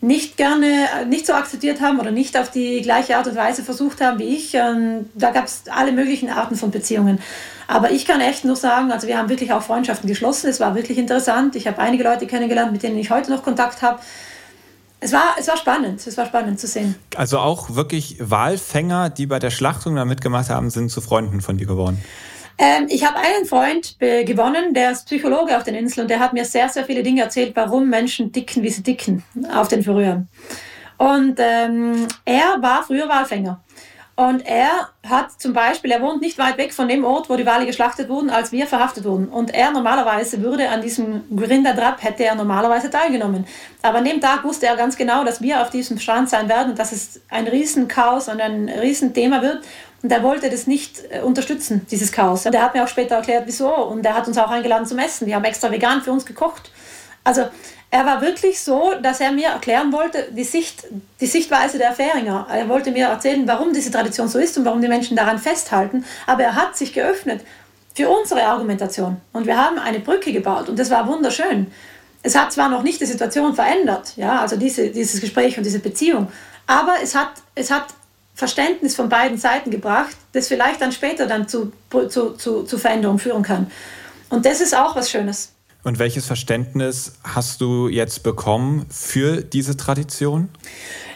nicht 0.02 0.36
gerne, 0.36 1.06
nicht 1.08 1.26
so 1.26 1.32
akzeptiert 1.32 1.80
haben 1.80 2.00
oder 2.00 2.10
nicht 2.10 2.36
auf 2.36 2.50
die 2.50 2.82
gleiche 2.82 3.16
Art 3.16 3.28
und 3.28 3.36
Weise 3.36 3.62
versucht 3.62 4.00
haben 4.00 4.18
wie 4.18 4.34
ich. 4.34 4.50
Da 4.50 5.30
gab 5.30 5.44
es 5.44 5.62
alle 5.70 5.92
möglichen 5.92 6.28
Arten 6.28 6.56
von 6.56 6.72
Beziehungen. 6.72 7.20
Aber 7.68 7.92
ich 7.92 8.04
kann 8.04 8.20
echt 8.20 8.44
nur 8.44 8.56
sagen, 8.56 8.90
also 8.90 9.06
wir 9.06 9.16
haben 9.16 9.28
wirklich 9.28 9.52
auch 9.52 9.62
Freundschaften 9.62 10.08
geschlossen. 10.08 10.50
Es 10.50 10.58
war 10.58 10.74
wirklich 10.74 10.98
interessant. 10.98 11.54
Ich 11.54 11.68
habe 11.68 11.78
einige 11.78 12.02
Leute 12.02 12.26
kennengelernt, 12.26 12.72
mit 12.72 12.82
denen 12.82 12.98
ich 12.98 13.10
heute 13.10 13.30
noch 13.30 13.44
Kontakt 13.44 13.80
habe. 13.80 14.00
Es 14.98 15.12
war, 15.12 15.36
es 15.38 15.46
war 15.46 15.56
spannend, 15.56 16.04
es 16.04 16.16
war 16.16 16.26
spannend 16.26 16.58
zu 16.58 16.66
sehen. 16.66 16.96
Also 17.16 17.38
auch 17.38 17.76
wirklich 17.76 18.16
Walfänger, 18.18 19.08
die 19.08 19.26
bei 19.26 19.38
der 19.38 19.50
Schlachtung 19.50 19.94
da 19.94 20.04
mitgemacht 20.04 20.50
haben, 20.50 20.70
sind 20.70 20.90
zu 20.90 21.00
Freunden 21.00 21.40
von 21.40 21.58
dir 21.58 21.66
geworden. 21.66 22.02
Ähm, 22.58 22.86
ich 22.88 23.04
habe 23.04 23.18
einen 23.18 23.46
Freund 23.46 23.96
gewonnen, 23.98 24.74
der 24.74 24.92
ist 24.92 25.06
Psychologe 25.06 25.56
auf 25.56 25.64
den 25.64 25.74
Inseln 25.74 26.04
und 26.04 26.08
der 26.08 26.20
hat 26.20 26.32
mir 26.32 26.44
sehr, 26.44 26.68
sehr 26.68 26.84
viele 26.84 27.02
Dinge 27.02 27.22
erzählt, 27.22 27.52
warum 27.54 27.88
Menschen 27.88 28.32
dicken, 28.32 28.62
wie 28.62 28.70
sie 28.70 28.82
dicken 28.82 29.22
auf 29.54 29.68
den 29.68 29.82
Färöern. 29.82 30.28
Und 30.98 31.38
ähm, 31.38 32.06
er 32.24 32.58
war 32.60 32.84
früher 32.84 33.08
Walfänger. 33.08 33.60
Und 34.14 34.46
er 34.46 34.88
hat 35.08 35.40
zum 35.40 35.54
Beispiel, 35.54 35.90
er 35.90 36.02
wohnt 36.02 36.20
nicht 36.20 36.36
weit 36.38 36.58
weg 36.58 36.74
von 36.74 36.86
dem 36.86 37.02
Ort, 37.02 37.30
wo 37.30 37.36
die 37.36 37.46
Wale 37.46 37.64
geschlachtet 37.64 38.10
wurden, 38.10 38.28
als 38.28 38.52
wir 38.52 38.66
verhaftet 38.66 39.04
wurden. 39.04 39.26
Und 39.28 39.54
er 39.54 39.70
normalerweise 39.70 40.42
würde 40.42 40.68
an 40.68 40.82
diesem 40.82 41.24
Grinda-Drap, 41.34 42.02
hätte 42.02 42.24
er 42.24 42.34
normalerweise 42.34 42.90
teilgenommen. 42.90 43.46
Aber 43.80 43.98
an 43.98 44.04
dem 44.04 44.20
Tag 44.20 44.44
wusste 44.44 44.66
er 44.66 44.76
ganz 44.76 44.96
genau, 44.96 45.24
dass 45.24 45.40
wir 45.40 45.62
auf 45.62 45.70
diesem 45.70 45.98
Strand 45.98 46.28
sein 46.28 46.48
werden 46.48 46.70
und 46.70 46.78
dass 46.78 46.92
es 46.92 47.22
ein 47.30 47.48
Riesenchaos 47.48 48.28
und 48.28 48.40
ein 48.40 48.68
Riesenthema 48.68 49.40
wird. 49.40 49.64
Und 50.02 50.10
er 50.10 50.22
wollte 50.22 50.50
das 50.50 50.66
nicht 50.66 51.02
äh, 51.10 51.20
unterstützen, 51.20 51.86
dieses 51.90 52.10
Chaos. 52.10 52.44
Und 52.46 52.54
er 52.54 52.62
hat 52.62 52.74
mir 52.74 52.84
auch 52.84 52.88
später 52.88 53.16
erklärt, 53.16 53.44
wieso. 53.46 53.72
Und 53.72 54.04
er 54.04 54.14
hat 54.14 54.26
uns 54.26 54.36
auch 54.38 54.50
eingeladen 54.50 54.86
zum 54.86 54.98
Essen. 54.98 55.26
Die 55.26 55.34
haben 55.34 55.44
extra 55.44 55.70
vegan 55.70 56.02
für 56.02 56.12
uns 56.12 56.26
gekocht. 56.26 56.70
Also 57.24 57.46
er 57.90 58.06
war 58.06 58.20
wirklich 58.20 58.60
so, 58.60 58.94
dass 59.00 59.20
er 59.20 59.32
mir 59.32 59.48
erklären 59.48 59.92
wollte, 59.92 60.28
die, 60.32 60.44
Sicht, 60.44 60.84
die 61.20 61.26
Sichtweise 61.26 61.78
der 61.78 61.92
Fähringer. 61.92 62.46
Er 62.50 62.68
wollte 62.68 62.90
mir 62.90 63.06
erzählen, 63.06 63.46
warum 63.46 63.72
diese 63.72 63.90
Tradition 63.90 64.28
so 64.28 64.38
ist 64.38 64.56
und 64.58 64.64
warum 64.64 64.80
die 64.80 64.88
Menschen 64.88 65.16
daran 65.16 65.38
festhalten. 65.38 66.04
Aber 66.26 66.42
er 66.42 66.56
hat 66.56 66.76
sich 66.76 66.92
geöffnet 66.92 67.42
für 67.94 68.08
unsere 68.08 68.44
Argumentation. 68.44 69.20
Und 69.32 69.46
wir 69.46 69.56
haben 69.56 69.78
eine 69.78 70.00
Brücke 70.00 70.32
gebaut 70.32 70.68
und 70.68 70.78
das 70.78 70.90
war 70.90 71.06
wunderschön. 71.06 71.70
Es 72.22 72.36
hat 72.36 72.52
zwar 72.52 72.68
noch 72.68 72.82
nicht 72.82 73.00
die 73.00 73.06
Situation 73.06 73.54
verändert, 73.54 74.12
ja, 74.16 74.40
also 74.40 74.56
diese, 74.56 74.90
dieses 74.90 75.20
Gespräch 75.20 75.58
und 75.58 75.64
diese 75.64 75.80
Beziehung, 75.80 76.28
aber 76.66 76.94
es 77.02 77.14
hat, 77.14 77.32
es 77.54 77.70
hat 77.70 77.86
Verständnis 78.42 78.96
von 78.96 79.08
beiden 79.08 79.38
Seiten 79.38 79.70
gebracht, 79.70 80.16
das 80.32 80.48
vielleicht 80.48 80.80
dann 80.80 80.90
später 80.90 81.28
dann 81.28 81.46
zu, 81.46 81.70
zu, 82.08 82.30
zu, 82.30 82.64
zu 82.64 82.76
Veränderungen 82.76 83.20
führen 83.20 83.44
kann. 83.44 83.70
Und 84.30 84.44
das 84.44 84.60
ist 84.60 84.76
auch 84.76 84.96
was 84.96 85.08
Schönes. 85.08 85.52
Und 85.84 86.00
welches 86.00 86.26
Verständnis 86.26 87.12
hast 87.22 87.60
du 87.60 87.86
jetzt 87.86 88.24
bekommen 88.24 88.86
für 88.90 89.42
diese 89.42 89.76
Tradition? 89.76 90.48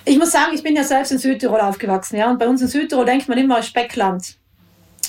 Ich 0.05 0.17
muss 0.19 0.31
sagen, 0.31 0.53
ich 0.55 0.62
bin 0.62 0.77
ja 0.77 0.85
selbst 0.85 1.11
in 1.11 1.19
Südtirol 1.19 1.61
aufgewachsen. 1.61 2.17
Ja? 2.17 2.31
Und 2.31 2.39
bei 2.39 2.47
uns 2.47 2.62
in 2.62 2.69
Südtirol 2.69 3.05
denkt 3.05 3.29
man 3.29 3.39
immer 3.39 3.61
Speckland. 3.61 4.37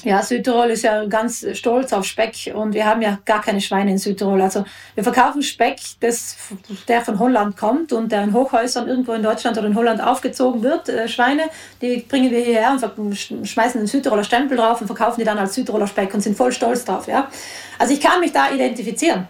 Ja, 0.04 0.22
Südtirol 0.22 0.70
ist 0.70 0.84
ja 0.84 1.06
ganz 1.06 1.46
stolz 1.54 1.94
auf 1.94 2.06
Speck 2.06 2.54
und 2.54 2.74
wir 2.74 2.86
haben 2.86 3.02
ja 3.02 3.20
gar 3.26 3.42
keine 3.42 3.62
Schweine 3.62 3.92
in 3.92 3.98
Südtirol. 3.98 4.42
Also 4.42 4.66
wir 4.96 5.04
verkaufen 5.04 5.42
Speck, 5.42 5.80
das, 6.00 6.38
der 6.88 7.02
von 7.02 7.20
Holland 7.20 7.58
kommt 7.58 7.94
und 7.94 8.12
der 8.12 8.24
in 8.24 8.34
Hochhäusern 8.34 8.88
irgendwo 8.88 9.14
in 9.14 9.24
Deutschland 9.24 9.58
oder 9.58 9.68
in 9.68 9.76
Holland 9.76 10.02
aufgezogen 10.02 10.64
wird. 10.64 10.90
Äh, 10.90 11.08
Schweine, 11.08 11.44
die 11.82 11.98
bringen 11.98 12.32
wir 12.32 12.40
hierher 12.40 12.78
und 12.98 13.16
schmeißen 13.16 13.80
den 13.80 13.88
Südtiroler 13.88 14.24
Stempel 14.24 14.58
drauf 14.58 14.82
und 14.82 14.88
verkaufen 14.88 15.20
die 15.20 15.26
dann 15.26 15.38
als 15.38 15.54
Südtiroler 15.54 15.88
Speck 15.88 16.14
und 16.14 16.22
sind 16.22 16.38
voll 16.38 16.52
stolz 16.52 16.86
drauf. 16.86 17.08
Ja? 17.08 17.30
Also 17.78 17.94
ich 17.94 18.02
kann 18.02 18.20
mich 18.20 18.32
da 18.32 18.52
identifizieren 18.52 19.28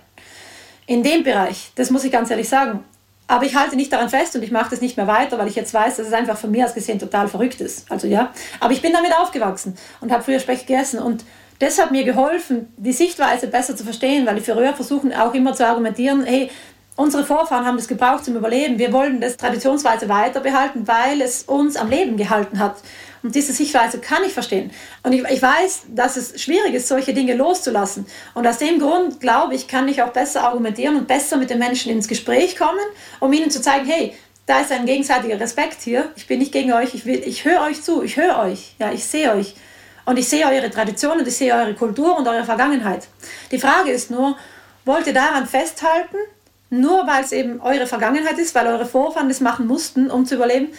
in 0.87 1.03
dem 1.03 1.23
Bereich, 1.23 1.71
das 1.75 1.91
muss 1.91 2.03
ich 2.05 2.11
ganz 2.11 2.31
ehrlich 2.31 2.47
sagen. 2.47 2.83
Aber 3.27 3.45
ich 3.45 3.55
halte 3.55 3.75
nicht 3.75 3.91
daran 3.91 4.09
fest 4.09 4.35
und 4.35 4.43
ich 4.43 4.51
mache 4.51 4.69
das 4.69 4.81
nicht 4.81 4.95
mehr 4.95 5.07
weiter, 5.07 5.37
weil 5.37 5.47
ich 5.47 5.55
jetzt 5.55 5.73
weiß, 5.73 5.97
dass 5.97 6.07
es 6.07 6.13
einfach 6.13 6.37
von 6.37 6.49
mir 6.49 6.65
aus 6.65 6.73
gesehen 6.73 6.97
total 6.97 7.27
verrückt 7.27 7.59
ist. 7.59 7.91
Also 7.91 8.07
ja, 8.07 8.31
aber 8.59 8.73
ich 8.73 8.81
bin 8.81 8.93
damit 8.93 9.11
aufgewachsen 9.17 9.77
und 9.99 10.11
habe 10.11 10.23
früher 10.23 10.39
Speck 10.39 10.65
gegessen 10.65 10.99
und 10.99 11.25
das 11.59 11.81
hat 11.81 11.91
mir 11.91 12.03
geholfen, 12.03 12.71
die 12.77 12.93
Sichtweise 12.93 13.47
besser 13.47 13.75
zu 13.75 13.83
verstehen, 13.83 14.25
weil 14.25 14.35
die 14.35 14.41
Färöer 14.41 14.73
versuchen 14.73 15.13
auch 15.13 15.33
immer 15.33 15.53
zu 15.53 15.65
argumentieren, 15.65 16.23
hey, 16.23 16.51
unsere 16.95 17.23
Vorfahren 17.23 17.65
haben 17.65 17.77
das 17.77 17.87
gebraucht 17.87 18.25
zum 18.25 18.35
Überleben, 18.35 18.77
wir 18.77 18.93
wollen 18.93 19.19
das 19.21 19.37
traditionsweise 19.37 20.07
weiter 20.07 20.39
behalten, 20.39 20.87
weil 20.87 21.21
es 21.21 21.43
uns 21.43 21.75
am 21.75 21.89
Leben 21.89 22.15
gehalten 22.17 22.59
hat. 22.59 22.77
Und 23.23 23.35
diese 23.35 23.53
Sichtweise 23.53 23.99
kann 23.99 24.23
ich 24.23 24.33
verstehen. 24.33 24.71
Und 25.03 25.13
ich, 25.13 25.23
ich 25.23 25.41
weiß, 25.41 25.83
dass 25.89 26.17
es 26.17 26.41
schwierig 26.41 26.73
ist, 26.73 26.87
solche 26.87 27.13
Dinge 27.13 27.33
loszulassen. 27.35 28.05
Und 28.33 28.45
aus 28.47 28.57
dem 28.57 28.79
Grund, 28.79 29.19
glaube 29.19 29.55
ich, 29.55 29.67
kann 29.67 29.87
ich 29.87 30.01
auch 30.01 30.13
besser 30.13 30.43
argumentieren 30.43 30.95
und 30.95 31.07
besser 31.07 31.37
mit 31.37 31.49
den 31.49 31.59
Menschen 31.59 31.91
ins 31.91 32.07
Gespräch 32.07 32.55
kommen, 32.55 32.79
um 33.19 33.33
ihnen 33.33 33.49
zu 33.49 33.61
zeigen, 33.61 33.85
hey, 33.85 34.13
da 34.45 34.61
ist 34.61 34.71
ein 34.71 34.85
gegenseitiger 34.85 35.39
Respekt 35.39 35.81
hier. 35.81 36.09
Ich 36.15 36.25
bin 36.25 36.39
nicht 36.39 36.53
gegen 36.53 36.71
euch, 36.71 36.93
ich, 36.93 37.05
ich 37.05 37.45
höre 37.45 37.61
euch 37.61 37.83
zu, 37.83 38.01
ich 38.01 38.17
höre 38.17 38.39
euch, 38.39 38.75
ja, 38.79 38.91
ich 38.91 39.03
sehe 39.03 39.33
euch. 39.33 39.55
Und 40.05 40.17
ich 40.17 40.29
sehe 40.29 40.47
eure 40.47 40.71
Tradition 40.71 41.19
und 41.19 41.27
ich 41.27 41.35
sehe 41.35 41.53
eure 41.53 41.73
Kultur 41.73 42.17
und 42.17 42.25
eure 42.29 42.45
Vergangenheit. 42.45 43.09
Die 43.51 43.59
Frage 43.59 43.91
ist 43.91 44.09
nur, 44.09 44.37
wollt 44.85 45.05
ihr 45.05 45.13
daran 45.13 45.45
festhalten, 45.45 46.15
nur 46.69 47.05
weil 47.05 47.25
es 47.25 47.33
eben 47.33 47.59
eure 47.59 47.87
Vergangenheit 47.87 48.37
ist, 48.39 48.55
weil 48.55 48.67
eure 48.67 48.85
Vorfahren 48.85 49.27
das 49.27 49.41
machen 49.41 49.67
mussten, 49.67 50.09
um 50.09 50.25
zu 50.25 50.35
überleben? 50.35 50.69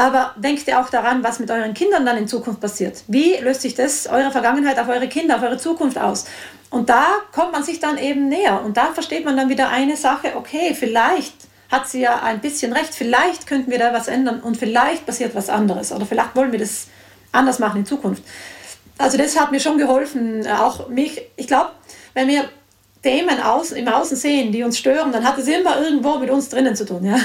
Aber 0.00 0.32
denkt 0.36 0.66
ihr 0.66 0.80
auch 0.80 0.88
daran, 0.88 1.22
was 1.22 1.40
mit 1.40 1.50
euren 1.50 1.74
Kindern 1.74 2.06
dann 2.06 2.16
in 2.16 2.26
Zukunft 2.26 2.58
passiert. 2.58 3.02
Wie 3.06 3.36
löst 3.36 3.60
sich 3.60 3.74
das, 3.74 4.06
eure 4.06 4.30
Vergangenheit 4.30 4.78
auf 4.78 4.88
eure 4.88 5.08
Kinder, 5.08 5.36
auf 5.36 5.42
eure 5.42 5.58
Zukunft 5.58 5.98
aus? 5.98 6.24
Und 6.70 6.88
da 6.88 7.04
kommt 7.32 7.52
man 7.52 7.62
sich 7.64 7.80
dann 7.80 7.98
eben 7.98 8.30
näher. 8.30 8.62
Und 8.64 8.78
da 8.78 8.94
versteht 8.94 9.26
man 9.26 9.36
dann 9.36 9.50
wieder 9.50 9.68
eine 9.68 9.98
Sache, 9.98 10.36
okay, 10.36 10.74
vielleicht 10.74 11.34
hat 11.70 11.86
sie 11.86 12.00
ja 12.00 12.22
ein 12.22 12.40
bisschen 12.40 12.72
recht, 12.72 12.94
vielleicht 12.94 13.46
könnten 13.46 13.70
wir 13.70 13.78
da 13.78 13.92
was 13.92 14.08
ändern 14.08 14.40
und 14.40 14.56
vielleicht 14.56 15.04
passiert 15.04 15.34
was 15.34 15.50
anderes. 15.50 15.92
Oder 15.92 16.06
vielleicht 16.06 16.34
wollen 16.34 16.52
wir 16.52 16.60
das 16.60 16.86
anders 17.30 17.58
machen 17.58 17.80
in 17.80 17.86
Zukunft. 17.86 18.22
Also 18.96 19.18
das 19.18 19.38
hat 19.38 19.50
mir 19.50 19.60
schon 19.60 19.76
geholfen, 19.76 20.46
auch 20.46 20.88
mich, 20.88 21.20
ich 21.36 21.46
glaube, 21.46 21.72
wenn 22.14 22.26
wir 22.26 22.48
Themen 23.02 23.40
außen, 23.40 23.76
im 23.76 23.88
Außen 23.88 24.16
sehen, 24.16 24.52
die 24.52 24.62
uns 24.62 24.78
stören, 24.78 25.12
dann 25.12 25.24
hat 25.24 25.38
es 25.38 25.48
immer 25.48 25.80
irgendwo 25.80 26.18
mit 26.18 26.30
uns 26.30 26.48
drinnen 26.48 26.76
zu 26.76 26.84
tun. 26.84 27.04
Ja? 27.04 27.16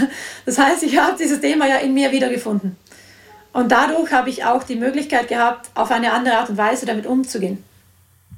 Das 0.45 0.57
heißt, 0.57 0.83
ich 0.83 0.97
habe 0.97 1.17
dieses 1.19 1.41
Thema 1.41 1.67
ja 1.67 1.77
in 1.77 1.93
mir 1.93 2.11
wiedergefunden. 2.11 2.77
Und 3.51 3.71
dadurch 3.71 4.11
habe 4.11 4.29
ich 4.29 4.43
auch 4.43 4.63
die 4.63 4.75
Möglichkeit 4.75 5.27
gehabt, 5.27 5.69
auf 5.75 5.91
eine 5.91 6.11
andere 6.11 6.37
Art 6.37 6.49
und 6.49 6.57
Weise 6.57 6.85
damit 6.85 7.05
umzugehen. 7.05 7.63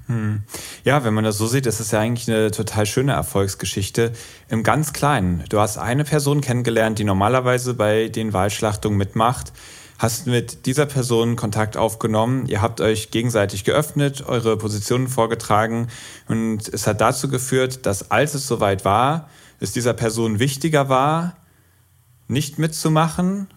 Hm. 0.08 0.44
Ja, 0.84 1.04
wenn 1.04 1.14
man 1.14 1.24
das 1.24 1.38
so 1.38 1.48
sieht, 1.48 1.66
ist 1.66 1.80
es 1.80 1.92
ja 1.92 2.00
eigentlich 2.00 2.30
eine 2.30 2.52
total 2.52 2.86
schöne 2.86 3.14
Erfolgsgeschichte 3.14 4.14
im 4.48 4.64
ganz 4.64 4.94
Kleinen. 4.94 5.44
Du 5.50 5.60
hast 5.60 5.78
eine 5.78 6.06
Person 6.06 6.42
kennengelernt, 6.42 6.98
die 6.98 7.04
normalerweise 7.04 7.74
bei 7.74 8.08
den 8.08 8.32
Wahlschlachtungen 8.32 8.98
mitmacht, 8.98 9.52
hast 9.98 10.28
mit 10.28 10.66
dieser 10.66 10.86
Person 10.86 11.36
Kontakt 11.36 11.76
aufgenommen, 11.76 12.46
ihr 12.48 12.62
habt 12.62 12.82
euch 12.82 13.10
gegenseitig 13.12 13.64
geöffnet, 13.64 14.24
eure 14.28 14.58
Positionen 14.58 15.08
vorgetragen. 15.08 15.88
Und 16.28 16.68
es 16.70 16.86
hat 16.86 17.02
dazu 17.02 17.30
geführt, 17.30 17.86
dass 17.86 18.12
als 18.12 18.34
es 18.36 18.48
soweit 18.48 18.86
war, 18.86 19.30
es 19.60 19.72
dieser 19.72 19.94
Person 19.94 20.40
wichtiger 20.40 20.90
war, 20.90 21.36
nicht 22.28 22.60
mitzumachen, 22.60 23.48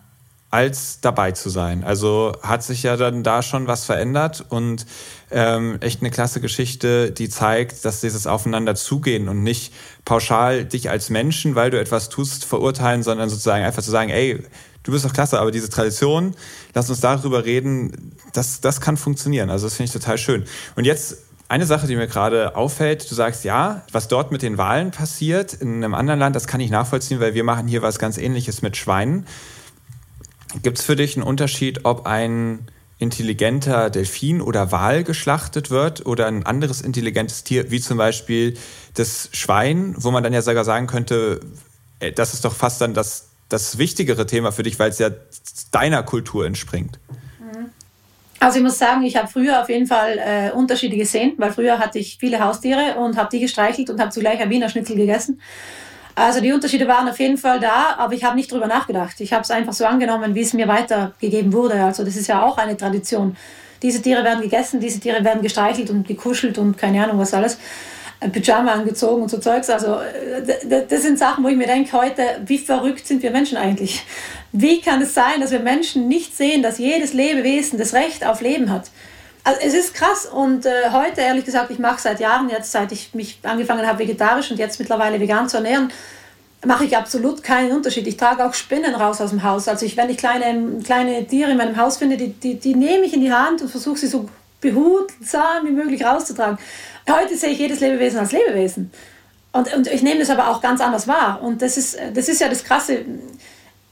als 0.51 1.01
dabei 1.01 1.31
zu 1.31 1.49
sein. 1.49 1.85
Also 1.85 2.33
hat 2.43 2.65
sich 2.65 2.83
ja 2.83 2.97
dann 2.97 3.23
da 3.23 3.43
schon 3.43 3.69
was 3.69 3.85
verändert 3.85 4.45
und 4.49 4.85
ähm, 5.31 5.79
echt 5.81 6.01
eine 6.01 6.11
klasse 6.11 6.41
Geschichte, 6.41 7.13
die 7.13 7.29
zeigt, 7.29 7.85
dass 7.85 8.01
dieses 8.01 8.27
Aufeinander 8.27 8.75
zugehen 8.75 9.29
und 9.29 9.45
nicht 9.45 9.73
pauschal 10.05 10.65
dich 10.65 10.91
als 10.91 11.09
Menschen, 11.09 11.55
weil 11.55 11.71
du 11.71 11.79
etwas 11.79 12.09
tust, 12.09 12.45
verurteilen, 12.45 13.05
sondern 13.05 13.29
sozusagen 13.29 13.65
einfach 13.65 13.83
zu 13.83 13.93
sagen, 13.93 14.11
ey, 14.11 14.43
du 14.83 14.91
bist 14.91 15.05
doch 15.05 15.13
klasse, 15.13 15.39
aber 15.39 15.53
diese 15.53 15.71
Tradition, 15.71 16.35
lass 16.75 16.91
uns 16.91 17.01
darüber 17.01 17.45
reden, 17.45 18.17
das, 18.33 18.61
das 18.61 18.81
kann 18.81 18.97
funktionieren. 18.97 19.51
Also 19.51 19.67
das 19.67 19.77
finde 19.77 19.87
ich 19.87 19.93
total 19.93 20.19
schön. 20.19 20.45
Und 20.75 20.85
jetzt 20.85 21.19
eine 21.49 21.67
Sache, 21.67 21.87
die 21.87 21.95
mir 21.95 22.09
gerade 22.09 22.57
auffällt, 22.57 23.09
du 23.09 23.15
sagst, 23.15 23.45
ja, 23.45 23.83
was 23.93 24.09
dort 24.09 24.33
mit 24.33 24.43
den 24.43 24.59
Wahlen 24.59 24.91
passiert 24.91 25.53
in 25.53 25.77
einem 25.77 25.95
anderen 25.95 26.19
Land, 26.19 26.35
das 26.35 26.49
kann 26.49 26.61
ich 26.61 26.71
nachvollziehen, 26.71 27.21
weil 27.21 27.35
wir 27.35 27.45
machen 27.45 27.69
hier 27.69 27.83
was 27.83 28.01
ganz 28.01 28.19
ähnliches 28.19 28.63
mit 28.63 28.77
Schweinen. 28.77 29.27
Gibt 30.63 30.79
es 30.79 30.85
für 30.85 30.97
dich 30.97 31.17
einen 31.17 31.27
Unterschied, 31.27 31.85
ob 31.85 32.07
ein 32.07 32.67
intelligenter 32.99 33.89
Delfin 33.89 34.43
oder 34.43 34.73
Wal 34.73 35.05
geschlachtet 35.05 35.71
wird 35.71 36.05
oder 36.07 36.27
ein 36.27 36.45
anderes 36.45 36.83
intelligentes 36.83 37.45
Tier, 37.45 37.71
wie 37.71 37.81
zum 37.81 37.97
Beispiel 37.97 38.57
das 38.95 39.31
Schwein, 39.33 39.95
wo 39.97 40.11
man 40.11 40.23
dann 40.23 40.35
ja 40.35 40.43
sogar 40.43 40.65
sagen 40.65 40.87
könnte, 40.87 41.41
äh, 41.99 42.13
das 42.13 42.35
ist 42.35 42.45
doch 42.45 42.55
fast 42.55 42.81
dann 42.81 42.93
das, 42.93 43.31
das 43.49 43.79
wichtigere 43.79 44.27
Thema 44.27 44.53
für 44.53 44.63
dich, 44.63 44.79
weil 44.79 44.91
es 44.91 44.99
ja 44.99 45.11
deiner 45.71 46.03
Kultur 46.03 46.45
entspringt. 46.45 46.99
Mhm. 47.39 47.71
Also 48.39 48.59
ich 48.59 48.63
muss 48.63 48.79
sagen, 48.79 49.03
ich 49.03 49.17
habe 49.17 49.29
früher 49.29 49.63
auf 49.63 49.71
jeden 49.71 49.87
Fall 49.87 50.19
äh, 50.19 50.51
Unterschiede 50.51 50.97
gesehen, 50.97 51.35
weil 51.39 51.53
früher 51.53 51.79
hatte 51.79 51.99
ich 51.99 52.19
viele 52.19 52.41
Haustiere 52.45 52.97
und 52.99 53.17
habe 53.17 53.31
die 53.33 53.41
gestreichelt 53.41 53.89
und 53.89 53.99
habe 53.99 54.11
zugleich 54.11 54.41
ein 54.41 54.51
Wiener 54.51 54.69
Schnitzel 54.69 54.97
gegessen. 54.97 55.41
Also 56.21 56.41
die 56.41 56.53
Unterschiede 56.53 56.87
waren 56.87 57.09
auf 57.09 57.19
jeden 57.19 57.39
Fall 57.39 57.61
da, 57.61 57.95
aber 57.97 58.13
ich 58.13 58.25
habe 58.25 58.37
nicht 58.37 58.53
drüber 58.53 58.67
nachgedacht. 58.67 59.19
Ich 59.21 59.33
habe 59.33 59.43
es 59.43 59.51
einfach 59.51 59.73
so 59.73 59.87
angenommen, 59.87 60.35
wie 60.35 60.43
es 60.43 60.53
mir 60.53 60.69
weitergegeben 60.69 61.55
wurde. 61.55 61.83
Also 61.83 62.05
das 62.05 62.15
ist 62.15 62.27
ja 62.27 62.43
auch 62.43 62.59
eine 62.59 62.77
Tradition. 62.77 63.39
Diese 63.81 64.03
Tiere 64.03 64.23
werden 64.23 64.43
gegessen, 64.43 64.81
diese 64.81 65.01
Tiere 65.01 65.25
werden 65.25 65.41
gestreichelt 65.41 65.89
und 65.89 66.07
gekuschelt 66.07 66.59
und 66.59 66.77
keine 66.77 67.03
Ahnung 67.03 67.19
was 67.19 67.33
alles. 67.33 67.59
Ein 68.21 68.33
Pyjama 68.33 68.73
angezogen 68.73 69.23
und 69.23 69.31
so 69.31 69.39
Zeugs. 69.39 69.71
Also 69.71 69.95
äh, 69.95 70.87
das 70.87 71.03
sind 71.03 71.19
Sachen, 71.19 71.43
wo 71.43 71.49
ich 71.49 71.57
mir 71.57 71.67
denke 71.67 71.91
heute, 71.97 72.23
wie 72.45 72.59
verrückt 72.59 73.07
sind 73.07 73.23
wir 73.23 73.31
Menschen 73.31 73.57
eigentlich? 73.57 74.05
Wie 74.53 74.83
kann 74.83 75.01
es 75.01 75.15
sein, 75.15 75.41
dass 75.41 75.53
wir 75.53 75.61
Menschen 75.61 76.07
nicht 76.07 76.37
sehen, 76.37 76.63
dass 76.63 76.77
jedes 76.77 77.15
Lebewesen 77.15 77.79
das 77.79 77.95
Recht 77.95 78.27
auf 78.27 78.43
Leben 78.43 78.71
hat? 78.71 78.91
Also 79.43 79.61
es 79.63 79.75
ist 79.75 79.95
krass 79.95 80.27
und 80.27 80.67
äh, 80.67 80.91
heute, 80.93 81.23
ehrlich 81.23 81.45
gesagt, 81.45 81.71
ich 81.71 81.79
mache 81.79 82.01
seit 82.01 82.21
Jahren, 82.21 82.51
jetzt 82.51 82.73
seit 82.73 82.93
ich 82.93 83.15
mich 83.15 83.39
angefangen 83.43 83.87
habe 83.87 84.01
vegetarisch 84.01 84.51
und 84.51 84.59
jetzt 84.59 84.79
mittlerweile 84.79 85.19
vegan 85.19 85.49
zu 85.49 85.57
ernähren, 85.57 85.91
mache 86.65 86.85
ich 86.85 86.97
absolut 86.97 87.43
keinen 87.43 87.73
Unterschied. 87.73 88.07
Ich 88.07 88.17
trage 88.17 88.45
auch 88.45 88.53
Spinnen 88.53 88.95
raus 88.95 89.21
aus 89.21 89.31
dem 89.31 89.43
Haus. 89.43 89.67
Also 89.67 89.87
ich, 89.87 89.97
wenn 89.97 90.11
ich 90.11 90.19
kleine, 90.19 90.81
kleine 90.85 91.27
Tiere 91.27 91.53
in 91.53 91.57
meinem 91.57 91.77
Haus 91.77 91.97
finde, 91.97 92.17
die, 92.17 92.33
die, 92.33 92.57
die 92.57 92.75
nehme 92.75 93.05
ich 93.05 93.15
in 93.15 93.21
die 93.21 93.33
Hand 93.33 93.63
und 93.63 93.71
versuche 93.71 93.99
sie 93.99 94.09
so 94.09 94.29
behutsam 94.61 95.65
wie 95.67 95.71
möglich 95.71 96.05
rauszutragen. 96.05 96.59
Heute 97.09 97.37
sehe 97.37 97.51
ich 97.51 97.59
jedes 97.59 97.81
Lebewesen 97.81 98.21
als 98.21 98.33
Lebewesen. 98.33 98.91
Und, 99.53 99.75
und 99.75 99.87
ich 99.87 100.03
nehme 100.03 100.21
das 100.21 100.31
aber 100.31 100.49
auch 100.49 100.61
ganz 100.61 100.83
anders 100.83 101.09
wahr. 101.09 101.41
Und 101.43 101.63
das 101.63 101.79
ist, 101.79 101.99
das 102.15 102.29
ist 102.29 102.41
ja 102.41 102.49
das 102.49 102.63
Krasse, 102.63 103.05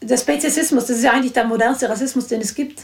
der 0.01 0.17
Speziesismus, 0.17 0.87
das 0.87 0.99
ist 0.99 1.05
ja 1.05 1.13
eigentlich 1.13 1.33
der 1.33 1.45
modernste 1.45 1.89
Rassismus, 1.89 2.29
den 2.29 2.41
es 2.43 2.55
gibt. 2.55 2.83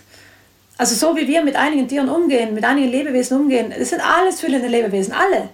Also 0.77 0.95
so 0.95 1.17
wie 1.17 1.29
wir 1.29 1.43
mit 1.43 1.57
einigen 1.57 1.87
Tieren 1.87 2.09
umgehen, 2.09 2.55
mit 2.55 2.65
einigen 2.65 2.91
Lebewesen 2.91 3.39
umgehen, 3.39 3.73
das 3.77 3.91
sind 3.91 4.01
alles 4.01 4.41
fühlende 4.41 4.69
Lebewesen, 4.69 5.13
alle. 5.13 5.51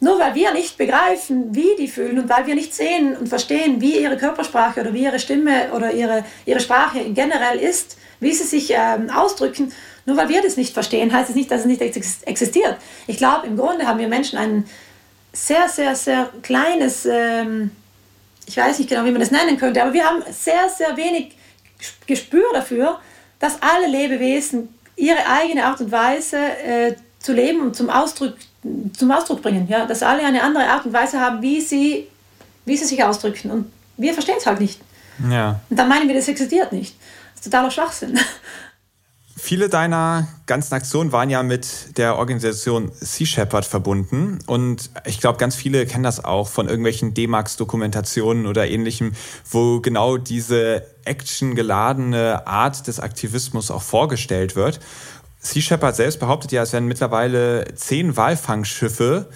Nur 0.00 0.18
weil 0.18 0.34
wir 0.34 0.52
nicht 0.52 0.76
begreifen, 0.76 1.54
wie 1.54 1.76
die 1.78 1.88
fühlen 1.88 2.18
und 2.18 2.28
weil 2.28 2.46
wir 2.46 2.54
nicht 2.54 2.74
sehen 2.74 3.16
und 3.16 3.28
verstehen, 3.28 3.80
wie 3.80 3.98
ihre 3.98 4.16
Körpersprache 4.16 4.80
oder 4.80 4.92
wie 4.92 5.04
ihre 5.04 5.20
Stimme 5.20 5.72
oder 5.74 5.92
ihre, 5.92 6.24
ihre 6.44 6.60
Sprache 6.60 7.04
generell 7.10 7.58
ist, 7.58 7.96
wie 8.18 8.32
sie 8.32 8.44
sich 8.44 8.72
ähm, 8.76 9.10
ausdrücken, 9.10 9.72
nur 10.04 10.16
weil 10.16 10.28
wir 10.28 10.42
das 10.42 10.56
nicht 10.56 10.74
verstehen, 10.74 11.12
heißt 11.12 11.30
es 11.30 11.36
nicht, 11.36 11.50
dass 11.50 11.60
es 11.60 11.66
nicht 11.66 11.80
existiert. 11.80 12.76
Ich 13.06 13.16
glaube, 13.16 13.46
im 13.46 13.56
Grunde 13.56 13.86
haben 13.86 14.00
wir 14.00 14.08
Menschen 14.08 14.38
ein 14.38 14.64
sehr, 15.32 15.68
sehr, 15.68 15.94
sehr 15.94 16.30
kleines, 16.42 17.06
ähm, 17.06 17.70
ich 18.46 18.56
weiß 18.56 18.78
nicht 18.80 18.90
genau, 18.90 19.04
wie 19.04 19.12
man 19.12 19.20
das 19.20 19.30
nennen 19.30 19.56
könnte, 19.56 19.82
aber 19.82 19.92
wir 19.92 20.04
haben 20.04 20.22
sehr, 20.30 20.68
sehr 20.68 20.96
wenig 20.96 21.36
Gespür 22.06 22.44
dafür, 22.52 23.00
dass 23.42 23.60
alle 23.60 23.88
Lebewesen 23.88 24.68
ihre 24.94 25.26
eigene 25.26 25.66
Art 25.66 25.80
und 25.80 25.90
Weise 25.90 26.36
äh, 26.38 26.94
zu 27.18 27.32
leben 27.32 27.60
und 27.60 27.74
zum 27.74 27.90
Ausdruck, 27.90 28.34
zum 28.96 29.10
Ausdruck 29.10 29.42
bringen. 29.42 29.66
Ja? 29.68 29.84
Dass 29.84 30.04
alle 30.04 30.24
eine 30.24 30.44
andere 30.44 30.68
Art 30.68 30.86
und 30.86 30.92
Weise 30.92 31.20
haben, 31.20 31.42
wie 31.42 31.60
sie, 31.60 32.06
wie 32.64 32.76
sie 32.76 32.84
sich 32.84 33.02
ausdrücken. 33.02 33.50
Und 33.50 33.72
wir 33.96 34.14
verstehen 34.14 34.36
es 34.38 34.46
halt 34.46 34.60
nicht. 34.60 34.80
Ja. 35.28 35.60
Und 35.68 35.76
dann 35.76 35.88
meinen 35.88 36.06
wir, 36.06 36.14
das 36.14 36.28
existiert 36.28 36.72
nicht. 36.72 36.94
Das 37.34 37.44
ist 37.44 37.52
totaler 37.52 37.72
Schwachsinn. 37.72 38.16
Viele 39.36 39.68
deiner 39.68 40.28
ganzen 40.46 40.74
Aktionen 40.74 41.10
waren 41.10 41.28
ja 41.28 41.42
mit 41.42 41.98
der 41.98 42.16
Organisation 42.18 42.92
Sea 42.94 43.26
Shepherd 43.26 43.64
verbunden. 43.64 44.38
Und 44.46 44.90
ich 45.04 45.20
glaube, 45.20 45.38
ganz 45.38 45.56
viele 45.56 45.84
kennen 45.84 46.04
das 46.04 46.24
auch 46.24 46.46
von 46.46 46.68
irgendwelchen 46.68 47.12
D-Max-Dokumentationen 47.12 48.46
oder 48.46 48.68
ähnlichem, 48.68 49.14
wo 49.50 49.80
genau 49.80 50.16
diese 50.16 50.86
actiongeladene 51.04 52.46
Art 52.46 52.86
des 52.86 53.00
Aktivismus 53.00 53.70
auch 53.70 53.82
vorgestellt 53.82 54.56
wird. 54.56 54.80
Sea 55.40 55.62
Shepherd 55.62 55.96
selbst 55.96 56.20
behauptet 56.20 56.52
ja, 56.52 56.62
es 56.62 56.72
werden 56.72 56.86
mittlerweile 56.86 57.74
zehn 57.74 58.16
Walfangschiffe 58.16 59.28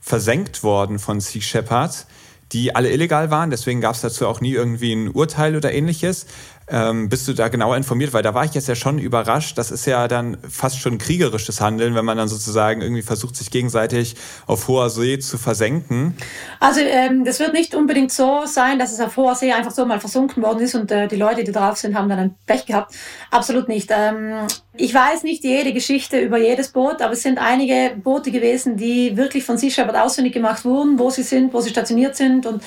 versenkt 0.00 0.62
worden 0.62 0.98
von 0.98 1.20
Sea 1.20 1.40
Shepherd, 1.40 2.06
die 2.54 2.74
alle 2.74 2.90
illegal 2.90 3.30
waren. 3.30 3.50
Deswegen 3.50 3.80
gab 3.80 3.96
es 3.96 4.00
dazu 4.00 4.26
auch 4.26 4.40
nie 4.40 4.52
irgendwie 4.52 4.92
ein 4.92 5.08
Urteil 5.10 5.56
oder 5.56 5.72
ähnliches. 5.72 6.26
Ähm, 6.66 7.10
bist 7.10 7.28
du 7.28 7.34
da 7.34 7.48
genauer 7.48 7.76
informiert? 7.76 8.14
Weil 8.14 8.22
da 8.22 8.32
war 8.32 8.44
ich 8.44 8.54
jetzt 8.54 8.68
ja 8.68 8.74
schon 8.74 8.98
überrascht. 8.98 9.58
Das 9.58 9.70
ist 9.70 9.84
ja 9.86 10.08
dann 10.08 10.38
fast 10.48 10.78
schon 10.78 10.96
kriegerisches 10.96 11.60
Handeln, 11.60 11.94
wenn 11.94 12.04
man 12.04 12.16
dann 12.16 12.28
sozusagen 12.28 12.80
irgendwie 12.80 13.02
versucht, 13.02 13.36
sich 13.36 13.50
gegenseitig 13.50 14.14
auf 14.46 14.68
hoher 14.68 14.88
See 14.88 15.18
zu 15.18 15.36
versenken. 15.36 16.16
Also 16.60 16.80
ähm, 16.80 17.24
das 17.24 17.40
wird 17.40 17.52
nicht 17.52 17.74
unbedingt 17.74 18.12
so 18.12 18.44
sein, 18.46 18.78
dass 18.78 18.92
es 18.92 19.00
auf 19.00 19.16
hoher 19.16 19.34
See 19.34 19.52
einfach 19.52 19.72
so 19.72 19.84
mal 19.84 20.00
versunken 20.00 20.42
worden 20.42 20.60
ist 20.60 20.74
und 20.74 20.90
äh, 20.90 21.08
die 21.08 21.16
Leute, 21.16 21.44
die 21.44 21.52
drauf 21.52 21.76
sind, 21.76 21.96
haben 21.98 22.08
dann 22.08 22.18
ein 22.18 22.34
Pech 22.46 22.64
gehabt. 22.64 22.94
Absolut 23.30 23.68
nicht. 23.68 23.90
Ähm, 23.92 24.46
ich 24.76 24.92
weiß 24.92 25.22
nicht 25.22 25.44
jede 25.44 25.72
Geschichte 25.72 26.18
über 26.18 26.38
jedes 26.38 26.68
Boot, 26.68 27.00
aber 27.00 27.12
es 27.12 27.22
sind 27.22 27.38
einige 27.38 27.92
Boote 27.96 28.30
gewesen, 28.30 28.76
die 28.76 29.16
wirklich 29.16 29.44
von 29.44 29.56
Sea 29.56 29.70
Shepherd 29.70 29.96
ausfindig 29.96 30.32
gemacht 30.32 30.64
wurden, 30.64 30.98
wo 30.98 31.10
sie 31.10 31.22
sind, 31.22 31.52
wo 31.52 31.60
sie 31.60 31.70
stationiert 31.70 32.16
sind 32.16 32.44
und 32.44 32.62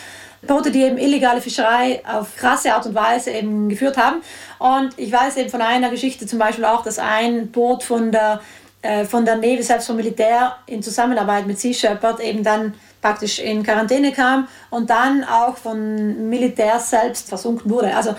Boote, 0.45 0.72
die 0.72 0.84
eben 0.84 0.97
illegale 0.97 1.41
Fischerei 1.41 2.01
auf 2.05 2.36
krasse 2.38 2.74
Art 2.74 2.86
und 2.86 2.95
Weise 2.95 3.32
eben 3.32 3.68
geführt 3.68 3.97
haben. 3.97 4.22
Und 4.60 4.97
ich 4.97 5.12
weiß 5.12 5.36
eben 5.38 5.49
von 5.49 5.62
einer 5.62 5.89
Geschichte 5.89 6.26
zum 6.26 6.39
Beispiel 6.39 6.64
auch, 6.64 6.84
dass 6.84 6.99
ein 6.99 7.51
Boot 7.51 7.84
von 7.84 8.12
der, 8.12 8.39
äh, 8.82 9.03
von 9.03 9.26
der 9.26 9.36
Navy, 9.36 9.62
selbst 9.62 9.88
vom 9.88 9.97
Militär, 9.97 10.55
in 10.68 10.82
Zusammenarbeit 10.82 11.45
mit 11.45 11.60
Sea 11.60 11.74
Shepherd 11.74 12.22
eben 12.22 12.43
dann 12.43 12.76
praktisch 13.01 13.39
in 13.39 13.64
Quarantäne 13.64 14.14
kam 14.14 14.47
und 14.70 14.89
dann 14.89 15.24
auch 15.24 15.58
von 15.58 16.30
Militär 16.30 16.80
selbst 16.80 17.28
versunken 17.28 17.70
wurde. 17.70 17.95
Also 17.95 18.16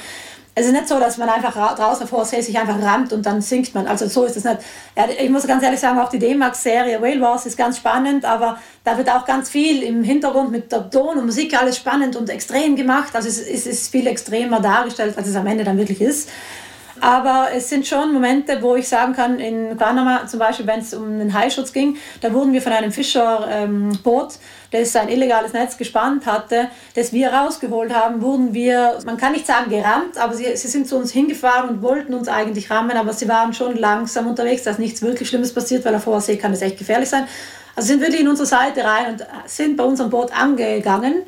es 0.58 0.66
ist 0.66 0.72
nicht 0.72 0.88
so, 0.88 0.98
dass 0.98 1.18
man 1.18 1.28
einfach 1.28 1.54
draußen 1.76 2.10
hoher 2.10 2.24
See 2.24 2.40
sich 2.40 2.58
einfach 2.58 2.80
rammt 2.82 3.12
und 3.12 3.24
dann 3.24 3.40
sinkt 3.40 3.74
man. 3.74 3.86
Also 3.86 4.08
so 4.08 4.24
ist 4.24 4.36
es 4.36 4.44
nicht. 4.44 4.58
Ja, 4.96 5.06
ich 5.08 5.30
muss 5.30 5.46
ganz 5.46 5.62
ehrlich 5.62 5.78
sagen, 5.78 5.98
auch 5.98 6.08
die 6.08 6.18
D-Max-Serie 6.18 7.00
Whale 7.00 7.20
Wars 7.20 7.46
ist 7.46 7.56
ganz 7.56 7.76
spannend, 7.76 8.24
aber 8.24 8.58
da 8.82 8.98
wird 8.98 9.08
auch 9.10 9.24
ganz 9.24 9.48
viel 9.48 9.82
im 9.82 10.02
Hintergrund 10.02 10.50
mit 10.50 10.72
der 10.72 10.90
Ton 10.90 11.18
und 11.18 11.26
Musik 11.26 11.56
alles 11.58 11.76
spannend 11.76 12.16
und 12.16 12.28
extrem 12.28 12.74
gemacht. 12.74 13.14
Also 13.14 13.28
es 13.28 13.38
ist 13.38 13.90
viel 13.90 14.06
extremer 14.06 14.60
dargestellt, 14.60 15.16
als 15.16 15.28
es 15.28 15.36
am 15.36 15.46
Ende 15.46 15.64
dann 15.64 15.78
wirklich 15.78 16.00
ist. 16.00 16.28
Aber 17.00 17.48
es 17.54 17.68
sind 17.68 17.86
schon 17.86 18.12
Momente, 18.12 18.60
wo 18.60 18.76
ich 18.76 18.88
sagen 18.88 19.12
kann, 19.12 19.38
in 19.38 19.76
Guanama 19.76 20.26
zum 20.26 20.38
Beispiel, 20.38 20.66
wenn 20.66 20.80
es 20.80 20.94
um 20.94 21.18
den 21.18 21.32
Haischutz 21.32 21.72
ging, 21.72 21.96
da 22.20 22.32
wurden 22.32 22.52
wir 22.52 22.62
von 22.62 22.72
einem 22.72 22.92
Fischerboot, 22.92 24.32
ähm, 24.32 24.38
das 24.70 24.96
ein 24.96 25.08
illegales 25.08 25.52
Netz 25.52 25.76
gespannt 25.76 26.26
hatte, 26.26 26.68
das 26.94 27.12
wir 27.12 27.32
rausgeholt 27.32 27.94
haben, 27.94 28.20
wurden 28.20 28.52
wir, 28.52 28.98
man 29.06 29.16
kann 29.16 29.32
nicht 29.32 29.46
sagen 29.46 29.70
gerammt, 29.70 30.18
aber 30.18 30.34
sie, 30.34 30.56
sie 30.56 30.68
sind 30.68 30.86
zu 30.86 30.96
uns 30.96 31.10
hingefahren 31.12 31.70
und 31.70 31.82
wollten 31.82 32.12
uns 32.14 32.28
eigentlich 32.28 32.70
rammen, 32.70 32.96
aber 32.96 33.12
sie 33.12 33.28
waren 33.28 33.54
schon 33.54 33.76
langsam 33.76 34.26
unterwegs, 34.26 34.64
dass 34.64 34.78
nichts 34.78 35.00
wirklich 35.00 35.28
Schlimmes 35.28 35.54
passiert, 35.54 35.84
weil 35.84 35.94
auf 35.94 36.06
hoher 36.06 36.20
See 36.20 36.36
kann 36.36 36.52
es 36.52 36.62
echt 36.62 36.78
gefährlich 36.78 37.08
sein. 37.08 37.26
Also 37.76 37.88
sind 37.88 38.00
wirklich 38.00 38.20
in 38.20 38.28
unsere 38.28 38.46
Seite 38.46 38.84
rein 38.84 39.12
und 39.12 39.26
sind 39.46 39.76
bei 39.76 39.84
unserem 39.84 40.10
Boot 40.10 40.32
angegangen 40.32 41.22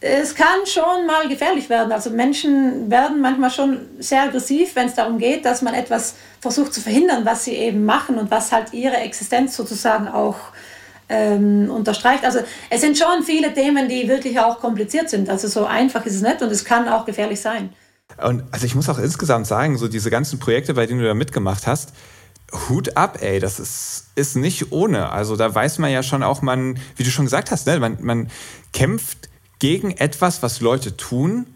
es 0.00 0.34
kann 0.34 0.66
schon 0.66 1.06
mal 1.06 1.28
gefährlich 1.28 1.68
werden. 1.70 1.90
Also 1.90 2.10
Menschen 2.10 2.90
werden 2.90 3.20
manchmal 3.20 3.50
schon 3.50 3.80
sehr 3.98 4.24
aggressiv, 4.24 4.76
wenn 4.76 4.88
es 4.88 4.94
darum 4.94 5.18
geht, 5.18 5.44
dass 5.44 5.62
man 5.62 5.74
etwas 5.74 6.14
versucht 6.40 6.74
zu 6.74 6.80
verhindern, 6.80 7.24
was 7.24 7.44
sie 7.44 7.54
eben 7.54 7.84
machen 7.84 8.18
und 8.18 8.30
was 8.30 8.52
halt 8.52 8.72
ihre 8.72 8.96
Existenz 8.96 9.56
sozusagen 9.56 10.08
auch 10.08 10.36
ähm, 11.08 11.70
unterstreicht. 11.70 12.24
Also 12.24 12.40
es 12.68 12.80
sind 12.80 12.98
schon 12.98 13.22
viele 13.24 13.54
Themen, 13.54 13.88
die 13.88 14.08
wirklich 14.08 14.38
auch 14.38 14.60
kompliziert 14.60 15.08
sind. 15.08 15.30
Also 15.30 15.48
so 15.48 15.64
einfach 15.64 16.04
ist 16.04 16.16
es 16.16 16.22
nicht 16.22 16.42
und 16.42 16.50
es 16.50 16.64
kann 16.64 16.88
auch 16.88 17.06
gefährlich 17.06 17.40
sein. 17.40 17.70
Und 18.22 18.44
also 18.50 18.66
ich 18.66 18.74
muss 18.74 18.88
auch 18.88 18.98
insgesamt 18.98 19.46
sagen, 19.46 19.78
so 19.78 19.88
diese 19.88 20.10
ganzen 20.10 20.38
Projekte, 20.38 20.74
bei 20.74 20.86
denen 20.86 21.00
du 21.00 21.06
da 21.06 21.14
mitgemacht 21.14 21.66
hast, 21.66 21.92
Hut 22.68 22.96
ab, 22.96 23.18
ey, 23.22 23.40
das 23.40 23.58
ist, 23.58 24.06
ist 24.14 24.36
nicht 24.36 24.72
ohne. 24.72 25.10
Also 25.10 25.36
da 25.36 25.52
weiß 25.52 25.78
man 25.78 25.90
ja 25.90 26.02
schon 26.02 26.22
auch, 26.22 26.42
man, 26.42 26.78
wie 26.96 27.02
du 27.02 27.10
schon 27.10 27.24
gesagt 27.24 27.50
hast, 27.50 27.66
ne, 27.66 27.80
man, 27.80 27.98
man 28.00 28.30
kämpft 28.72 29.28
gegen 29.58 29.90
etwas, 29.92 30.42
was 30.42 30.60
Leute 30.60 30.96
tun, 30.96 31.46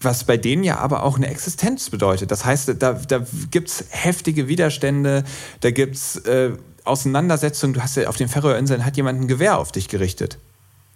was 0.00 0.24
bei 0.24 0.36
denen 0.36 0.62
ja 0.62 0.78
aber 0.78 1.02
auch 1.02 1.16
eine 1.16 1.28
Existenz 1.28 1.90
bedeutet. 1.90 2.30
Das 2.30 2.44
heißt, 2.44 2.74
da, 2.78 2.92
da 2.92 3.26
gibt 3.50 3.68
es 3.68 3.84
heftige 3.90 4.46
Widerstände, 4.48 5.24
da 5.60 5.70
gibt 5.70 5.96
es 5.96 6.16
äh, 6.18 6.52
Auseinandersetzungen. 6.84 7.74
Du 7.74 7.82
hast 7.82 7.96
ja 7.96 8.08
auf 8.08 8.16
den 8.16 8.28
Färöerinseln 8.28 8.84
hat 8.84 8.96
jemand 8.96 9.20
ein 9.20 9.28
Gewehr 9.28 9.58
auf 9.58 9.72
dich 9.72 9.88
gerichtet 9.88 10.38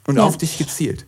und 0.06 0.16
ja. 0.16 0.24
auf 0.24 0.36
dich 0.36 0.58
gezielt. 0.58 1.06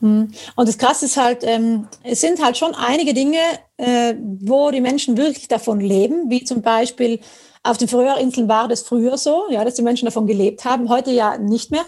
Hm. 0.00 0.32
Und 0.54 0.68
das 0.68 0.78
Krasse 0.78 1.06
ist 1.06 1.16
halt, 1.16 1.38
ähm, 1.42 1.88
es 2.02 2.20
sind 2.20 2.42
halt 2.42 2.56
schon 2.56 2.74
einige 2.74 3.14
Dinge, 3.14 3.38
äh, 3.76 4.14
wo 4.40 4.70
die 4.70 4.80
Menschen 4.80 5.16
wirklich 5.16 5.48
davon 5.48 5.80
leben, 5.80 6.30
wie 6.30 6.44
zum 6.44 6.62
Beispiel 6.62 7.20
auf 7.62 7.78
den 7.78 7.88
Färöerinseln 7.88 8.48
war 8.48 8.68
das 8.68 8.82
früher 8.82 9.16
so, 9.16 9.44
ja, 9.50 9.64
dass 9.64 9.74
die 9.74 9.82
Menschen 9.82 10.04
davon 10.04 10.26
gelebt 10.26 10.64
haben, 10.64 10.88
heute 10.88 11.10
ja 11.10 11.38
nicht 11.38 11.70
mehr. 11.70 11.84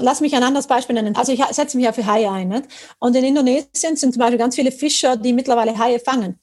Lass 0.00 0.20
mich 0.20 0.34
ein 0.34 0.42
anderes 0.42 0.66
Beispiel 0.66 0.94
nennen. 0.94 1.16
Also 1.16 1.32
ich 1.32 1.44
setze 1.50 1.76
mich 1.76 1.84
ja 1.84 1.92
für 1.92 2.06
Haie 2.06 2.30
ein. 2.30 2.48
Nicht? 2.48 2.64
Und 2.98 3.14
in 3.16 3.24
Indonesien 3.24 3.96
sind 3.96 4.12
zum 4.12 4.20
Beispiel 4.20 4.38
ganz 4.38 4.54
viele 4.54 4.72
Fischer, 4.72 5.16
die 5.16 5.32
mittlerweile 5.32 5.76
Haie 5.78 5.98
fangen. 5.98 6.38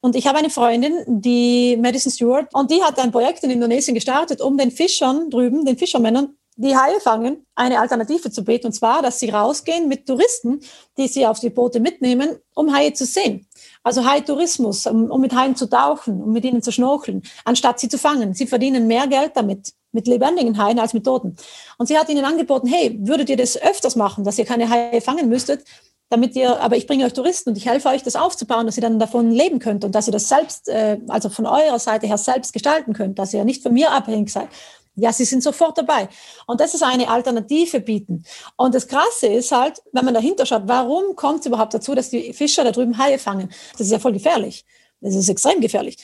Und 0.00 0.16
ich 0.16 0.26
habe 0.26 0.38
eine 0.38 0.50
Freundin, 0.50 1.04
die 1.06 1.76
Madison 1.76 2.10
Stewart, 2.10 2.52
und 2.52 2.70
die 2.72 2.82
hat 2.82 2.98
ein 2.98 3.12
Projekt 3.12 3.44
in 3.44 3.50
Indonesien 3.50 3.94
gestartet, 3.94 4.40
um 4.40 4.58
den 4.58 4.72
Fischern 4.72 5.30
drüben, 5.30 5.64
den 5.64 5.78
Fischermännern, 5.78 6.36
die 6.56 6.76
Haie 6.76 7.00
fangen, 7.00 7.46
eine 7.54 7.80
Alternative 7.80 8.30
zu 8.30 8.44
bieten. 8.44 8.66
Und 8.66 8.72
zwar, 8.72 9.00
dass 9.00 9.20
sie 9.20 9.30
rausgehen 9.30 9.88
mit 9.88 10.06
Touristen, 10.06 10.60
die 10.98 11.08
sie 11.08 11.24
auf 11.26 11.40
die 11.40 11.50
Boote 11.50 11.80
mitnehmen, 11.80 12.36
um 12.54 12.74
Haie 12.74 12.92
zu 12.92 13.06
sehen. 13.06 13.46
Also 13.84 14.04
Hai-Tourismus, 14.04 14.86
um, 14.86 15.10
um 15.10 15.20
mit 15.20 15.34
Haien 15.34 15.56
zu 15.56 15.66
tauchen, 15.66 16.22
um 16.22 16.32
mit 16.32 16.44
ihnen 16.44 16.62
zu 16.62 16.72
schnorcheln, 16.72 17.22
anstatt 17.44 17.80
sie 17.80 17.88
zu 17.88 17.98
fangen. 17.98 18.34
Sie 18.34 18.46
verdienen 18.46 18.86
mehr 18.86 19.06
Geld 19.06 19.32
damit, 19.34 19.72
mit 19.92 20.06
lebendigen 20.06 20.58
Haien 20.58 20.78
als 20.78 20.94
mit 20.94 21.04
toten. 21.04 21.36
Und 21.78 21.86
sie 21.86 21.96
hat 21.96 22.08
ihnen 22.08 22.24
angeboten, 22.24 22.66
hey, 22.66 22.98
würdet 23.02 23.28
ihr 23.30 23.36
das 23.36 23.60
öfters 23.60 23.96
machen, 23.96 24.24
dass 24.24 24.38
ihr 24.38 24.44
keine 24.44 24.68
Haie 24.68 25.00
fangen 25.00 25.28
müsstet, 25.28 25.64
damit 26.08 26.36
ihr, 26.36 26.60
aber 26.60 26.76
ich 26.76 26.86
bringe 26.86 27.06
euch 27.06 27.14
Touristen 27.14 27.50
und 27.50 27.56
ich 27.56 27.66
helfe 27.66 27.88
euch, 27.88 28.02
das 28.02 28.16
aufzubauen, 28.16 28.66
dass 28.66 28.76
ihr 28.76 28.82
dann 28.82 28.98
davon 28.98 29.30
leben 29.30 29.58
könnt 29.58 29.84
und 29.84 29.94
dass 29.94 30.08
ihr 30.08 30.12
das 30.12 30.28
selbst, 30.28 30.68
äh, 30.68 30.98
also 31.08 31.30
von 31.30 31.46
eurer 31.46 31.78
Seite 31.78 32.06
her 32.06 32.18
selbst 32.18 32.52
gestalten 32.52 32.92
könnt, 32.92 33.18
dass 33.18 33.32
ihr 33.32 33.44
nicht 33.44 33.62
von 33.62 33.72
mir 33.72 33.90
abhängig 33.92 34.30
seid. 34.30 34.48
Ja, 34.94 35.10
sie 35.10 35.24
sind 35.24 35.42
sofort 35.42 35.78
dabei. 35.78 36.10
Und 36.46 36.60
das 36.60 36.74
ist 36.74 36.82
eine 36.82 37.08
Alternative 37.08 37.80
bieten. 37.80 38.24
Und 38.56 38.74
das 38.74 38.86
Krasse 38.88 39.26
ist 39.28 39.50
halt, 39.50 39.80
wenn 39.92 40.04
man 40.04 40.12
dahinter 40.12 40.44
schaut, 40.44 40.64
warum 40.66 41.16
kommt 41.16 41.40
es 41.40 41.46
überhaupt 41.46 41.72
dazu, 41.72 41.94
dass 41.94 42.10
die 42.10 42.34
Fischer 42.34 42.62
da 42.62 42.72
drüben 42.72 42.98
Haie 42.98 43.18
fangen? 43.18 43.48
Das 43.72 43.80
ist 43.80 43.90
ja 43.90 43.98
voll 43.98 44.12
gefährlich. 44.12 44.66
Das 45.00 45.14
ist 45.14 45.30
extrem 45.30 45.62
gefährlich. 45.62 45.96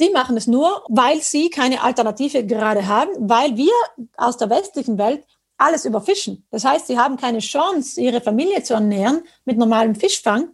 Die 0.00 0.10
machen 0.10 0.36
es 0.36 0.46
nur, 0.46 0.84
weil 0.88 1.22
sie 1.22 1.48
keine 1.48 1.82
Alternative 1.82 2.44
gerade 2.44 2.86
haben, 2.86 3.10
weil 3.18 3.56
wir 3.56 3.72
aus 4.16 4.36
der 4.36 4.50
westlichen 4.50 4.98
Welt 4.98 5.24
alles 5.56 5.84
überfischen. 5.86 6.46
Das 6.50 6.64
heißt, 6.64 6.86
sie 6.86 6.98
haben 6.98 7.16
keine 7.16 7.38
Chance, 7.38 8.00
ihre 8.00 8.20
Familie 8.20 8.62
zu 8.62 8.74
ernähren 8.74 9.22
mit 9.44 9.56
normalem 9.56 9.94
Fischfang. 9.94 10.48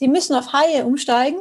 Die 0.00 0.08
müssen 0.08 0.34
auf 0.34 0.52
Haie 0.52 0.86
umsteigen 0.86 1.40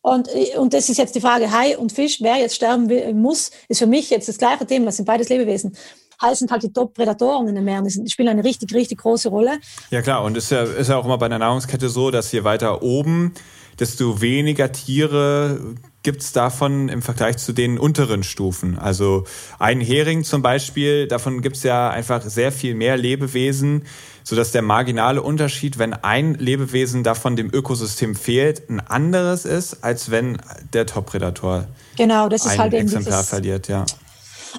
und, 0.00 0.28
und 0.56 0.74
das 0.74 0.88
ist 0.88 0.98
jetzt 0.98 1.14
die 1.14 1.20
Frage, 1.20 1.50
Hai 1.50 1.76
und 1.76 1.92
Fisch, 1.92 2.18
wer 2.20 2.36
jetzt 2.36 2.54
sterben 2.54 2.88
will, 2.88 3.12
muss, 3.14 3.50
ist 3.68 3.78
für 3.78 3.86
mich 3.86 4.10
jetzt 4.10 4.28
das 4.28 4.38
gleiche 4.38 4.66
Thema, 4.66 4.86
das 4.86 4.96
sind 4.96 5.04
beides 5.04 5.28
Lebewesen. 5.28 5.76
Hai 6.20 6.34
sind 6.34 6.50
halt 6.50 6.62
die 6.62 6.72
Top-Prädatoren 6.72 7.48
in 7.48 7.54
den 7.54 7.64
Meeren, 7.64 7.84
die 7.84 8.10
spielen 8.10 8.28
eine 8.28 8.42
richtig, 8.42 8.74
richtig 8.74 8.98
große 8.98 9.28
Rolle. 9.28 9.58
Ja 9.90 10.02
klar, 10.02 10.24
und 10.24 10.36
es 10.36 10.44
ist 10.44 10.50
ja, 10.50 10.62
ist 10.62 10.88
ja 10.88 10.96
auch 10.96 11.04
immer 11.04 11.18
bei 11.18 11.28
der 11.28 11.38
Nahrungskette 11.38 11.88
so, 11.88 12.10
dass 12.10 12.32
je 12.32 12.42
weiter 12.42 12.82
oben, 12.82 13.34
desto 13.78 14.20
weniger 14.20 14.72
Tiere 14.72 15.60
gibt 16.02 16.22
es 16.22 16.32
davon 16.32 16.88
im 16.88 17.02
Vergleich 17.02 17.38
zu 17.38 17.52
den 17.52 17.78
unteren 17.78 18.22
Stufen. 18.22 18.78
Also 18.78 19.24
ein 19.58 19.80
Hering 19.80 20.24
zum 20.24 20.42
Beispiel, 20.42 21.08
davon 21.08 21.42
gibt 21.42 21.56
es 21.56 21.64
ja 21.64 21.90
einfach 21.90 22.22
sehr 22.22 22.52
viel 22.52 22.74
mehr 22.74 22.96
Lebewesen, 22.96 23.84
sodass 24.22 24.52
der 24.52 24.62
marginale 24.62 25.22
Unterschied, 25.22 25.78
wenn 25.78 25.94
ein 25.94 26.34
Lebewesen 26.34 27.02
davon 27.02 27.34
dem 27.34 27.52
Ökosystem 27.52 28.14
fehlt, 28.14 28.68
ein 28.70 28.80
anderes 28.80 29.44
ist, 29.44 29.82
als 29.82 30.10
wenn 30.10 30.38
der 30.72 30.86
Top-Predator 30.86 31.66
genau, 31.96 32.28
das 32.28 32.44
ist 32.44 32.52
ein 32.52 32.58
halt 32.58 32.74
Exemplar 32.74 33.24
verliert. 33.24 33.68
Ja. 33.68 33.84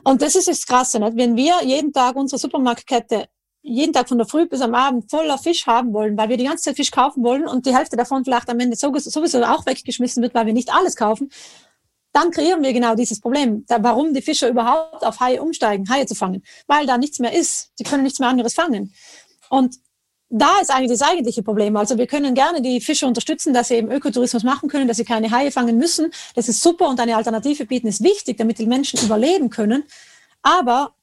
Und 0.03 0.21
das 0.21 0.35
ist 0.35 0.47
das 0.47 0.65
Krasse, 0.65 0.99
nicht? 0.99 1.17
wenn 1.17 1.35
wir 1.35 1.63
jeden 1.65 1.93
Tag 1.93 2.15
unsere 2.15 2.39
Supermarktkette 2.39 3.27
jeden 3.61 3.93
Tag 3.93 4.07
von 4.07 4.17
der 4.17 4.27
Früh 4.27 4.47
bis 4.47 4.61
am 4.61 4.73
Abend 4.73 5.09
voller 5.09 5.37
Fisch 5.37 5.67
haben 5.67 5.93
wollen, 5.93 6.17
weil 6.17 6.29
wir 6.29 6.37
die 6.37 6.45
ganze 6.45 6.63
Zeit 6.63 6.75
Fisch 6.75 6.91
kaufen 6.91 7.23
wollen 7.23 7.47
und 7.47 7.65
die 7.65 7.75
Hälfte 7.75 7.97
davon 7.97 8.23
vielleicht 8.23 8.49
am 8.49 8.59
Ende 8.59 8.75
sowieso 8.75 9.43
auch 9.43 9.65
weggeschmissen 9.65 10.23
wird, 10.23 10.33
weil 10.33 10.45
wir 10.45 10.53
nicht 10.53 10.73
alles 10.73 10.95
kaufen, 10.95 11.29
dann 12.11 12.31
kreieren 12.31 12.63
wir 12.63 12.73
genau 12.73 12.95
dieses 12.95 13.19
Problem. 13.19 13.65
Da, 13.67 13.83
warum 13.83 14.13
die 14.13 14.21
Fischer 14.21 14.49
überhaupt 14.49 15.05
auf 15.05 15.19
Haie 15.19 15.41
umsteigen, 15.41 15.89
Haie 15.89 16.05
zu 16.05 16.15
fangen. 16.15 16.43
Weil 16.67 16.85
da 16.87 16.97
nichts 16.97 17.19
mehr 17.19 17.33
ist. 17.33 17.71
Die 17.79 17.83
können 17.83 18.03
nichts 18.03 18.19
mehr 18.19 18.29
anderes 18.29 18.53
fangen. 18.53 18.93
Und 19.49 19.75
da 20.29 20.59
ist 20.61 20.71
eigentlich 20.71 20.97
das 20.97 21.07
eigentliche 21.07 21.43
Problem. 21.43 21.75
Also 21.75 21.97
wir 21.97 22.07
können 22.07 22.35
gerne 22.35 22.61
die 22.61 22.81
Fischer 22.81 23.07
unterstützen, 23.07 23.53
dass 23.53 23.69
sie 23.69 23.75
eben 23.75 23.91
Ökotourismus 23.91 24.43
machen 24.43 24.69
können, 24.69 24.87
dass 24.87 24.97
sie 24.97 25.05
keine 25.05 25.31
Haie 25.31 25.51
fangen 25.51 25.77
müssen. 25.77 26.11
Das 26.35 26.47
ist 26.47 26.61
super 26.61 26.87
und 26.87 26.99
eine 26.99 27.15
Alternative 27.15 27.65
bieten 27.65 27.87
ist 27.87 28.03
wichtig, 28.03 28.37
damit 28.37 28.59
die 28.59 28.67
Menschen 28.67 28.99
überleben 29.03 29.49
können. 29.49 29.83
Aber 30.41 30.93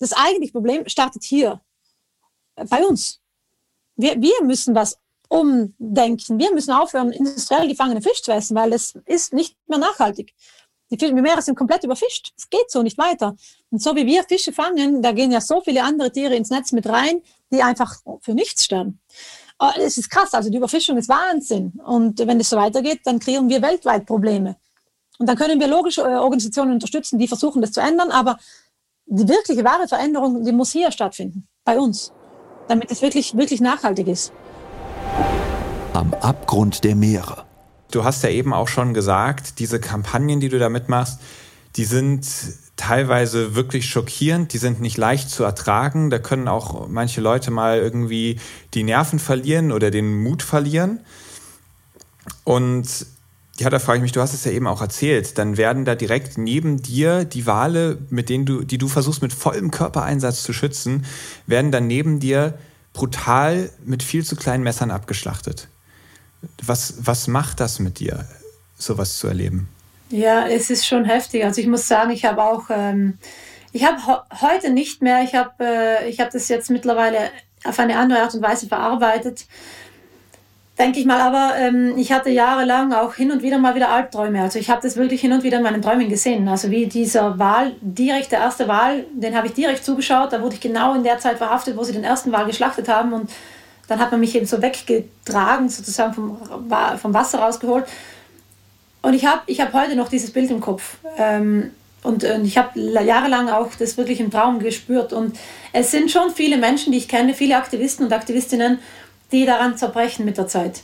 das 0.00 0.12
eigentliche 0.12 0.52
Problem 0.52 0.88
startet 0.88 1.22
hier, 1.22 1.60
bei 2.56 2.84
uns. 2.84 3.20
Wir, 3.96 4.20
wir 4.20 4.42
müssen 4.42 4.74
was 4.74 4.98
umdenken. 5.28 6.38
Wir 6.38 6.52
müssen 6.52 6.72
aufhören, 6.72 7.12
industriell 7.12 7.68
gefangene 7.68 8.02
Fisch 8.02 8.22
zu 8.22 8.32
essen, 8.32 8.56
weil 8.56 8.72
es 8.72 8.94
ist 9.06 9.32
nicht 9.32 9.56
mehr 9.66 9.78
nachhaltig. 9.78 10.34
Die 10.90 11.12
Meere 11.12 11.42
sind 11.42 11.56
komplett 11.56 11.82
überfischt. 11.82 12.32
Es 12.36 12.48
geht 12.48 12.70
so 12.70 12.82
nicht 12.82 12.98
weiter. 12.98 13.34
Und 13.70 13.82
so 13.82 13.96
wie 13.96 14.06
wir 14.06 14.22
Fische 14.24 14.52
fangen, 14.52 15.02
da 15.02 15.12
gehen 15.12 15.32
ja 15.32 15.40
so 15.40 15.60
viele 15.60 15.82
andere 15.82 16.12
Tiere 16.12 16.36
ins 16.36 16.50
Netz 16.50 16.72
mit 16.72 16.86
rein, 16.86 17.22
die 17.50 17.62
einfach 17.62 17.96
für 18.20 18.34
nichts 18.34 18.64
sterben. 18.64 19.00
Es 19.78 19.98
ist 19.98 20.10
krass, 20.10 20.34
also 20.34 20.50
die 20.50 20.56
Überfischung 20.56 20.98
ist 20.98 21.08
Wahnsinn. 21.08 21.72
Und 21.84 22.18
wenn 22.18 22.38
es 22.38 22.50
so 22.50 22.56
weitergeht, 22.56 23.00
dann 23.04 23.18
kreieren 23.18 23.48
wir 23.48 23.62
weltweit 23.62 24.06
Probleme. 24.06 24.56
Und 25.18 25.28
dann 25.28 25.36
können 25.36 25.60
wir 25.60 25.68
logische 25.68 26.02
äh, 26.02 26.16
Organisationen 26.16 26.72
unterstützen, 26.72 27.18
die 27.18 27.28
versuchen, 27.28 27.62
das 27.62 27.72
zu 27.72 27.80
ändern. 27.80 28.10
Aber 28.10 28.38
die 29.06 29.28
wirkliche, 29.28 29.64
wahre 29.64 29.86
Veränderung, 29.86 30.44
die 30.44 30.52
muss 30.52 30.72
hier 30.72 30.90
stattfinden, 30.90 31.46
bei 31.64 31.78
uns, 31.78 32.12
damit 32.68 32.90
es 32.90 33.02
wirklich, 33.02 33.36
wirklich 33.36 33.60
nachhaltig 33.60 34.08
ist. 34.08 34.32
Am 35.92 36.12
Abgrund 36.14 36.84
der 36.84 36.96
Meere 36.96 37.44
Du 37.94 38.02
hast 38.02 38.24
ja 38.24 38.30
eben 38.30 38.52
auch 38.52 38.66
schon 38.66 38.92
gesagt, 38.92 39.60
diese 39.60 39.78
Kampagnen, 39.78 40.40
die 40.40 40.48
du 40.48 40.58
da 40.58 40.68
mitmachst, 40.68 41.20
die 41.76 41.84
sind 41.84 42.26
teilweise 42.74 43.54
wirklich 43.54 43.88
schockierend, 43.88 44.52
die 44.52 44.58
sind 44.58 44.80
nicht 44.80 44.96
leicht 44.96 45.30
zu 45.30 45.44
ertragen. 45.44 46.10
Da 46.10 46.18
können 46.18 46.48
auch 46.48 46.88
manche 46.88 47.20
Leute 47.20 47.52
mal 47.52 47.78
irgendwie 47.78 48.40
die 48.74 48.82
Nerven 48.82 49.20
verlieren 49.20 49.70
oder 49.70 49.92
den 49.92 50.24
Mut 50.24 50.42
verlieren. 50.42 51.00
Und 52.42 53.06
ja, 53.58 53.70
da 53.70 53.78
frage 53.78 53.98
ich 53.98 54.02
mich, 54.02 54.12
du 54.12 54.20
hast 54.20 54.34
es 54.34 54.44
ja 54.44 54.52
eben 54.52 54.66
auch 54.66 54.80
erzählt, 54.80 55.38
dann 55.38 55.56
werden 55.56 55.84
da 55.84 55.94
direkt 55.94 56.38
neben 56.38 56.82
dir 56.82 57.24
die 57.24 57.46
Wale, 57.46 57.98
mit 58.10 58.28
denen 58.28 58.46
du, 58.46 58.64
die 58.64 58.78
du 58.78 58.88
versuchst 58.88 59.22
mit 59.22 59.32
vollem 59.32 59.70
Körpereinsatz 59.70 60.42
zu 60.42 60.52
schützen, 60.52 61.06
werden 61.46 61.70
dann 61.70 61.86
neben 61.86 62.18
dir 62.18 62.58
brutal 62.92 63.70
mit 63.84 64.02
viel 64.02 64.24
zu 64.24 64.34
kleinen 64.34 64.64
Messern 64.64 64.90
abgeschlachtet. 64.90 65.68
Was, 66.62 66.94
was 66.98 67.28
macht 67.28 67.60
das 67.60 67.78
mit 67.78 68.00
dir, 68.00 68.26
sowas 68.76 69.18
zu 69.18 69.28
erleben? 69.28 69.68
Ja, 70.10 70.46
es 70.46 70.70
ist 70.70 70.86
schon 70.86 71.04
heftig. 71.04 71.44
Also 71.44 71.60
ich 71.60 71.66
muss 71.66 71.86
sagen, 71.86 72.10
ich 72.10 72.24
habe 72.24 72.42
auch, 72.42 72.64
ähm, 72.70 73.18
ich 73.72 73.84
habe 73.84 74.22
heute 74.40 74.70
nicht 74.70 75.00
mehr, 75.00 75.22
ich 75.22 75.34
habe 75.34 75.64
äh, 75.64 76.12
hab 76.12 76.30
das 76.30 76.48
jetzt 76.48 76.70
mittlerweile 76.70 77.30
auf 77.64 77.78
eine 77.78 77.98
andere 77.98 78.20
Art 78.20 78.34
und 78.34 78.42
Weise 78.42 78.66
verarbeitet. 78.66 79.46
Denke 80.76 80.98
ich 80.98 81.06
mal, 81.06 81.20
aber 81.20 81.56
ähm, 81.56 81.94
ich 81.96 82.10
hatte 82.10 82.30
jahrelang 82.30 82.92
auch 82.92 83.14
hin 83.14 83.30
und 83.30 83.42
wieder 83.44 83.58
mal 83.58 83.76
wieder 83.76 83.90
Albträume. 83.90 84.42
Also 84.42 84.58
ich 84.58 84.70
habe 84.70 84.82
das 84.82 84.96
wirklich 84.96 85.20
hin 85.20 85.32
und 85.32 85.44
wieder 85.44 85.58
in 85.58 85.62
meinen 85.62 85.82
Träumen 85.82 86.08
gesehen. 86.08 86.48
Also 86.48 86.68
wie 86.68 86.86
dieser 86.86 87.38
Wahl, 87.38 87.76
direkt 87.80 88.32
der 88.32 88.40
erste 88.40 88.66
Wahl, 88.66 89.04
den 89.12 89.36
habe 89.36 89.46
ich 89.46 89.52
direkt 89.52 89.84
zugeschaut. 89.84 90.32
Da 90.32 90.42
wurde 90.42 90.54
ich 90.54 90.60
genau 90.60 90.94
in 90.94 91.04
der 91.04 91.20
Zeit 91.20 91.38
verhaftet, 91.38 91.76
wo 91.76 91.84
sie 91.84 91.92
den 91.92 92.02
ersten 92.02 92.32
Wahl 92.32 92.46
geschlachtet 92.46 92.88
haben. 92.88 93.12
Und 93.12 93.30
dann 93.86 94.00
hat 94.00 94.10
man 94.10 94.18
mich 94.18 94.34
eben 94.34 94.46
so 94.46 94.60
weggetragen, 94.60 95.68
sozusagen 95.68 96.12
vom, 96.12 96.38
vom 96.98 97.14
Wasser 97.14 97.38
rausgeholt. 97.38 97.84
Und 99.02 99.14
ich 99.14 99.26
habe 99.26 99.42
ich 99.46 99.60
hab 99.60 99.72
heute 99.74 99.94
noch 99.94 100.08
dieses 100.08 100.32
Bild 100.32 100.50
im 100.50 100.60
Kopf. 100.60 100.96
Ähm, 101.16 101.70
und, 102.02 102.24
und, 102.24 102.44
ich 102.44 102.58
habe 102.58 102.78
jahrelang 102.80 103.48
auch 103.48 103.68
das 103.78 103.96
wirklich 103.96 104.18
im 104.18 104.30
Traum 104.30 104.58
gespürt. 104.58 105.12
Und 105.12 105.36
es 105.72 105.92
sind 105.92 106.10
schon 106.10 106.30
viele 106.34 106.56
Menschen, 106.56 106.90
die 106.90 106.98
ich 106.98 107.08
kenne, 107.08 107.32
viele 107.32 107.56
Aktivisten 107.56 108.04
und 108.04 108.12
Aktivistinnen, 108.12 108.80
die 109.34 109.46
daran 109.46 109.76
zerbrechen 109.76 110.24
mit 110.24 110.38
der 110.38 110.46
Zeit. 110.46 110.80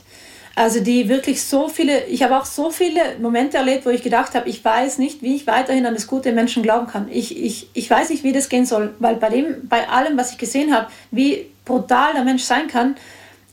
Also 0.55 0.81
die 0.81 1.07
wirklich 1.07 1.43
so 1.43 1.69
viele, 1.69 2.05
ich 2.05 2.23
habe 2.23 2.37
auch 2.37 2.45
so 2.45 2.71
viele 2.71 2.99
Momente 3.19 3.57
erlebt, 3.57 3.85
wo 3.85 3.89
ich 3.89 4.03
gedacht 4.03 4.35
habe, 4.35 4.49
ich 4.49 4.63
weiß 4.63 4.97
nicht, 4.97 5.21
wie 5.21 5.35
ich 5.35 5.47
weiterhin 5.47 5.85
an 5.85 5.93
das 5.93 6.07
gute 6.07 6.33
Menschen 6.33 6.61
glauben 6.61 6.87
kann. 6.87 7.07
Ich, 7.09 7.37
ich, 7.41 7.69
ich 7.73 7.89
weiß 7.89 8.09
nicht, 8.09 8.23
wie 8.23 8.33
das 8.33 8.49
gehen 8.49 8.65
soll, 8.65 8.93
weil 8.99 9.15
bei, 9.15 9.29
dem, 9.29 9.67
bei 9.69 9.87
allem, 9.87 10.17
was 10.17 10.33
ich 10.33 10.37
gesehen 10.37 10.73
habe, 10.73 10.87
wie 11.09 11.47
brutal 11.63 12.13
der 12.13 12.25
Mensch 12.25 12.43
sein 12.43 12.67
kann, 12.67 12.95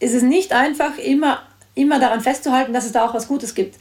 ist 0.01 0.13
es 0.13 0.23
nicht 0.23 0.53
einfach 0.53 0.99
immer 0.99 1.43
immer 1.79 1.99
daran 1.99 2.21
festzuhalten, 2.21 2.73
dass 2.73 2.85
es 2.85 2.93
da 2.93 3.07
auch 3.07 3.15
was 3.15 3.29
Gutes 3.29 3.55
gibt. 3.55 3.77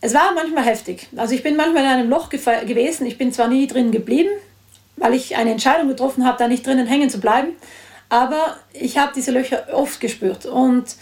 Es 0.00 0.12
war 0.14 0.32
manchmal 0.34 0.64
heftig. 0.64 1.08
Also 1.16 1.34
ich 1.34 1.42
bin 1.42 1.56
manchmal 1.56 1.84
in 1.84 1.90
einem 1.90 2.10
Loch 2.10 2.28
gewesen. 2.28 3.06
Ich 3.06 3.16
bin 3.16 3.32
zwar 3.32 3.48
nie 3.48 3.68
drin 3.68 3.92
geblieben, 3.92 4.30
weil 4.96 5.14
ich 5.14 5.36
eine 5.36 5.52
Entscheidung 5.52 5.88
getroffen 5.88 6.26
habe, 6.26 6.38
da 6.38 6.48
nicht 6.48 6.66
drinnen 6.66 6.86
hängen 6.86 7.08
zu 7.08 7.20
bleiben, 7.20 7.50
aber 8.12 8.56
ich 8.74 8.98
habe 8.98 9.12
diese 9.16 9.30
Löcher 9.30 9.68
oft 9.72 9.98
gespürt. 9.98 10.44
Und 10.44 10.96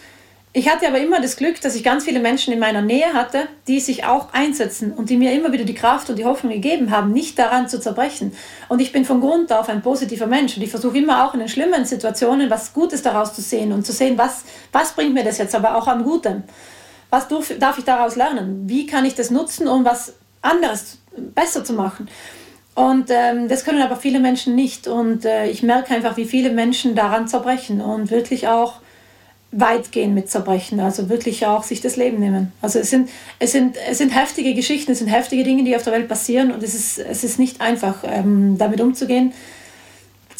ich 0.52 0.70
hatte 0.70 0.86
aber 0.86 1.00
immer 1.00 1.20
das 1.20 1.36
Glück, 1.36 1.60
dass 1.60 1.74
ich 1.74 1.82
ganz 1.82 2.04
viele 2.04 2.20
Menschen 2.20 2.52
in 2.52 2.60
meiner 2.60 2.82
Nähe 2.82 3.14
hatte, 3.14 3.48
die 3.66 3.80
sich 3.80 4.04
auch 4.04 4.32
einsetzen 4.32 4.92
und 4.92 5.10
die 5.10 5.16
mir 5.16 5.32
immer 5.32 5.50
wieder 5.50 5.64
die 5.64 5.74
Kraft 5.74 6.08
und 6.08 6.20
die 6.20 6.24
Hoffnung 6.24 6.52
gegeben 6.52 6.92
haben, 6.92 7.12
nicht 7.12 7.36
daran 7.36 7.68
zu 7.68 7.80
zerbrechen. 7.80 8.32
Und 8.68 8.80
ich 8.80 8.92
bin 8.92 9.04
von 9.04 9.20
Grund 9.20 9.52
auf 9.52 9.68
ein 9.68 9.82
positiver 9.82 10.28
Mensch 10.28 10.56
und 10.56 10.62
ich 10.62 10.70
versuche 10.70 10.98
immer 10.98 11.26
auch 11.26 11.34
in 11.34 11.40
den 11.40 11.48
schlimmen 11.48 11.84
Situationen 11.84 12.48
was 12.48 12.72
Gutes 12.72 13.02
daraus 13.02 13.34
zu 13.34 13.40
sehen 13.40 13.72
und 13.72 13.84
zu 13.84 13.90
sehen, 13.90 14.16
was, 14.16 14.44
was 14.70 14.92
bringt 14.92 15.12
mir 15.12 15.24
das 15.24 15.38
jetzt 15.38 15.56
aber 15.56 15.74
auch 15.74 15.88
an 15.88 16.04
Gutem. 16.04 16.44
Was 17.10 17.26
darf 17.58 17.76
ich 17.76 17.84
daraus 17.84 18.14
lernen? 18.14 18.68
Wie 18.68 18.86
kann 18.86 19.04
ich 19.04 19.16
das 19.16 19.32
nutzen, 19.32 19.66
um 19.66 19.84
was 19.84 20.14
anderes 20.42 20.98
besser 21.16 21.64
zu 21.64 21.72
machen? 21.72 22.08
Und 22.74 23.10
ähm, 23.10 23.48
das 23.48 23.64
können 23.64 23.82
aber 23.82 23.96
viele 23.96 24.20
Menschen 24.20 24.54
nicht. 24.54 24.86
Und 24.86 25.24
äh, 25.24 25.48
ich 25.48 25.62
merke 25.62 25.94
einfach, 25.94 26.16
wie 26.16 26.24
viele 26.24 26.50
Menschen 26.50 26.94
daran 26.94 27.28
zerbrechen 27.28 27.80
und 27.80 28.10
wirklich 28.10 28.48
auch 28.48 28.80
weit 29.52 29.90
gehen 29.90 30.14
mit 30.14 30.30
Zerbrechen, 30.30 30.78
also 30.78 31.08
wirklich 31.08 31.44
auch 31.46 31.64
sich 31.64 31.80
das 31.80 31.96
Leben 31.96 32.20
nehmen. 32.20 32.52
Also 32.62 32.78
es 32.78 32.90
sind, 32.90 33.10
es 33.40 33.50
sind, 33.50 33.76
es 33.88 33.98
sind 33.98 34.10
heftige 34.10 34.54
Geschichten, 34.54 34.92
es 34.92 35.00
sind 35.00 35.08
heftige 35.08 35.42
Dinge, 35.42 35.64
die 35.64 35.74
auf 35.74 35.82
der 35.82 35.92
Welt 35.92 36.08
passieren 36.08 36.52
und 36.52 36.62
es 36.62 36.74
ist, 36.74 36.98
es 36.98 37.24
ist 37.24 37.38
nicht 37.38 37.60
einfach, 37.60 38.04
ähm, 38.04 38.58
damit 38.58 38.80
umzugehen. 38.80 39.32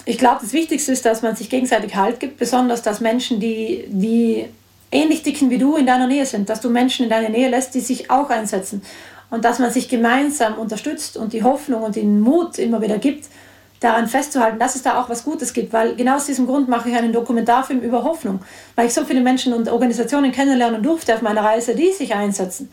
Ich 0.05 0.17
glaube, 0.17 0.39
das 0.43 0.53
Wichtigste 0.53 0.93
ist, 0.93 1.05
dass 1.05 1.23
man 1.23 1.35
sich 1.35 1.51
gegenseitig 1.51 1.97
Halt 1.97 2.21
gibt, 2.21 2.39
besonders 2.39 2.83
dass 2.83 3.01
Menschen, 3.01 3.41
die, 3.41 3.85
die 3.89 4.47
ähnlich 4.93 5.25
dicken 5.25 5.51
wie 5.51 5.59
du 5.59 5.77
in 5.77 5.87
deiner 5.87 6.07
Nähe 6.07 6.25
sind, 6.25 6.49
dass 6.49 6.61
du 6.61 6.71
Menschen 6.71 7.05
in 7.05 7.11
deiner 7.11 7.31
Nähe 7.31 7.49
lässt, 7.49 7.75
die 7.75 7.81
sich 7.81 8.11
auch 8.11 8.31
einsetzen 8.31 8.83
und 9.31 9.45
dass 9.45 9.59
man 9.59 9.71
sich 9.71 9.89
gemeinsam 9.89 10.55
unterstützt 10.55 11.17
und 11.17 11.33
die 11.33 11.43
Hoffnung 11.43 11.83
und 11.83 11.97
den 11.97 12.21
Mut 12.21 12.59
immer 12.59 12.83
wieder 12.83 12.99
gibt, 12.99 13.27
daran 13.81 14.07
festzuhalten, 14.09 14.59
dass 14.59 14.77
es 14.77 14.83
da 14.83 15.01
auch 15.01 15.09
was 15.09 15.25
Gutes 15.25 15.53
gibt. 15.53 15.73
Weil 15.73 15.97
genau 15.97 16.17
aus 16.17 16.27
diesem 16.27 16.47
Grund 16.47 16.69
mache 16.69 16.91
ich 16.91 16.97
einen 16.97 17.13
Dokumentarfilm 17.13 17.81
über 17.81 18.05
Hoffnung, 18.05 18.41
weil 18.77 18.87
ich 18.87 18.95
so 18.95 19.05
viele 19.05 19.21
Menschen 19.21 19.53
und 19.55 19.69
Organisationen 19.69 20.33
kennenlernen 20.33 20.83
durfte 20.83 21.15
auf 21.15 21.23
meiner 21.23 21.43
Reise, 21.43 21.75
die 21.75 21.93
sich 21.93 22.15
einsetzen. 22.15 22.71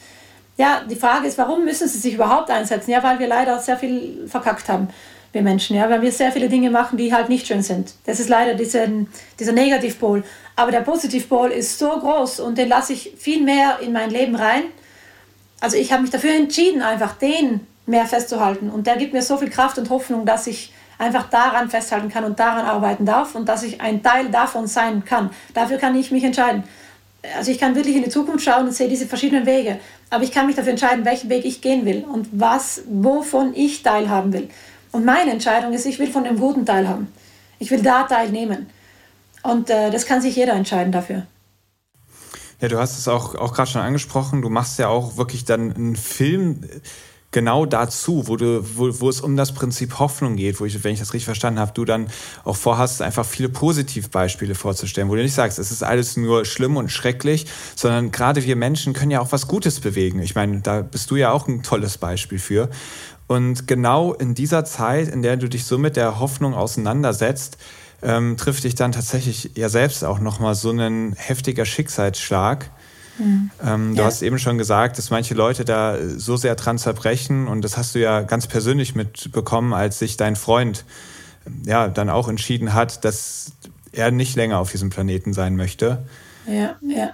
Ja, 0.58 0.82
die 0.90 0.96
Frage 0.96 1.28
ist, 1.28 1.38
warum 1.38 1.66
müssen 1.66 1.88
sie 1.88 2.00
sich 2.00 2.16
überhaupt 2.16 2.50
einsetzen? 2.50 2.92
Ja, 2.92 3.04
weil 3.04 3.20
wir 3.20 3.28
leider 3.28 3.60
sehr 3.60 3.78
viel 3.78 4.28
verkackt 4.28 4.68
haben, 4.68 4.90
wir 5.32 5.44
Menschen, 5.44 5.76
ja, 5.76 5.88
weil 5.90 6.02
wir 6.02 6.12
sehr 6.12 6.32
viele 6.32 6.50
Dinge 6.50 6.72
machen, 6.72 6.98
die 6.98 7.14
halt 7.14 7.30
nicht 7.30 7.46
schön 7.46 7.62
sind. 7.62 7.94
Das 8.06 8.20
ist 8.20 8.28
leider 8.28 8.56
diese, 8.56 9.06
dieser 9.40 9.52
Negativpol. 9.52 10.24
Aber 10.56 10.72
der 10.72 10.82
Positivpol 10.82 11.52
ist 11.52 11.78
so 11.78 11.90
groß 11.90 12.40
und 12.40 12.58
den 12.58 12.70
lasse 12.70 12.94
ich 12.94 13.14
viel 13.18 13.44
mehr 13.44 13.80
in 13.82 13.94
mein 13.94 14.10
Leben 14.10 14.36
rein. 14.36 14.64
Also 15.60 15.78
ich 15.78 15.92
habe 15.92 16.04
mich 16.04 16.12
dafür 16.12 16.34
entschieden, 16.36 16.82
einfach 16.82 17.14
den 17.14 17.66
mehr 17.86 18.06
festzuhalten. 18.06 18.70
Und 18.70 18.86
der 18.88 18.98
gibt 18.98 19.14
mir 19.14 19.22
so 19.22 19.38
viel 19.38 19.50
Kraft 19.50 19.78
und 19.78 19.90
Hoffnung, 19.90 20.26
dass 20.26 20.48
ich 20.48 20.74
einfach 21.00 21.30
daran 21.30 21.70
festhalten 21.70 22.10
kann 22.10 22.24
und 22.24 22.40
daran 22.40 22.66
arbeiten 22.66 23.06
darf 23.06 23.36
und 23.36 23.48
dass 23.48 23.64
ich 23.64 23.82
ein 23.82 24.04
Teil 24.04 24.30
davon 24.30 24.68
sein 24.68 25.06
kann. 25.06 25.30
Dafür 25.54 25.78
kann 25.78 25.96
ich 25.96 26.12
mich 26.12 26.24
entscheiden. 26.24 26.64
Also 27.36 27.52
ich 27.52 27.60
kann 27.60 27.76
wirklich 27.76 27.96
in 27.96 28.04
die 28.04 28.10
Zukunft 28.10 28.44
schauen 28.46 28.66
und 28.66 28.74
sehe 28.74 28.88
diese 28.88 29.08
verschiedenen 29.08 29.46
Wege, 29.46 29.80
aber 30.10 30.24
ich 30.24 30.32
kann 30.32 30.46
mich 30.46 30.56
dafür 30.56 30.72
entscheiden, 30.72 31.04
welchen 31.04 31.30
Weg 31.30 31.46
ich 31.46 31.62
gehen 31.62 31.86
will 31.86 32.06
und 32.06 32.28
was, 32.32 32.84
wovon 32.88 33.54
ich 33.56 33.84
teilhaben 33.84 34.32
will. 34.34 34.50
Und 34.92 35.04
meine 35.04 35.32
Entscheidung 35.32 35.74
ist, 35.74 35.86
ich 35.86 36.00
will 36.00 36.08
von 36.08 36.24
dem 36.24 36.40
guten 36.40 36.66
teilhaben. 36.66 37.12
Ich 37.60 37.70
will 37.72 37.82
da 37.82 38.04
teilnehmen. 38.04 38.70
Und 39.44 39.70
äh, 39.70 39.92
das 39.92 40.06
kann 40.06 40.22
sich 40.22 40.36
jeder 40.36 40.54
entscheiden 40.54 40.92
dafür. 40.92 41.24
Ja, 42.60 42.68
du 42.70 42.80
hast 42.80 42.98
es 42.98 43.08
auch, 43.08 43.36
auch 43.36 43.54
gerade 43.54 43.70
schon 43.70 43.82
angesprochen. 43.82 44.42
Du 44.42 44.50
machst 44.50 44.80
ja 44.80 44.88
auch 44.88 45.18
wirklich 45.18 45.46
dann 45.46 45.74
einen 45.74 45.96
Film 45.96 46.62
genau 47.32 47.66
dazu, 47.66 48.28
wo, 48.28 48.36
du, 48.36 48.64
wo, 48.76 49.00
wo 49.00 49.10
es 49.10 49.22
um 49.22 49.36
das 49.36 49.54
Prinzip 49.54 50.00
Hoffnung 50.00 50.38
geht, 50.38 50.60
wo 50.60 50.66
ich, 50.66 50.84
wenn 50.84 50.94
ich 50.94 51.00
das 51.00 51.14
richtig 51.14 51.26
verstanden 51.26 51.60
habe, 51.60 51.72
du 51.74 51.86
dann 51.86 52.08
auch 52.46 52.56
vorhast, 52.56 53.02
einfach 53.02 53.26
viele 53.26 53.50
Positivbeispiele 53.50 54.56
vorzustellen, 54.56 55.10
wo 55.10 55.16
du 55.16 55.22
nicht 55.22 55.36
sagst, 55.36 55.60
es 55.60 55.72
ist 55.72 55.84
alles 55.84 56.18
nur 56.18 56.46
schlimm 56.46 56.78
und 56.78 56.92
schrecklich, 56.92 57.46
sondern 57.76 58.12
gerade 58.12 58.44
wir 58.44 58.56
Menschen 58.56 58.94
können 58.94 59.12
ja 59.12 59.20
auch 59.20 59.32
was 59.32 59.48
Gutes 59.48 59.80
bewegen. 59.80 60.20
Ich 60.22 60.36
meine, 60.36 60.62
da 60.62 60.82
bist 60.82 61.12
du 61.12 61.16
ja 61.16 61.32
auch 61.32 61.48
ein 61.48 61.64
tolles 61.64 61.98
Beispiel 61.98 62.40
für. 62.40 62.70
Und 63.28 63.68
genau 63.68 64.14
in 64.14 64.34
dieser 64.34 64.64
Zeit, 64.64 65.10
in 65.10 65.22
der 65.22 65.36
du 65.36 65.50
dich 65.50 65.66
so 65.66 65.78
mit 65.78 65.98
der 65.98 66.20
Hoffnung 66.20 66.54
auseinandersetzt, 66.54 67.58
ähm, 68.02 68.38
trifft 68.38 68.64
dich 68.64 68.76
dann 68.76 68.92
tatsächlich 68.92 69.52
ja 69.56 69.70
selbst 69.70 70.04
auch 70.04 70.20
nochmal 70.20 70.56
so 70.56 70.72
ein 70.72 71.14
heftiger 71.18 71.66
Schicksalsschlag, 71.66 72.70
Mhm. 73.18 73.50
Ähm, 73.66 73.96
du 73.96 74.02
ja. 74.02 74.06
hast 74.06 74.22
eben 74.22 74.40
schon 74.40 74.58
gesagt, 74.58 74.98
dass 74.98 75.10
manche 75.10 75.34
Leute 75.34 75.66
da 75.66 75.98
so 76.18 76.38
sehr 76.38 76.56
dran 76.56 76.78
zerbrechen 76.78 77.48
und 77.48 77.64
das 77.64 77.78
hast 77.78 77.96
du 77.96 78.00
ja 78.00 78.22
ganz 78.22 78.48
persönlich 78.48 78.96
mitbekommen, 78.96 79.74
als 79.74 80.00
sich 80.00 80.18
dein 80.18 80.36
Freund 80.36 80.86
ja 81.66 81.88
dann 81.88 82.10
auch 82.10 82.28
entschieden 82.28 82.74
hat, 82.74 83.06
dass 83.06 83.52
er 83.92 84.12
nicht 84.12 84.36
länger 84.36 84.60
auf 84.60 84.72
diesem 84.72 84.90
Planeten 84.90 85.34
sein 85.34 85.56
möchte. 85.56 86.06
Ja, 86.46 86.76
ja. 86.82 87.12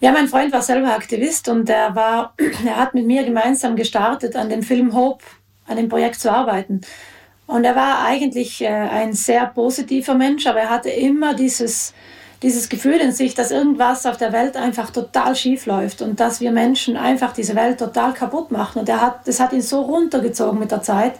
Ja, 0.00 0.12
mein 0.12 0.28
Freund 0.28 0.52
war 0.52 0.62
selber 0.62 0.94
Aktivist 0.94 1.48
und 1.48 1.68
er 1.68 1.94
war, 1.94 2.34
er 2.66 2.76
hat 2.76 2.94
mit 2.94 3.06
mir 3.06 3.24
gemeinsam 3.24 3.76
gestartet, 3.76 4.36
an 4.36 4.48
dem 4.48 4.62
Film 4.62 4.94
Hope, 4.94 5.24
an 5.66 5.76
dem 5.76 5.88
Projekt 5.88 6.20
zu 6.20 6.30
arbeiten. 6.30 6.82
Und 7.46 7.64
er 7.64 7.76
war 7.76 8.04
eigentlich 8.04 8.62
äh, 8.62 8.66
ein 8.68 9.12
sehr 9.12 9.46
positiver 9.46 10.14
Mensch, 10.14 10.46
aber 10.46 10.60
er 10.60 10.70
hatte 10.70 10.90
immer 10.90 11.34
dieses, 11.34 11.94
dieses 12.42 12.68
Gefühl 12.68 12.96
in 12.96 13.12
sich, 13.12 13.34
dass 13.34 13.50
irgendwas 13.50 14.04
auf 14.04 14.16
der 14.16 14.32
Welt 14.32 14.56
einfach 14.56 14.90
total 14.90 15.36
schief 15.36 15.66
läuft 15.66 16.02
und 16.02 16.18
dass 16.18 16.40
wir 16.40 16.50
Menschen 16.50 16.96
einfach 16.96 17.32
diese 17.32 17.54
Welt 17.54 17.78
total 17.78 18.14
kaputt 18.14 18.50
machen. 18.50 18.80
Und 18.80 18.88
er 18.88 19.00
hat, 19.00 19.26
das 19.28 19.38
hat 19.38 19.52
ihn 19.52 19.62
so 19.62 19.82
runtergezogen 19.82 20.58
mit 20.58 20.72
der 20.72 20.82
Zeit, 20.82 21.14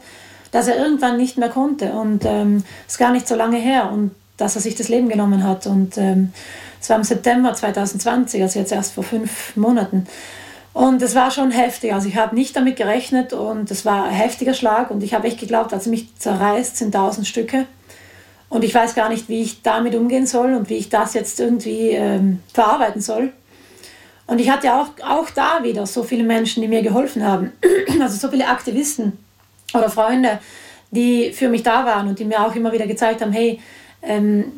dass 0.50 0.68
er 0.68 0.76
irgendwann 0.76 1.16
nicht 1.16 1.38
mehr 1.38 1.48
konnte. 1.48 1.92
Und 1.92 2.24
es 2.24 2.30
ähm, 2.30 2.64
ist 2.88 2.98
gar 2.98 3.12
nicht 3.12 3.28
so 3.28 3.36
lange 3.36 3.58
her 3.58 3.90
und 3.92 4.12
dass 4.36 4.56
er 4.56 4.62
sich 4.62 4.74
das 4.74 4.88
Leben 4.88 5.08
genommen 5.08 5.44
hat. 5.44 5.66
Und 5.66 5.96
ähm, 5.96 6.32
es 6.80 6.90
war 6.90 6.96
im 6.96 7.04
September 7.04 7.54
2020, 7.54 8.42
also 8.42 8.58
jetzt 8.58 8.72
erst 8.72 8.94
vor 8.94 9.04
fünf 9.04 9.56
Monaten. 9.56 10.06
Und 10.76 11.00
es 11.00 11.14
war 11.14 11.30
schon 11.30 11.52
heftig. 11.52 11.94
Also 11.94 12.06
ich 12.06 12.16
habe 12.16 12.34
nicht 12.34 12.54
damit 12.54 12.76
gerechnet 12.76 13.32
und 13.32 13.70
es 13.70 13.86
war 13.86 14.04
ein 14.04 14.12
heftiger 14.12 14.52
Schlag 14.52 14.90
und 14.90 15.02
ich 15.02 15.14
habe 15.14 15.26
echt 15.26 15.40
geglaubt, 15.40 15.72
als 15.72 15.86
mich 15.86 16.14
zerreißt, 16.18 16.76
sind 16.76 16.92
tausend 16.92 17.26
Stücke. 17.26 17.64
Und 18.50 18.62
ich 18.62 18.74
weiß 18.74 18.94
gar 18.94 19.08
nicht, 19.08 19.30
wie 19.30 19.40
ich 19.40 19.62
damit 19.62 19.94
umgehen 19.94 20.26
soll 20.26 20.52
und 20.52 20.68
wie 20.68 20.74
ich 20.74 20.90
das 20.90 21.14
jetzt 21.14 21.40
irgendwie 21.40 21.92
ähm, 21.92 22.40
verarbeiten 22.52 23.00
soll. 23.00 23.32
Und 24.26 24.38
ich 24.38 24.50
hatte 24.50 24.74
auch, 24.74 24.88
auch 25.02 25.30
da 25.30 25.60
wieder 25.62 25.86
so 25.86 26.02
viele 26.02 26.24
Menschen, 26.24 26.60
die 26.60 26.68
mir 26.68 26.82
geholfen 26.82 27.24
haben. 27.24 27.52
Also 27.98 28.18
so 28.18 28.30
viele 28.30 28.46
Aktivisten 28.46 29.16
oder 29.72 29.88
Freunde, 29.88 30.40
die 30.90 31.32
für 31.32 31.48
mich 31.48 31.62
da 31.62 31.86
waren 31.86 32.06
und 32.06 32.18
die 32.18 32.26
mir 32.26 32.44
auch 32.44 32.54
immer 32.54 32.70
wieder 32.70 32.86
gezeigt 32.86 33.22
haben, 33.22 33.32
hey, 33.32 33.60
ähm, 34.02 34.52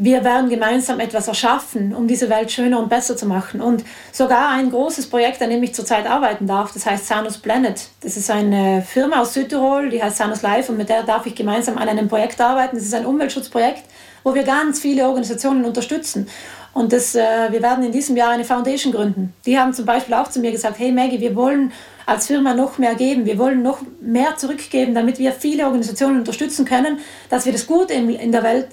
wir 0.00 0.22
werden 0.22 0.48
gemeinsam 0.48 1.00
etwas 1.00 1.26
erschaffen, 1.26 1.92
um 1.92 2.06
diese 2.06 2.30
Welt 2.30 2.52
schöner 2.52 2.78
und 2.78 2.88
besser 2.88 3.16
zu 3.16 3.26
machen. 3.26 3.60
Und 3.60 3.84
sogar 4.12 4.50
ein 4.50 4.70
großes 4.70 5.10
Projekt, 5.10 5.42
an 5.42 5.50
dem 5.50 5.60
ich 5.64 5.74
zurzeit 5.74 6.06
arbeiten 6.06 6.46
darf, 6.46 6.72
das 6.72 6.86
heißt 6.86 7.08
Sanus 7.08 7.38
Planet. 7.38 7.88
Das 8.00 8.16
ist 8.16 8.30
eine 8.30 8.82
Firma 8.82 9.20
aus 9.20 9.34
Südtirol, 9.34 9.90
die 9.90 10.00
heißt 10.00 10.18
Sanus 10.18 10.42
Life 10.42 10.70
und 10.70 10.78
mit 10.78 10.88
der 10.88 11.02
darf 11.02 11.26
ich 11.26 11.34
gemeinsam 11.34 11.78
an 11.78 11.88
einem 11.88 12.06
Projekt 12.06 12.40
arbeiten. 12.40 12.76
Das 12.76 12.84
ist 12.84 12.94
ein 12.94 13.06
Umweltschutzprojekt, 13.06 13.82
wo 14.22 14.34
wir 14.34 14.44
ganz 14.44 14.78
viele 14.78 15.04
Organisationen 15.08 15.64
unterstützen. 15.64 16.28
Und 16.74 16.92
das, 16.92 17.16
äh, 17.16 17.50
wir 17.50 17.60
werden 17.60 17.82
in 17.84 17.90
diesem 17.90 18.16
Jahr 18.16 18.30
eine 18.30 18.44
Foundation 18.44 18.92
gründen. 18.92 19.34
Die 19.46 19.58
haben 19.58 19.72
zum 19.74 19.84
Beispiel 19.84 20.14
auch 20.14 20.28
zu 20.28 20.38
mir 20.38 20.52
gesagt, 20.52 20.78
hey 20.78 20.92
Maggie, 20.92 21.18
wir 21.18 21.34
wollen 21.34 21.72
als 22.06 22.28
Firma 22.28 22.54
noch 22.54 22.78
mehr 22.78 22.94
geben. 22.94 23.26
Wir 23.26 23.36
wollen 23.36 23.62
noch 23.62 23.80
mehr 24.00 24.36
zurückgeben, 24.36 24.94
damit 24.94 25.18
wir 25.18 25.32
viele 25.32 25.64
Organisationen 25.64 26.20
unterstützen 26.20 26.64
können, 26.64 27.00
dass 27.30 27.46
wir 27.46 27.52
das 27.52 27.66
Gute 27.66 27.94
in, 27.94 28.10
in 28.10 28.30
der 28.30 28.44
Welt 28.44 28.68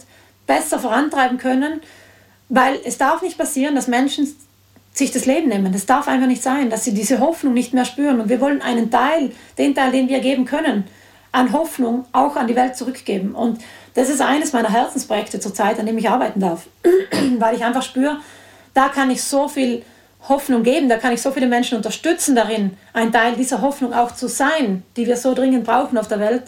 besser 0.47 0.79
vorantreiben 0.79 1.37
können, 1.37 1.81
weil 2.49 2.79
es 2.85 2.97
darf 2.97 3.21
nicht 3.21 3.37
passieren, 3.37 3.75
dass 3.75 3.87
Menschen 3.87 4.35
sich 4.93 5.11
das 5.11 5.25
Leben 5.25 5.49
nehmen. 5.49 5.73
Das 5.73 5.85
darf 5.85 6.07
einfach 6.07 6.27
nicht 6.27 6.43
sein, 6.43 6.69
dass 6.69 6.83
sie 6.83 6.93
diese 6.93 7.19
Hoffnung 7.19 7.53
nicht 7.53 7.73
mehr 7.73 7.85
spüren. 7.85 8.21
Und 8.21 8.29
wir 8.29 8.39
wollen 8.39 8.61
einen 8.61 8.89
Teil, 8.89 9.31
den 9.57 9.75
Teil, 9.75 9.91
den 9.91 10.07
wir 10.07 10.19
geben 10.19 10.45
können, 10.45 10.85
an 11.31 11.51
Hoffnung 11.51 12.05
auch 12.13 12.37
an 12.37 12.47
die 12.47 12.55
Welt 12.55 12.77
zurückgeben. 12.77 13.35
Und 13.35 13.59
das 13.93 14.09
ist 14.09 14.21
eines 14.21 14.53
meiner 14.53 14.69
Herzensprojekte 14.69 15.39
zurzeit, 15.39 15.79
an 15.79 15.85
dem 15.85 15.97
ich 15.97 16.09
arbeiten 16.09 16.39
darf, 16.39 16.67
weil 17.39 17.55
ich 17.55 17.65
einfach 17.65 17.83
spüre, 17.83 18.17
da 18.73 18.87
kann 18.87 19.11
ich 19.11 19.21
so 19.21 19.47
viel 19.49 19.83
Hoffnung 20.27 20.63
geben, 20.63 20.89
da 20.89 20.97
kann 20.97 21.13
ich 21.13 21.21
so 21.21 21.31
viele 21.31 21.47
Menschen 21.47 21.77
unterstützen 21.77 22.35
darin, 22.35 22.77
ein 22.93 23.11
Teil 23.11 23.35
dieser 23.35 23.61
Hoffnung 23.61 23.93
auch 23.93 24.15
zu 24.15 24.27
sein, 24.27 24.83
die 24.95 25.07
wir 25.07 25.17
so 25.17 25.33
dringend 25.33 25.65
brauchen 25.65 25.97
auf 25.97 26.07
der 26.07 26.19
Welt 26.19 26.43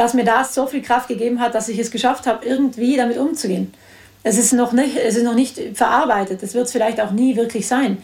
dass 0.00 0.14
mir 0.14 0.24
das 0.24 0.54
so 0.54 0.66
viel 0.66 0.80
Kraft 0.80 1.08
gegeben 1.08 1.40
hat, 1.40 1.54
dass 1.54 1.68
ich 1.68 1.78
es 1.78 1.90
geschafft 1.90 2.26
habe, 2.26 2.46
irgendwie 2.46 2.96
damit 2.96 3.18
umzugehen. 3.18 3.74
Es 4.22 4.38
ist 4.38 4.54
noch 4.54 4.72
nicht, 4.72 4.96
es 4.96 5.14
ist 5.14 5.24
noch 5.24 5.34
nicht 5.34 5.60
verarbeitet, 5.74 6.42
es 6.42 6.54
wird 6.54 6.64
es 6.64 6.72
vielleicht 6.72 6.98
auch 7.02 7.10
nie 7.10 7.36
wirklich 7.36 7.66
sein. 7.66 7.98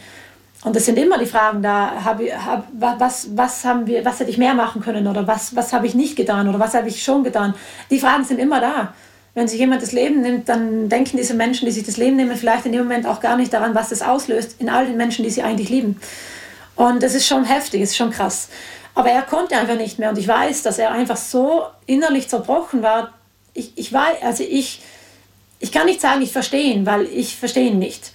Und 0.63 0.75
es 0.75 0.85
sind 0.85 0.99
immer 0.99 1.17
die 1.17 1.25
Fragen 1.25 1.63
da, 1.63 2.03
hab, 2.05 2.21
hab, 2.21 2.67
was, 2.71 3.35
was, 3.35 3.65
haben 3.65 3.87
wir, 3.87 4.05
was 4.05 4.19
hätte 4.19 4.29
ich 4.29 4.37
mehr 4.37 4.53
machen 4.53 4.83
können 4.83 5.07
oder 5.07 5.25
was, 5.25 5.55
was 5.55 5.73
habe 5.73 5.87
ich 5.87 5.95
nicht 5.95 6.15
getan 6.15 6.47
oder 6.47 6.59
was 6.59 6.75
habe 6.75 6.87
ich 6.87 7.03
schon 7.03 7.23
getan. 7.23 7.55
Die 7.89 7.99
Fragen 7.99 8.23
sind 8.23 8.39
immer 8.39 8.61
da. 8.61 8.93
wenn 9.33 9.47
sich 9.47 9.59
jemand 9.59 9.81
das 9.81 9.91
Leben 9.91 10.21
nimmt, 10.21 10.49
dann 10.49 10.89
denken 10.89 11.17
diese 11.17 11.33
Menschen, 11.33 11.65
die 11.65 11.71
sich 11.71 11.83
das 11.83 11.97
Leben 11.97 12.15
nehmen, 12.15 12.37
vielleicht 12.37 12.67
in 12.67 12.73
dem 12.73 12.83
Moment 12.83 13.07
auch 13.07 13.21
gar 13.21 13.37
nicht 13.37 13.51
daran, 13.51 13.73
was 13.73 13.89
das 13.89 14.03
auslöst, 14.03 14.57
in 14.59 14.69
all 14.69 14.85
den 14.85 14.97
Menschen, 14.97 15.23
die 15.23 15.31
sie 15.31 15.41
eigentlich 15.41 15.69
lieben. 15.69 15.99
Und 16.75 17.01
das 17.01 17.15
ist 17.15 17.25
schon 17.25 17.43
heftig, 17.43 17.81
das 17.81 17.89
ist 17.89 17.97
schon 17.97 18.11
krass. 18.11 18.49
Aber 18.97 19.11
er 19.11 19.21
konnte 19.21 19.55
einfach 19.55 19.75
nicht 19.75 19.99
mehr 19.99 20.09
und 20.09 20.17
ich 20.17 20.27
weiß, 20.27 20.63
dass 20.63 20.79
er 20.79 20.89
einfach 20.89 21.17
so 21.17 21.67
innerlich 21.85 22.29
zerbrochen 22.29 22.81
war. 22.81 23.13
Ich, 23.53 23.73
ich 23.75 23.93
weiß, 23.93 24.23
also 24.23 24.43
ich, 24.43 24.81
ich 25.59 25.71
kann 25.71 25.85
nicht 25.85 26.01
sagen, 26.01 26.23
ich 26.23 26.31
verstehe 26.31 26.73
ihn, 26.73 26.87
weil 26.87 27.05
ich 27.05 27.35
verstehe 27.35 27.67
ihn 27.67 27.77
nicht. 27.77 28.11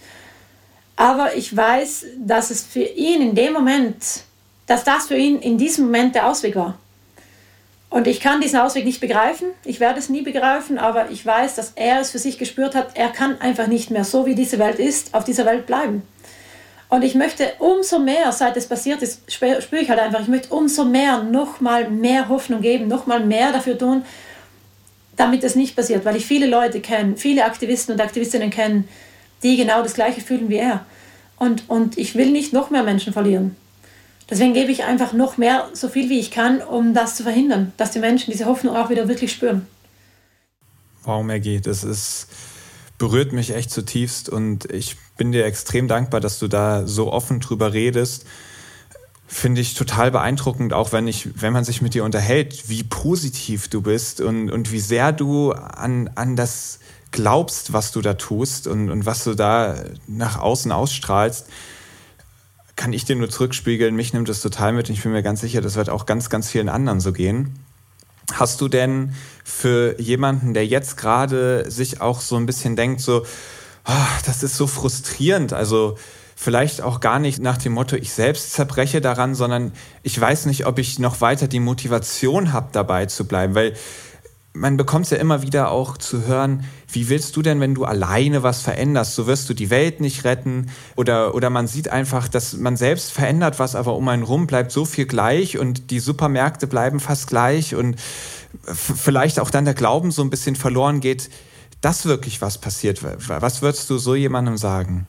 Aber 0.96 1.36
ich 1.36 1.56
weiß, 1.56 2.06
dass 2.18 2.50
es 2.50 2.64
für 2.64 2.82
ihn 2.82 3.22
in 3.22 3.36
dem 3.36 3.52
Moment, 3.52 4.24
dass 4.66 4.82
das 4.82 5.06
für 5.06 5.16
ihn 5.16 5.38
in 5.38 5.56
diesem 5.56 5.84
Moment 5.84 6.16
der 6.16 6.26
Ausweg 6.26 6.56
war. 6.56 6.76
Und 7.88 8.08
ich 8.08 8.18
kann 8.18 8.40
diesen 8.40 8.58
Ausweg 8.58 8.84
nicht 8.84 9.00
begreifen, 9.00 9.50
ich 9.64 9.78
werde 9.78 10.00
es 10.00 10.08
nie 10.08 10.22
begreifen, 10.22 10.78
aber 10.78 11.12
ich 11.12 11.24
weiß, 11.24 11.54
dass 11.54 11.74
er 11.76 12.00
es 12.00 12.10
für 12.10 12.18
sich 12.18 12.38
gespürt 12.38 12.74
hat, 12.74 12.96
er 12.96 13.10
kann 13.10 13.40
einfach 13.40 13.68
nicht 13.68 13.92
mehr, 13.92 14.02
so 14.02 14.26
wie 14.26 14.34
diese 14.34 14.58
Welt 14.58 14.80
ist, 14.80 15.14
auf 15.14 15.22
dieser 15.22 15.46
Welt 15.46 15.64
bleiben. 15.64 16.02
Und 16.92 17.04
ich 17.04 17.14
möchte 17.14 17.54
umso 17.58 17.98
mehr, 17.98 18.32
seit 18.32 18.54
es 18.58 18.66
passiert 18.66 19.00
ist, 19.00 19.22
spüre 19.32 19.80
ich 19.80 19.88
halt 19.88 19.98
einfach, 19.98 20.20
ich 20.20 20.28
möchte 20.28 20.54
umso 20.54 20.84
mehr, 20.84 21.22
nochmal 21.22 21.88
mehr 21.88 22.28
Hoffnung 22.28 22.60
geben, 22.60 22.86
nochmal 22.86 23.24
mehr 23.24 23.50
dafür 23.50 23.78
tun, 23.78 24.04
damit 25.16 25.42
es 25.42 25.54
nicht 25.54 25.74
passiert, 25.74 26.04
weil 26.04 26.16
ich 26.16 26.26
viele 26.26 26.46
Leute 26.46 26.82
kenne, 26.82 27.16
viele 27.16 27.46
Aktivisten 27.46 27.94
und 27.94 28.00
Aktivistinnen 28.02 28.50
kenne, 28.50 28.84
die 29.42 29.56
genau 29.56 29.82
das 29.82 29.94
Gleiche 29.94 30.20
fühlen 30.20 30.50
wie 30.50 30.58
er. 30.58 30.84
Und, 31.38 31.64
und 31.70 31.96
ich 31.96 32.14
will 32.14 32.30
nicht 32.30 32.52
noch 32.52 32.68
mehr 32.68 32.82
Menschen 32.82 33.14
verlieren. 33.14 33.56
Deswegen 34.28 34.52
gebe 34.52 34.70
ich 34.70 34.84
einfach 34.84 35.14
noch 35.14 35.38
mehr, 35.38 35.70
so 35.72 35.88
viel 35.88 36.10
wie 36.10 36.18
ich 36.18 36.30
kann, 36.30 36.60
um 36.60 36.92
das 36.92 37.16
zu 37.16 37.22
verhindern, 37.22 37.72
dass 37.78 37.92
die 37.92 38.00
Menschen 38.00 38.32
diese 38.32 38.44
Hoffnung 38.44 38.76
auch 38.76 38.90
wieder 38.90 39.08
wirklich 39.08 39.32
spüren. 39.32 39.66
Wow, 41.04 41.24
Maggie, 41.24 41.62
das 41.62 41.84
ist, 41.84 42.28
berührt 42.98 43.32
mich 43.32 43.54
echt 43.54 43.70
zutiefst 43.70 44.28
und 44.28 44.70
ich 44.70 44.96
bin 45.22 45.30
dir 45.30 45.44
extrem 45.44 45.86
dankbar, 45.86 46.18
dass 46.18 46.40
du 46.40 46.48
da 46.48 46.84
so 46.84 47.12
offen 47.12 47.38
drüber 47.38 47.72
redest. 47.72 48.26
Finde 49.28 49.60
ich 49.60 49.74
total 49.74 50.10
beeindruckend, 50.10 50.72
auch 50.72 50.90
wenn 50.90 51.06
ich, 51.06 51.40
wenn 51.40 51.52
man 51.52 51.62
sich 51.62 51.80
mit 51.80 51.94
dir 51.94 52.02
unterhält, 52.02 52.68
wie 52.68 52.82
positiv 52.82 53.68
du 53.68 53.82
bist 53.82 54.20
und, 54.20 54.50
und 54.50 54.72
wie 54.72 54.80
sehr 54.80 55.12
du 55.12 55.52
an, 55.52 56.10
an 56.16 56.34
das 56.34 56.80
glaubst, 57.12 57.72
was 57.72 57.92
du 57.92 58.00
da 58.00 58.14
tust 58.14 58.66
und, 58.66 58.90
und 58.90 59.06
was 59.06 59.22
du 59.22 59.36
da 59.36 59.76
nach 60.08 60.40
außen 60.40 60.72
ausstrahlst 60.72 61.46
kann 62.74 62.92
ich 62.92 63.04
dir 63.04 63.14
nur 63.14 63.30
zurückspiegeln, 63.30 63.94
mich 63.94 64.12
nimmt 64.12 64.28
das 64.28 64.40
total 64.40 64.72
mit 64.72 64.88
und 64.88 64.96
ich 64.96 65.02
bin 65.04 65.12
mir 65.12 65.22
ganz 65.22 65.42
sicher, 65.42 65.60
das 65.60 65.76
wird 65.76 65.88
auch 65.88 66.04
ganz, 66.04 66.30
ganz 66.30 66.50
vielen 66.50 66.68
anderen 66.68 66.98
so 66.98 67.12
gehen. 67.12 67.60
Hast 68.32 68.60
du 68.60 68.66
denn 68.66 69.14
für 69.44 70.00
jemanden, 70.00 70.52
der 70.52 70.66
jetzt 70.66 70.96
gerade 70.96 71.70
sich 71.70 72.00
auch 72.00 72.20
so 72.20 72.34
ein 72.34 72.46
bisschen 72.46 72.74
denkt, 72.74 73.00
so, 73.02 73.24
das 74.26 74.42
ist 74.42 74.56
so 74.56 74.66
frustrierend, 74.66 75.52
also 75.52 75.96
vielleicht 76.36 76.82
auch 76.82 77.00
gar 77.00 77.18
nicht 77.18 77.40
nach 77.40 77.58
dem 77.58 77.72
Motto, 77.72 77.96
ich 77.96 78.12
selbst 78.12 78.52
zerbreche 78.52 79.00
daran, 79.00 79.34
sondern 79.34 79.72
ich 80.02 80.20
weiß 80.20 80.46
nicht, 80.46 80.66
ob 80.66 80.78
ich 80.78 80.98
noch 80.98 81.20
weiter 81.20 81.48
die 81.48 81.60
Motivation 81.60 82.52
habe, 82.52 82.68
dabei 82.72 83.06
zu 83.06 83.26
bleiben, 83.26 83.54
weil 83.54 83.74
man 84.54 84.76
bekommt 84.76 85.08
ja 85.10 85.16
immer 85.16 85.42
wieder 85.42 85.70
auch 85.70 85.96
zu 85.96 86.26
hören, 86.26 86.64
wie 86.90 87.08
willst 87.08 87.36
du 87.36 87.42
denn, 87.42 87.60
wenn 87.60 87.74
du 87.74 87.84
alleine 87.84 88.42
was 88.42 88.60
veränderst, 88.60 89.14
so 89.14 89.26
wirst 89.26 89.48
du 89.48 89.54
die 89.54 89.70
Welt 89.70 90.00
nicht 90.00 90.24
retten. 90.24 90.66
Oder, 90.94 91.34
oder 91.34 91.48
man 91.48 91.66
sieht 91.66 91.88
einfach, 91.88 92.28
dass 92.28 92.54
man 92.54 92.76
selbst 92.76 93.12
verändert 93.12 93.58
was, 93.58 93.74
aber 93.74 93.96
um 93.96 94.06
einen 94.08 94.22
rum 94.22 94.46
bleibt 94.46 94.70
so 94.70 94.84
viel 94.84 95.06
gleich 95.06 95.56
und 95.56 95.90
die 95.90 96.00
Supermärkte 96.00 96.66
bleiben 96.66 97.00
fast 97.00 97.28
gleich 97.28 97.74
und 97.74 97.96
vielleicht 98.62 99.40
auch 99.40 99.50
dann 99.50 99.64
der 99.64 99.74
Glauben 99.74 100.10
so 100.10 100.22
ein 100.22 100.28
bisschen 100.28 100.56
verloren 100.56 101.00
geht, 101.00 101.30
dass 101.82 102.06
wirklich 102.06 102.40
was 102.40 102.56
passiert. 102.58 103.02
Was 103.02 103.60
würdest 103.60 103.90
du 103.90 103.98
so 103.98 104.14
jemandem 104.14 104.56
sagen? 104.56 105.06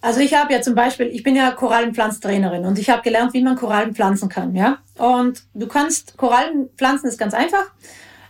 Also 0.00 0.20
ich 0.20 0.34
habe 0.34 0.52
ja 0.52 0.62
zum 0.62 0.74
Beispiel, 0.74 1.06
ich 1.08 1.22
bin 1.22 1.34
ja 1.34 1.50
Korallenpflanztrainerin 1.50 2.64
und 2.64 2.78
ich 2.78 2.88
habe 2.88 3.02
gelernt, 3.02 3.34
wie 3.34 3.42
man 3.42 3.56
Korallen 3.56 3.94
pflanzen 3.94 4.28
kann, 4.28 4.54
ja. 4.54 4.78
Und 4.96 5.42
du 5.52 5.66
kannst 5.66 6.16
Korallen 6.16 6.70
pflanzen, 6.76 7.08
ist 7.08 7.18
ganz 7.18 7.34
einfach. 7.34 7.64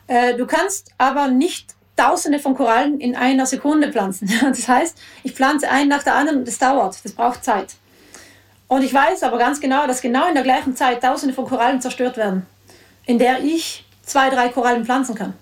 Äh, 0.06 0.34
du 0.36 0.46
kannst 0.46 0.92
aber 0.98 1.28
nicht 1.28 1.74
Tausende 1.96 2.38
von 2.38 2.54
Korallen 2.54 3.00
in 3.00 3.16
einer 3.16 3.46
Sekunde 3.46 3.90
pflanzen. 3.90 4.30
Das 4.42 4.68
heißt, 4.68 4.98
ich 5.22 5.32
pflanze 5.32 5.70
einen 5.70 5.88
nach 5.88 6.02
der 6.02 6.14
anderen 6.14 6.40
und 6.40 6.48
das 6.48 6.58
dauert, 6.58 6.98
das 7.02 7.12
braucht 7.12 7.44
Zeit. 7.44 7.74
Und 8.68 8.82
ich 8.82 8.92
weiß 8.92 9.22
aber 9.22 9.38
ganz 9.38 9.60
genau, 9.60 9.86
dass 9.86 10.00
genau 10.00 10.28
in 10.28 10.34
der 10.34 10.42
gleichen 10.42 10.76
Zeit 10.76 11.02
Tausende 11.02 11.34
von 11.34 11.46
Korallen 11.46 11.80
zerstört 11.80 12.16
werden, 12.16 12.46
in 13.06 13.18
der 13.18 13.42
ich 13.42 13.84
zwei, 14.02 14.28
drei 14.28 14.48
Korallen 14.48 14.84
pflanzen 14.84 15.14
kann. 15.14 15.34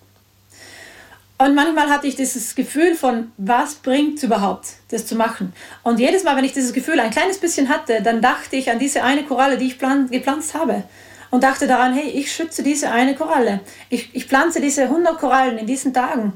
Und 1.44 1.54
manchmal 1.54 1.90
hatte 1.90 2.06
ich 2.06 2.16
dieses 2.16 2.54
Gefühl 2.54 2.94
von, 2.94 3.30
was 3.36 3.74
bringt 3.74 4.16
es 4.16 4.22
überhaupt, 4.22 4.66
das 4.88 5.06
zu 5.06 5.14
machen? 5.14 5.52
Und 5.82 6.00
jedes 6.00 6.24
Mal, 6.24 6.38
wenn 6.38 6.44
ich 6.44 6.54
dieses 6.54 6.72
Gefühl 6.72 6.98
ein 6.98 7.10
kleines 7.10 7.36
bisschen 7.36 7.68
hatte, 7.68 8.00
dann 8.00 8.22
dachte 8.22 8.56
ich 8.56 8.70
an 8.70 8.78
diese 8.78 9.02
eine 9.02 9.24
Koralle, 9.24 9.58
die 9.58 9.66
ich 9.66 9.78
gepflanzt 9.78 10.54
habe 10.54 10.84
und 11.30 11.44
dachte 11.44 11.66
daran, 11.66 11.92
hey, 11.92 12.08
ich 12.08 12.32
schütze 12.32 12.62
diese 12.62 12.90
eine 12.90 13.14
Koralle. 13.14 13.60
Ich, 13.90 14.08
ich 14.14 14.24
pflanze 14.24 14.62
diese 14.62 14.84
100 14.84 15.18
Korallen 15.18 15.58
in 15.58 15.66
diesen 15.66 15.92
Tagen. 15.92 16.32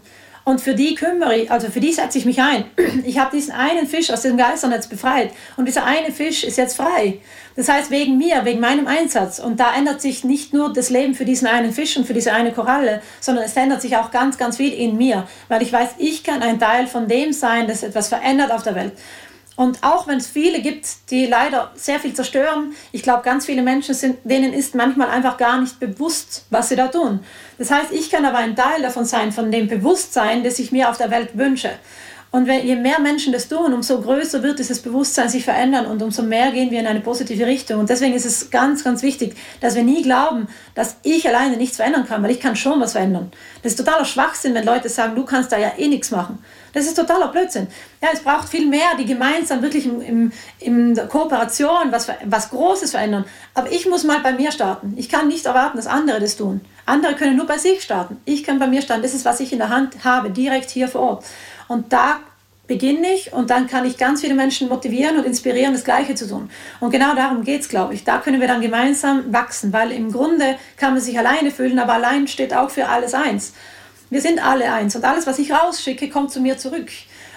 Und 0.48 0.62
für 0.62 0.74
die 0.74 0.94
kümmere 0.94 1.36
ich, 1.36 1.50
also 1.50 1.68
für 1.68 1.78
die 1.78 1.92
setze 1.92 2.16
ich 2.16 2.24
mich 2.24 2.40
ein. 2.40 2.64
Ich 3.04 3.18
habe 3.18 3.36
diesen 3.36 3.52
einen 3.52 3.86
Fisch 3.86 4.10
aus 4.10 4.22
dem 4.22 4.38
Geisternetz 4.38 4.86
befreit. 4.86 5.30
Und 5.58 5.66
dieser 5.66 5.84
eine 5.84 6.10
Fisch 6.10 6.42
ist 6.42 6.56
jetzt 6.56 6.74
frei. 6.74 7.18
Das 7.54 7.68
heißt, 7.68 7.90
wegen 7.90 8.16
mir, 8.16 8.46
wegen 8.46 8.58
meinem 8.58 8.86
Einsatz. 8.86 9.40
Und 9.40 9.60
da 9.60 9.76
ändert 9.76 10.00
sich 10.00 10.24
nicht 10.24 10.54
nur 10.54 10.72
das 10.72 10.88
Leben 10.88 11.14
für 11.14 11.26
diesen 11.26 11.48
einen 11.48 11.70
Fisch 11.70 11.98
und 11.98 12.06
für 12.06 12.14
diese 12.14 12.32
eine 12.32 12.52
Koralle, 12.52 13.02
sondern 13.20 13.44
es 13.44 13.54
ändert 13.56 13.82
sich 13.82 13.98
auch 13.98 14.10
ganz, 14.10 14.38
ganz 14.38 14.56
viel 14.56 14.72
in 14.72 14.96
mir. 14.96 15.28
Weil 15.48 15.60
ich 15.60 15.70
weiß, 15.70 15.90
ich 15.98 16.24
kann 16.24 16.42
ein 16.42 16.58
Teil 16.58 16.86
von 16.86 17.08
dem 17.08 17.34
sein, 17.34 17.66
das 17.66 17.82
etwas 17.82 18.08
verändert 18.08 18.50
auf 18.50 18.62
der 18.62 18.74
Welt. 18.74 18.92
Und 19.58 19.82
auch 19.82 20.06
wenn 20.06 20.18
es 20.18 20.28
viele 20.28 20.62
gibt, 20.62 21.10
die 21.10 21.26
leider 21.26 21.72
sehr 21.74 21.98
viel 21.98 22.14
zerstören, 22.14 22.76
ich 22.92 23.02
glaube, 23.02 23.24
ganz 23.24 23.44
viele 23.44 23.62
Menschen 23.62 23.92
sind, 23.92 24.18
denen 24.22 24.52
ist 24.52 24.76
manchmal 24.76 25.10
einfach 25.10 25.36
gar 25.36 25.60
nicht 25.60 25.80
bewusst, 25.80 26.46
was 26.48 26.68
sie 26.68 26.76
da 26.76 26.86
tun. 26.86 27.24
Das 27.58 27.72
heißt, 27.72 27.90
ich 27.90 28.08
kann 28.08 28.24
aber 28.24 28.38
ein 28.38 28.54
Teil 28.54 28.82
davon 28.82 29.04
sein, 29.04 29.32
von 29.32 29.50
dem 29.50 29.66
Bewusstsein, 29.66 30.44
das 30.44 30.60
ich 30.60 30.70
mir 30.70 30.88
auf 30.88 30.96
der 30.96 31.10
Welt 31.10 31.36
wünsche. 31.36 31.70
Und 32.30 32.46
wenn, 32.46 32.64
je 32.64 32.76
mehr 32.76 33.00
Menschen 33.00 33.32
das 33.32 33.48
tun, 33.48 33.72
umso 33.72 34.00
größer 34.00 34.44
wird 34.44 34.60
dieses 34.60 34.80
Bewusstsein 34.80 35.28
sich 35.28 35.44
verändern 35.44 35.86
und 35.86 36.02
umso 36.02 36.22
mehr 36.22 36.52
gehen 36.52 36.70
wir 36.70 36.78
in 36.78 36.86
eine 36.86 37.00
positive 37.00 37.46
Richtung. 37.46 37.80
Und 37.80 37.90
deswegen 37.90 38.14
ist 38.14 38.26
es 38.26 38.50
ganz, 38.50 38.84
ganz 38.84 39.02
wichtig, 39.02 39.34
dass 39.60 39.74
wir 39.74 39.82
nie 39.82 40.02
glauben, 40.02 40.46
dass 40.76 40.98
ich 41.02 41.26
alleine 41.26 41.56
nichts 41.56 41.78
verändern 41.78 42.06
kann, 42.06 42.22
weil 42.22 42.30
ich 42.30 42.38
kann 42.38 42.54
schon 42.54 42.80
was 42.80 42.92
verändern. 42.92 43.32
Das 43.64 43.72
ist 43.72 43.78
totaler 43.78 44.04
Schwachsinn, 44.04 44.54
wenn 44.54 44.64
Leute 44.64 44.88
sagen, 44.88 45.16
du 45.16 45.24
kannst 45.24 45.50
da 45.50 45.58
ja 45.58 45.72
eh 45.78 45.88
nichts 45.88 46.12
machen. 46.12 46.38
Das 46.72 46.86
ist 46.86 46.94
totaler 46.94 47.28
Blödsinn. 47.28 47.68
Ja, 48.02 48.08
es 48.12 48.20
braucht 48.20 48.48
viel 48.48 48.66
mehr, 48.66 48.96
die 48.98 49.04
gemeinsam 49.04 49.62
wirklich 49.62 49.86
im, 49.86 50.00
im, 50.00 50.32
in 50.60 50.94
der 50.94 51.06
Kooperation 51.06 51.90
was, 51.90 52.08
was 52.24 52.50
Großes 52.50 52.92
verändern. 52.92 53.24
Aber 53.54 53.70
ich 53.70 53.88
muss 53.88 54.04
mal 54.04 54.20
bei 54.20 54.32
mir 54.32 54.52
starten. 54.52 54.94
Ich 54.96 55.08
kann 55.08 55.28
nicht 55.28 55.46
erwarten, 55.46 55.76
dass 55.76 55.86
andere 55.86 56.20
das 56.20 56.36
tun. 56.36 56.60
Andere 56.86 57.14
können 57.14 57.36
nur 57.36 57.46
bei 57.46 57.58
sich 57.58 57.82
starten. 57.82 58.18
Ich 58.24 58.44
kann 58.44 58.58
bei 58.58 58.66
mir 58.66 58.82
starten. 58.82 59.02
Das 59.02 59.14
ist, 59.14 59.24
was 59.24 59.40
ich 59.40 59.52
in 59.52 59.58
der 59.58 59.68
Hand 59.68 60.04
habe, 60.04 60.30
direkt 60.30 60.70
hier 60.70 60.88
vor 60.88 61.00
Ort. 61.02 61.24
Und 61.68 61.92
da 61.92 62.20
beginne 62.68 63.14
ich 63.14 63.32
und 63.32 63.50
dann 63.50 63.66
kann 63.66 63.84
ich 63.86 63.96
ganz 63.96 64.20
viele 64.20 64.34
Menschen 64.34 64.68
motivieren 64.68 65.18
und 65.18 65.24
inspirieren, 65.24 65.72
das 65.72 65.84
Gleiche 65.84 66.14
zu 66.14 66.28
tun. 66.28 66.50
Und 66.80 66.90
genau 66.90 67.14
darum 67.14 67.42
geht 67.42 67.62
es, 67.62 67.68
glaube 67.68 67.94
ich. 67.94 68.04
Da 68.04 68.18
können 68.18 68.40
wir 68.40 68.46
dann 68.46 68.60
gemeinsam 68.60 69.32
wachsen, 69.32 69.72
weil 69.72 69.90
im 69.90 70.12
Grunde 70.12 70.56
kann 70.76 70.92
man 70.92 71.00
sich 71.00 71.18
alleine 71.18 71.50
fühlen, 71.50 71.78
aber 71.78 71.94
allein 71.94 72.28
steht 72.28 72.54
auch 72.54 72.70
für 72.70 72.86
alles 72.86 73.14
eins. 73.14 73.54
Wir 74.10 74.22
sind 74.22 74.44
alle 74.44 74.72
eins 74.72 74.96
und 74.96 75.04
alles, 75.04 75.26
was 75.26 75.38
ich 75.38 75.52
rausschicke, 75.52 76.08
kommt 76.08 76.32
zu 76.32 76.40
mir 76.40 76.56
zurück. 76.56 76.88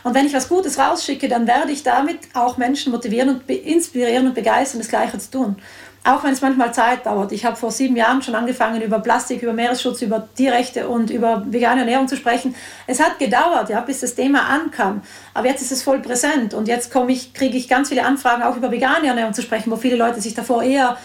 Und 0.03 0.15
wenn 0.15 0.25
ich 0.25 0.33
was 0.33 0.47
Gutes 0.47 0.79
rausschicke, 0.79 1.27
dann 1.27 1.45
werde 1.45 1.71
ich 1.71 1.83
damit 1.83 2.19
auch 2.33 2.57
Menschen 2.57 2.91
motivieren 2.91 3.29
und 3.29 3.49
inspirieren 3.49 4.27
und 4.27 4.33
begeistern, 4.33 4.79
das 4.79 4.89
Gleiche 4.89 5.17
zu 5.19 5.31
tun. 5.31 5.55
Auch 6.03 6.23
wenn 6.23 6.33
es 6.33 6.41
manchmal 6.41 6.73
Zeit 6.73 7.05
dauert. 7.05 7.31
Ich 7.31 7.45
habe 7.45 7.55
vor 7.55 7.69
sieben 7.69 7.95
Jahren 7.95 8.23
schon 8.23 8.33
angefangen, 8.33 8.81
über 8.81 8.99
Plastik, 8.99 9.43
über 9.43 9.53
Meeresschutz, 9.53 10.01
über 10.01 10.27
Tierrechte 10.33 10.89
und 10.89 11.11
über 11.11 11.43
vegane 11.45 11.81
Ernährung 11.81 12.07
zu 12.07 12.17
sprechen. 12.17 12.55
Es 12.87 12.99
hat 12.99 13.19
gedauert, 13.19 13.69
ja, 13.69 13.81
bis 13.81 13.99
das 13.99 14.15
Thema 14.15 14.47
ankam. 14.47 15.03
Aber 15.35 15.47
jetzt 15.47 15.61
ist 15.61 15.71
es 15.71 15.83
voll 15.83 15.99
präsent 15.99 16.55
und 16.55 16.67
jetzt 16.67 16.91
ich, 17.07 17.33
kriege 17.35 17.55
ich 17.55 17.67
ganz 17.67 17.89
viele 17.89 18.03
Anfragen, 18.03 18.41
auch 18.41 18.57
über 18.57 18.71
vegane 18.71 19.07
Ernährung 19.07 19.35
zu 19.35 19.43
sprechen, 19.43 19.69
wo 19.69 19.75
viele 19.75 19.95
Leute 19.95 20.21
sich 20.21 20.33
davor 20.33 20.63
eher 20.63 20.97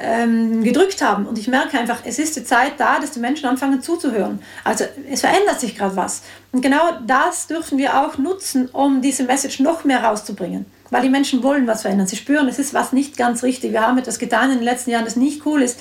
ähm, 0.00 0.64
gedrückt 0.64 1.02
haben. 1.02 1.26
Und 1.26 1.38
ich 1.38 1.48
merke 1.48 1.78
einfach, 1.78 2.00
es 2.04 2.18
ist 2.18 2.36
die 2.36 2.44
Zeit 2.44 2.72
da, 2.78 2.98
dass 2.98 3.12
die 3.12 3.20
Menschen 3.20 3.46
anfangen 3.46 3.82
zuzuhören. 3.82 4.40
Also 4.64 4.84
es 5.10 5.20
verändert 5.20 5.60
sich 5.60 5.76
gerade 5.76 5.96
was. 5.96 6.22
Und 6.52 6.62
genau 6.62 6.98
das 7.06 7.46
dürfen 7.46 7.78
wir 7.78 8.00
auch 8.00 8.18
nutzen, 8.18 8.68
um 8.72 9.02
diese 9.02 9.24
Message 9.24 9.60
noch 9.60 9.84
mehr 9.84 10.02
rauszubringen. 10.02 10.66
Weil 10.90 11.02
die 11.02 11.08
Menschen 11.10 11.42
wollen 11.42 11.66
was 11.66 11.82
verändern. 11.82 12.06
Sie 12.06 12.16
spüren, 12.16 12.48
es 12.48 12.58
ist 12.58 12.74
was 12.74 12.92
nicht 12.92 13.16
ganz 13.16 13.42
richtig. 13.42 13.72
Wir 13.72 13.86
haben 13.86 13.98
etwas 13.98 14.18
getan 14.18 14.50
in 14.50 14.56
den 14.56 14.64
letzten 14.64 14.90
Jahren, 14.90 15.04
das 15.04 15.16
nicht 15.16 15.44
cool 15.46 15.62
ist. 15.62 15.78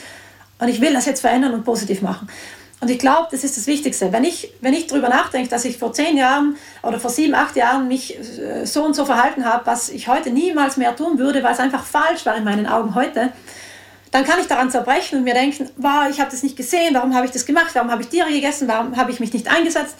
Und 0.60 0.68
ich 0.68 0.82
will 0.82 0.94
das 0.94 1.06
jetzt 1.06 1.22
verändern 1.22 1.54
und 1.54 1.64
positiv 1.64 2.02
machen. 2.02 2.28
Und 2.82 2.90
ich 2.90 3.00
glaube, 3.00 3.28
das 3.32 3.44
ist 3.44 3.58
das 3.58 3.68
Wichtigste. 3.68 4.14
Wenn 4.14 4.24
ich, 4.24 4.54
wenn 4.62 4.74
ich 4.74 4.88
darüber 4.88 5.10
nachdenke, 5.10 5.50
dass 5.50 5.66
ich 5.66 5.78
vor 5.78 5.92
zehn 5.92 6.16
Jahren 6.16 6.56
oder 6.82 7.00
vor 7.00 7.10
sieben, 7.10 7.34
acht 7.34 7.56
Jahren 7.58 7.90
mich 7.90 8.18
äh, 8.18 8.66
so 8.66 8.84
und 8.86 8.96
so 8.96 9.06
verhalten 9.06 9.44
habe, 9.46 9.66
was 9.66 9.90
ich 9.90 10.08
heute 10.08 10.30
niemals 10.30 10.78
mehr 10.78 10.96
tun 10.96 11.20
würde, 11.20 11.44
weil 11.44 11.54
es 11.54 11.60
einfach 11.60 11.84
falsch 11.84 12.26
war 12.26 12.38
in 12.38 12.46
meinen 12.46 12.68
Augen 12.68 12.96
heute, 12.96 13.34
dann 14.12 14.24
kann 14.24 14.40
ich 14.40 14.48
daran 14.48 14.72
zerbrechen 14.72 15.20
und 15.20 15.24
mir 15.24 15.34
denken, 15.34 15.70
wow, 15.78 16.08
ich 16.10 16.20
habe 16.20 16.32
das 16.32 16.44
nicht 16.44 16.56
gesehen, 16.56 16.96
warum 16.96 17.14
habe 17.16 17.26
ich 17.26 17.32
das 17.32 17.46
gemacht, 17.46 17.72
warum 17.74 17.92
habe 17.92 18.02
ich 18.02 18.10
Tiere 18.10 18.32
gegessen, 18.32 18.68
warum 18.68 18.98
habe 18.98 19.12
ich 19.12 19.20
mich 19.20 19.34
nicht 19.34 19.48
eingesetzt. 19.48 19.96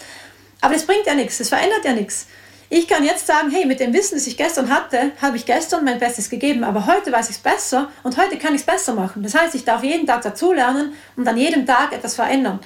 Aber 0.60 0.74
das 0.74 0.84
bringt 0.84 1.06
ja 1.06 1.14
nichts, 1.14 1.38
das 1.38 1.48
verändert 1.48 1.84
ja 1.84 1.92
nichts. 1.92 2.26
Ich 2.72 2.86
kann 2.86 3.04
jetzt 3.04 3.26
sagen, 3.26 3.50
hey, 3.50 3.66
mit 3.66 3.80
dem 3.80 3.92
Wissen, 3.92 4.14
das 4.14 4.28
ich 4.28 4.36
gestern 4.36 4.70
hatte, 4.70 5.10
habe 5.20 5.36
ich 5.36 5.44
gestern 5.44 5.84
mein 5.84 5.98
Bestes 5.98 6.30
gegeben, 6.30 6.62
aber 6.62 6.86
heute 6.86 7.10
weiß 7.10 7.28
ich 7.28 7.36
es 7.36 7.42
besser 7.42 7.90
und 8.04 8.16
heute 8.16 8.38
kann 8.38 8.54
ich 8.54 8.60
es 8.60 8.66
besser 8.66 8.94
machen. 8.94 9.24
Das 9.24 9.34
heißt, 9.34 9.56
ich 9.56 9.64
darf 9.64 9.82
jeden 9.82 10.06
Tag 10.06 10.22
dazulernen 10.22 10.92
und 11.16 11.26
an 11.26 11.36
jedem 11.36 11.66
Tag 11.66 11.92
etwas 11.92 12.14
verändern. 12.14 12.60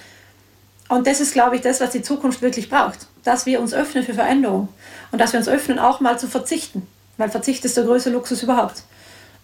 Und 0.91 1.07
das 1.07 1.21
ist, 1.21 1.33
glaube 1.33 1.57
ich, 1.57 1.63
das, 1.63 1.81
was 1.81 1.91
die 1.91 2.03
Zukunft 2.03 2.43
wirklich 2.43 2.69
braucht. 2.69 3.07
Dass 3.25 3.47
wir 3.47 3.61
uns 3.61 3.73
öffnen 3.73 4.05
für 4.05 4.13
Veränderung 4.13 4.69
und 5.11 5.21
dass 5.21 5.33
wir 5.33 5.41
uns 5.41 5.49
öffnen, 5.49 5.79
auch 5.79 6.01
mal 6.01 6.19
zu 6.19 6.29
verzichten. 6.29 6.87
Weil 7.17 7.31
Verzicht 7.31 7.65
ist 7.65 7.77
der 7.77 7.85
größte 7.85 8.11
Luxus 8.11 8.43
überhaupt. 8.43 8.83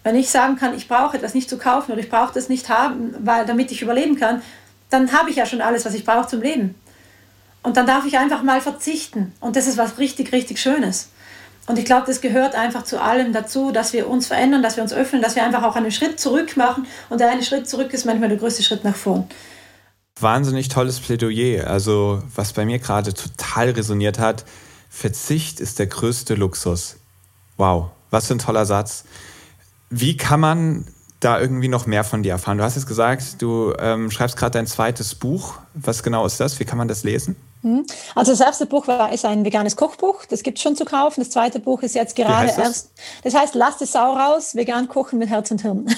Wenn 0.03 0.15
ich 0.15 0.29
sagen 0.29 0.55
kann, 0.55 0.75
ich 0.75 0.87
brauche 0.87 1.15
etwas 1.15 1.33
nicht 1.33 1.49
zu 1.49 1.57
kaufen 1.57 1.91
oder 1.91 2.01
ich 2.01 2.09
brauche 2.09 2.33
das 2.33 2.49
nicht 2.49 2.69
haben, 2.69 3.13
weil, 3.19 3.45
damit 3.45 3.71
ich 3.71 3.81
überleben 3.81 4.19
kann, 4.19 4.41
dann 4.89 5.11
habe 5.13 5.29
ich 5.29 5.35
ja 5.35 5.45
schon 5.45 5.61
alles, 5.61 5.85
was 5.85 5.93
ich 5.93 6.05
brauche 6.05 6.27
zum 6.27 6.41
Leben. 6.41 6.75
Und 7.63 7.77
dann 7.77 7.85
darf 7.85 8.05
ich 8.05 8.17
einfach 8.17 8.41
mal 8.41 8.61
verzichten. 8.61 9.33
Und 9.39 9.55
das 9.55 9.67
ist 9.67 9.77
was 9.77 9.99
richtig, 9.99 10.31
richtig 10.31 10.59
Schönes. 10.59 11.09
Und 11.67 11.77
ich 11.77 11.85
glaube, 11.85 12.07
das 12.07 12.21
gehört 12.21 12.55
einfach 12.55 12.83
zu 12.83 12.99
allem 12.99 13.33
dazu, 13.33 13.71
dass 13.71 13.93
wir 13.93 14.09
uns 14.09 14.27
verändern, 14.27 14.63
dass 14.63 14.77
wir 14.77 14.83
uns 14.83 14.93
öffnen, 14.93 15.21
dass 15.21 15.35
wir 15.35 15.43
einfach 15.43 15.63
auch 15.63 15.75
einen 15.75 15.91
Schritt 15.91 16.19
zurück 16.19 16.57
machen. 16.57 16.87
Und 17.09 17.21
der 17.21 17.29
eine 17.29 17.43
Schritt 17.43 17.69
zurück 17.69 17.93
ist 17.93 18.05
manchmal 18.05 18.29
der 18.29 18.39
größte 18.39 18.63
Schritt 18.63 18.83
nach 18.83 18.95
vorn. 18.95 19.27
Wahnsinnig 20.19 20.69
tolles 20.69 20.99
Plädoyer. 20.99 21.67
Also, 21.67 22.23
was 22.35 22.53
bei 22.53 22.65
mir 22.65 22.79
gerade 22.79 23.13
total 23.13 23.69
resoniert 23.69 24.17
hat, 24.17 24.43
Verzicht 24.89 25.59
ist 25.59 25.79
der 25.79 25.87
größte 25.87 26.33
Luxus. 26.35 26.97
Wow, 27.57 27.91
was 28.09 28.27
für 28.27 28.33
ein 28.33 28.39
toller 28.39 28.65
Satz. 28.65 29.05
Wie 29.91 30.15
kann 30.15 30.39
man 30.39 30.87
da 31.19 31.39
irgendwie 31.39 31.67
noch 31.67 31.85
mehr 31.85 32.03
von 32.03 32.23
dir 32.23 32.31
erfahren? 32.31 32.57
Du 32.57 32.63
hast 32.63 32.75
jetzt 32.75 32.87
gesagt, 32.87 33.41
du 33.41 33.73
ähm, 33.77 34.09
schreibst 34.09 34.37
gerade 34.37 34.53
dein 34.53 34.65
zweites 34.65 35.13
Buch. 35.13 35.55
Was 35.73 36.01
genau 36.01 36.25
ist 36.25 36.39
das? 36.39 36.59
Wie 36.59 36.65
kann 36.65 36.77
man 36.77 36.87
das 36.87 37.03
lesen? 37.03 37.35
Hm? 37.61 37.85
Also 38.15 38.31
das 38.31 38.39
erste 38.39 38.65
Buch 38.65 38.87
war, 38.87 39.13
ist 39.13 39.23
ein 39.23 39.45
veganes 39.45 39.75
Kochbuch, 39.75 40.25
das 40.25 40.41
gibt 40.41 40.57
es 40.57 40.63
schon 40.63 40.75
zu 40.75 40.83
kaufen. 40.83 41.21
Das 41.21 41.29
zweite 41.29 41.59
Buch 41.59 41.83
ist 41.83 41.93
jetzt 41.93 42.15
gerade 42.15 42.47
das? 42.47 42.57
erst. 42.57 42.91
Das 43.23 43.35
heißt, 43.35 43.53
lass 43.53 43.77
die 43.77 43.85
Sau 43.85 44.13
raus, 44.13 44.55
vegan 44.55 44.87
kochen 44.87 45.19
mit 45.19 45.29
Herz 45.29 45.51
und 45.51 45.61
Hirn. 45.61 45.85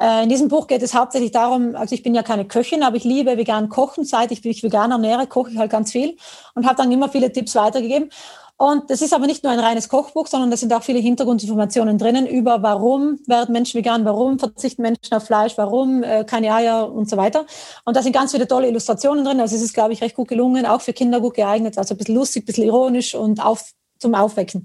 Äh, 0.00 0.24
in 0.24 0.28
diesem 0.28 0.48
Buch 0.48 0.66
geht 0.66 0.82
es 0.82 0.94
hauptsächlich 0.94 1.30
darum, 1.30 1.76
also 1.76 1.94
ich 1.94 2.02
bin 2.02 2.12
ja 2.12 2.24
keine 2.24 2.44
Köchin, 2.44 2.82
aber 2.82 2.96
ich 2.96 3.04
liebe 3.04 3.36
vegan 3.36 3.68
kochen. 3.68 4.04
Seit 4.04 4.32
ich 4.32 4.42
mich 4.42 4.64
vegan 4.64 4.90
ernähre, 4.90 5.28
koche 5.28 5.52
ich 5.52 5.58
halt 5.58 5.70
ganz 5.70 5.92
viel 5.92 6.16
und 6.54 6.66
habe 6.66 6.74
dann 6.74 6.90
immer 6.90 7.08
viele 7.08 7.32
Tipps 7.32 7.54
weitergegeben. 7.54 8.10
Und 8.56 8.90
das 8.90 9.02
ist 9.02 9.12
aber 9.12 9.26
nicht 9.26 9.42
nur 9.42 9.52
ein 9.52 9.58
reines 9.58 9.88
Kochbuch, 9.88 10.28
sondern 10.28 10.50
da 10.50 10.56
sind 10.56 10.72
auch 10.72 10.84
viele 10.84 11.00
Hintergrundinformationen 11.00 11.98
drinnen 11.98 12.26
über, 12.26 12.62
warum 12.62 13.18
werden 13.26 13.52
Menschen 13.52 13.78
vegan, 13.78 14.04
warum 14.04 14.38
verzichten 14.38 14.82
Menschen 14.82 15.14
auf 15.14 15.24
Fleisch, 15.24 15.54
warum 15.56 16.04
äh, 16.04 16.24
keine 16.24 16.54
Eier 16.54 16.92
und 16.92 17.10
so 17.10 17.16
weiter. 17.16 17.44
Und 17.84 17.96
da 17.96 18.02
sind 18.02 18.12
ganz 18.12 18.30
viele 18.30 18.46
tolle 18.46 18.68
Illustrationen 18.68 19.24
drin. 19.24 19.40
Also 19.40 19.56
es 19.56 19.62
ist, 19.62 19.74
glaube 19.74 19.92
ich, 19.92 20.02
recht 20.02 20.14
gut 20.14 20.28
gelungen, 20.28 20.64
auch 20.64 20.80
für 20.80 20.92
Kinder 20.92 21.20
gut 21.20 21.34
geeignet. 21.34 21.76
Also 21.76 21.94
ein 21.94 21.98
bisschen 21.98 22.14
lustig, 22.14 22.44
ein 22.44 22.46
bisschen 22.46 22.64
ironisch 22.64 23.14
und 23.14 23.44
auf, 23.44 23.64
zum 23.98 24.14
Aufwecken. 24.14 24.64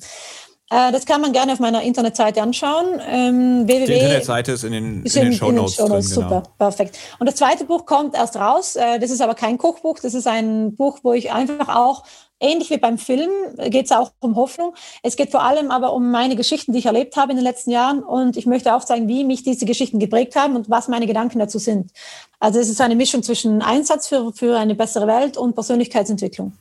Äh, 0.69 0.91
das 0.91 1.05
kann 1.05 1.21
man 1.21 1.31
gerne 1.31 1.53
auf 1.53 1.59
meiner 1.59 1.81
Internetseite 1.81 2.41
anschauen. 2.41 3.01
Ähm, 3.07 3.67
www. 3.67 3.85
Die 3.85 3.93
Internetseite 3.93 4.51
ist 4.51 4.63
in 4.63 4.73
den, 4.73 5.03
ist 5.03 5.15
in, 5.15 5.23
in 5.23 5.31
den 5.31 5.37
Show 5.37 5.51
Notes. 5.51 5.77
Drin, 5.77 5.87
genau. 5.87 6.01
Super, 6.01 6.43
perfekt. 6.57 6.97
Und 7.19 7.27
das 7.27 7.35
zweite 7.37 7.63
Buch 7.63 7.85
kommt 7.85 8.15
erst 8.15 8.35
raus. 8.35 8.75
Äh, 8.75 8.99
das 8.99 9.09
ist 9.09 9.21
aber 9.21 9.33
kein 9.33 9.57
Kochbuch. 9.57 9.99
Das 9.99 10.13
ist 10.13 10.27
ein 10.27 10.75
Buch, 10.75 10.99
wo 11.03 11.13
ich 11.13 11.31
einfach 11.31 11.73
auch 11.73 12.03
Ähnlich 12.39 12.69
wie 12.69 12.77
beim 12.77 12.99
Film 12.99 13.29
geht 13.69 13.85
es 13.85 13.91
auch 13.91 14.11
um 14.19 14.35
Hoffnung. 14.35 14.75
Es 15.01 15.15
geht 15.15 15.31
vor 15.31 15.41
allem 15.41 15.71
aber 15.71 15.93
um 15.93 16.11
meine 16.11 16.35
Geschichten, 16.35 16.71
die 16.71 16.79
ich 16.79 16.85
erlebt 16.85 17.15
habe 17.15 17.31
in 17.31 17.37
den 17.37 17.43
letzten 17.43 17.71
Jahren. 17.71 18.03
Und 18.03 18.37
ich 18.37 18.45
möchte 18.45 18.75
auch 18.75 18.83
zeigen, 18.83 19.07
wie 19.07 19.23
mich 19.23 19.41
diese 19.43 19.65
Geschichten 19.65 19.97
geprägt 19.97 20.35
haben 20.35 20.55
und 20.55 20.69
was 20.69 20.87
meine 20.87 21.07
Gedanken 21.07 21.39
dazu 21.39 21.57
sind. 21.57 21.91
Also 22.39 22.59
es 22.59 22.69
ist 22.69 22.79
eine 22.79 22.95
Mischung 22.95 23.23
zwischen 23.23 23.63
Einsatz 23.63 24.07
für, 24.07 24.31
für 24.33 24.57
eine 24.57 24.75
bessere 24.75 25.07
Welt 25.07 25.35
und 25.35 25.55
Persönlichkeitsentwicklung. 25.55 26.53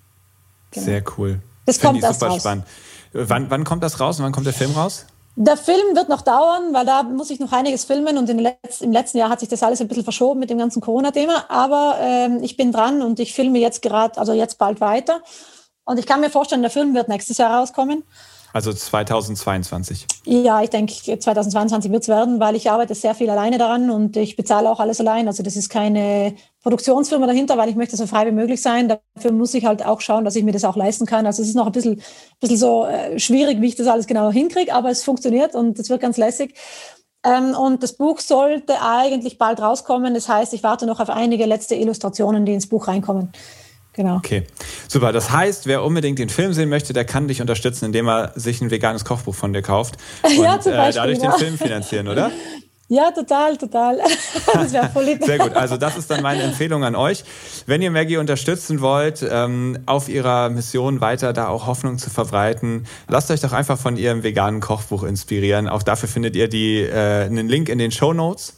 Genau. 0.71 0.87
Sehr 0.87 1.05
cool. 1.19 1.41
Das 1.67 1.79
kommt 1.79 2.03
erst 2.03 2.21
super 2.21 2.33
raus. 2.33 2.41
spannend. 2.41 2.65
Wann, 3.13 3.51
wann 3.51 3.65
kommt 3.65 3.83
das 3.83 4.01
raus 4.01 4.19
und 4.19 4.25
wann 4.25 4.33
kommt 4.33 4.47
der 4.47 4.55
Film 4.55 4.73
raus? 4.73 5.05
Der 5.39 5.59
Film 5.59 5.95
wird 5.95 6.09
noch 6.09 6.23
dauern, 6.23 6.73
weil 6.73 6.87
da 6.87 7.03
muss 7.03 7.29
ich 7.29 7.39
noch 7.41 7.53
einiges 7.53 7.85
filmen 7.85 8.17
und 8.17 8.31
Letz-, 8.31 8.81
im 8.81 8.91
letzten 8.91 9.19
Jahr 9.19 9.29
hat 9.29 9.41
sich 9.41 9.51
das 9.51 9.63
alles 9.63 9.83
ein 9.83 9.89
bisschen 9.89 10.05
verschoben 10.05 10.41
mit 10.41 10.49
dem 10.49 10.57
ganzen 10.57 10.81
Corona-Thema. 10.81 11.51
Aber 11.51 11.99
ähm, 12.01 12.43
ich 12.43 12.57
bin 12.57 12.73
dran 12.73 13.03
und 13.03 13.21
ich 13.21 13.35
filme 13.35 13.59
jetzt 13.59 13.83
gerade, 13.83 14.19
also 14.19 14.33
jetzt 14.33 14.57
bald 14.57 14.81
weiter. 14.81 15.21
Und 15.87 15.99
ich 15.99 16.07
kann 16.07 16.21
mir 16.21 16.31
vorstellen, 16.31 16.63
der 16.63 16.71
Film 16.71 16.95
wird 16.95 17.09
nächstes 17.09 17.39
Jahr 17.39 17.61
rauskommen. 17.61 18.03
Also 18.53 18.73
2022. 18.73 20.07
Ja, 20.25 20.63
ich 20.63 20.71
denke, 20.71 21.19
2022 21.19 21.93
wird 21.93 22.03
es 22.03 22.09
werden, 22.09 22.41
weil 22.41 22.57
ich 22.57 22.71
arbeite 22.71 22.95
sehr 22.95 23.15
viel 23.15 23.29
alleine 23.29 23.59
daran 23.59 23.91
und 23.91 24.17
ich 24.17 24.35
bezahle 24.35 24.71
auch 24.71 24.81
alles 24.81 24.99
allein. 24.99 25.29
Also 25.29 25.43
das 25.43 25.57
ist 25.57 25.69
keine 25.69 26.35
Produktionsfirma 26.63 27.27
dahinter, 27.27 27.59
weil 27.59 27.69
ich 27.69 27.77
möchte 27.77 27.97
so 27.97 28.07
frei 28.07 28.27
wie 28.27 28.33
möglich 28.33 28.63
sein. 28.63 28.89
Dafür 28.89 29.33
muss 29.33 29.53
ich 29.53 29.67
halt 29.67 29.85
auch 29.85 30.01
schauen, 30.01 30.25
dass 30.25 30.37
ich 30.37 30.43
mir 30.43 30.53
das 30.53 30.65
auch 30.65 30.75
leisten 30.75 31.07
kann. 31.07 31.27
Also 31.27 31.43
es 31.43 31.49
ist 31.49 31.55
noch 31.55 31.67
ein 31.67 31.73
bisschen, 31.73 32.01
bisschen 32.41 32.57
so 32.57 32.87
äh, 32.87 33.19
schwierig, 33.19 33.61
wie 33.61 33.69
ich 33.69 33.77
das 33.77 33.89
alles 33.89 34.07
genau 34.07 34.31
hinkriege, 34.31 34.73
aber 34.73 34.91
es 34.91 35.05
funktioniert 35.05 35.55
und 35.55 35.79
es 35.79 35.91
wird 35.91 36.01
ganz 36.01 36.17
lässig. 36.17 36.55
Ähm, 37.25 37.55
und 37.55 37.83
das 37.83 37.93
Buch 37.93 38.21
sollte 38.21 38.81
eigentlich 38.81 39.37
bald 39.37 39.61
rauskommen. 39.61 40.15
Das 40.15 40.31
heißt, 40.31 40.55
ich 40.55 40.63
warte 40.63 40.87
noch 40.87 41.01
auf 41.01 41.11
einige 41.11 41.45
letzte 41.45 41.75
Illustrationen, 41.75 42.47
die 42.47 42.55
ins 42.55 42.69
Buch 42.69 42.89
reinkommen. 42.89 43.33
Genau. 43.97 44.17
Okay, 44.17 44.45
super. 44.89 45.11
Das 45.13 45.31
heißt, 45.31 45.67
wer 45.67 45.83
unbedingt 45.83 46.19
den 46.19 46.29
Film 46.29 46.53
sehen 46.53 46.69
möchte, 46.69 46.93
der 46.93 47.07
kann 47.07 47.29
dich 47.29 47.41
unterstützen, 47.41 47.87
indem 47.87 48.09
er 48.09 48.33
sich 48.35 48.61
ein 48.61 48.71
veganes 48.71 49.05
Kochbuch 49.05 49.35
von 49.35 49.53
dir 49.53 49.63
kauft 49.63 49.97
und 50.23 50.37
ja, 50.37 50.61
zum 50.61 50.73
Beispiel, 50.73 50.73
äh, 50.73 50.93
dadurch 50.93 51.19
genau. 51.19 51.37
den 51.37 51.39
Film 51.39 51.59
finanzieren, 51.59 52.09
oder? 52.09 52.31
Ja, 52.89 53.11
total, 53.11 53.57
total. 53.57 53.99
Das 54.53 54.73
wäre 54.73 54.89
voll 54.91 55.05
lieb. 55.05 55.25
Sehr 55.25 55.39
gut. 55.39 55.55
Also 55.55 55.77
das 55.77 55.97
ist 55.97 56.11
dann 56.11 56.23
meine 56.23 56.43
Empfehlung 56.43 56.85
an 56.85 56.95
euch. 56.95 57.25
Wenn 57.67 57.83
ihr 57.83 57.91
Maggie 57.91 58.17
unterstützen 58.17 58.81
wollt, 58.81 59.27
ähm, 59.29 59.79
auf 59.87 60.09
ihrer 60.09 60.51
Mission 60.51 61.01
weiter 61.01 61.33
da 61.33 61.49
auch 61.49 61.67
Hoffnung 61.67 61.99
zu 61.99 62.11
verbreiten, 62.11 62.87
lasst 63.09 63.31
euch 63.31 63.41
doch 63.41 63.53
einfach 63.53 63.79
von 63.79 63.97
ihrem 63.97 64.23
veganen 64.23 64.61
Kochbuch 64.61 65.03
inspirieren. 65.03 65.69
Auch 65.69 65.83
dafür 65.83 66.09
findet 66.09 66.37
ihr 66.37 66.49
die, 66.49 66.81
äh, 66.83 67.25
einen 67.25 67.49
Link 67.49 67.69
in 67.69 67.79
den 67.79 67.91
Show 67.91 68.13
Notes. 68.13 68.55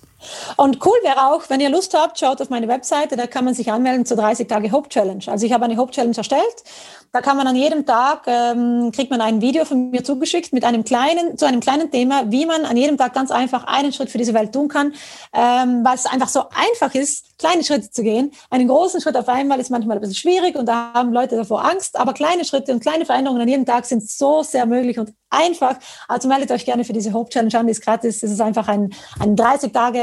Und 0.56 0.84
cool 0.84 0.98
wäre 1.02 1.28
auch, 1.28 1.48
wenn 1.48 1.60
ihr 1.60 1.70
Lust 1.70 1.94
habt, 1.94 2.18
schaut 2.18 2.40
auf 2.40 2.50
meine 2.50 2.68
Webseite, 2.68 3.16
da 3.16 3.26
kann 3.26 3.44
man 3.44 3.54
sich 3.54 3.70
anmelden 3.70 4.04
zur 4.04 4.16
30 4.16 4.48
Tage 4.48 4.72
Hope 4.72 4.88
Challenge. 4.88 5.22
Also 5.26 5.46
ich 5.46 5.52
habe 5.52 5.64
eine 5.64 5.76
Hope 5.76 5.92
Challenge 5.92 6.16
erstellt. 6.16 6.64
Da 7.12 7.22
kann 7.22 7.38
man 7.38 7.46
an 7.46 7.56
jedem 7.56 7.86
Tag, 7.86 8.24
ähm, 8.26 8.92
kriegt 8.92 9.10
man 9.10 9.22
ein 9.22 9.40
Video 9.40 9.64
von 9.64 9.90
mir 9.90 10.04
zugeschickt 10.04 10.52
mit 10.52 10.64
einem 10.64 10.84
kleinen, 10.84 11.38
zu 11.38 11.46
einem 11.46 11.60
kleinen 11.60 11.90
Thema, 11.90 12.30
wie 12.30 12.44
man 12.44 12.66
an 12.66 12.76
jedem 12.76 12.98
Tag 12.98 13.14
ganz 13.14 13.30
einfach 13.30 13.64
einen 13.64 13.92
Schritt 13.94 14.10
für 14.10 14.18
diese 14.18 14.34
Welt 14.34 14.52
tun 14.52 14.68
kann, 14.68 14.92
ähm, 15.32 15.84
weil 15.84 15.94
es 15.94 16.04
einfach 16.04 16.28
so 16.28 16.44
einfach 16.50 16.94
ist, 16.94 17.38
kleine 17.38 17.64
Schritte 17.64 17.90
zu 17.90 18.02
gehen. 18.02 18.32
Einen 18.50 18.68
großen 18.68 19.00
Schritt 19.00 19.16
auf 19.16 19.28
einmal 19.28 19.58
ist 19.58 19.70
manchmal 19.70 19.96
ein 19.96 20.00
bisschen 20.00 20.16
schwierig 20.16 20.56
und 20.56 20.66
da 20.66 20.92
haben 20.92 21.12
Leute 21.12 21.36
davor 21.36 21.64
Angst, 21.64 21.98
aber 21.98 22.12
kleine 22.12 22.44
Schritte 22.44 22.72
und 22.72 22.80
kleine 22.80 23.06
Veränderungen 23.06 23.40
an 23.40 23.48
jedem 23.48 23.64
Tag 23.64 23.86
sind 23.86 24.06
so 24.08 24.42
sehr 24.42 24.66
möglich 24.66 24.98
und 24.98 25.14
einfach. 25.30 25.76
Also 26.08 26.28
meldet 26.28 26.50
euch 26.50 26.64
gerne 26.64 26.84
für 26.84 26.92
diese 26.92 27.12
Hope 27.12 27.30
Challenge 27.30 27.58
an, 27.58 27.66
die 27.66 27.72
ist 27.72 27.82
gratis. 27.82 28.22
Es 28.22 28.30
ist 28.30 28.40
einfach 28.40 28.68
ein, 28.68 28.90
ein 29.20 29.36
30 29.36 29.72
Tage 29.72 29.98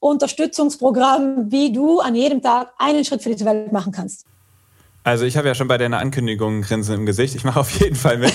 Unterstützungsprogramm, 0.00 1.50
wie 1.50 1.72
du 1.72 2.00
an 2.00 2.14
jedem 2.14 2.42
Tag 2.42 2.72
einen 2.78 3.04
Schritt 3.04 3.22
für 3.22 3.30
diese 3.30 3.44
Welt 3.44 3.72
machen 3.72 3.92
kannst. 3.92 4.26
Also 5.02 5.24
ich 5.24 5.36
habe 5.36 5.48
ja 5.48 5.54
schon 5.54 5.68
bei 5.68 5.78
deiner 5.78 5.98
Ankündigung 5.98 6.60
Grinsen 6.62 6.94
im 6.94 7.06
Gesicht. 7.06 7.34
Ich 7.34 7.44
mache 7.44 7.60
auf 7.60 7.70
jeden 7.80 7.96
Fall 7.96 8.18
mit. 8.18 8.34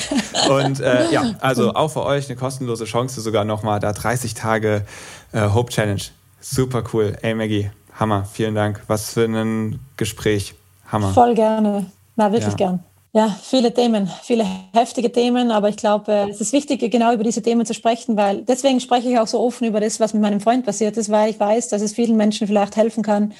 Und 0.49 0.80
äh, 0.80 1.11
ja, 1.11 1.36
also 1.39 1.74
auch 1.74 1.89
für 1.89 2.03
euch 2.03 2.28
eine 2.28 2.36
kostenlose 2.38 2.86
Chance 2.86 3.22
sogar 3.22 3.45
nochmal 3.45 3.80
da 3.80 3.93
30 3.93 4.34
Tage 4.34 4.84
äh, 5.32 5.49
Hope 5.49 5.72
Challenge. 5.72 6.01
Super 6.41 6.84
cool. 6.93 7.16
Ey 7.22 7.36
Maggie, 7.36 7.70
Hammer. 7.99 8.26
Vielen 8.26 8.55
Dank. 8.55 8.82
Was 8.88 9.13
für 9.13 9.26
ein 9.26 9.80
Gespräch. 9.97 10.55
Hammer. 10.91 11.13
Voll 11.13 11.36
gerne. 11.36 11.86
Na, 12.16 12.32
wirklich 12.32 12.51
ja. 12.51 12.57
gern. 12.57 12.84
Ja, 13.16 13.30
viele 13.30 13.74
Themen, 13.74 14.09
viele 14.24 14.43
heftige 14.74 15.09
Themen, 15.09 15.49
aber 15.49 15.70
ich 15.70 15.78
glaube, 15.78 16.11
äh, 16.11 16.30
es 16.30 16.41
ist 16.41 16.51
wichtig, 16.51 16.82
genau 16.91 17.13
über 17.13 17.24
diese 17.24 17.41
Themen 17.41 17.66
zu 17.66 17.74
sprechen, 17.74 18.18
weil 18.18 18.41
deswegen 18.41 18.82
spreche 18.82 19.09
ich 19.09 19.18
auch 19.18 19.28
so 19.28 19.39
offen 19.39 19.66
über 19.66 19.80
das, 19.80 20.01
was 20.01 20.13
mit 20.13 20.22
meinem 20.22 20.41
Freund 20.41 20.66
passiert 20.66 20.97
ist, 20.97 21.09
weil 21.09 21.30
ich 21.30 21.39
weiß, 21.39 21.70
dass 21.70 21.82
es 21.82 21.93
vielen 21.93 22.18
Menschen 22.18 22.45
vielleicht 22.45 22.76
helfen 22.76 23.03
kann, 23.03 23.32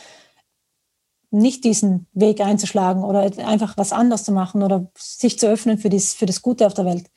nicht 1.30 1.66
diesen 1.66 2.08
Weg 2.14 2.40
einzuschlagen 2.40 3.04
oder 3.04 3.30
einfach 3.46 3.76
was 3.76 3.92
anders 3.92 4.24
zu 4.24 4.32
machen 4.32 4.64
oder 4.64 4.90
sich 4.98 5.38
zu 5.38 5.50
öffnen 5.50 5.78
für, 5.78 5.90
dies, 5.90 6.14
für 6.14 6.26
das 6.26 6.42
Gute 6.42 6.68
auf 6.68 6.74
der 6.74 6.86
Welt. 6.86 7.08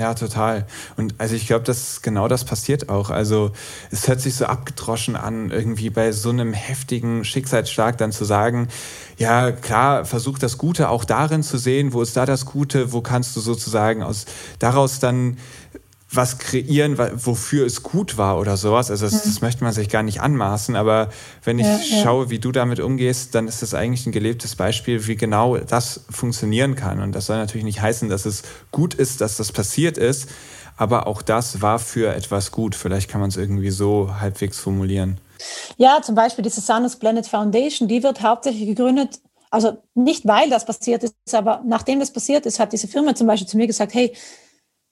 Ja, 0.00 0.14
total. 0.14 0.66
Und 0.96 1.14
also 1.18 1.34
ich 1.34 1.46
glaube, 1.46 1.66
dass 1.66 2.00
genau 2.00 2.26
das 2.26 2.46
passiert 2.46 2.88
auch. 2.88 3.10
Also 3.10 3.52
es 3.90 4.08
hört 4.08 4.22
sich 4.22 4.34
so 4.34 4.46
abgedroschen 4.46 5.14
an, 5.14 5.50
irgendwie 5.50 5.90
bei 5.90 6.10
so 6.12 6.30
einem 6.30 6.54
heftigen 6.54 7.22
Schicksalsschlag 7.22 7.98
dann 7.98 8.10
zu 8.10 8.24
sagen, 8.24 8.68
ja 9.18 9.52
klar, 9.52 10.06
versuch 10.06 10.38
das 10.38 10.56
Gute 10.56 10.88
auch 10.88 11.04
darin 11.04 11.42
zu 11.42 11.58
sehen, 11.58 11.92
wo 11.92 12.00
ist 12.00 12.16
da 12.16 12.24
das 12.24 12.46
Gute, 12.46 12.94
wo 12.94 13.02
kannst 13.02 13.36
du 13.36 13.40
sozusagen 13.40 14.02
aus 14.02 14.24
daraus 14.58 15.00
dann 15.00 15.36
was 16.12 16.38
kreieren, 16.38 16.98
wofür 16.98 17.64
es 17.64 17.84
gut 17.84 18.18
war 18.18 18.38
oder 18.38 18.56
sowas. 18.56 18.90
Also 18.90 19.06
das, 19.06 19.24
mhm. 19.24 19.30
das 19.30 19.40
möchte 19.42 19.62
man 19.62 19.72
sich 19.72 19.88
gar 19.88 20.02
nicht 20.02 20.20
anmaßen, 20.20 20.74
aber 20.74 21.10
wenn 21.44 21.60
ich 21.60 21.66
ja, 21.66 22.02
schaue, 22.02 22.30
wie 22.30 22.40
du 22.40 22.50
damit 22.50 22.80
umgehst, 22.80 23.34
dann 23.36 23.46
ist 23.46 23.62
das 23.62 23.74
eigentlich 23.74 24.06
ein 24.06 24.12
gelebtes 24.12 24.56
Beispiel, 24.56 25.06
wie 25.06 25.14
genau 25.14 25.56
das 25.58 26.04
funktionieren 26.10 26.74
kann. 26.74 27.00
Und 27.00 27.12
das 27.12 27.26
soll 27.26 27.36
natürlich 27.36 27.64
nicht 27.64 27.80
heißen, 27.80 28.08
dass 28.08 28.26
es 28.26 28.42
gut 28.72 28.94
ist, 28.94 29.20
dass 29.20 29.36
das 29.36 29.52
passiert 29.52 29.98
ist, 29.98 30.28
aber 30.76 31.06
auch 31.06 31.22
das 31.22 31.62
war 31.62 31.78
für 31.78 32.12
etwas 32.12 32.50
gut. 32.50 32.74
Vielleicht 32.74 33.08
kann 33.08 33.20
man 33.20 33.30
es 33.30 33.36
irgendwie 33.36 33.70
so 33.70 34.16
halbwegs 34.18 34.58
formulieren. 34.58 35.20
Ja, 35.76 36.00
zum 36.02 36.16
Beispiel 36.16 36.42
diese 36.42 36.60
Sanus 36.60 36.96
Planet 36.96 37.26
Foundation, 37.26 37.86
die 37.86 38.02
wird 38.02 38.20
hauptsächlich 38.20 38.66
gegründet 38.66 39.20
Also 39.50 39.78
nicht, 39.94 40.26
weil 40.26 40.50
das 40.50 40.64
passiert 40.64 41.04
ist, 41.04 41.14
aber 41.32 41.62
nachdem 41.64 42.00
das 42.00 42.12
passiert 42.12 42.46
ist, 42.46 42.58
hat 42.58 42.72
diese 42.72 42.88
Firma 42.88 43.14
zum 43.14 43.26
Beispiel 43.26 43.48
zu 43.48 43.56
mir 43.56 43.66
gesagt, 43.66 43.94
hey, 43.94 44.12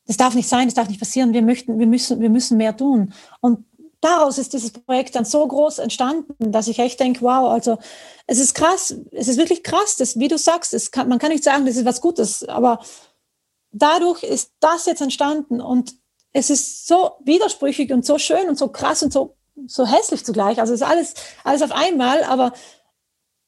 das 0.08 0.16
darf 0.16 0.34
nicht 0.34 0.48
sein, 0.48 0.66
das 0.66 0.74
darf 0.74 0.88
nicht 0.88 0.98
passieren, 0.98 1.34
wir 1.34 1.42
möchten, 1.42 1.78
wir 1.78 1.86
müssen, 1.86 2.20
wir 2.20 2.30
müssen 2.30 2.56
mehr 2.56 2.74
tun. 2.74 3.12
Und 3.40 3.66
daraus 4.00 4.38
ist 4.38 4.54
dieses 4.54 4.70
Projekt 4.72 5.14
dann 5.14 5.26
so 5.26 5.46
groß 5.46 5.78
entstanden, 5.78 6.50
dass 6.50 6.66
ich 6.66 6.78
echt 6.78 6.98
denke, 6.98 7.20
wow, 7.20 7.50
also 7.50 7.78
es 8.26 8.38
ist 8.38 8.54
krass, 8.54 8.96
es 9.12 9.28
ist 9.28 9.36
wirklich 9.36 9.62
krass, 9.62 9.96
das, 9.96 10.18
wie 10.18 10.28
du 10.28 10.38
sagst, 10.38 10.92
kann, 10.92 11.10
man 11.10 11.18
kann 11.18 11.30
nicht 11.30 11.44
sagen, 11.44 11.66
das 11.66 11.76
ist 11.76 11.84
was 11.84 12.00
Gutes, 12.00 12.48
aber 12.48 12.80
dadurch 13.70 14.22
ist 14.22 14.52
das 14.60 14.86
jetzt 14.86 15.02
entstanden 15.02 15.60
und 15.60 15.94
es 16.32 16.48
ist 16.48 16.86
so 16.86 17.12
widersprüchlich 17.24 17.92
und 17.92 18.06
so 18.06 18.16
schön 18.16 18.48
und 18.48 18.56
so 18.56 18.68
krass 18.68 19.02
und 19.02 19.12
so, 19.12 19.36
so 19.66 19.86
hässlich 19.86 20.24
zugleich. 20.24 20.58
Also 20.58 20.72
es 20.72 20.80
ist 20.80 20.86
alles, 20.86 21.14
alles 21.44 21.60
auf 21.60 21.72
einmal, 21.72 22.24
aber 22.24 22.54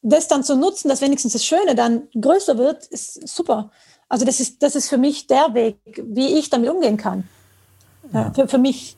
das 0.02 0.28
dann 0.28 0.44
zu 0.44 0.56
nutzen, 0.56 0.88
dass 0.88 1.00
wenigstens 1.00 1.32
das 1.32 1.44
Schöne 1.44 1.74
dann 1.74 2.08
größer 2.20 2.58
wird, 2.58 2.86
ist 2.86 3.26
super. 3.26 3.70
Also 4.10 4.26
das 4.26 4.40
ist, 4.40 4.62
das 4.62 4.74
ist 4.74 4.88
für 4.90 4.98
mich 4.98 5.28
der 5.28 5.54
Weg, 5.54 5.76
wie 6.04 6.38
ich 6.38 6.50
damit 6.50 6.68
umgehen 6.68 6.96
kann. 6.96 7.24
Ja, 8.12 8.32
für, 8.34 8.48
für 8.48 8.58
mich. 8.58 8.96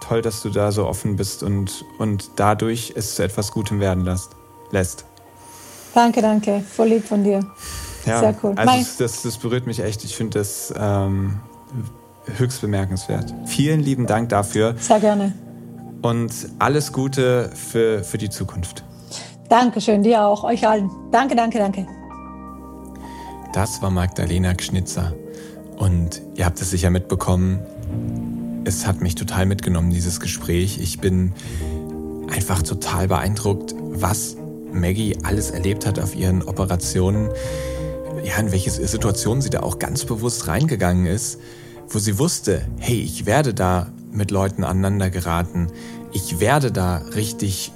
Toll, 0.00 0.22
dass 0.22 0.42
du 0.42 0.48
da 0.48 0.72
so 0.72 0.86
offen 0.86 1.16
bist 1.16 1.42
und, 1.42 1.84
und 1.98 2.30
dadurch 2.36 2.94
es 2.96 3.14
zu 3.14 3.22
etwas 3.22 3.52
Gutem 3.52 3.80
werden 3.80 4.04
lässt. 4.04 4.30
lässt. 4.72 5.04
Danke, 5.94 6.22
danke. 6.22 6.62
Voll 6.74 6.88
lieb 6.88 7.06
von 7.06 7.22
dir. 7.22 7.40
Ja, 8.06 8.20
Sehr 8.20 8.34
cool. 8.42 8.54
Also 8.56 8.86
das, 8.98 9.22
das 9.22 9.36
berührt 9.36 9.66
mich 9.66 9.80
echt. 9.80 10.02
Ich 10.04 10.16
finde 10.16 10.38
das 10.38 10.72
ähm, 10.76 11.40
höchst 12.38 12.62
bemerkenswert. 12.62 13.34
Vielen 13.44 13.80
lieben 13.80 14.06
Dank 14.06 14.30
dafür. 14.30 14.74
Sehr 14.78 15.00
gerne. 15.00 15.34
Und 16.00 16.32
alles 16.58 16.92
Gute 16.92 17.50
für, 17.54 18.02
für 18.04 18.16
die 18.16 18.30
Zukunft. 18.30 18.84
Dankeschön, 19.50 20.02
dir 20.02 20.24
auch, 20.24 20.44
euch 20.44 20.66
allen. 20.66 20.90
Danke, 21.10 21.36
danke, 21.36 21.58
danke. 21.58 21.97
Das 23.52 23.80
war 23.80 23.90
Magdalena 23.90 24.52
Gschnitzer. 24.52 25.14
Und 25.76 26.22
ihr 26.34 26.44
habt 26.44 26.60
es 26.60 26.70
sicher 26.70 26.90
mitbekommen, 26.90 27.60
es 28.64 28.86
hat 28.86 29.00
mich 29.00 29.14
total 29.14 29.46
mitgenommen, 29.46 29.90
dieses 29.90 30.20
Gespräch. 30.20 30.78
Ich 30.80 31.00
bin 31.00 31.32
einfach 32.30 32.62
total 32.62 33.08
beeindruckt, 33.08 33.74
was 33.78 34.36
Maggie 34.72 35.16
alles 35.22 35.50
erlebt 35.50 35.86
hat 35.86 35.98
auf 35.98 36.14
ihren 36.14 36.42
Operationen. 36.42 37.30
Ja, 38.24 38.36
in 38.38 38.52
welche 38.52 38.70
Situationen 38.70 39.40
sie 39.40 39.50
da 39.50 39.60
auch 39.60 39.78
ganz 39.78 40.04
bewusst 40.04 40.48
reingegangen 40.48 41.06
ist, 41.06 41.40
wo 41.88 41.98
sie 41.98 42.18
wusste, 42.18 42.66
hey, 42.78 43.00
ich 43.00 43.24
werde 43.24 43.54
da 43.54 43.90
mit 44.12 44.30
Leuten 44.30 44.64
aneinander 44.64 45.08
geraten. 45.08 45.68
Ich 46.12 46.40
werde 46.40 46.70
da 46.72 46.98
richtig 47.14 47.72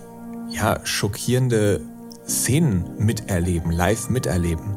ja, 0.51 0.81
schockierende 0.85 1.81
Szenen 2.29 2.85
miterleben, 2.99 3.73
live 3.73 4.11
miterleben. 4.11 4.77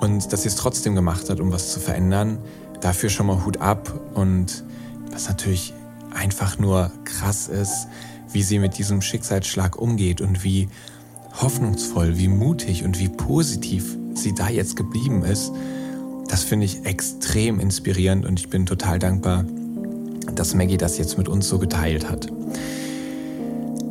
Und 0.00 0.32
dass 0.32 0.42
sie 0.42 0.48
es 0.48 0.56
trotzdem 0.56 0.94
gemacht 0.94 1.30
hat, 1.30 1.40
um 1.40 1.52
was 1.52 1.72
zu 1.72 1.80
verändern, 1.80 2.38
dafür 2.80 3.10
schon 3.10 3.26
mal 3.26 3.44
Hut 3.44 3.60
ab. 3.60 3.92
Und 4.14 4.64
was 5.10 5.28
natürlich 5.28 5.72
einfach 6.14 6.58
nur 6.58 6.90
krass 7.04 7.48
ist, 7.48 7.88
wie 8.32 8.42
sie 8.42 8.58
mit 8.58 8.78
diesem 8.78 9.02
Schicksalsschlag 9.02 9.76
umgeht 9.76 10.20
und 10.20 10.44
wie 10.44 10.68
hoffnungsvoll, 11.40 12.18
wie 12.18 12.28
mutig 12.28 12.84
und 12.84 12.98
wie 12.98 13.08
positiv 13.08 13.96
sie 14.14 14.34
da 14.34 14.48
jetzt 14.48 14.76
geblieben 14.76 15.24
ist. 15.24 15.52
Das 16.28 16.42
finde 16.42 16.66
ich 16.66 16.84
extrem 16.84 17.60
inspirierend 17.60 18.26
und 18.26 18.40
ich 18.40 18.48
bin 18.48 18.66
total 18.66 18.98
dankbar, 18.98 19.44
dass 20.34 20.54
Maggie 20.54 20.76
das 20.76 20.98
jetzt 20.98 21.18
mit 21.18 21.28
uns 21.28 21.48
so 21.48 21.58
geteilt 21.58 22.10
hat. 22.10 22.28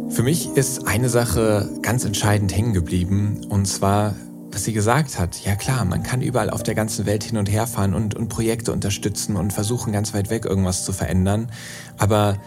Für 0.10 0.24
mich 0.24 0.50
ist 0.56 0.88
eine 0.88 1.10
Sache 1.10 1.70
ganz 1.82 2.06
entscheidend 2.06 2.56
hängen 2.56 2.74
geblieben 2.74 3.42
und 3.50 3.68
zwar, 3.68 4.16
was 4.56 4.64
sie 4.64 4.74
gesagt 4.74 5.20
hat. 5.20 5.44
Ja 5.44 5.56
klar, 5.56 5.84
man 5.84 6.02
kann 6.02 6.22
überall 6.22 6.50
auf 6.50 6.64
der 6.64 6.76
ganzen 6.76 7.06
Welt 7.06 7.26
hin 7.26 7.38
und 7.38 7.52
her 7.52 7.68
fahren 7.68 7.94
und, 7.94 8.16
und 8.16 8.30
Projekte 8.30 8.72
unterstützen 8.72 9.36
und 9.36 9.52
versuchen 9.52 9.92
ganz 9.92 10.14
weit 10.14 10.30
weg 10.30 10.46
irgendwas 10.46 10.86
zu 10.86 10.94
verändern, 10.94 11.52
aber 11.98 12.38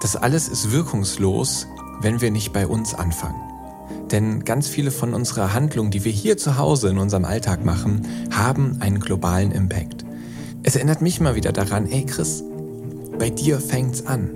das 0.00 0.16
alles 0.16 0.48
ist 0.48 0.72
wirkungslos, 0.72 1.66
wenn 2.00 2.22
wir 2.22 2.30
nicht 2.30 2.54
bei 2.54 2.66
uns 2.66 2.94
anfangen. 2.94 3.40
Denn 4.10 4.44
ganz 4.44 4.66
viele 4.66 4.90
von 4.90 5.12
unserer 5.12 5.52
Handlungen, 5.52 5.90
die 5.90 6.04
wir 6.04 6.12
hier 6.12 6.38
zu 6.38 6.56
Hause 6.56 6.88
in 6.88 6.96
unserem 6.96 7.26
Alltag 7.26 7.62
machen, 7.64 8.06
haben 8.30 8.78
einen 8.80 9.00
globalen 9.00 9.52
Impact. 9.52 10.06
Es 10.62 10.74
erinnert 10.74 11.02
mich 11.02 11.20
mal 11.20 11.34
wieder 11.34 11.52
daran, 11.52 11.86
ey 11.86 12.06
Chris, 12.06 12.42
bei 13.18 13.28
dir 13.28 13.60
fängt's 13.60 14.06
an. 14.06 14.30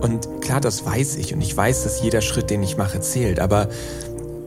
Und 0.00 0.40
klar, 0.40 0.62
das 0.62 0.86
weiß 0.86 1.16
ich 1.16 1.34
und 1.34 1.42
ich 1.42 1.54
weiß, 1.54 1.84
dass 1.84 2.02
jeder 2.02 2.22
Schritt, 2.22 2.48
den 2.48 2.62
ich 2.62 2.78
mache, 2.78 3.00
zählt, 3.00 3.40
aber 3.40 3.68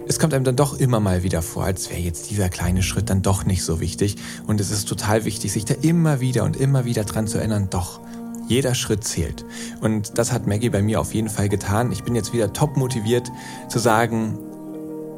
es 0.09 0.17
kommt 0.17 0.33
einem 0.33 0.43
dann 0.43 0.55
doch 0.55 0.73
immer 0.79 0.99
mal 0.99 1.21
wieder 1.21 1.43
vor, 1.43 1.65
als 1.65 1.91
wäre 1.91 1.99
jetzt 2.01 2.31
dieser 2.31 2.49
kleine 2.49 2.81
Schritt 2.81 3.11
dann 3.11 3.21
doch 3.21 3.45
nicht 3.45 3.63
so 3.63 3.79
wichtig. 3.79 4.15
Und 4.47 4.59
es 4.59 4.71
ist 4.71 4.89
total 4.89 5.23
wichtig, 5.23 5.53
sich 5.53 5.65
da 5.65 5.75
immer 5.83 6.19
wieder 6.19 6.45
und 6.45 6.57
immer 6.57 6.83
wieder 6.83 7.03
dran 7.03 7.27
zu 7.27 7.37
erinnern, 7.37 7.67
doch, 7.69 8.01
jeder 8.47 8.73
Schritt 8.73 9.03
zählt. 9.03 9.45
Und 9.81 10.17
das 10.17 10.31
hat 10.31 10.47
Maggie 10.47 10.71
bei 10.71 10.81
mir 10.81 10.99
auf 10.99 11.13
jeden 11.13 11.29
Fall 11.29 11.47
getan. 11.47 11.91
Ich 11.91 12.03
bin 12.03 12.15
jetzt 12.15 12.33
wieder 12.33 12.51
top 12.53 12.75
motiviert 12.75 13.31
zu 13.67 13.77
sagen, 13.77 14.39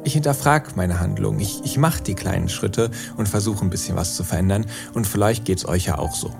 ich 0.04 0.12
hinterfrage 0.12 0.72
meine 0.76 1.00
Handlung, 1.00 1.40
ich, 1.40 1.62
ich 1.64 1.78
mache 1.78 2.02
die 2.02 2.14
kleinen 2.14 2.50
Schritte 2.50 2.90
und 3.16 3.30
versuche 3.30 3.64
ein 3.64 3.70
bisschen 3.70 3.96
was 3.96 4.14
zu 4.14 4.24
verändern. 4.24 4.66
Und 4.92 5.06
vielleicht 5.06 5.46
geht 5.46 5.56
es 5.56 5.66
euch 5.66 5.86
ja 5.86 5.96
auch 5.96 6.14
so. 6.14 6.30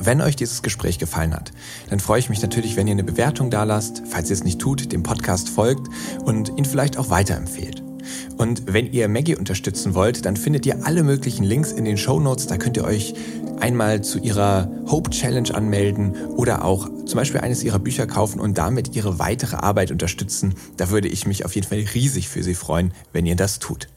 Wenn 0.00 0.20
euch 0.20 0.36
dieses 0.36 0.62
Gespräch 0.62 0.98
gefallen 0.98 1.34
hat, 1.34 1.52
dann 1.90 2.00
freue 2.00 2.18
ich 2.18 2.28
mich 2.28 2.42
natürlich, 2.42 2.76
wenn 2.76 2.86
ihr 2.86 2.92
eine 2.92 3.04
Bewertung 3.04 3.50
da 3.50 3.64
lasst, 3.64 4.02
falls 4.08 4.30
ihr 4.30 4.34
es 4.34 4.44
nicht 4.44 4.60
tut, 4.60 4.92
dem 4.92 5.02
Podcast 5.02 5.48
folgt 5.48 5.88
und 6.24 6.56
ihn 6.58 6.64
vielleicht 6.64 6.96
auch 6.98 7.10
weiterempfehlt. 7.10 7.82
Und 8.36 8.72
wenn 8.72 8.92
ihr 8.92 9.08
Maggie 9.08 9.36
unterstützen 9.36 9.94
wollt, 9.94 10.26
dann 10.26 10.36
findet 10.36 10.66
ihr 10.66 10.84
alle 10.84 11.02
möglichen 11.02 11.44
Links 11.44 11.72
in 11.72 11.84
den 11.84 11.96
Show 11.96 12.20
Notes. 12.20 12.46
Da 12.46 12.58
könnt 12.58 12.76
ihr 12.76 12.84
euch 12.84 13.14
einmal 13.60 14.02
zu 14.02 14.18
ihrer 14.18 14.70
Hope 14.90 15.10
Challenge 15.10 15.54
anmelden 15.54 16.14
oder 16.36 16.64
auch 16.64 16.88
zum 17.06 17.16
Beispiel 17.16 17.40
eines 17.40 17.62
ihrer 17.62 17.78
Bücher 17.78 18.06
kaufen 18.06 18.40
und 18.40 18.58
damit 18.58 18.94
ihre 18.94 19.18
weitere 19.18 19.56
Arbeit 19.56 19.90
unterstützen. 19.90 20.54
Da 20.76 20.90
würde 20.90 21.08
ich 21.08 21.26
mich 21.26 21.44
auf 21.44 21.54
jeden 21.54 21.66
Fall 21.66 21.84
riesig 21.94 22.28
für 22.28 22.42
sie 22.42 22.54
freuen, 22.54 22.92
wenn 23.12 23.26
ihr 23.26 23.36
das 23.36 23.58
tut. 23.58 23.88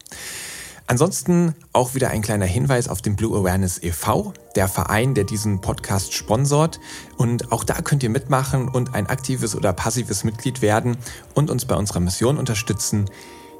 Ansonsten 0.90 1.54
auch 1.74 1.96
wieder 1.96 2.12
ein 2.12 2.22
kleiner 2.22 2.46
Hinweis 2.46 2.88
auf 2.88 3.02
den 3.02 3.18
Blue 3.18 3.38
Awareness 3.38 3.84
e.V., 3.84 4.34
der 4.56 4.70
Verein, 4.70 5.14
der 5.14 5.26
diesen 5.26 5.60
Podcast 5.60 6.14
sponsort. 6.14 6.80
Und 7.18 7.52
auch 7.52 7.66
da 7.66 7.82
könnt 7.82 8.04
ihr 8.04 8.10
mitmachen 8.10 8.70
und 8.70 8.96
ein 8.96 9.08
aktives 9.08 9.54
oder 9.54 9.74
passives 9.74 10.24
Mitglied 10.24 10.62
werden 10.62 10.96
und 11.34 11.50
uns 11.50 11.66
bei 11.66 11.76
unserer 11.76 12.00
Mission 12.00 12.38
unterstützen, 12.38 13.06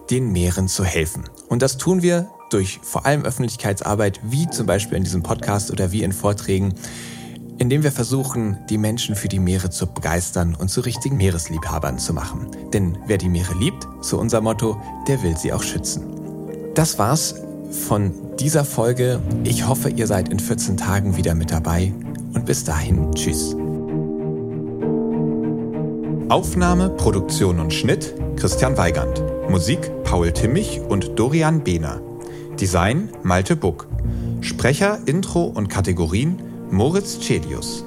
den 0.10 0.32
Meeren 0.32 0.70
zu 0.70 0.86
helfen. 0.86 1.26
Und 1.50 1.62
das 1.62 1.78
tun 1.78 2.02
wir 2.02 2.30
durch 2.50 2.80
vor 2.82 3.06
allem 3.06 3.26
Öffentlichkeitsarbeit, 3.26 4.22
wie 4.24 4.50
zum 4.50 4.66
Beispiel 4.66 4.98
in 4.98 5.04
diesem 5.04 5.22
Podcast 5.22 5.70
oder 5.70 5.92
wie 5.92 6.04
in 6.04 6.14
Vorträgen, 6.14 6.76
indem 7.58 7.84
wir 7.84 7.92
versuchen, 7.92 8.58
die 8.70 8.78
Menschen 8.78 9.18
für 9.18 9.28
die 9.28 9.40
Meere 9.40 9.70
zu 9.70 9.86
begeistern 9.88 10.56
und 10.56 10.70
zu 10.70 10.80
richtigen 10.80 11.18
Meeresliebhabern 11.18 12.00
zu 12.00 12.14
machen. 12.14 12.48
Denn 12.72 12.98
wer 13.06 13.18
die 13.18 13.28
Meere 13.28 13.54
liebt, 13.56 13.86
so 14.00 14.18
unser 14.18 14.40
Motto, 14.40 14.82
der 15.10 15.22
will 15.24 15.36
sie 15.36 15.52
auch 15.52 15.64
schützen. 15.64 16.27
Das 16.78 17.00
war's 17.00 17.34
von 17.88 18.12
dieser 18.38 18.64
Folge. 18.64 19.20
Ich 19.44 19.68
hoffe, 19.68 19.90
ihr 19.90 20.06
seid 20.06 20.30
in 20.30 20.38
14 20.38 20.78
Tagen 20.78 21.18
wieder 21.18 21.34
mit 21.34 21.50
dabei. 21.50 21.92
Und 22.36 22.46
bis 22.46 22.66
dahin, 22.66 23.12
tschüss. 23.16 23.56
Aufnahme, 26.30 26.92
Produktion 26.92 27.60
und 27.60 27.74
Schnitt 27.74 28.14
Christian 28.36 28.78
Weigand. 28.78 29.24
Musik 29.50 29.90
Paul 30.04 30.32
Timmich 30.32 30.80
und 30.88 31.18
Dorian 31.18 31.64
Behner. 31.64 32.00
Design 32.60 33.10
Malte 33.24 33.56
Buck. 33.56 33.88
Sprecher, 34.42 35.00
Intro 35.08 35.46
und 35.46 35.70
Kategorien 35.70 36.40
Moritz 36.70 37.20
Celius. 37.20 37.84